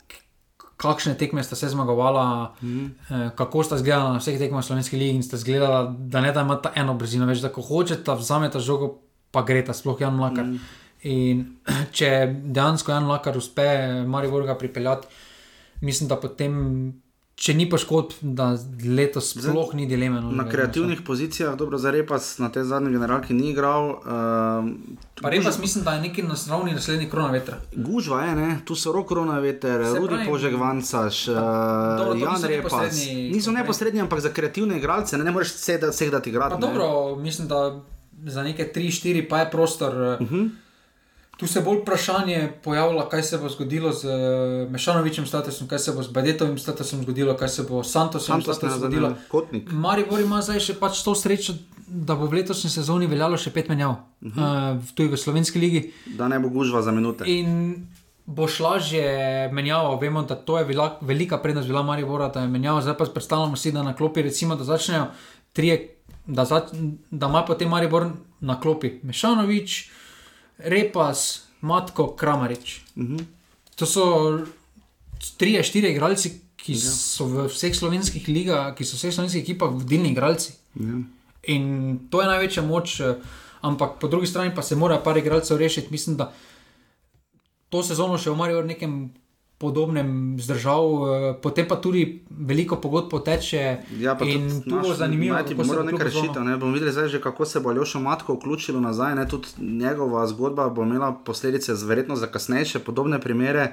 kakšne 0.76 1.14
tekme 1.14 1.42
sta 1.42 1.56
se 1.56 1.68
zmagovala, 1.68 2.54
Mhm. 2.62 2.84
eh, 3.10 3.30
kako 3.36 3.62
sta 3.62 3.76
izgledala 3.76 4.12
na 4.12 4.18
vseh 4.18 4.38
tekmah 4.38 4.64
Slovenske 4.64 4.96
lige 4.96 5.14
in 5.14 5.22
sta 5.22 5.36
izgledala, 5.36 5.94
da 5.98 6.20
ne 6.20 6.32
da 6.32 6.40
imata 6.40 6.72
eno 6.74 6.94
brzino, 6.94 7.26
več 7.26 7.40
da 7.40 7.48
ko 7.48 7.62
hočeta, 7.62 8.14
vzameta 8.14 8.60
žogo, 8.60 8.98
pa 9.30 9.42
gre 9.42 9.64
ta 9.64 9.72
sploh 9.72 10.00
Jan 10.00 10.14
Mlakar. 10.14 10.44
Mhm. 10.44 10.56
In 11.02 11.56
če 11.92 12.10
dejansko 12.44 12.92
Jan 12.92 13.04
Mlakar 13.04 13.36
uspe 13.36 13.66
Maribor 14.06 14.44
ga 14.44 14.54
pripeljati, 14.54 15.06
mislim, 15.80 16.08
da 16.08 16.16
potem. 16.16 17.02
Če 17.36 17.52
ni 17.52 17.66
poškodb, 17.66 18.14
da 18.22 18.44
letos 18.88 19.34
sploh 19.34 19.74
ni 19.74 19.84
dileme. 19.84 20.22
No, 20.22 20.30
Na 20.32 20.46
kreativnih 20.46 21.02
pozicijah, 21.02 21.52
dobro, 21.54 21.76
za 21.76 21.90
repas 21.90 22.38
na 22.38 22.48
tej 22.48 22.64
zadnji 22.64 22.90
generalki 22.90 23.34
ni 23.34 23.50
igral. 23.50 23.90
Uh, 23.90 24.70
Pa 25.20 25.28
repas 25.28 25.58
mislim, 25.58 25.84
da 25.84 25.92
je 25.92 26.00
neki 26.00 26.22
naslovni 26.22 26.72
naslednji 26.72 27.10
krona 27.10 27.30
vetra. 27.30 27.58
Gužva 27.74 28.22
je, 28.22 28.34
ne? 28.36 28.48
tu 28.64 28.74
so 28.74 28.88
rok 28.90 29.06
korona 29.06 29.36
veter, 29.38 29.84
Se 29.84 29.98
Rudi 29.98 30.14
pravi- 30.14 30.26
Požek 30.26 30.56
Vancaš, 30.56 31.28
uh, 31.28 31.34
Jan 31.34 32.16
niso 32.32 32.46
Repas. 32.46 32.72
neposredni 32.72 33.30
Niso 33.30 33.52
neposredni, 33.52 34.00
ampak 34.00 34.20
za 34.20 34.30
kreativne 34.30 34.76
igralce 34.76 35.18
ne, 35.18 35.24
ne 35.24 35.30
moreš 35.30 35.52
vseh 35.54 35.76
dati, 36.10 36.30
igrati. 36.30 36.56
Dobro, 36.58 36.88
mislim, 37.16 37.48
da 37.48 37.80
za 38.24 38.42
neke 38.42 38.72
3-4 38.72 39.28
pa 39.28 39.38
je 39.38 39.50
prostor. 39.50 39.92
Uh 40.14 40.20
Mhm. 40.22 40.34
-huh. 40.36 40.48
Tu 41.36 41.46
se 41.46 41.60
bolj 41.60 41.82
vprašanje 41.82 42.52
pojavlja, 42.64 43.08
kaj 43.12 43.22
se 43.22 43.38
bo 43.38 43.48
zgodilo 43.48 43.92
z 43.92 44.08
eh, 44.08 44.68
Mešanovičem 44.70 45.26
statusom, 45.26 45.68
kaj 45.68 45.78
se 45.78 45.92
bo 45.92 46.02
z 46.02 46.12
Badetovim 46.12 46.58
statusom 46.58 47.02
zgodilo, 47.02 47.36
kaj 47.36 47.48
se 47.48 47.62
bo 47.68 47.82
s 47.84 47.92
Santosom 47.92 48.40
Santos 48.40 48.56
statusom 48.56 48.80
zgodilo. 48.80 49.14
kotnik. 49.28 49.72
Maribor 49.72 50.20
ima 50.20 50.40
zdaj 50.42 50.60
še 50.60 50.78
pač 50.80 51.02
to 51.04 51.14
srečo, 51.14 51.52
da 51.86 52.16
bo 52.16 52.26
v 52.26 52.40
letošnji 52.40 52.70
sezoni 52.70 53.06
veljalo 53.06 53.36
še 53.36 53.52
pet 53.52 53.68
menjav, 53.68 53.90
uh 53.90 54.32
-huh. 54.32 54.78
uh, 54.78 54.94
tudi 54.94 55.12
v 55.12 55.16
slovenski 55.16 55.58
ligi. 55.58 55.92
Da 56.06 56.28
ne 56.28 56.40
bo 56.40 56.48
gužva 56.48 56.82
za 56.82 56.92
minute. 56.92 57.24
In 57.26 57.86
boš 58.26 58.60
lažje 58.60 59.48
menjal, 59.52 59.98
vemo, 60.00 60.22
da 60.22 60.34
to 60.34 60.58
je 60.58 60.64
bila 60.64 60.98
velika 61.00 61.38
prednost 61.38 61.68
bila 61.68 61.82
Maribora, 61.82 62.28
da 62.28 62.40
je 62.40 62.48
menjal, 62.48 62.80
zdaj 62.80 62.96
pa 62.98 63.04
predstavljamo 63.04 63.56
si, 63.56 63.72
da 63.72 63.82
na 63.82 63.94
klopi 63.94 64.22
recimo, 64.22 64.56
da 64.56 64.64
začnejo 64.64 65.06
trije, 65.52 65.96
da, 66.26 66.44
zač, 66.44 66.62
da 67.10 67.26
ima 67.26 67.44
potem 67.44 67.68
Maribor 67.68 68.10
na 68.40 68.60
klopi 68.60 69.00
Mešanovič, 69.02 69.90
Repas, 70.58 71.48
Matko, 71.60 72.16
Kramarič. 72.16 72.80
Uh 72.96 73.04
-huh. 73.04 73.24
To 73.76 73.86
so 73.86 74.38
trije, 75.36 75.62
štiri 75.62 75.90
igralci, 75.90 76.40
ki 76.56 76.72
ja. 76.72 76.90
so 76.90 77.26
v 77.26 77.46
vseh 77.48 77.74
slovenskih 77.76 78.28
ligah, 78.28 78.74
ki 78.74 78.84
so 78.84 78.96
v 78.96 78.98
vseh 78.98 79.14
slovenskih 79.14 79.42
ekipah 79.42 79.70
vodilni 79.70 80.10
igralci. 80.10 80.52
Ja. 80.74 80.98
In 81.42 81.98
to 82.10 82.20
je 82.20 82.26
največja 82.26 82.62
moč, 82.62 83.00
eh, 83.00 83.14
ampak 83.60 83.98
po 84.00 84.08
drugi 84.08 84.26
strani 84.26 84.54
pa 84.54 84.62
se 84.62 84.76
mora 84.76 84.98
par 84.98 85.16
igralcev 85.16 85.58
rešiti. 85.58 85.88
Mislim, 85.90 86.16
da 86.16 86.32
to 87.68 87.82
sezono 87.82 88.18
še 88.18 88.30
v 88.30 88.36
Mariju 88.36 88.62
v 88.62 88.66
nekem 88.66 89.14
podobnem 89.58 90.36
zdržal, 90.36 90.84
eh, 90.84 91.40
potem 91.40 91.64
pa 91.64 91.76
tudi 91.76 92.02
veliko 92.30 92.76
pogodb 92.76 93.10
poteče. 93.10 93.78
Ja, 93.98 94.14
pa 94.14 94.24
in 94.24 94.62
tu 94.62 94.70
bo 94.70 94.76
naš- 94.78 94.96
zanimivo, 94.96 95.36
kako 95.36 95.48
se 95.48 95.54
moral 95.64 95.84
bo 95.84 95.90
nekaj 95.90 96.04
rešitev. 96.04 96.44
Ne? 96.44 96.56
Bomo 96.56 96.72
videli 96.72 96.92
zdaj 96.92 97.08
že, 97.08 97.20
kako 97.20 97.44
se 97.44 97.60
bo 97.60 97.70
Aljoša 97.70 97.98
Matko 97.98 98.34
vključilo 98.34 98.80
nazaj. 98.80 99.14
Ne? 99.14 99.28
Tudi 99.28 99.48
njegova 99.58 100.26
zgodba 100.26 100.68
bo 100.68 100.82
imela 100.82 101.12
posledice 101.14 101.72
verjetno 101.76 102.16
za 102.16 102.26
kasnejše 102.26 102.78
podobne 102.78 103.20
primere. 103.20 103.72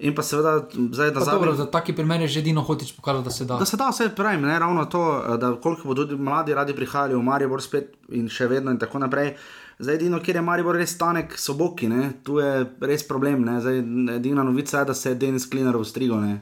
In 0.00 0.14
pa 0.14 0.22
seveda 0.22 0.62
zdaj 0.92 1.10
dobro, 1.10 1.24
zadnji. 1.24 1.56
za 1.56 1.66
taki 1.66 1.92
primer 1.92 2.20
je 2.20 2.28
že 2.28 2.42
Dino 2.42 2.62
Hotič 2.62 2.92
pokazal, 2.92 3.22
da 3.22 3.30
se 3.30 3.44
da. 3.44 3.56
Da 3.56 3.64
se 3.64 3.76
da, 3.76 3.88
vse 3.90 4.08
pravim, 4.08 4.40
ne 4.42 4.58
ravno 4.58 4.84
to, 4.84 5.02
da 5.36 5.56
koliko 5.56 5.88
bodo 5.88 6.04
tudi 6.04 6.22
mladi 6.22 6.54
radi 6.54 6.74
prihajali 6.74 7.14
v 7.14 7.22
Maribor 7.22 7.62
spet 7.62 7.96
in 8.08 8.28
še 8.28 8.46
vedno 8.46 8.70
in 8.70 8.78
tako 8.78 8.98
naprej. 8.98 9.34
Zdaj, 9.78 9.94
edino, 9.94 10.18
kjer 10.18 10.36
je 10.36 10.42
Maribor 10.42 10.76
res 10.76 10.90
stanek, 10.96 11.36
so 11.38 11.54
boki, 11.54 11.86
ne? 11.88 12.08
tu 12.26 12.40
je 12.42 12.64
res 12.82 13.04
problem. 13.06 13.44
Ne? 13.46 13.60
Zdaj, 13.62 13.78
edina 14.16 14.42
novica 14.42 14.80
je, 14.80 14.88
da 14.90 14.94
se 14.94 15.12
je 15.12 15.18
Denis 15.22 15.46
Klinar 15.50 15.76
ustrigal. 15.76 16.20
Ne? 16.20 16.40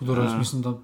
Dobro, 0.00 0.22
jaz 0.22 0.36
mislim, 0.38 0.62
da. 0.62 0.76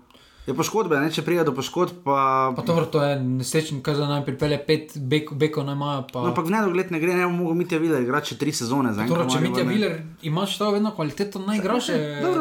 Je 0.43 0.51
poškodbe, 0.51 0.99
ne? 0.99 1.07
če 1.07 1.23
pride 1.23 1.45
do 1.45 1.53
poškodb, 1.55 2.01
pa. 2.03 2.51
Pa 2.51 2.63
dobro, 2.63 2.83
to 2.85 2.99
je 2.99 3.15
nesrečen, 3.15 3.79
kaj 3.79 3.95
za 3.95 4.07
nami 4.07 4.25
pripelje 4.27 4.59
pet 4.59 4.95
bek, 4.99 5.31
bekov, 5.33 5.63
naj 5.63 5.77
imajo. 5.77 6.01
Pa... 6.11 6.19
No, 6.19 6.33
ampak 6.33 6.45
v 6.45 6.51
nedogled 6.51 6.91
ne 6.91 6.99
gre, 6.99 7.15
ne 7.15 7.27
bomo 7.27 7.45
mogli 7.45 7.61
Mitja 7.61 7.79
Viler 7.79 8.03
igrati 8.03 8.33
še 8.33 8.39
tri 8.39 8.51
sezone. 8.51 8.91
Dobro, 8.91 8.99
zaenkrat 8.99 9.31
če 9.31 9.41
Mitja 9.41 9.63
ne. 9.63 9.71
Viler 9.71 9.95
imaš 10.23 10.57
to 10.59 10.73
vedno 10.75 10.91
kvaliteto, 10.91 11.39
naj 11.39 11.61
igraš 11.63 11.87
še 11.87 11.99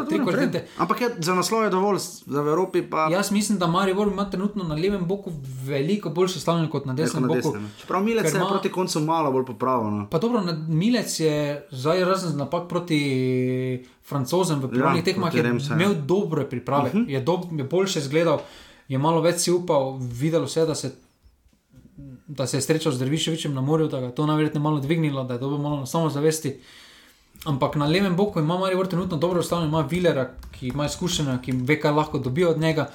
tri 0.08 0.18
kvalitete. 0.18 0.64
Ampak 0.78 1.00
je, 1.00 1.10
za 1.20 1.32
naslov 1.32 1.62
je 1.62 1.70
dovolj, 1.70 2.00
za 2.26 2.40
v 2.40 2.48
Evropi 2.48 2.82
pa 2.82 3.06
Jaz 3.08 3.30
mislim, 3.30 3.62
da 3.62 3.66
Maribor 3.68 4.10
ima 4.10 4.26
trenutno 4.26 4.64
na 4.64 4.74
levem 4.74 5.06
boku 5.06 5.30
veliko 5.62 6.10
bolj 6.10 6.34
sestavljen 6.34 6.66
kot 6.66 6.84
na 6.84 6.94
desnem 6.94 7.22
na 7.22 7.30
boku. 7.30 7.54
desnem. 7.54 7.70
Čeprav 7.78 8.02
Milec 8.02 8.26
je 8.26 8.34
ima- 8.34 8.50
proti 8.50 8.68
koncu 8.70 9.00
malo 9.00 9.30
bolj 9.30 9.46
popravil. 9.46 9.90
No. 9.92 10.04
Pa 10.10 10.18
dobro, 10.18 10.42
na- 10.42 10.58
Milec 10.68 11.20
je 11.20 11.38
zdaj 11.70 12.02
razen 12.02 12.34
napak 12.36 12.66
proti 12.66 12.98
francozem 14.04 14.60
v 14.60 14.68
prvih 14.68 15.04
tekmah 15.04 15.32
proti 15.32 15.46
je 15.46 15.70
ja. 15.70 15.76
imel 15.76 15.94
dobre 16.06 16.48
priprave, 16.48 16.90
uh 16.90 16.94
-huh. 16.94 17.08
je, 17.08 17.20
dob, 17.20 17.40
je 17.58 17.64
boljše 17.64 17.98
izgledal, 17.98 18.40
je 18.88 18.98
malo 18.98 19.20
več 19.20 19.40
si 19.40 19.50
upal, 19.50 19.98
videlo 19.98 20.48
se, 20.48 20.66
da 20.66 20.74
se. 20.74 20.92
Da 22.26 22.46
se 22.46 22.56
je 22.56 22.60
srečal 22.60 22.92
z 22.92 22.98
Derviševičem 22.98 23.54
na 23.54 23.60
morju, 23.60 23.88
da 23.88 24.00
ga 24.00 24.06
je 24.06 24.14
to 24.14 24.26
najverjetneje 24.26 24.62
malo 24.62 24.80
dvignilo, 24.80 25.24
da 25.24 25.34
je 25.34 25.40
to 25.40 25.58
malo 25.58 25.76
na 25.80 25.86
samozavesti. 25.86 26.60
Ampak 27.44 27.76
na 27.76 27.86
levem 27.86 28.16
boku 28.16 28.40
ima 28.40 28.58
Maribor 28.58 28.86
trenutno 28.86 29.16
dobro 29.16 29.40
ustavljeno, 29.40 29.68
ima 29.68 29.88
Vilera, 29.90 30.30
ki 30.52 30.68
ima 30.68 30.86
izkušnja, 30.86 31.38
ki 31.42 31.52
ve, 31.52 31.80
kaj 31.80 31.92
lahko 31.92 32.18
dobijo 32.18 32.50
od 32.50 32.60
njega. 32.60 32.90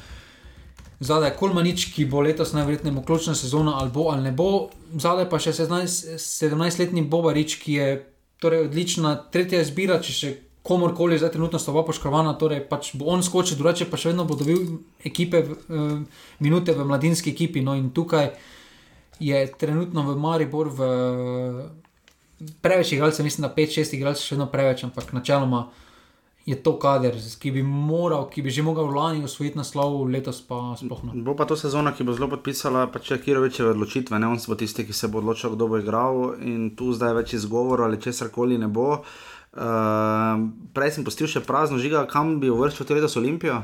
Zadaj 0.99 1.29
je 1.29 1.35
Kolmanič, 1.35 1.93
ki 1.93 2.05
bo 2.05 2.21
letos 2.21 2.53
najverjetneje 2.53 3.03
ključna 3.05 3.35
sezona, 3.35 3.77
ali 3.79 3.91
bo 3.91 4.01
ali 4.01 4.21
ne 4.21 4.31
bo. 4.31 4.69
Zadaj 4.93 5.29
pa 5.29 5.39
še 5.39 5.53
17 5.53 6.17
17-letni 6.17 7.01
Bobarič, 7.01 7.55
ki 7.55 7.73
je 7.73 8.13
torej 8.39 8.65
odlična 8.65 9.15
tretja 9.31 9.61
izbira, 9.61 10.01
če 10.01 10.13
še 10.13 10.35
komorkoli 10.67 11.17
zdaj 11.17 11.31
trenutno 11.31 11.59
sta 11.59 11.71
oba 11.71 11.85
poškodovana, 11.87 12.35
torej 12.39 12.65
pač 12.69 12.91
bo 12.99 13.07
on 13.13 13.23
skočil, 13.23 13.57
drugače 13.57 13.87
pa 13.87 13.97
še 13.97 14.11
vedno 14.11 14.27
bo 14.27 14.35
dobil 14.35 14.77
ekipe, 15.07 15.43
eh, 15.47 16.21
minute 16.43 16.75
v 16.75 16.85
mladinski 16.85 17.31
ekipi. 17.31 17.63
No 17.63 17.75
in 17.75 17.89
tukaj 17.95 18.31
je 19.19 19.47
trenutno 19.57 20.03
v 20.03 20.15
Maribor 20.19 20.69
v 20.69 20.79
preveč 22.61 22.91
igralcev, 22.91 23.25
mislim, 23.25 23.47
da 23.47 23.53
5-6 23.55 23.95
igralcev 23.97 24.23
še 24.23 24.35
vedno 24.35 24.51
preveč, 24.51 24.83
ampak 24.83 25.13
načeloma 25.13 25.67
je 26.47 26.55
to 26.63 26.77
kader, 26.79 27.15
ki 27.39 27.51
bi 27.51 27.61
moral, 27.63 28.29
ki 28.31 28.41
bi 28.41 28.49
že 28.49 28.63
mogel 28.63 28.87
lani 28.95 29.25
osvojiti 29.27 29.59
naslov, 29.59 30.05
letos 30.07 30.39
pa 30.47 30.77
sploh 30.79 31.01
ne. 31.03 31.19
Bo 31.19 31.35
pa 31.35 31.43
to 31.43 31.57
sezona, 31.59 31.91
ki 31.91 32.07
bo 32.07 32.15
zelo 32.15 32.29
podpisala 32.31 32.85
pač 32.87 33.11
Kirovičeve 33.19 33.73
odločitve, 33.75 34.15
ne 34.15 34.29
on 34.31 34.39
bo 34.39 34.55
tisti, 34.55 34.85
ki 34.87 34.95
se 34.95 35.09
bo 35.11 35.19
odločil, 35.19 35.57
kdo 35.57 35.67
bo 35.67 35.81
igral 35.81 36.39
in 36.39 36.71
tu 36.79 36.93
zdaj 36.95 37.17
več 37.19 37.35
izgovorov 37.35 37.89
ali 37.89 37.99
česar 37.99 38.31
koli 38.31 38.55
ne 38.57 38.71
bo. 38.71 39.03
Prej 39.51 40.91
sem 40.93 41.05
postil 41.07 41.29
še 41.31 41.41
prazno 41.45 41.79
žiga, 41.81 42.05
kam 42.09 42.37
bi 42.41 42.51
uvrščal 42.53 42.85
tudi 42.85 42.99
letos 42.99 43.17
Olimpijo, 43.17 43.61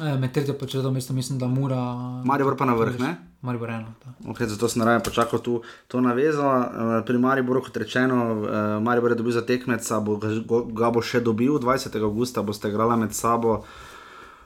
E, 0.00 0.16
med 0.16 0.32
tretjo 0.32 0.54
pa 0.54 0.66
četrto 0.66 0.90
mesto 0.90 1.12
mislim, 1.12 1.38
da 1.38 1.46
mora. 1.46 1.76
Maribor 2.24 2.56
pa 2.56 2.64
na 2.64 2.74
vrh, 2.74 3.00
ne? 3.00 3.16
Maribor 3.40 3.70
eno. 3.70 3.92
Okay, 4.24 4.46
zato 4.46 4.68
sem 4.68 4.82
raje 4.82 5.00
počakal 5.04 5.38
tu 5.38 5.62
to 5.88 6.00
navezo. 6.00 6.46
Uh, 6.46 7.04
pri 7.06 7.18
Mariboru, 7.18 7.62
kot 7.62 7.76
rečeno, 7.76 8.16
uh, 8.16 8.82
Maribor 8.82 9.10
je 9.10 9.16
dobil 9.16 9.32
za 9.32 9.42
tekmeca, 9.46 10.00
bo, 10.00 10.16
ga, 10.72 10.90
bo 10.90 11.02
še 11.02 11.20
dobil 11.20 11.58
20. 11.58 12.00
augusta, 12.02 12.42
boste 12.42 12.68
igrali 12.68 12.96
med 12.96 13.12
sabo. 13.12 13.64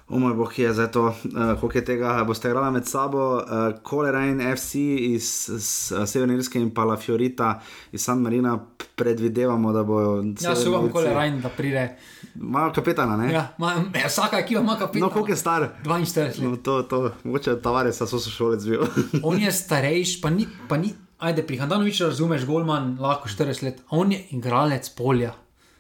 O 0.08 0.18
moj 0.18 0.34
bog, 0.34 0.58
je 0.58 0.72
zdaj 0.72 0.90
to, 0.92 1.02
uh, 1.06 1.14
koliko 1.60 1.78
je 1.78 1.84
tega, 1.84 2.24
boste 2.26 2.48
igrali 2.48 2.72
med 2.72 2.86
sabo, 2.86 3.36
uh, 3.36 3.42
Kolerajn 3.82 4.40
FC 4.56 4.74
iz, 4.74 5.48
iz 5.56 5.92
uh, 5.96 6.08
Severne 6.08 6.34
Irske 6.34 6.60
in 6.60 6.74
pa 6.74 6.84
La 6.84 6.96
Fiorita 6.96 7.60
iz 7.92 8.04
San 8.04 8.20
Marina, 8.20 8.58
predvidevamo, 8.96 9.72
da 9.72 9.82
bojo. 9.82 10.24
Ja, 10.40 10.56
se 10.56 10.68
upam, 10.68 10.90
kole 10.92 11.14
Rajn, 11.14 11.40
da 11.40 11.48
pride. 11.48 11.96
Imajo 12.34 12.72
kapetana, 12.72 13.16
ne? 13.16 13.32
Ja, 13.32 13.46
ma, 13.58 13.72
ja, 13.94 14.06
vsaka 14.08 14.38
ekipa 14.38 14.60
ima 14.60 14.76
kapitana. 14.78 15.06
No, 15.06 15.12
koliko 15.12 15.32
je 15.32 15.36
star? 15.36 15.68
42 15.84 16.24
let. 16.24 16.38
No, 16.42 16.56
to, 16.56 16.82
to, 16.82 17.10
mogoče 17.24 17.56
Tavares, 17.62 17.96
so 17.96 18.06
so 18.06 18.30
šolec 18.30 18.64
bil. 18.68 18.84
On 19.28 19.40
je 19.40 19.52
starejši, 19.52 20.20
pa 20.22 20.30
ni, 20.30 20.46
pa 20.68 20.76
ni 20.76 20.92
ajde, 21.18 21.46
pri 21.46 21.56
Handanoviču 21.56 22.04
razumeš, 22.04 22.44
Golman 22.46 22.96
lahko 23.00 23.28
40 23.28 23.62
let, 23.62 23.80
on 23.90 24.12
je 24.12 24.24
igralec 24.30 24.90
polja, 24.96 25.32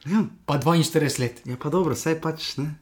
ja, 0.06 0.24
pa 0.46 0.58
42 0.58 1.20
let. 1.20 1.42
ja, 1.44 1.56
pa 1.62 1.68
dobro, 1.70 1.94
saj 1.94 2.20
pač 2.20 2.56
ne. 2.56 2.74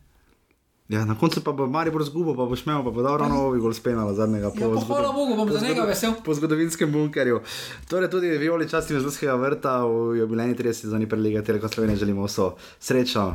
Ja, 0.93 1.05
na 1.05 1.14
koncu 1.14 1.40
pa 1.40 1.52
bo 1.56 1.66
Maribor 1.66 2.05
zgubil, 2.05 2.35
pa 2.36 2.44
bo 2.44 2.56
šmel, 2.56 2.82
pa 2.85 2.90
bo 2.93 3.01
dal 3.01 3.16
ravno 3.16 3.47
ovi 3.48 3.60
gol 3.60 3.73
spenala 3.73 4.12
zadnjega 4.12 4.51
Ja, 4.52 4.69
pa 4.69 4.81
hvala 4.85 5.12
Bogu, 5.12 5.36
bom 5.36 5.48
za 5.48 5.64
njega 5.64 5.86
vesel. 5.89 6.12
Po 6.24 6.35
zgodovinskem 6.35 6.93
bunkerju. 6.93 7.40
Torej 7.89 8.10
tudi 8.12 8.28
Violi 8.36 8.69
časti 8.69 9.01
Zlskega 9.01 9.35
vrta 9.40 9.86
v 9.89 10.20
jubilejni 10.20 10.55
30 10.55 10.73
sezoni 10.73 11.09
prelige 11.09 11.43
Telekom 11.43 11.69
Slovenije 11.69 11.97
želimo 11.97 12.28
vso 12.28 12.52
srečo. 12.81 13.32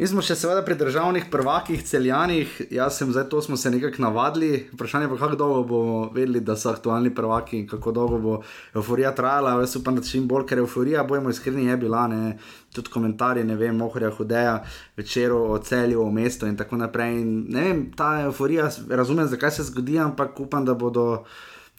In 0.00 0.08
smo 0.08 0.22
še 0.24 0.32
seveda 0.32 0.62
pri 0.64 0.78
državnih 0.80 1.26
prvakih, 1.28 1.82
celjanih, 1.84 2.54
jaz 2.72 2.96
sem 2.96 3.10
zdaj 3.12 3.26
to 3.28 3.42
smo 3.44 3.58
se 3.60 3.68
nekako 3.68 4.00
navadili, 4.00 4.62
vprašanje 4.72 5.10
pa 5.10 5.18
kako 5.20 5.36
dolgo 5.36 5.64
bomo 5.68 5.98
vedeli, 6.14 6.40
da 6.40 6.56
so 6.56 6.70
aktualni 6.70 7.12
prvaki 7.14 7.58
in 7.58 7.66
kako 7.68 7.92
dolgo 7.92 8.20
bo 8.22 8.38
euforija 8.72 9.12
trajala. 9.12 9.58
Jaz 9.60 9.76
upam, 9.76 10.00
da 10.00 10.06
čim 10.06 10.24
bolj, 10.30 10.46
ker 10.48 10.64
euforija, 10.64 11.04
bojmo 11.04 11.28
iskreni, 11.28 11.68
je 11.68 11.76
bila, 11.84 12.06
ne, 12.08 12.38
tudi 12.72 12.88
komentarji, 12.96 13.44
ne 13.44 13.60
vem, 13.60 13.76
mohorja 13.76 14.08
hudeja, 14.16 14.56
večeru 14.96 15.44
o 15.52 15.60
celju, 15.68 16.00
o 16.00 16.10
mestu 16.10 16.48
in 16.48 16.56
tako 16.56 16.80
naprej. 16.80 17.20
In, 17.20 17.38
ne 17.52 17.68
vem, 17.68 17.86
ta 17.92 18.14
euforija, 18.24 18.72
razumem, 18.88 19.28
zakaj 19.28 19.58
se 19.58 19.68
zgodi, 19.68 20.00
ampak 20.00 20.40
upam, 20.40 20.64
da 20.64 20.74
bodo. 20.74 21.26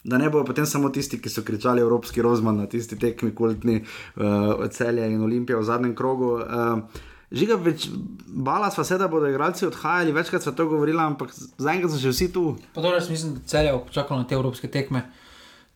Da 0.02 0.18
ne 0.18 0.26
bodo 0.30 0.48
potem 0.48 0.66
samo 0.66 0.88
tisti, 0.90 1.18
ki 1.22 1.30
so 1.30 1.42
kričali 1.46 1.82
Evropski 1.82 2.22
rozman 2.22 2.56
na 2.58 2.64
tisti 2.66 2.96
tekmi, 2.98 3.30
kultni 3.38 3.76
uh, 3.82 4.66
celje 4.74 5.06
in 5.10 5.22
Olimpije 5.22 5.58
v 5.58 5.66
zadnjem 5.66 5.94
krogu. 5.94 6.36
Uh, 6.42 7.10
Žiga, 7.32 7.56
več, 7.56 7.86
bala 8.28 8.68
sva 8.68 8.84
se, 8.84 8.96
da 8.96 9.06
bodo 9.06 9.24
igralci 9.26 9.64
odhajali, 9.64 10.12
večkrat 10.12 10.42
sva 10.42 10.52
to 10.52 10.66
govorila, 10.66 11.06
ampak 11.06 11.30
zaenkrat 11.32 11.88
so 11.88 11.98
že 11.98 12.10
vsi 12.10 12.26
tu. 12.28 12.42
Pa 12.70 12.80
dobro, 12.80 12.96
jaz 12.96 13.08
mislim, 13.08 13.34
da 13.34 13.40
celje 13.42 13.72
počakalo 13.80 14.20
na 14.20 14.26
te 14.26 14.34
evropske 14.34 14.68
tekme. 14.68 15.06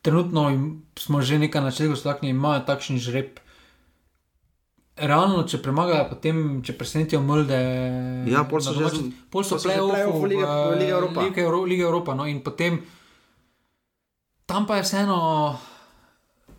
Trenutno 0.02 0.44
smo 0.94 1.20
že 1.20 1.38
nekaj 1.38 1.62
načeli, 1.62 1.96
stakni 1.96 2.28
imajo 2.28 2.60
takšen 2.62 2.98
žreb. 2.98 3.40
Realno, 4.98 5.42
če 5.42 5.58
premagajo, 5.58 6.06
potem 6.08 6.36
če 6.60 6.72
presenetijo 6.72 7.20
Mlde. 7.20 7.56
Ja, 8.26 8.44
pol 8.44 8.60
so 8.60 8.72
že 8.72 8.80
domači- 8.80 9.02
z- 9.02 9.24
pol 9.28 9.42
so 9.42 9.56
so 9.56 9.64
že 9.64 9.76
Lige- 9.76 10.06
v, 10.06 10.24
Lige 10.74 10.90
Evropa. 10.90 11.20
Lige 11.66 11.82
Evropa. 11.82 12.14
No, 12.14 12.24
in 12.24 12.40
potem 12.40 12.80
tam 14.46 14.64
pa 14.64 14.76
je 14.76 14.82
vseeno. 14.84 15.18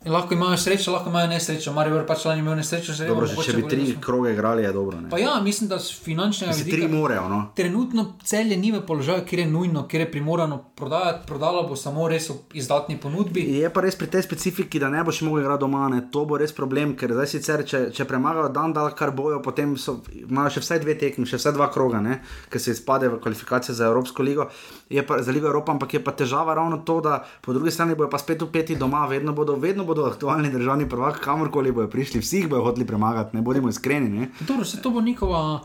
Lahko 0.10 0.34
imajo 0.34 0.58
srečo, 0.58 0.92
lahko 0.92 1.10
imajo 1.10 1.28
nesrečo, 1.28 1.74
Marijo 1.74 2.00
pač 2.08 2.26
lani 2.26 2.40
imel 2.40 2.56
nesrečo, 2.56 2.94
že 2.94 3.08
Dobro, 3.08 3.28
že, 3.28 3.36
če 3.44 3.54
bi 3.58 3.64
tri 3.68 3.88
kroge 4.02 4.32
igrali, 4.34 4.64
je 4.64 4.72
dobro. 4.74 5.02
Ne? 5.02 5.10
Pa 5.10 5.20
ja, 5.20 5.36
mislim, 5.44 5.70
da 5.70 5.80
z 5.80 5.94
finančnega 6.04 6.54
Si 6.54 6.66
tri 6.70 6.88
morejo, 6.88 7.28
no. 7.30 7.40
Trenutno 7.56 8.06
celje 8.24 8.58
ni 8.58 8.72
v 8.72 8.82
položaju, 8.86 9.26
kjer 9.26 9.40
je 9.40 9.48
nujno, 9.52 9.88
kjer 9.88 10.06
je 10.06 10.12
primorano 10.12 10.58
prodajati, 10.76 11.28
prodalo 11.28 11.64
bo 11.68 11.76
samo 11.76 12.08
res 12.08 12.30
v 12.30 12.38
izdatni 12.60 12.98
ponudbi. 13.02 13.44
Je 13.58 13.70
pa 13.74 13.82
res 13.82 13.98
pri 14.00 14.08
tej 14.14 14.24
specifiki, 14.28 14.80
da 14.80 14.90
ne 14.94 15.04
boš 15.04 15.22
mogel 15.26 15.44
igrati 15.46 15.66
doma, 15.66 15.88
ne? 15.90 16.04
to 16.12 16.26
bo 16.26 16.38
res 16.38 16.54
problem, 16.56 16.96
ker 17.00 17.14
zdaj 17.18 17.32
sicer, 17.34 17.66
če, 17.68 17.84
če 17.96 18.08
premagajo 18.10 18.52
dan, 18.54 18.76
da 18.78 18.88
kar 18.96 19.12
bojo, 19.16 19.42
potem 19.46 19.76
so, 19.82 20.00
imajo 20.14 20.58
še 20.58 20.64
vsaj 20.66 20.84
dve 20.86 20.98
tekmi, 21.00 21.28
še 21.28 21.42
vsaj 21.42 21.56
dva 21.58 21.70
kroga, 21.74 22.02
ne? 22.04 22.22
ker 22.54 22.62
se 22.62 22.76
izpade 22.76 23.10
v 23.10 23.20
kvalifikacije 23.24 23.76
za 23.76 23.90
Evropsko 23.90 24.24
ligo, 24.24 24.50
je 24.90 25.04
pa 25.04 25.20
za 25.24 25.32
Ligo 25.32 25.50
Evropa, 25.50 25.74
ampak 25.74 25.98
je 25.98 26.04
pa 26.04 26.14
težava 26.16 26.54
ravno 26.56 26.82
to, 26.86 27.00
da 27.02 27.24
po 27.42 27.54
drugi 27.54 27.72
strani 27.72 27.96
bojo 27.96 28.10
pa 28.10 28.22
spet 28.22 28.42
upeti 28.42 28.76
doma, 28.76 29.06
vedno 29.10 29.34
bodo, 29.34 29.56
vedno 29.56 29.84
bodo 29.84 29.97
aktualni 30.06 30.52
državni 30.52 30.90
prvak, 30.90 31.20
kamorkoli 31.20 31.72
bojo 31.72 31.90
prišli, 31.90 32.20
vsi 32.22 32.38
jih 32.38 32.50
bojo 32.50 32.64
hoteli 32.64 32.88
premagati, 32.88 33.36
ne 33.36 33.42
bodimo 33.42 33.70
iskreni. 33.70 34.10
Ne? 34.10 34.30
Dobro, 34.40 34.66
se 34.66 34.82
to 34.82 34.90
bo 34.90 35.02
njihova, 35.02 35.60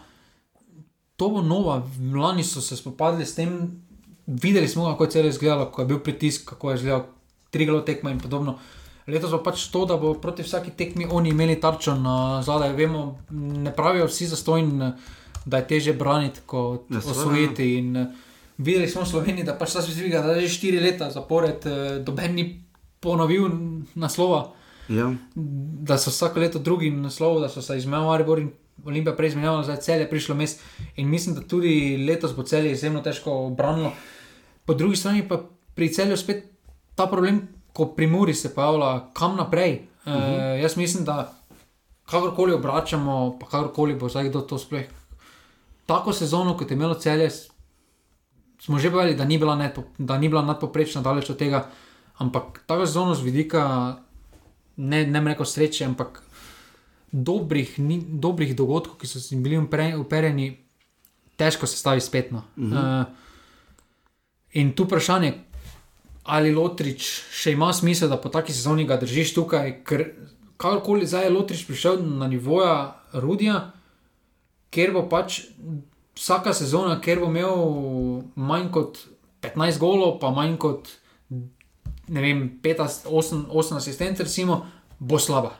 to 1.17 1.29
bo 1.29 1.43
nova. 1.43 1.83
Lani 2.15 2.45
so 2.45 2.61
se 2.61 2.77
spopadli 2.77 3.27
s 3.27 3.35
tem, 3.35 3.83
videli 4.27 4.69
smo, 4.69 4.87
kako 4.91 5.05
je 5.05 5.11
celo 5.11 5.29
izgledalo, 5.29 5.71
ko 5.71 5.83
je 5.83 5.87
bil 5.87 5.99
pritisk, 5.99 6.49
kako 6.49 6.71
je 6.71 6.75
izgledalo 6.75 7.05
tri 7.51 7.67
golo 7.67 7.81
tekma 7.81 8.11
in 8.11 8.21
podobno. 8.21 8.59
Letos 9.07 9.31
bo 9.31 9.43
pač 9.43 9.67
to, 9.69 9.85
da 9.87 9.97
bo 9.97 10.15
proti 10.15 10.43
vsaki 10.43 10.71
tekmi 10.79 11.07
oni 11.11 11.31
imeli 11.31 11.61
tarčo 11.61 11.95
na 11.95 12.43
zadaj. 12.43 12.73
Vemo, 12.73 13.19
ne 13.31 13.73
pravijo 13.75 14.07
vsi 14.07 14.27
zastojni, 14.27 14.93
da 15.45 15.59
je 15.59 15.67
teže 15.67 15.93
braniti 15.93 16.41
kot 16.47 16.87
Ja, 16.91 16.99
osvojiti. 16.99 17.75
In, 17.79 17.97
eh, 17.97 18.07
Videli 18.59 18.89
smo 18.89 19.03
v 19.03 19.09
Sloveniji, 19.09 19.45
da 19.45 19.57
pač 19.59 19.73
ta 19.73 19.83
specifika, 19.83 20.21
da 20.23 20.37
je 20.37 20.47
že 20.47 20.55
štiri 20.55 20.81
leta 20.81 21.11
zapored, 21.11 21.67
eh, 21.67 21.99
doben 22.05 22.35
ni 22.35 22.45
ponovil 23.03 23.51
naslova 23.95 24.53
Ja. 24.89 25.13
da 25.35 25.99
so 25.99 26.11
vsako 26.11 26.41
leto 26.41 26.59
drugi 26.59 26.91
naslov, 26.91 27.41
da 27.41 27.49
so 27.49 27.63
se 27.63 27.77
izmenjali 27.79 28.07
Maribor 28.07 28.39
in 28.39 28.51
Olimpija 28.85 29.17
prej 29.17 29.29
izmenjali, 29.29 29.65
zdaj 29.65 29.77
celje 29.77 30.11
prišlo 30.11 30.35
mes. 30.35 30.59
In 30.97 31.09
mislim, 31.09 31.35
da 31.35 31.41
tudi 31.41 31.97
letos 32.09 32.37
bo 32.37 32.43
celje 32.43 32.73
izjemno 32.73 33.01
težko 33.01 33.33
obranilo. 33.47 33.93
Po 34.65 34.75
drugi 34.75 34.97
strani 34.97 35.29
pa 35.29 35.41
pri 35.75 35.93
celju 35.93 36.17
spet 36.17 36.45
ta 36.95 37.07
problem, 37.07 37.49
ko 37.73 37.87
pri 37.87 38.07
Muri 38.07 38.35
se 38.35 38.55
pojavlja, 38.55 39.09
kam 39.13 39.37
naprej. 39.37 39.83
Uh 40.05 40.13
-huh. 40.13 40.57
e, 40.57 40.63
jaz 40.63 40.77
mislim, 40.77 41.05
da 41.05 41.35
kakorkoli 42.07 42.53
obračamo, 42.53 43.39
pa 43.41 43.47
kakorkoli 43.47 43.95
bo 43.95 44.09
zdaj 44.09 44.29
kdo 44.29 44.41
to 44.41 44.59
sploh. 44.59 44.83
Tako 45.87 46.13
sezono, 46.13 46.57
kot 46.57 46.71
je 46.71 46.75
imelo 46.75 46.95
celje, 46.95 47.31
smo 48.61 48.79
že 48.79 48.91
povedali, 48.91 49.17
da 49.17 49.25
ni 49.25 49.39
bila, 49.39 49.57
nedpo, 49.57 49.83
da 49.99 50.19
ni 50.19 50.29
bila 50.29 50.43
nadpoprečna, 50.43 51.03
daleč 51.03 51.31
od 51.31 51.37
tega. 51.37 51.69
Ampak 52.19 52.63
ta 52.67 52.79
sezono 52.87 53.15
z 53.15 53.23
vidika 53.25 53.63
ne, 54.77 55.07
ne 55.07 55.21
rekel 55.21 55.47
sreče, 55.47 55.85
ampak 55.85 56.23
dobrih, 57.13 57.79
ni, 57.79 58.01
dobrih 58.01 58.57
dogodkov, 58.57 58.97
ki 59.01 59.07
so 59.07 59.21
si 59.21 59.37
bili 59.37 59.59
upre- 59.61 59.97
uperjeni, 60.01 60.57
težko 61.37 61.67
se 61.67 61.77
stavi 61.77 62.01
spet. 62.01 62.33
No. 62.33 62.45
Uh 62.57 62.65
-huh. 62.65 63.01
uh, 63.01 63.07
in 64.53 64.73
tu 64.73 64.85
vprašanje, 64.85 65.35
ali 66.25 66.55
Lotrič 66.55 67.03
še 67.33 67.53
ima 67.53 67.73
smisel, 67.73 68.09
da 68.09 68.17
po 68.17 68.29
taki 68.29 68.53
sezoni 68.53 68.87
ga 68.87 68.97
držiš 68.97 69.35
tukaj, 69.35 69.85
ker 69.85 70.05
kakorkoli 70.57 71.07
zdaj 71.07 71.25
je 71.25 71.31
Lotrič 71.31 71.67
prišel 71.67 72.03
na 72.03 72.29
nivoja 72.29 73.03
Rudija, 73.13 73.73
ker 74.71 74.93
bo 74.93 75.09
pač 75.09 75.41
vsaka 76.15 76.53
sezona, 76.53 77.01
ker 77.01 77.21
bo 77.21 77.27
imel 77.27 78.23
manj 78.37 78.71
kot 78.71 78.99
15 79.43 79.79
golov, 79.79 80.19
pa 80.21 80.31
manj 80.31 80.57
kot 80.57 80.89
ne 82.13 82.21
vem, 82.21 82.41
8 82.61 83.77
asistentov, 83.77 84.29
recimo, 84.29 84.67
bo 85.01 85.19
slaba. 85.19 85.57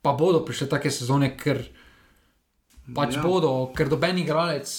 Pa 0.00 0.14
bodo 0.14 0.44
prišle 0.46 0.70
take 0.70 0.90
sezone, 0.90 1.34
ker 1.36 1.66
pač 2.94 3.18
Ja. 3.18 3.20
ja. 3.20 3.22
bodo, 3.26 3.50
ker 3.74 3.90
doben 3.90 4.18
igralec, 4.18 4.70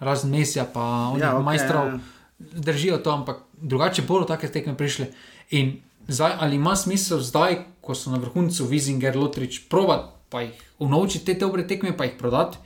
razen 0.00 0.30
mesja, 0.30 0.64
pa 0.64 1.10
oni 1.12 1.20
Ja, 1.20 1.26
ja, 1.26 1.34
okay, 1.34 1.44
majstrov, 1.44 1.86
ja. 1.86 1.98
držijo 2.38 3.02
to, 3.02 3.10
ampak 3.10 3.42
drugače 3.58 4.06
bodo 4.06 4.24
take 4.24 4.48
tekme 4.48 4.76
prišle. 4.78 5.10
In 5.50 5.82
zdaj, 6.08 6.38
ali 6.40 6.56
ima 6.56 6.76
smisel 6.76 7.20
zdaj, 7.20 7.66
ko 7.80 7.94
so 7.94 8.10
na 8.10 8.18
vrhuncu 8.18 8.66
Vizinger, 8.66 9.16
Lotrič, 9.16 9.68
provat 9.68 10.16
pa 10.28 10.42
jih 10.42 10.54
unovčiti 10.78 11.24
te 11.24 11.38
dobre 11.40 11.66
tekme, 11.66 11.96
pa 11.96 12.04
jih 12.04 12.16
prodati. 12.18 12.58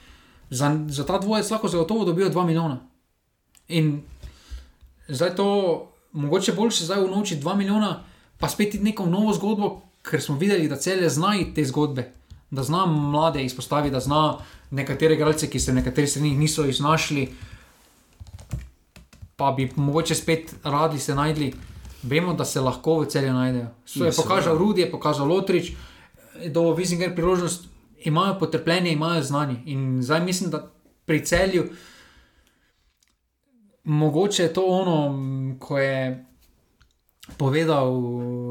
Za, 0.50 0.72
za 0.88 1.06
ta 1.06 1.18
dvojec 1.18 1.50
lahko 1.50 1.68
zagotovo 1.68 2.04
dobijo 2.04 2.30
2 2.30 2.46
milijona. 2.46 2.80
In 3.68 4.02
zdaj 5.08 5.36
to, 5.36 5.46
mogoče 6.12 6.52
boljše 6.52 6.84
zdaj 6.84 7.04
unovčiti 7.04 7.42
2 7.42 7.56
milijona, 7.56 8.02
pa 8.38 8.48
spet 8.48 8.74
neko 8.82 9.06
novo 9.06 9.32
zgodbo, 9.32 9.80
ker 10.02 10.22
smo 10.22 10.36
videli, 10.36 10.68
da 10.68 10.76
cele 10.76 11.08
znajo 11.08 11.46
te 11.54 11.64
zgodbe. 11.64 12.12
Da 12.50 12.62
zna 12.62 12.86
mlade 12.86 13.44
izpostaviti, 13.44 13.92
da 13.92 14.00
zna 14.00 14.38
nekatere 14.70 15.14
igralce, 15.14 15.46
ki 15.50 15.60
se 15.60 15.72
v 15.72 15.74
nekaterih 15.74 16.10
stranih 16.10 16.38
niso 16.38 16.64
iznašli, 16.66 17.28
pa 19.36 19.52
bi 19.52 19.70
mogoče 19.76 20.14
spet 20.14 20.54
radi 20.64 20.98
se 20.98 21.14
najdli. 21.14 21.52
Vemo, 22.02 22.32
da 22.34 22.44
se 22.44 22.60
lahko 22.60 22.98
v 23.00 23.06
celju 23.06 23.32
najdejo. 23.32 23.66
To 23.98 24.04
je 24.04 24.12
pokazal 24.16 24.58
Rudi, 24.58 24.80
je 24.80 24.90
pokazal 24.90 25.28
Lotrič, 25.28 25.72
do 26.48 26.72
Vizinger 26.74 27.14
priložnost, 27.14 27.64
imajo 28.04 28.38
potrpljenje, 28.38 28.92
imajo 28.92 29.22
znanje. 29.22 29.62
In 29.66 30.02
zdaj 30.02 30.24
mislim, 30.24 30.50
da 30.50 30.70
pri 31.04 31.24
celju, 31.26 31.68
mogoče 33.84 34.42
je 34.42 34.52
to 34.52 34.62
ono, 34.62 34.98
ko 35.58 35.78
je 35.78 36.24
povedal 37.36 37.86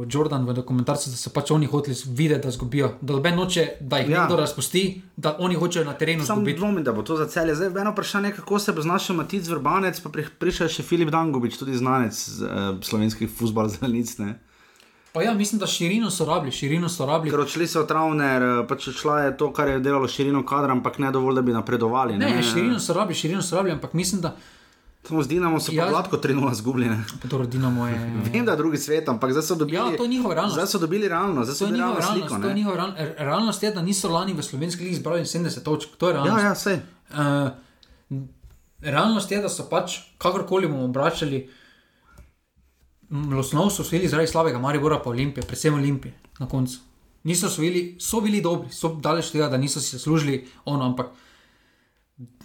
Jordan 0.08 0.46
v 0.46 0.54
dokumentarcu, 0.54 1.10
da 1.10 1.18
so 1.18 1.30
pač 1.30 1.52
oni 1.52 1.66
hoteli 1.66 1.96
videti, 2.08 2.42
da 2.42 2.52
zgubijo, 2.52 2.94
da 3.02 3.14
doben 3.14 3.36
noče, 3.36 3.68
da 3.82 3.98
jih 3.98 4.10
Ja. 4.10 4.22
nekdo 4.22 4.36
razpusti, 4.38 4.84
da 5.18 5.36
oni 5.40 5.56
hočejo 5.56 5.86
na 5.86 5.94
terenu 5.94 6.24
Sam 6.24 6.36
zgubiti. 6.38 6.58
dvomim, 6.58 6.84
da 6.84 6.94
bo 6.94 7.02
to 7.04 7.18
za 7.18 7.28
celje. 7.28 7.56
Zdaj, 7.56 7.68
eno 7.76 7.92
vprašanje, 7.92 8.32
kako 8.32 8.60
se 8.60 8.72
bo 8.72 8.82
znašel 8.82 9.16
Matic 9.16 9.48
Vrbanec, 9.48 10.00
pa 10.00 10.10
pri- 10.10 10.30
prišel 10.40 10.68
še 10.70 10.84
Filip 10.84 11.10
Dangovič, 11.10 11.58
tudi 11.58 11.76
znanec 11.76 12.14
uh, 12.32 12.48
slovenskih 12.82 13.30
futbalzalnic. 13.30 14.18
ne. 14.18 14.40
Pa 15.12 15.24
ja, 15.24 15.34
mislim, 15.34 15.60
da 15.60 15.68
širino 15.68 16.10
so 16.10 16.26
rabili, 16.26 16.52
širino 16.54 16.88
so 16.88 17.06
rabili. 17.06 17.32
Ker 17.32 17.40
odšli 17.40 17.68
so 17.68 17.84
Travner, 17.84 18.42
eh, 18.44 18.68
pač 18.68 18.88
odšla 18.88 19.20
je 19.20 19.38
to, 19.38 19.52
kar 19.52 19.68
je 19.68 19.80
delalo 19.80 20.08
širino 20.08 20.46
kadra, 20.46 20.72
ampak 20.72 21.00
ne 21.00 21.12
dovolj, 21.12 21.36
da 21.36 21.42
bi 21.42 21.52
napredovali. 21.52 22.14
Ne, 22.16 22.30
ne 22.30 22.44
širino 22.44 22.80
so 22.80 22.94
rabili, 22.94 23.16
širino 23.16 23.42
so 23.42 23.56
rabili, 23.56 23.74
ampak 23.74 23.94
mislim, 23.94 24.22
da 24.22 24.36
Samo 25.04 25.24
z 25.24 25.28
Dinamo 25.28 25.60
so 25.60 25.72
pa 25.72 25.76
Jaz- 25.76 25.90
gladko 25.90 26.18
3-0 26.18 26.54
zgubljene. 26.54 27.04
to 27.30 27.44
Dinamo 27.46 27.88
je. 27.88 28.22
Vem, 28.34 28.46
da 28.46 28.52
je 28.52 28.58
drugi 28.58 28.78
svet, 28.78 29.10
ampak 29.10 29.32
zdaj 29.32 29.44
so 29.44 29.56
dobili. 29.56 29.78
Ja, 29.78 29.98
to 29.98 30.04
je 30.04 30.10
njihova 30.10 30.34
realnost. 30.34 30.54
Zdaj 30.54 30.68
so 30.68 30.80
dobili 30.80 31.08
realno, 31.08 31.44
zdaj 31.44 31.56
so 31.56 31.66
dobili 31.66 31.80
realno 31.80 32.00
realnost. 32.00 32.28
sliko. 32.28 32.42
to 32.42 32.48
je 32.48 32.54
njihova 32.54 32.76
real, 32.76 32.92
realnost 33.18 33.64
je, 33.64 33.72
da 33.72 33.82
niso 33.82 34.10
lani 34.10 34.34
v 34.34 34.44
slovenski 34.44 34.84
ligi 34.84 34.96
zbrali 34.96 35.22
70 35.22 35.64
točk. 35.64 35.90
To 35.98 36.08
je 36.08 36.14
realnost. 36.14 36.44
Ja, 36.44 36.48
ja, 36.48 36.56
sej. 36.56 36.78
Uh, 37.10 38.28
realnost 38.82 39.32
je, 39.32 39.42
da 39.42 39.50
so 39.50 39.70
pač, 39.70 40.00
kakorkoli 40.18 40.68
bomo 40.68 40.84
obračali, 40.86 41.50
Losnov 43.10 43.70
so 43.70 43.82
osvojili 43.82 44.08
zaradi 44.08 44.28
slabega 44.28 44.60
Maribora 44.60 45.00
pa 45.04 45.10
Olimpije, 45.10 45.46
predvsem 45.48 45.74
Olimpije 45.74 46.14
na 46.40 46.48
koncu. 46.48 46.80
Niso 47.24 47.48
osvojili, 47.48 47.96
so 48.00 48.22
bili 48.22 48.42
dobri, 48.42 48.70
so 48.72 48.94
daleč 48.96 49.32
tega, 49.32 49.48
da 49.50 49.58
niso 49.58 49.82
si 49.82 49.98
zaslužili 49.98 50.48
ono, 50.66 50.86
ampak 50.86 51.08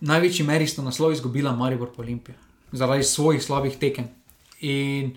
največji 0.01 0.46
meri 0.46 0.66
so 0.68 0.82
naslov 0.82 1.12
izgubila 1.12 1.52
Maribor 1.56 1.90
pa 1.96 2.02
Olimpija 2.02 2.36
zaradi 2.72 3.02
svojih 3.02 3.42
slabih 3.42 3.76
tekem. 3.78 4.05
In 4.60 5.14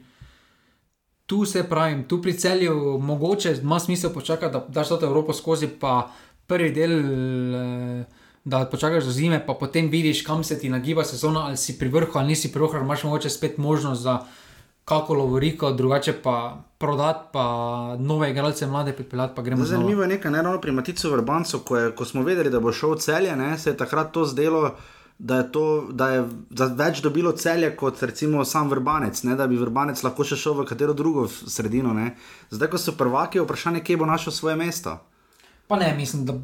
tu 1.25 1.45
se 1.45 1.63
pravim, 1.69 2.03
tu 2.07 2.21
pri 2.21 2.33
celju 2.33 2.99
mogoče 2.99 3.55
ima 3.61 3.79
smisel 3.79 4.13
počakati, 4.13 4.53
da 4.53 4.65
daš 4.67 4.89
to 4.89 4.99
Evropo 5.03 5.33
skozi, 5.33 5.67
pa 5.67 6.11
prvi 6.47 6.71
del. 6.71 6.99
Eh, 6.99 8.05
Da 8.47 8.61
počakaš 8.65 9.03
do 9.03 9.11
zime, 9.11 9.41
pa 9.45 9.53
potem 9.53 9.89
vidiš, 9.91 10.21
kam 10.23 10.43
se 10.43 10.55
ti 10.59 10.69
nagiba 10.69 11.03
sezona, 11.03 11.41
ali 11.45 11.57
si 11.57 11.73
pri 11.79 11.89
vrhu, 11.89 12.11
ali 12.15 12.27
nisi 12.27 12.47
pri 12.51 12.61
vrhu, 12.61 12.77
imaš 12.77 13.03
mogoče 13.03 13.29
spet 13.29 13.57
možnost 13.57 14.01
za 14.01 14.21
kako 14.87 15.13
lovoriko, 15.13 15.71
drugače 15.71 16.13
pa 16.23 16.63
prodati, 16.77 17.19
pa 17.31 17.43
nove 17.99 18.31
igralce, 18.31 18.67
mlade 18.67 18.93
pripeljati, 18.93 19.35
pa 19.35 19.41
gremo. 19.41 19.65
Zanimivo 19.65 20.01
je 20.01 20.07
nekaj, 20.07 20.31
ne 20.31 20.41
ravno 20.41 20.61
pri 20.61 20.71
Maticu 20.71 21.11
Vrbancu, 21.11 21.59
ko, 21.59 21.77
je, 21.77 21.95
ko 21.95 22.05
smo 22.05 22.23
vedeli, 22.23 22.49
da 22.49 22.59
bo 22.59 22.71
šel 22.71 22.95
celje, 22.95 23.35
ne, 23.35 23.57
se 23.57 23.69
je 23.69 23.77
takrat 23.77 24.11
to 24.11 24.25
zdelo. 24.25 24.75
Da 25.19 25.37
je, 25.37 25.51
to, 25.51 25.87
da 25.89 26.09
je 26.09 26.25
več 26.77 26.99
dobilo 27.01 27.31
celje 27.31 27.71
kot 27.75 28.03
recimo 28.03 28.45
sam 28.45 28.69
vrbanec, 28.69 29.23
ne? 29.23 29.35
da 29.35 29.47
bi 29.49 29.57
vrbanec 29.57 30.03
lahko 30.05 30.21
še 30.21 30.37
šel 30.37 30.53
v 30.59 30.65
katero 30.69 30.93
drugo 30.93 31.23
sredino. 31.27 31.89
Ne? 31.93 32.11
Zdaj, 32.53 32.69
ko 32.69 32.77
so 32.77 32.93
prvaki, 32.93 33.39
je 33.39 33.45
vprašanje, 33.47 33.81
kje 33.81 33.97
bo 33.97 34.05
našel 34.05 34.35
svoje 34.35 34.55
mesto. 34.55 34.93
Pa 35.67 35.79
ne, 35.81 35.89
mislim, 35.97 36.21
da 36.25 36.37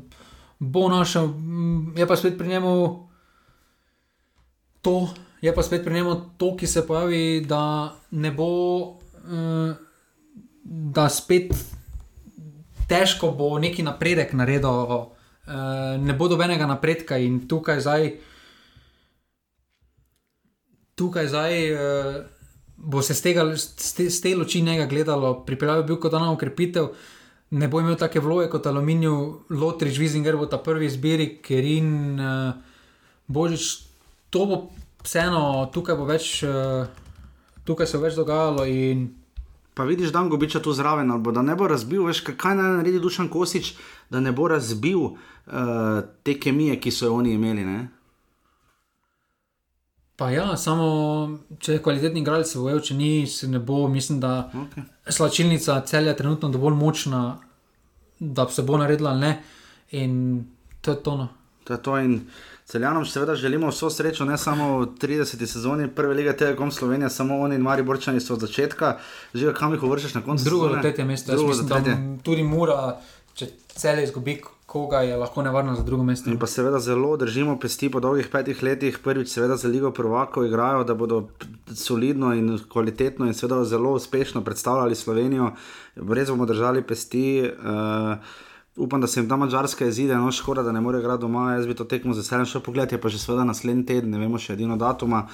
bo 0.57 0.87
našel, 0.89 1.29
je 1.95 2.07
pa 2.09 2.17
spet 2.17 2.33
pri 2.37 2.55
njemu 2.55 2.73
to, 4.81 5.05
je 5.43 5.51
pa 5.55 5.63
spet 5.63 5.83
pri 5.83 5.93
njemu 5.93 6.15
to, 6.37 6.55
ki 6.55 6.67
se 6.67 6.85
pojavi, 6.87 7.43
da 7.47 7.95
ne 8.11 8.31
bo, 8.31 8.49
uh, 8.87 9.71
da 10.63 11.09
spet 11.09 11.51
težko 12.87 13.33
bo 13.35 13.57
neki 13.59 13.83
napredek 13.83 14.31
naredil, 14.33 14.93
uh, 14.95 15.01
ne 15.99 16.15
bo 16.15 16.29
dobenega 16.31 16.67
napredka 16.67 17.17
in 17.19 17.41
tukaj 17.47 17.81
zdaj. 17.83 18.13
Tukaj 20.95 21.27
zdaj 21.27 21.57
uh, 21.73 22.21
bo 22.77 23.01
se 23.01 23.13
z, 23.13 23.21
tega, 23.21 23.43
z 23.55 24.21
te 24.21 24.35
luči 24.35 24.61
njega 24.61 24.85
gledalo, 24.85 25.41
pripeljal 25.43 25.83
bil 25.83 25.99
kot 25.99 26.15
ena 26.15 26.31
ukrepitev, 26.31 26.87
ne 27.51 27.67
bo 27.67 27.81
imel 27.83 27.99
take 27.99 28.23
vloge 28.23 28.47
kot 28.51 28.67
aluminij, 28.71 29.11
Lotrič, 29.49 29.99
Vizinger 29.99 30.39
bo 30.39 30.47
ta 30.47 30.61
prvi 30.63 30.87
zbiri, 30.89 31.27
ker 31.43 31.67
in 31.67 31.91
uh, 32.15 32.55
Božič, 33.27 33.67
to 34.31 34.47
bo 34.47 34.61
vseeno 35.03 35.69
tukaj 35.73 35.97
bo 35.99 36.07
več, 36.09 36.43
uh, 36.47 36.87
tukaj 37.67 37.87
se 37.87 37.99
bo 37.99 38.07
več 38.07 38.17
dogajalo. 38.19 38.65
In... 38.65 39.07
Pa 39.73 39.87
vidiš, 39.89 40.13
da 40.13 40.23
bo 40.29 40.37
biča 40.37 40.61
tu 40.61 40.73
zraven, 40.73 41.11
ali 41.11 41.33
da 41.33 41.41
ne 41.41 41.55
bo 41.57 41.67
razbil, 41.67 42.05
veš, 42.05 42.23
kaj 42.37 42.55
naj 42.59 42.77
naredi 42.77 43.01
Dušan 43.01 43.29
Kosič, 43.33 43.73
da 44.13 44.21
ne 44.21 44.31
bo 44.31 44.47
razbil 44.47 45.01
uh, 45.01 45.17
te 46.23 46.37
kemije, 46.39 46.79
ki 46.79 46.91
so 46.91 47.09
jo 47.09 47.19
oni 47.19 47.33
imeli. 47.33 47.65
Ne? 47.65 47.79
Pa 50.15 50.29
ja, 50.29 50.51
samo 50.57 50.85
če 51.59 51.77
je 51.77 51.81
kvalitetni 51.83 52.21
igralec, 52.21 52.47
se 52.47 52.61
bojo, 52.61 52.79
če 52.85 52.95
ni, 52.95 53.25
se 53.27 53.49
ne 53.49 53.59
bo, 53.59 53.87
mislim, 53.89 54.19
da 54.21 54.51
okay. 54.53 54.85
slačilnica 55.09 55.79
celja 55.89 56.13
je 56.13 56.19
trenutno 56.21 56.51
dovolj 56.53 56.77
močna, 56.77 57.23
da 58.19 58.45
se 58.49 58.61
bo 58.63 58.77
naredila 58.77 59.11
ali 59.11 59.25
ne. 59.25 59.31
In 59.99 60.13
to 60.81 60.93
je 60.93 61.01
to. 61.03 61.15
To 61.63 61.73
je 61.73 61.81
to. 61.81 61.97
In... 61.99 62.19
Celjanom 62.65 63.05
seveda 63.05 63.35
želimo 63.35 63.67
vso 63.67 63.89
srečo, 63.89 64.25
ne 64.25 64.37
samo 64.37 64.79
v 64.79 64.85
30. 64.85 65.45
sezoni 65.45 65.87
prve 65.87 66.13
lige 66.13 66.37
Telekom 66.37 66.71
Slovenije, 66.71 67.09
samo 67.09 67.39
oni 67.39 67.55
in 67.55 67.61
Mari 67.61 67.83
Borčani 67.83 68.19
so 68.19 68.33
od 68.33 68.39
začetka, 68.39 68.97
že 69.33 69.53
kam 69.53 69.73
jih 69.73 69.83
uvršiš 69.83 70.13
na 70.13 70.21
koncu. 70.21 70.45
Drugo 70.45 70.67
do 70.67 70.81
tretje 70.81 71.05
mesto, 71.05 71.35
drugo 71.35 71.55
do 71.55 71.63
tretje. 71.63 71.97
Tudi 72.23 72.43
mora, 72.43 72.95
če 73.35 73.47
cel 73.67 73.99
izgubi, 73.99 74.37
koga 74.65 75.01
je 75.03 75.17
lahko 75.17 75.43
nevarno 75.43 75.75
za 75.75 75.83
drugo 75.83 76.03
mesto. 76.03 76.29
In 76.29 76.39
pa 76.39 76.47
seveda 76.47 76.79
zelo 76.79 77.17
držimo 77.17 77.59
pesti 77.59 77.91
po 77.91 77.99
dolgih 77.99 78.31
petih 78.31 78.63
letih, 78.63 78.97
prvič 79.03 79.29
seveda 79.29 79.57
za 79.57 79.67
ligo 79.67 79.91
prvako 79.91 80.45
igrajo, 80.45 80.83
da 80.83 80.95
bodo 80.95 81.27
solidno 81.75 82.33
in 82.33 82.59
kvalitetno 82.69 83.27
in 83.27 83.33
seveda 83.33 83.65
zelo 83.65 83.91
uspešno 83.99 84.41
predstavljali 84.41 84.95
Slovenijo. 84.95 85.51
Res 85.95 86.29
bomo 86.29 86.45
držali 86.45 86.81
pesti. 86.81 87.43
Uh, 87.43 88.17
upam, 88.75 89.01
da 89.01 89.07
se 89.07 89.19
jim 89.19 89.29
ta 89.29 89.35
mačarska 89.35 89.85
izide, 89.85 90.15
no 90.15 90.31
škoda, 90.31 90.63
da 90.63 90.71
ne 90.71 90.81
more 90.81 90.99
igrati 90.99 91.21
doma. 91.21 91.53
Jaz 91.53 91.67
bi 91.67 91.75
to 91.75 91.83
tekmo 91.83 92.13
z 92.13 92.23
veseljem 92.23 92.45
šel 92.45 92.61
pogled, 92.61 92.91
je 92.91 93.01
pa 93.01 93.09
že 93.09 93.19
seveda 93.19 93.43
naslednji 93.43 93.85
teden, 93.85 94.11
ne 94.11 94.21
vemo 94.21 94.39
še 94.39 94.53
edino 94.53 94.77
datuma. 94.77 95.27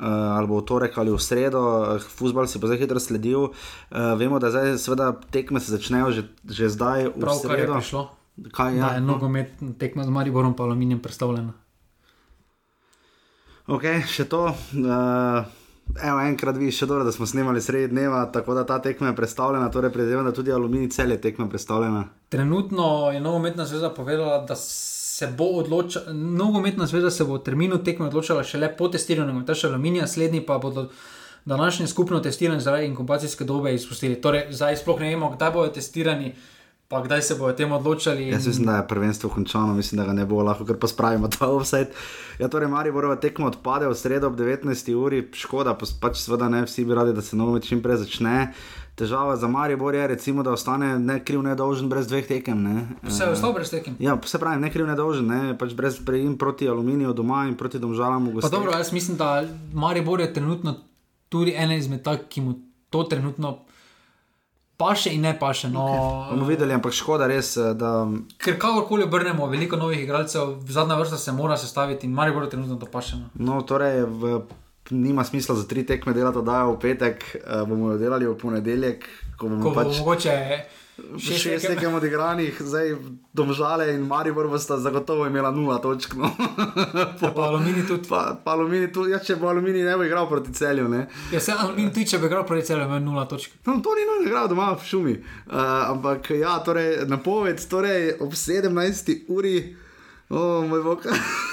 Uh, 0.00 0.06
ali 0.08 0.48
bo 0.48 0.62
v 0.62 0.64
torek 0.64 0.94
ali 0.98 1.12
v 1.12 1.20
sredo, 1.20 1.60
uh, 1.60 2.00
futbol 2.00 2.46
si 2.48 2.56
bo 2.58 2.70
zdaj 2.70 2.78
hitro 2.80 3.00
sledil. 3.00 3.50
Uh, 3.92 4.14
vemo, 4.16 4.38
da 4.40 4.48
zdaj, 4.48 4.78
seveda, 4.80 5.12
tekme 5.30 5.60
se 5.60 5.76
začnejo 5.76 6.08
že, 6.16 6.22
že 6.48 6.72
zdaj. 6.72 7.12
Prav, 7.20 7.42
kar 7.44 7.60
je 7.60 7.68
prišlo. 7.68 8.02
Kaj 8.48 8.74
je? 8.74 8.80
Da, 8.80 8.94
je 8.96 9.04
nogomet 9.04 9.60
tekma 9.76 10.08
z 10.08 10.14
Mariborom, 10.14 10.56
pa 10.56 10.64
aluminijem 10.64 11.02
predstavljena. 11.04 11.52
Ok, 13.68 13.84
še 14.08 14.24
to. 14.24 14.56
Uh, 14.80 15.44
Evo, 15.98 16.20
enkrat 16.20 16.56
vi 16.56 16.70
še 16.72 16.86
dobro, 16.86 17.04
da 17.04 17.12
smo 17.12 17.26
snimali 17.26 17.60
sredi 17.60 17.88
dneva, 17.92 18.22
tako 18.32 18.54
da 18.54 18.64
ta 18.66 18.78
tekma 18.82 19.10
je 19.10 19.16
predstavljena, 19.16 19.70
torej 19.70 19.92
predvidevam, 19.92 20.28
da 20.28 20.32
tudi 20.32 20.52
aluminij 20.52 20.90
cel 20.94 21.10
je 21.10 21.20
tekma 21.20 21.48
predstavljena. 21.48 22.04
Trenutno 22.28 23.10
je 23.10 23.20
nogometna 23.20 23.66
zveza 23.66 23.90
povedala, 23.90 24.44
da 24.48 24.56
se 24.56 25.28
bo 25.38 25.50
odločila, 25.60 26.12
nogometna 26.12 26.86
zveza 26.86 27.10
se 27.10 27.24
bo 27.24 27.38
v 27.38 27.44
terminu 27.44 27.80
tekme 27.84 28.06
odločila 28.06 28.44
šele 28.44 28.70
po 28.76 28.88
testiranju, 28.88 29.42
ta 29.46 29.54
še 29.54 29.68
aluminija, 29.68 30.06
slednji 30.06 30.44
pa 30.46 30.58
bodo 30.58 30.88
današnje 31.44 31.86
skupno 31.86 32.20
testiranje 32.20 32.60
zaradi 32.60 32.86
inkubacijske 32.86 33.44
dobe 33.44 33.74
izpustili. 33.74 34.20
Torej, 34.20 34.46
zdaj 34.54 34.76
sploh 34.76 35.00
ne 35.00 35.10
vemo, 35.14 35.32
kdaj 35.34 35.52
bodo 35.56 35.74
testirani. 35.80 36.34
Pa 36.90 37.00
kdaj 37.00 37.22
se 37.22 37.34
bodo 37.34 37.52
o 37.52 37.54
tem 37.54 37.72
odločili? 37.72 38.22
In... 38.22 38.32
Jaz 38.32 38.46
mislim, 38.46 38.66
da 38.66 38.76
je 38.76 38.88
prvenstvo 38.88 39.30
končano, 39.30 39.74
mislim, 39.74 40.00
da 40.00 40.04
ga 40.04 40.12
ne 40.12 40.24
bo 40.26 40.42
lahko, 40.42 40.64
ker 40.66 40.74
pa 40.78 40.88
spravimo 40.90 41.28
ta 41.28 41.46
offset. 41.46 41.94
Ja, 42.38 42.48
torej, 42.48 42.68
Mari 42.68 42.90
Borova 42.92 43.14
tekmo 43.16 43.46
odpade 43.46 43.86
v 43.86 43.94
sredo 43.94 44.26
ob 44.26 44.34
19. 44.34 44.90
uri, 44.98 45.20
škoda, 45.32 45.76
pa 45.78 45.86
pač 46.00 46.18
seveda 46.18 46.48
ne 46.50 46.64
vsi 46.66 46.84
bi 46.84 46.98
radi, 46.98 47.14
da 47.14 47.22
se 47.22 47.38
novo 47.38 47.60
čim 47.62 47.78
prej 47.82 48.00
začne. 48.02 48.50
Težava 48.98 49.36
za 49.38 49.46
Mari 49.46 49.78
Bor 49.78 49.94
je, 49.94 50.08
recimo, 50.16 50.42
da 50.42 50.50
ostane 50.50 50.98
ne 50.98 51.20
kriv, 51.24 51.46
ne 51.46 51.54
dolžen 51.54 51.86
brez 51.88 52.10
dveh 52.10 52.26
tekem. 52.26 52.58
Ne. 52.58 52.82
Vse 53.06 53.22
je 53.22 53.38
ostalo 53.38 53.54
brez 53.54 53.70
tekem. 53.70 53.94
Ja, 54.02 54.18
se 54.26 54.42
pravi, 54.42 54.58
ne 54.58 54.74
kriv, 54.74 54.90
ne 54.90 54.98
dolžen, 54.98 55.30
ne, 55.30 55.54
pač 55.58 55.78
brez 55.78 56.02
prejim 56.02 56.34
proti 56.38 56.68
aluminiju 56.68 57.14
doma 57.14 57.44
in 57.46 57.54
proti 57.54 57.78
domžalam 57.78 58.26
v 58.26 58.40
Gostinsku. 58.40 58.56
Dobro, 58.56 58.74
jaz 58.74 58.90
mislim, 58.92 59.16
da 59.16 59.44
Mari 59.72 60.02
Bor 60.02 60.20
je 60.20 60.32
trenutno 60.34 60.74
tudi 61.30 61.54
ena 61.54 61.78
izmed 61.78 62.02
takih, 62.02 62.26
ki 62.26 62.48
mu 62.50 62.58
to 62.90 63.06
trenutno 63.06 63.60
paše 64.80 65.12
in 65.14 65.20
ne 65.28 65.34
paše. 65.38 65.68
No, 65.68 65.84
okay. 65.84 66.32
Bomo 66.32 66.48
videli, 66.48 66.74
ampak 66.74 66.96
škoda 66.96 67.28
res. 67.28 67.52
Eh, 67.60 67.74
da... 67.76 68.08
Ker 68.40 68.56
kakorkoli 68.58 69.04
obrnemo, 69.04 69.46
veliko 69.52 69.76
novih 69.76 70.00
igralcev, 70.00 70.56
zadnja 70.68 70.96
vrsta 70.96 71.20
se 71.20 71.36
mora 71.36 71.60
sestaviti 71.60 72.08
in 72.08 72.16
marijo 72.16 72.46
trenutno 72.46 72.80
to 72.80 72.88
paše. 72.88 73.20
No, 73.20 73.54
no 73.54 73.62
torej. 73.62 74.02
V... 74.08 74.40
Nima 74.90 75.22
smisla 75.22 75.54
za 75.54 75.68
tri 75.70 75.84
tekme 75.86 76.10
delati, 76.12 76.40
da 76.42 76.56
je 76.58 76.70
v 76.72 76.78
petek, 76.82 77.24
uh, 77.36 77.60
bomo 77.68 77.92
jo 77.92 77.98
delali 77.98 78.26
v 78.26 78.32
ponedeljek. 78.34 79.04
Ko 79.38 79.46
bomo 79.46 79.68
ko 79.68 79.74
pač... 79.76 80.00
mogoče 80.00 80.32
šest 81.18 81.66
tekem 81.66 81.94
odigranih, 81.94 82.56
zdaj 82.60 82.94
domžale 83.32 83.94
in 83.94 84.00
Maribor 84.06 84.48
bosta 84.48 84.78
zagotovo 84.78 85.26
imela 85.26 85.50
nula 85.50 85.78
točk. 85.78 86.14
No. 86.14 86.30
pa, 87.20 87.30
pa 87.36 87.42
aluminij 87.42 87.86
tudi. 87.88 88.08
Pa, 88.08 88.40
pa 88.44 88.52
aluminij 88.52 88.92
tudi, 88.92 89.10
ja, 89.10 89.18
če 89.18 89.36
bo 89.36 89.48
aluminij 89.48 89.84
ne 89.84 89.96
bo 89.96 90.04
igral 90.04 90.28
proti 90.28 90.52
celju. 90.54 90.88
Ne. 90.88 91.06
Ja, 91.32 91.40
se 91.40 91.52
aluminij 91.58 91.92
tudi, 91.92 92.06
če 92.12 92.18
bi 92.18 92.30
igral 92.30 92.46
proti 92.46 92.66
celju, 92.66 92.88
ima 92.88 92.98
nula 92.98 93.26
točk. 93.28 93.60
No, 93.66 93.78
to 93.84 93.94
ni 93.98 94.08
nujno 94.08 94.26
igral 94.28 94.48
doma 94.48 94.72
v 94.74 94.86
šumi. 94.86 95.14
Uh, 95.20 95.62
ampak 95.90 96.30
ja, 96.38 96.58
torej, 96.64 97.06
napoved, 97.08 97.62
torej 97.70 98.12
ob 98.20 98.34
17. 98.34 99.14
uri, 99.28 99.56
o 100.28 100.36
oh, 100.38 100.68
moj 100.68 100.84
bog. 100.86 101.08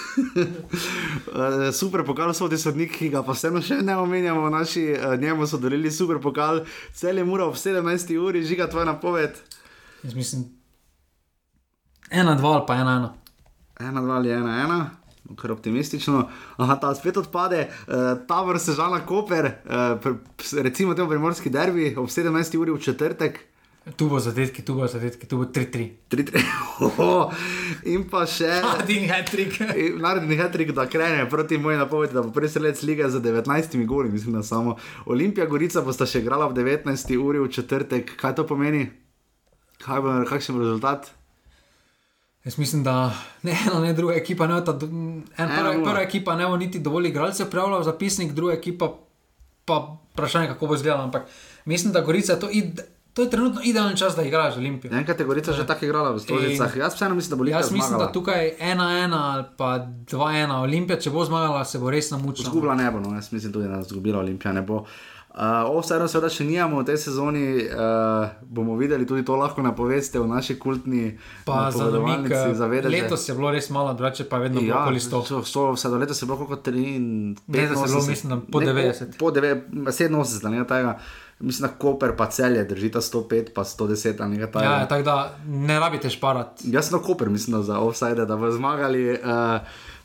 Eh, 1.28 1.72
super 1.72 2.04
pokal 2.06 2.34
so 2.34 2.48
ti 2.50 2.58
sodniki, 2.58 2.96
ki 2.98 3.10
ga 3.14 3.22
pa 3.24 3.36
vseeno 3.36 3.62
še 3.62 3.80
ne 3.86 3.96
omenjamo, 4.00 4.50
naši 4.50 4.86
uh, 4.96 5.14
njemu 5.20 5.48
so 5.48 5.60
delili 5.62 5.92
super 5.92 6.20
pokal, 6.24 6.64
cel 6.96 7.20
je 7.20 7.26
mura 7.28 7.46
ob 7.46 7.58
17. 7.60 8.16
uri, 8.18 8.46
žiga 8.48 8.70
tvoja 8.72 8.88
napoved. 8.88 9.38
Jaz 10.04 10.16
mislim, 10.16 10.46
ena, 12.10 12.36
dva 12.40 12.56
ali 12.58 12.66
pa 12.68 12.80
ena, 12.82 12.96
ena. 13.02 13.12
Ena, 13.90 14.02
dva 14.02 14.16
ali 14.18 14.32
ena, 14.34 14.56
ena. 14.64 14.80
Kar 15.38 15.52
optimistično. 15.52 16.24
Aha, 16.64 16.78
ta 16.82 16.94
spet 16.96 17.20
odpade, 17.20 17.68
uh, 17.68 18.14
ta 18.28 18.42
vrsta 18.48 18.78
žala 18.78 19.04
Koper, 19.06 19.52
uh, 19.68 20.10
recimo 20.64 20.96
temu 20.96 21.12
primorski 21.12 21.52
derbi 21.54 21.92
ob 21.98 22.10
17. 22.10 22.58
uri 22.58 22.74
v 22.74 22.82
četrtek. 22.82 23.44
Tu 23.96 24.10
bo 24.10 24.20
zadetki, 24.20 24.66
tu 24.66 24.76
bo 24.76 24.88
zadetki, 24.88 25.28
tu 25.28 25.38
bo 25.38 25.46
3-3. 25.46 25.90
3-3. 26.12 26.42
In 27.94 28.04
pa 28.10 28.26
še. 28.28 28.50
Naredni 28.64 29.08
hatrik. 29.08 29.60
Naredni 30.02 30.74
da 30.76 30.88
krene 30.90 31.30
proti 31.30 31.58
moji 31.58 31.78
napovedi, 31.78 32.14
da 32.14 32.22
bo 32.22 32.32
prvi 32.32 32.50
sredec 32.50 32.82
lige 32.84 33.10
za 33.10 33.22
19 33.22 33.86
goli, 33.86 34.10
mislim, 34.10 34.34
da 34.34 34.44
samo. 34.44 34.76
Olimpija 35.06 35.46
Gorica 35.46 35.82
bo 35.82 35.94
sta 35.94 36.06
še 36.06 36.20
igrala 36.20 36.50
v 36.52 36.58
19 36.60 37.16
uri 37.16 37.40
v 37.40 37.52
četrtek. 37.52 38.18
Kaj 38.20 38.36
to 38.36 38.48
pomeni? 38.48 38.90
Kaj 39.86 40.02
bo, 40.04 40.18
kakšen 40.28 40.58
bo 40.58 40.66
rezultat? 40.66 41.12
Jaz 42.44 42.58
mislim, 42.58 42.84
da 42.84 43.14
ne 43.44 43.52
ena, 43.52 43.80
ne 43.80 43.94
druga 43.94 44.16
ekipa, 44.16 44.48
ne 44.48 44.60
ta 44.66 44.76
en, 44.82 45.24
prva, 45.38 45.72
prva 45.84 46.02
ekipa 46.02 46.36
ne 46.36 46.48
bo 46.48 46.58
niti 46.58 46.80
dovolj 46.80 47.10
igralcev 47.10 47.50
prijavila 47.52 47.80
v 47.80 47.88
zapisnik, 47.88 48.32
druga 48.32 48.54
ekipa 48.54 48.92
pa 49.68 49.80
vprašanje, 50.14 50.48
kako 50.48 50.68
bo 50.68 50.76
izgledala. 50.76 51.04
Ampak 51.04 51.28
mislim, 51.66 51.94
da 51.94 52.02
Gorica 52.02 52.34
je 52.34 52.40
to, 52.40 52.50
id, 52.52 52.80
to 53.18 53.24
je 53.24 53.30
trenutno 53.30 53.62
idealen 53.64 53.96
čas, 53.96 54.16
da 54.16 54.22
igraš 54.22 54.54
z 54.54 54.58
Olimpijo. 54.58 54.94
En 54.94 55.06
kategorica 55.06 55.50
že 55.52 55.66
tako 55.66 55.86
igrala 55.86 56.12
v 56.12 56.20
Stožicah. 56.20 56.70
Jaz 56.78 56.94
vseeno 56.94 57.16
mislim, 57.16 57.30
da 57.30 57.36
bo 57.36 57.42
Olimpija 57.42 57.60
Jaz 57.60 57.72
mislim, 57.72 57.88
zmagala. 57.90 58.06
da 58.06 58.14
tukaj 58.14 58.52
1-1 58.62 58.78
ali 59.14 59.44
pa 59.58 59.72
2-1 60.06 60.52
Olimpija, 60.54 61.00
če 61.00 61.10
bo 61.10 61.26
zmagala, 61.26 61.66
se 61.66 61.80
bo 61.80 61.90
res 61.90 62.12
namučila. 62.12 62.46
Zgubila 62.46 62.76
ne 62.76 62.92
bo, 62.92 63.00
no, 63.00 63.16
jaz 63.16 63.32
mislim 63.32 63.54
tudi, 63.54 63.68
da 63.68 63.82
zgubila 63.84 64.20
Olimpija 64.20 64.54
ne 64.54 64.62
bo. 64.62 64.86
Uh, 65.30 65.44
Ovsajno 65.70 66.08
seveda 66.08 66.30
še 66.30 66.44
nijamo 66.44 66.80
v 66.80 66.86
tej 66.86 66.98
sezoni, 66.98 67.42
uh, 67.64 67.74
bomo 68.44 68.74
videli 68.76 69.06
tudi 69.06 69.22
to 69.22 69.36
lahko 69.36 69.62
napoveste 69.62 70.18
v 70.18 70.26
naši 70.28 70.56
kultni 70.56 71.12
Pa 71.46 71.70
za 71.70 71.78
namik, 71.84 72.26
napovedovalnici 72.26 72.56
za 72.56 72.66
vedeže. 72.66 72.90
letos 72.96 73.30
je 73.30 73.36
bilo 73.36 73.52
res 73.52 73.70
malo, 73.70 73.94
drugače 73.94 74.26
pa 74.26 74.38
vedno 74.38 74.62
Ja, 74.62 74.82
okoli 74.82 74.98
100. 74.98 75.22
so, 75.24 75.44
so, 75.44 75.72
vse 75.74 75.90
do 75.90 75.98
leta 75.98 76.14
se 76.14 76.26
je 76.26 76.28
bilo 76.28 76.46
kot 76.48 76.66
3, 76.66 76.82
Ne, 77.48 77.68
da 77.68 77.76
se 77.76 77.82
je 77.82 77.88
bilo, 77.88 78.06
mislim, 78.08 78.30
da 78.30 78.38
po 78.52 78.60
90. 78.60 79.06
Po, 79.12 79.18
po 79.20 79.32
9, 79.32 79.62
87, 79.86 80.50
nekaj 80.50 80.68
tega. 80.68 80.98
Mislim, 81.40 81.70
da 81.70 81.74
Koper 81.78 82.16
pa 82.18 82.26
celje 82.26 82.64
držita 82.64 83.02
105, 83.02 83.54
pa 83.56 83.64
110 83.64 84.22
ali 84.22 84.30
nekaj 84.30 84.52
takega. 84.52 84.74
Ja, 84.74 84.88
tako 84.88 85.04
da 85.04 85.38
ne 85.48 85.80
rabite 85.80 86.10
šparati. 86.10 86.64
Jaz 86.72 86.92
na 86.92 86.98
Koper, 87.00 87.30
mislim, 87.30 87.58
da 87.58 87.64
za 87.64 87.80
offside, 87.80 88.26
da 88.26 88.36
bo 88.36 88.52
zmagali. 88.52 89.12
Uh, 89.12 89.18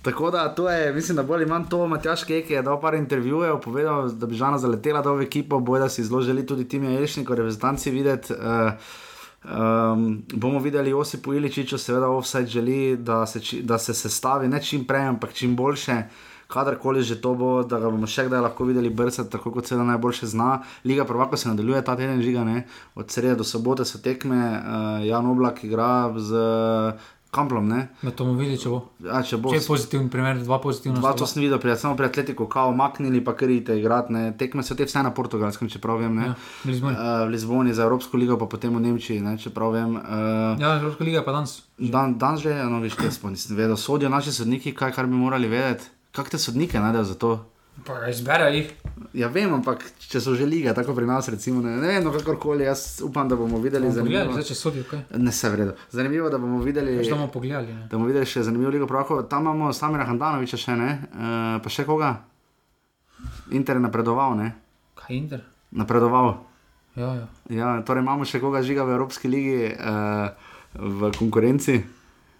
tako 0.02 0.30
da 0.30 0.48
to 0.54 0.70
je, 0.70 0.92
mislim, 0.92 1.16
da 1.16 1.22
bolj 1.22 1.42
imam 1.42 1.68
to. 1.68 1.86
Matjaš 1.86 2.24
Kek 2.24 2.50
je 2.50 2.62
dal 2.62 2.80
par 2.80 2.94
intervjujev, 2.94 3.60
povedal, 3.60 4.08
da 4.08 4.26
bi 4.26 4.34
žena 4.34 4.58
zaletela 4.58 5.02
do 5.02 5.14
v 5.14 5.22
ekipo, 5.22 5.60
boj 5.60 5.80
da 5.80 5.88
si 5.88 6.04
zelo 6.04 6.20
želi 6.20 6.46
tudi 6.46 6.68
tim 6.68 6.84
Jelšnikov, 6.84 7.36
reprezentanci 7.36 7.90
videti. 7.90 8.32
Uh, 8.32 8.72
Um, 9.44 10.22
bomo 10.34 10.58
videli 10.58 10.90
Josipu 10.90 11.34
Iličiču, 11.34 11.78
seveda 11.78 12.08
offside 12.08 12.46
želi, 12.46 12.96
da 12.96 13.26
se, 13.26 13.40
či, 13.40 13.62
da 13.62 13.78
se 13.78 13.94
sestavi 13.94 14.48
ne 14.48 14.62
čim 14.62 14.84
prej, 14.84 15.06
ampak 15.06 15.32
čim 15.32 15.56
boljše. 15.56 16.02
Kadarkoli 16.52 17.00
že 17.02 17.16
to 17.16 17.32
bo, 17.34 17.62
da 17.64 17.80
ga 17.80 17.88
bomo 17.88 18.04
še 18.06 18.26
kdaj 18.28 18.44
lahko 18.44 18.68
videli 18.68 18.90
brcati, 18.92 19.30
tako 19.32 19.50
kot 19.50 19.66
se 19.66 19.76
da 19.76 19.86
najboljše 19.88 20.28
zna. 20.28 20.50
Liga 20.84 21.08
prvaka 21.08 21.36
se 21.36 21.48
nadaljuje 21.48 21.80
ta 21.84 21.96
teden, 21.96 22.20
žiga 22.22 22.44
ne. 22.44 22.66
Od 22.94 23.08
sreda 23.08 23.40
do 23.40 23.44
sobote 23.44 23.84
so 23.84 23.98
tekme, 23.98 24.36
uh, 24.36 25.00
Jan 25.02 25.26
Oblak 25.26 25.64
igra 25.64 26.12
z 26.20 26.30
uh, 26.36 27.10
Kamplom. 27.32 27.64
Ne? 27.64 27.86
Da 28.02 28.10
to 28.12 28.26
bomo 28.28 28.36
videli, 28.36 28.58
če 28.60 28.68
bo. 28.68 28.78
Ja, 29.00 29.22
če 29.24 29.38
bo 29.40 29.48
Če 29.54 29.62
je 29.62 29.64
pozitiven 29.64 30.10
primer, 30.12 30.36
dva 30.44 30.58
pozitivna. 30.60 31.00
Dva 31.00 31.14
to 31.16 31.24
sem 31.24 31.40
videl, 31.40 31.56
prijat, 31.56 31.80
samo 31.80 31.96
pri 31.96 32.10
Atletiku, 32.10 32.44
kao 32.44 32.74
maknili, 32.76 33.22
pa 33.24 33.32
krite 33.32 33.78
igrati. 33.80 34.12
ne. 34.12 34.24
Tekme 34.36 34.60
so 34.60 34.76
te 34.76 34.84
vse 34.84 35.00
na 35.00 35.14
portugalskem, 35.16 35.70
čeprav 35.72 36.02
vem. 36.04 36.12
Ne? 36.12 36.26
Ja, 36.26 36.34
v 36.36 36.68
Lizboni. 36.68 36.92
Uh, 36.92 37.24
v 37.24 37.32
Lizboni 37.32 37.72
za 37.72 37.88
Evropsko 37.88 38.20
ligo, 38.20 38.36
pa 38.36 38.44
potem 38.44 38.76
v 38.76 38.84
Nemčiji, 38.84 39.24
ne, 39.24 39.38
čeprav 39.40 39.72
vem. 39.72 39.96
Uh, 39.96 40.60
Ja, 40.60 40.76
Evropska 40.76 41.08
liga 41.08 41.24
pa 41.24 41.32
danes. 41.32 41.62
Dan, 41.80 42.18
dan 42.20 42.36
že, 42.36 42.52
no, 42.68 42.84
viš, 42.84 43.00
te 43.00 43.08
smo 43.08 43.32
nisem 43.32 43.56
vedel. 43.56 43.80
Sodijo 43.80 44.12
naši 44.12 44.28
sodniki, 44.36 44.76
kaj 44.76 44.92
kar 44.92 45.08
bi 45.08 45.16
morali 45.16 45.48
vedeti. 45.48 45.88
Kak 46.12 46.28
te 46.28 46.38
sodnike 46.38 46.80
najdejo 46.80 47.04
za 47.04 47.14
to? 47.14 47.30
Pa 47.86 47.94
ga 48.00 48.08
izberejo 48.12 48.52
jih. 48.52 48.72
Ja, 49.16 49.28
vem, 49.32 49.48
ampak 49.54 49.80
če 49.98 50.20
so 50.20 50.34
že 50.36 50.44
lige, 50.46 50.68
tako 50.76 50.92
pri 50.94 51.06
nas, 51.08 51.28
recimo, 51.32 51.62
ne, 51.64 51.72
ne 51.80 51.88
vem, 51.88 52.04
no, 52.04 52.12
kakorkoli, 52.12 52.66
jaz 52.68 53.00
upam, 53.04 53.28
da 53.28 53.36
bomo 53.36 53.56
videli 53.58 53.88
Pogledali, 53.88 54.12
zanimivo. 54.12 54.34
zdaj 54.36 54.44
če 54.44 54.54
sodijo, 54.54 54.84
kaj. 54.90 55.00
Ne, 55.16 55.32
se 55.32 55.50
vredo. 55.50 55.72
Zanimivo, 55.90 56.28
da 56.30 56.38
bomo 56.38 56.60
videli. 56.60 56.98
Že 57.00 57.14
bomo 57.16 57.30
pogledali. 57.32 57.72
Ne? 57.72 57.86
Da 57.88 57.96
bomo 57.96 58.10
videli 58.10 58.28
še 58.28 58.44
zanimivo 58.44 58.70
ligo 58.70 58.86
pravko. 58.86 59.22
Tam 59.24 59.48
imamo 59.48 59.72
Samira 59.72 60.04
Handanoviča 60.04 60.60
še 60.60 60.76
ne, 60.76 60.90
uh, 61.16 61.56
pa 61.64 61.72
še 61.72 61.86
koga? 61.88 62.12
Inter 63.56 63.80
je 63.80 63.86
napredoval, 63.88 64.36
ne? 64.36 64.52
Kaj 65.00 65.16
Inter? 65.16 65.40
Napredoval. 65.72 66.34
Ja, 66.94 67.08
ja. 67.16 67.26
Ja, 67.48 67.72
torej 67.88 68.04
imamo 68.04 68.28
še 68.28 68.36
koga 68.40 68.60
žiga 68.60 68.84
v 68.84 68.98
Evropski 69.00 69.32
ligi 69.32 69.72
uh, 69.72 70.28
v 70.76 71.08
konkurenci. 71.16 71.80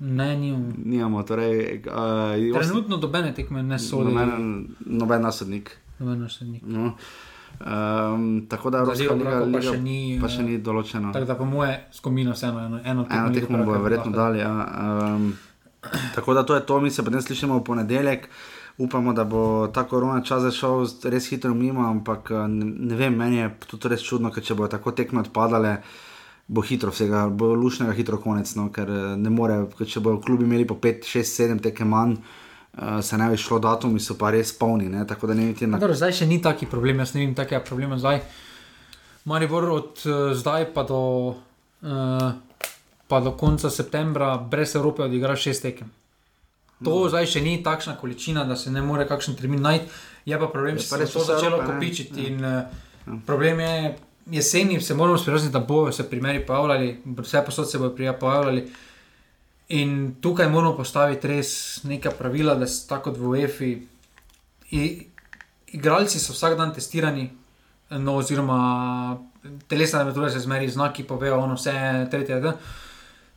Ne, 0.02 0.32
nimam. 0.36 0.72
Nimamo, 0.84 1.22
torej. 1.22 1.82
Uh, 1.86 2.58
Trenutno 2.58 2.96
dobene 2.98 3.34
tekme 3.34 3.62
ne 3.62 3.78
sodijo. 3.78 4.10
noben, 4.10 4.66
noben 4.86 5.22
nasodnik. 5.22 5.76
Noben 5.98 6.20
našednik. 6.20 6.62
No. 6.66 6.94
Um, 7.60 8.46
tako 8.48 8.70
da 8.70 8.78
Evropska 8.78 9.02
liga, 9.02 9.14
prvakov 9.14 9.40
pa 9.40 9.58
liga 9.58 9.60
še 9.62 9.80
ni, 9.80 9.98
pa 10.18 10.28
še 10.28 10.40
eh, 10.40 10.46
ni 10.48 10.56
določena. 10.58 11.12
Tako 11.14 11.28
da 11.28 11.36
po 11.38 11.46
moje 11.46 11.76
skombina 11.94 12.34
vseeno 12.34 12.64
eno, 12.64 12.80
eno 12.82 13.04
tekmo. 13.06 13.20
Eno 13.20 13.34
tekmo 13.36 13.60
bojo 13.68 13.82
verjetno 13.84 14.12
dali. 14.16 14.40
Ja. 14.42 14.50
Um, 15.12 15.28
tako 16.16 16.34
da 16.34 16.42
to 16.42 16.58
je 16.58 16.64
to, 16.66 16.80
mi 16.80 16.90
se 16.90 17.04
potem 17.06 17.22
slišimo 17.22 17.60
v 17.60 17.64
ponedeljek. 17.68 18.26
Upamo, 18.82 19.12
da 19.14 19.22
bo 19.28 19.68
ta 19.70 19.84
korona 19.86 20.24
čas 20.26 20.42
zašel 20.48 20.88
res 21.12 21.28
hitro 21.30 21.52
mimo, 21.54 21.84
ampak 21.86 22.32
eh, 22.34 22.48
ne, 22.50 22.72
ne 22.90 22.98
vem, 22.98 23.14
meni 23.14 23.38
je 23.44 23.52
tudi 23.68 23.92
res 23.94 24.02
čudno, 24.02 24.32
ker 24.34 24.42
če 24.42 24.58
bodo 24.58 24.72
tako 24.74 24.96
tekme 24.98 25.22
odpadale, 25.22 25.76
bo 26.48 26.60
hitro 26.60 26.90
vsega, 26.90 27.26
bo 27.28 27.54
lušnega 27.54 27.92
hitro 27.92 28.18
konec, 28.18 28.54
no, 28.58 28.68
ker 28.72 28.90
eh, 28.90 29.16
ne 29.16 29.30
more, 29.30 29.60
če 29.78 30.00
bodo 30.00 30.20
klubi 30.20 30.44
imeli 30.44 30.66
po 30.68 30.74
5, 30.74 31.06
6, 31.08 31.36
7 31.48 31.62
tekem 31.62 31.88
manj, 31.88 32.16
uh, 32.18 33.00
se 33.00 33.18
ne 33.18 33.28
bi 33.30 33.36
šlo 33.36 33.58
datumi, 33.58 34.00
so 34.00 34.18
pa 34.18 34.30
res 34.30 34.52
polni, 34.58 34.88
ne, 34.88 35.06
tako 35.06 35.30
da 35.30 35.34
ne 35.34 35.46
niti 35.46 35.66
na 35.66 35.78
Dobro, 35.78 35.96
zdaj 35.96 36.12
še 36.22 36.26
ni 36.26 36.40
taki 36.42 36.66
problem, 36.66 37.00
jaz 37.00 37.14
ne 37.14 37.22
vidim 37.22 37.34
takega 37.38 37.62
problema 37.64 37.98
zdaj. 37.98 38.20
Maribor 39.24 39.68
od 39.70 40.04
uh, 40.04 40.32
zdaj 40.34 40.72
pa 40.74 40.82
do, 40.82 41.00
uh, 41.82 42.28
pa 43.08 43.20
do 43.20 43.32
konca 43.32 43.70
septembra 43.70 44.34
brez 44.36 44.74
Evrope 44.76 45.02
odigra 45.02 45.36
šest 45.36 45.62
tekem. 45.62 45.90
To 46.82 47.04
No. 47.04 47.08
zdaj 47.08 47.28
še 47.30 47.40
ni 47.40 47.60
takšna 47.62 47.94
količina, 47.94 48.42
da 48.44 48.56
se 48.56 48.70
ne 48.70 48.82
more 48.82 49.06
kakšen 49.06 49.36
termin 49.38 49.62
najti, 49.62 49.86
je 50.26 50.38
pa 50.38 50.48
problem, 50.50 50.74
Je 50.74 50.82
če 50.82 50.88
se 50.88 50.98
res 50.98 51.12
to 51.12 51.22
začelo 51.22 51.60
Evrope, 51.60 51.68
ne. 51.68 51.74
kopičiti. 51.78 52.26
In, 52.26 52.44
uh, 52.44 53.20
problem 53.26 53.60
je, 53.62 53.94
jeseni 54.30 54.80
se 54.80 54.94
moramo 54.94 55.18
sprijazniti, 55.18 55.52
da 55.52 55.58
bojo 55.58 55.92
se 55.92 56.10
primeri 56.10 56.46
pojavljali, 56.46 57.02
vse 57.16 57.42
posod 57.46 57.70
se 57.70 57.78
bojo 57.78 58.14
pojavljali. 58.20 58.72
In 59.68 60.14
tukaj 60.20 60.48
moramo 60.48 60.76
postaviti 60.76 61.28
res 61.28 61.82
neka 61.84 62.10
pravila, 62.10 62.54
da 62.54 62.66
se 62.66 62.88
tako 62.88 63.10
kot 63.10 63.18
v 63.18 63.28
UEFI. 63.28 63.86
Igralci 65.72 66.18
so 66.18 66.32
vsak 66.32 66.56
dan 66.58 66.74
testirani, 66.74 67.30
no, 67.90 68.16
oziroma 68.16 69.18
telesna 69.68 70.04
metoda 70.04 70.30
se 70.30 70.40
zmeri, 70.40 70.68
znaki 70.68 71.04
povejo, 71.04 71.38
ono 71.40 71.54
vse, 71.54 71.72
tretje. 72.10 72.40
Da. 72.40 72.56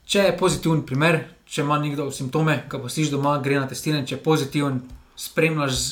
Če 0.06 0.20
je 0.20 0.38
pozitiven 0.38 0.84
primer, 0.86 1.22
če 1.46 1.62
ima 1.62 1.80
nekdo 1.80 2.10
simptome, 2.12 2.64
ga 2.70 2.80
postiš 2.80 3.10
doma, 3.14 3.38
gre 3.44 3.60
na 3.60 3.68
testiranje, 3.68 4.08
če 4.12 4.16
je 4.16 4.24
pozitiven, 4.24 4.82
spremljaš 5.16 5.86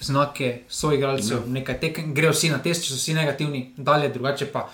znake 0.00 0.62
soigralcev, 0.68 1.38
ja. 1.46 1.52
nekaj 1.52 1.80
tekem, 1.80 2.14
grejo 2.14 2.32
vsi 2.34 2.50
na 2.52 2.58
test, 2.62 2.84
če 2.84 2.92
so 2.92 3.00
vsi 3.00 3.14
negativni, 3.16 3.62
dalje, 3.76 4.12
drugače 4.14 4.50
pa. 4.52 4.66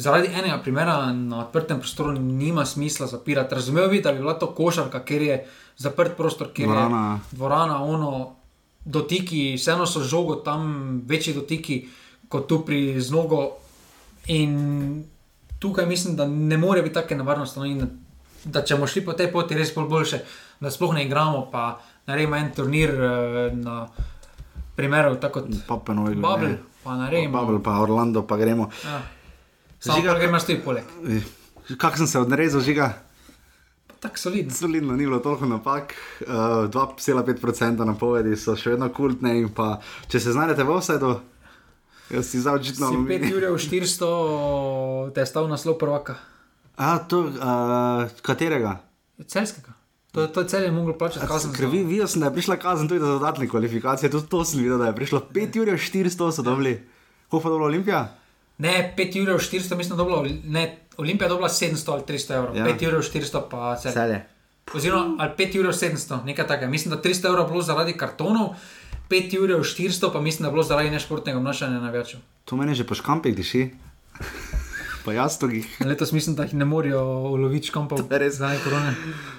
Zaradi 0.00 0.30
enega 0.32 0.58
primera 0.64 1.12
na 1.12 1.42
odprtem 1.44 1.80
prostoru 1.80 2.12
nima 2.12 2.64
smisla 2.66 3.06
zapirati. 3.06 3.54
Razumel 3.54 3.88
bi, 3.88 4.00
da 4.00 4.12
bi 4.12 4.22
bila 4.22 4.34
to 4.38 4.48
košarka, 4.54 5.02
ker 5.04 5.22
je 5.22 5.38
zaprt 5.76 6.16
prostor, 6.16 6.52
ker 6.56 6.68
Dvorana. 6.68 7.02
je 7.12 7.36
dvorana, 7.36 7.82
ono, 7.84 8.36
dotiki, 8.84 9.54
vseeno 9.56 9.86
so 9.86 10.00
žogo 10.00 10.40
tam 10.44 11.02
večji 11.06 11.34
dotiki 11.34 11.80
kot 12.28 12.46
tu 12.48 12.62
pri 12.64 13.00
znogu. 13.00 13.50
In 14.26 15.04
tukaj 15.58 15.86
mislim, 15.86 16.16
da 16.16 16.26
ne 16.26 16.56
more 16.56 16.82
biti 16.82 16.94
take 16.94 17.16
nevarnosti. 17.16 17.58
No, 17.58 17.66
in 17.66 17.88
da, 18.44 18.62
če 18.64 18.76
bomo 18.76 18.88
šli 18.88 19.04
po 19.04 19.12
tej 19.12 19.28
poti, 19.32 19.58
res 19.58 19.74
bolj 19.74 19.88
boljše, 19.88 20.22
da 20.60 20.70
sploh 20.70 20.94
ne 20.96 21.04
igramo, 21.04 21.48
pa 21.52 21.80
naredimo 22.08 22.36
en 22.36 22.52
turnir 22.56 22.90
eh, 22.90 23.52
na 23.56 23.86
primeru, 24.80 25.14
tako 25.16 25.42
kot 25.42 25.60
Papenovega. 25.66 26.20
Bubble, 26.20 26.54
pa 26.82 26.96
naredimo. 26.96 27.36
Bubble, 27.36 27.60
pa 27.62 27.76
Orlando, 27.78 28.24
pa 28.24 28.36
gremo. 28.36 28.70
Ja. 28.82 29.02
Samo 29.80 29.98
Žiga- 29.98 30.12
pa 30.12 30.18
gremo 30.18 30.40
stoji 30.40 30.58
poleg. 30.60 30.84
Kak 31.76 31.96
sem 31.96 32.06
se 32.06 32.18
odrezal, 32.18 32.60
žiga? 32.60 32.90
Tako 34.00 34.16
solidno. 34.18 34.50
Solidno, 34.50 34.96
ni 34.96 35.04
bilo 35.04 35.18
toliko 35.18 35.46
napak, 35.46 35.92
uh, 36.22 36.26
2,5% 36.66 37.84
napovedi 37.84 38.32
so 38.36 38.56
še 38.56 38.70
vedno 38.70 38.88
kultne. 38.88 39.34
in 39.38 39.48
Pa, 39.50 39.74
če 40.08 40.20
se 40.20 40.32
znajdete 40.32 40.64
v 40.64 40.70
offsetu, 40.70 41.10
jaz 42.10 42.26
si 42.26 42.40
za 42.40 42.52
očitno 42.52 42.88
Si 42.88 42.96
5 42.96 43.34
ur 43.36 43.60
400, 43.60 44.08
te 45.12 45.20
je 45.20 45.26
stal 45.26 45.48
naslov 45.48 45.76
prvaka. 45.76 46.16
A, 46.76 46.96
to, 46.98 47.28
uh, 47.28 48.08
katerega? 48.22 48.78
Celskega. 49.20 49.76
To, 50.12 50.26
to 50.26 50.40
je 50.40 50.48
cel 50.48 50.62
je 50.62 50.70
mogel 50.74 50.94
plačati 50.98 51.26
kazen. 51.26 51.52
Ker 51.54 51.68
vi, 51.70 51.84
videl 51.86 52.08
sem, 52.10 52.20
da 52.20 52.26
je 52.26 52.34
prišla 52.34 52.56
kazen 52.56 52.88
tudi 52.88 53.00
za 53.00 53.06
dodatne 53.06 53.46
kvalifikacije, 53.48 54.10
tudi 54.10 54.26
to 54.28 54.44
sem 54.44 54.62
videl, 54.62 54.78
da 54.78 54.90
je 54.90 54.96
prišlo 54.96 55.20
5 55.34 55.60
ur 55.62 55.68
400 55.78 56.32
so 56.32 56.42
dobili. 56.42 56.80
Koliko 57.28 57.42
pa 57.44 57.50
dobro 57.50 57.66
Olimpija? 57.66 58.16
Ne, 58.58 58.94
5 58.98 59.22
ur 59.22 59.38
400, 59.38 59.76
mislim, 59.76 59.96
da 59.96 60.02
je 60.02 60.08
dobila, 60.08 60.24
ne, 60.44 60.78
Olimpija 60.96 61.26
je 61.26 61.28
dobila 61.28 61.48
700 61.48 61.92
ali 61.92 62.02
300 62.02 62.34
evrov. 62.36 62.56
Ja. 62.56 62.66
Ja. 62.66 62.74
5 62.74 62.86
ur 62.88 63.02
400 63.02 63.42
pa 63.50 63.76
cel. 63.76 63.92
Celje. 63.92 64.26
Oziroma, 64.74 65.16
ali 65.18 65.30
5 65.38 65.58
ur 65.60 65.66
700, 65.66 66.24
nekaj 66.24 66.46
takega. 66.46 66.70
Mislim, 66.70 66.94
da 66.94 67.02
300 67.02 67.28
evrov 67.28 67.48
bilo 67.48 67.62
zaradi 67.62 67.92
kartonov, 67.92 68.54
5 69.10 69.38
ur 69.38 69.50
400 69.64 70.12
pa 70.12 70.20
mislim, 70.20 70.42
da 70.42 70.48
je 70.48 70.52
bilo 70.52 70.62
zaradi 70.62 70.90
nešportnega 70.90 71.38
obnašanja 71.38 71.80
navijačev. 71.80 72.20
To 72.44 72.56
meni 72.56 72.74
že 72.74 72.86
po 72.86 72.94
škampih 72.94 73.36
diši. 73.36 73.70
Pa 75.04 75.12
jaz 75.12 75.38
to 75.38 75.46
jih. 75.46 75.66
Letos 75.86 76.12
mislim, 76.12 76.36
da 76.36 76.42
jih 76.42 76.54
ne 76.54 76.64
morajo 76.64 77.02
uloviti 77.34 77.72
je 78.14 78.18
res. 78.18 78.34
Zdaj 78.34 78.58
korone. 78.64 78.94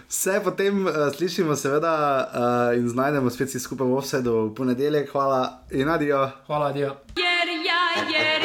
Vse 0.09 0.41
potem 0.43 0.85
uh, 0.85 0.93
slišimo, 1.15 1.55
seveda, 1.55 1.93
uh, 2.27 2.77
in 2.79 2.89
znajdemo 2.89 3.29
spet 3.29 3.49
vsi 3.49 3.59
skupaj 3.59 3.87
v 3.87 3.97
offsetu 3.97 4.35
v 4.45 4.53
ponedeljek. 4.55 5.11
Hvala 5.11 5.41
in 5.71 5.89
adijo. 5.89 6.29
Hvala, 6.47 6.73
adijo. 6.73 6.95
Jer 7.17 7.47
ja, 7.65 7.83
jer 8.11 8.40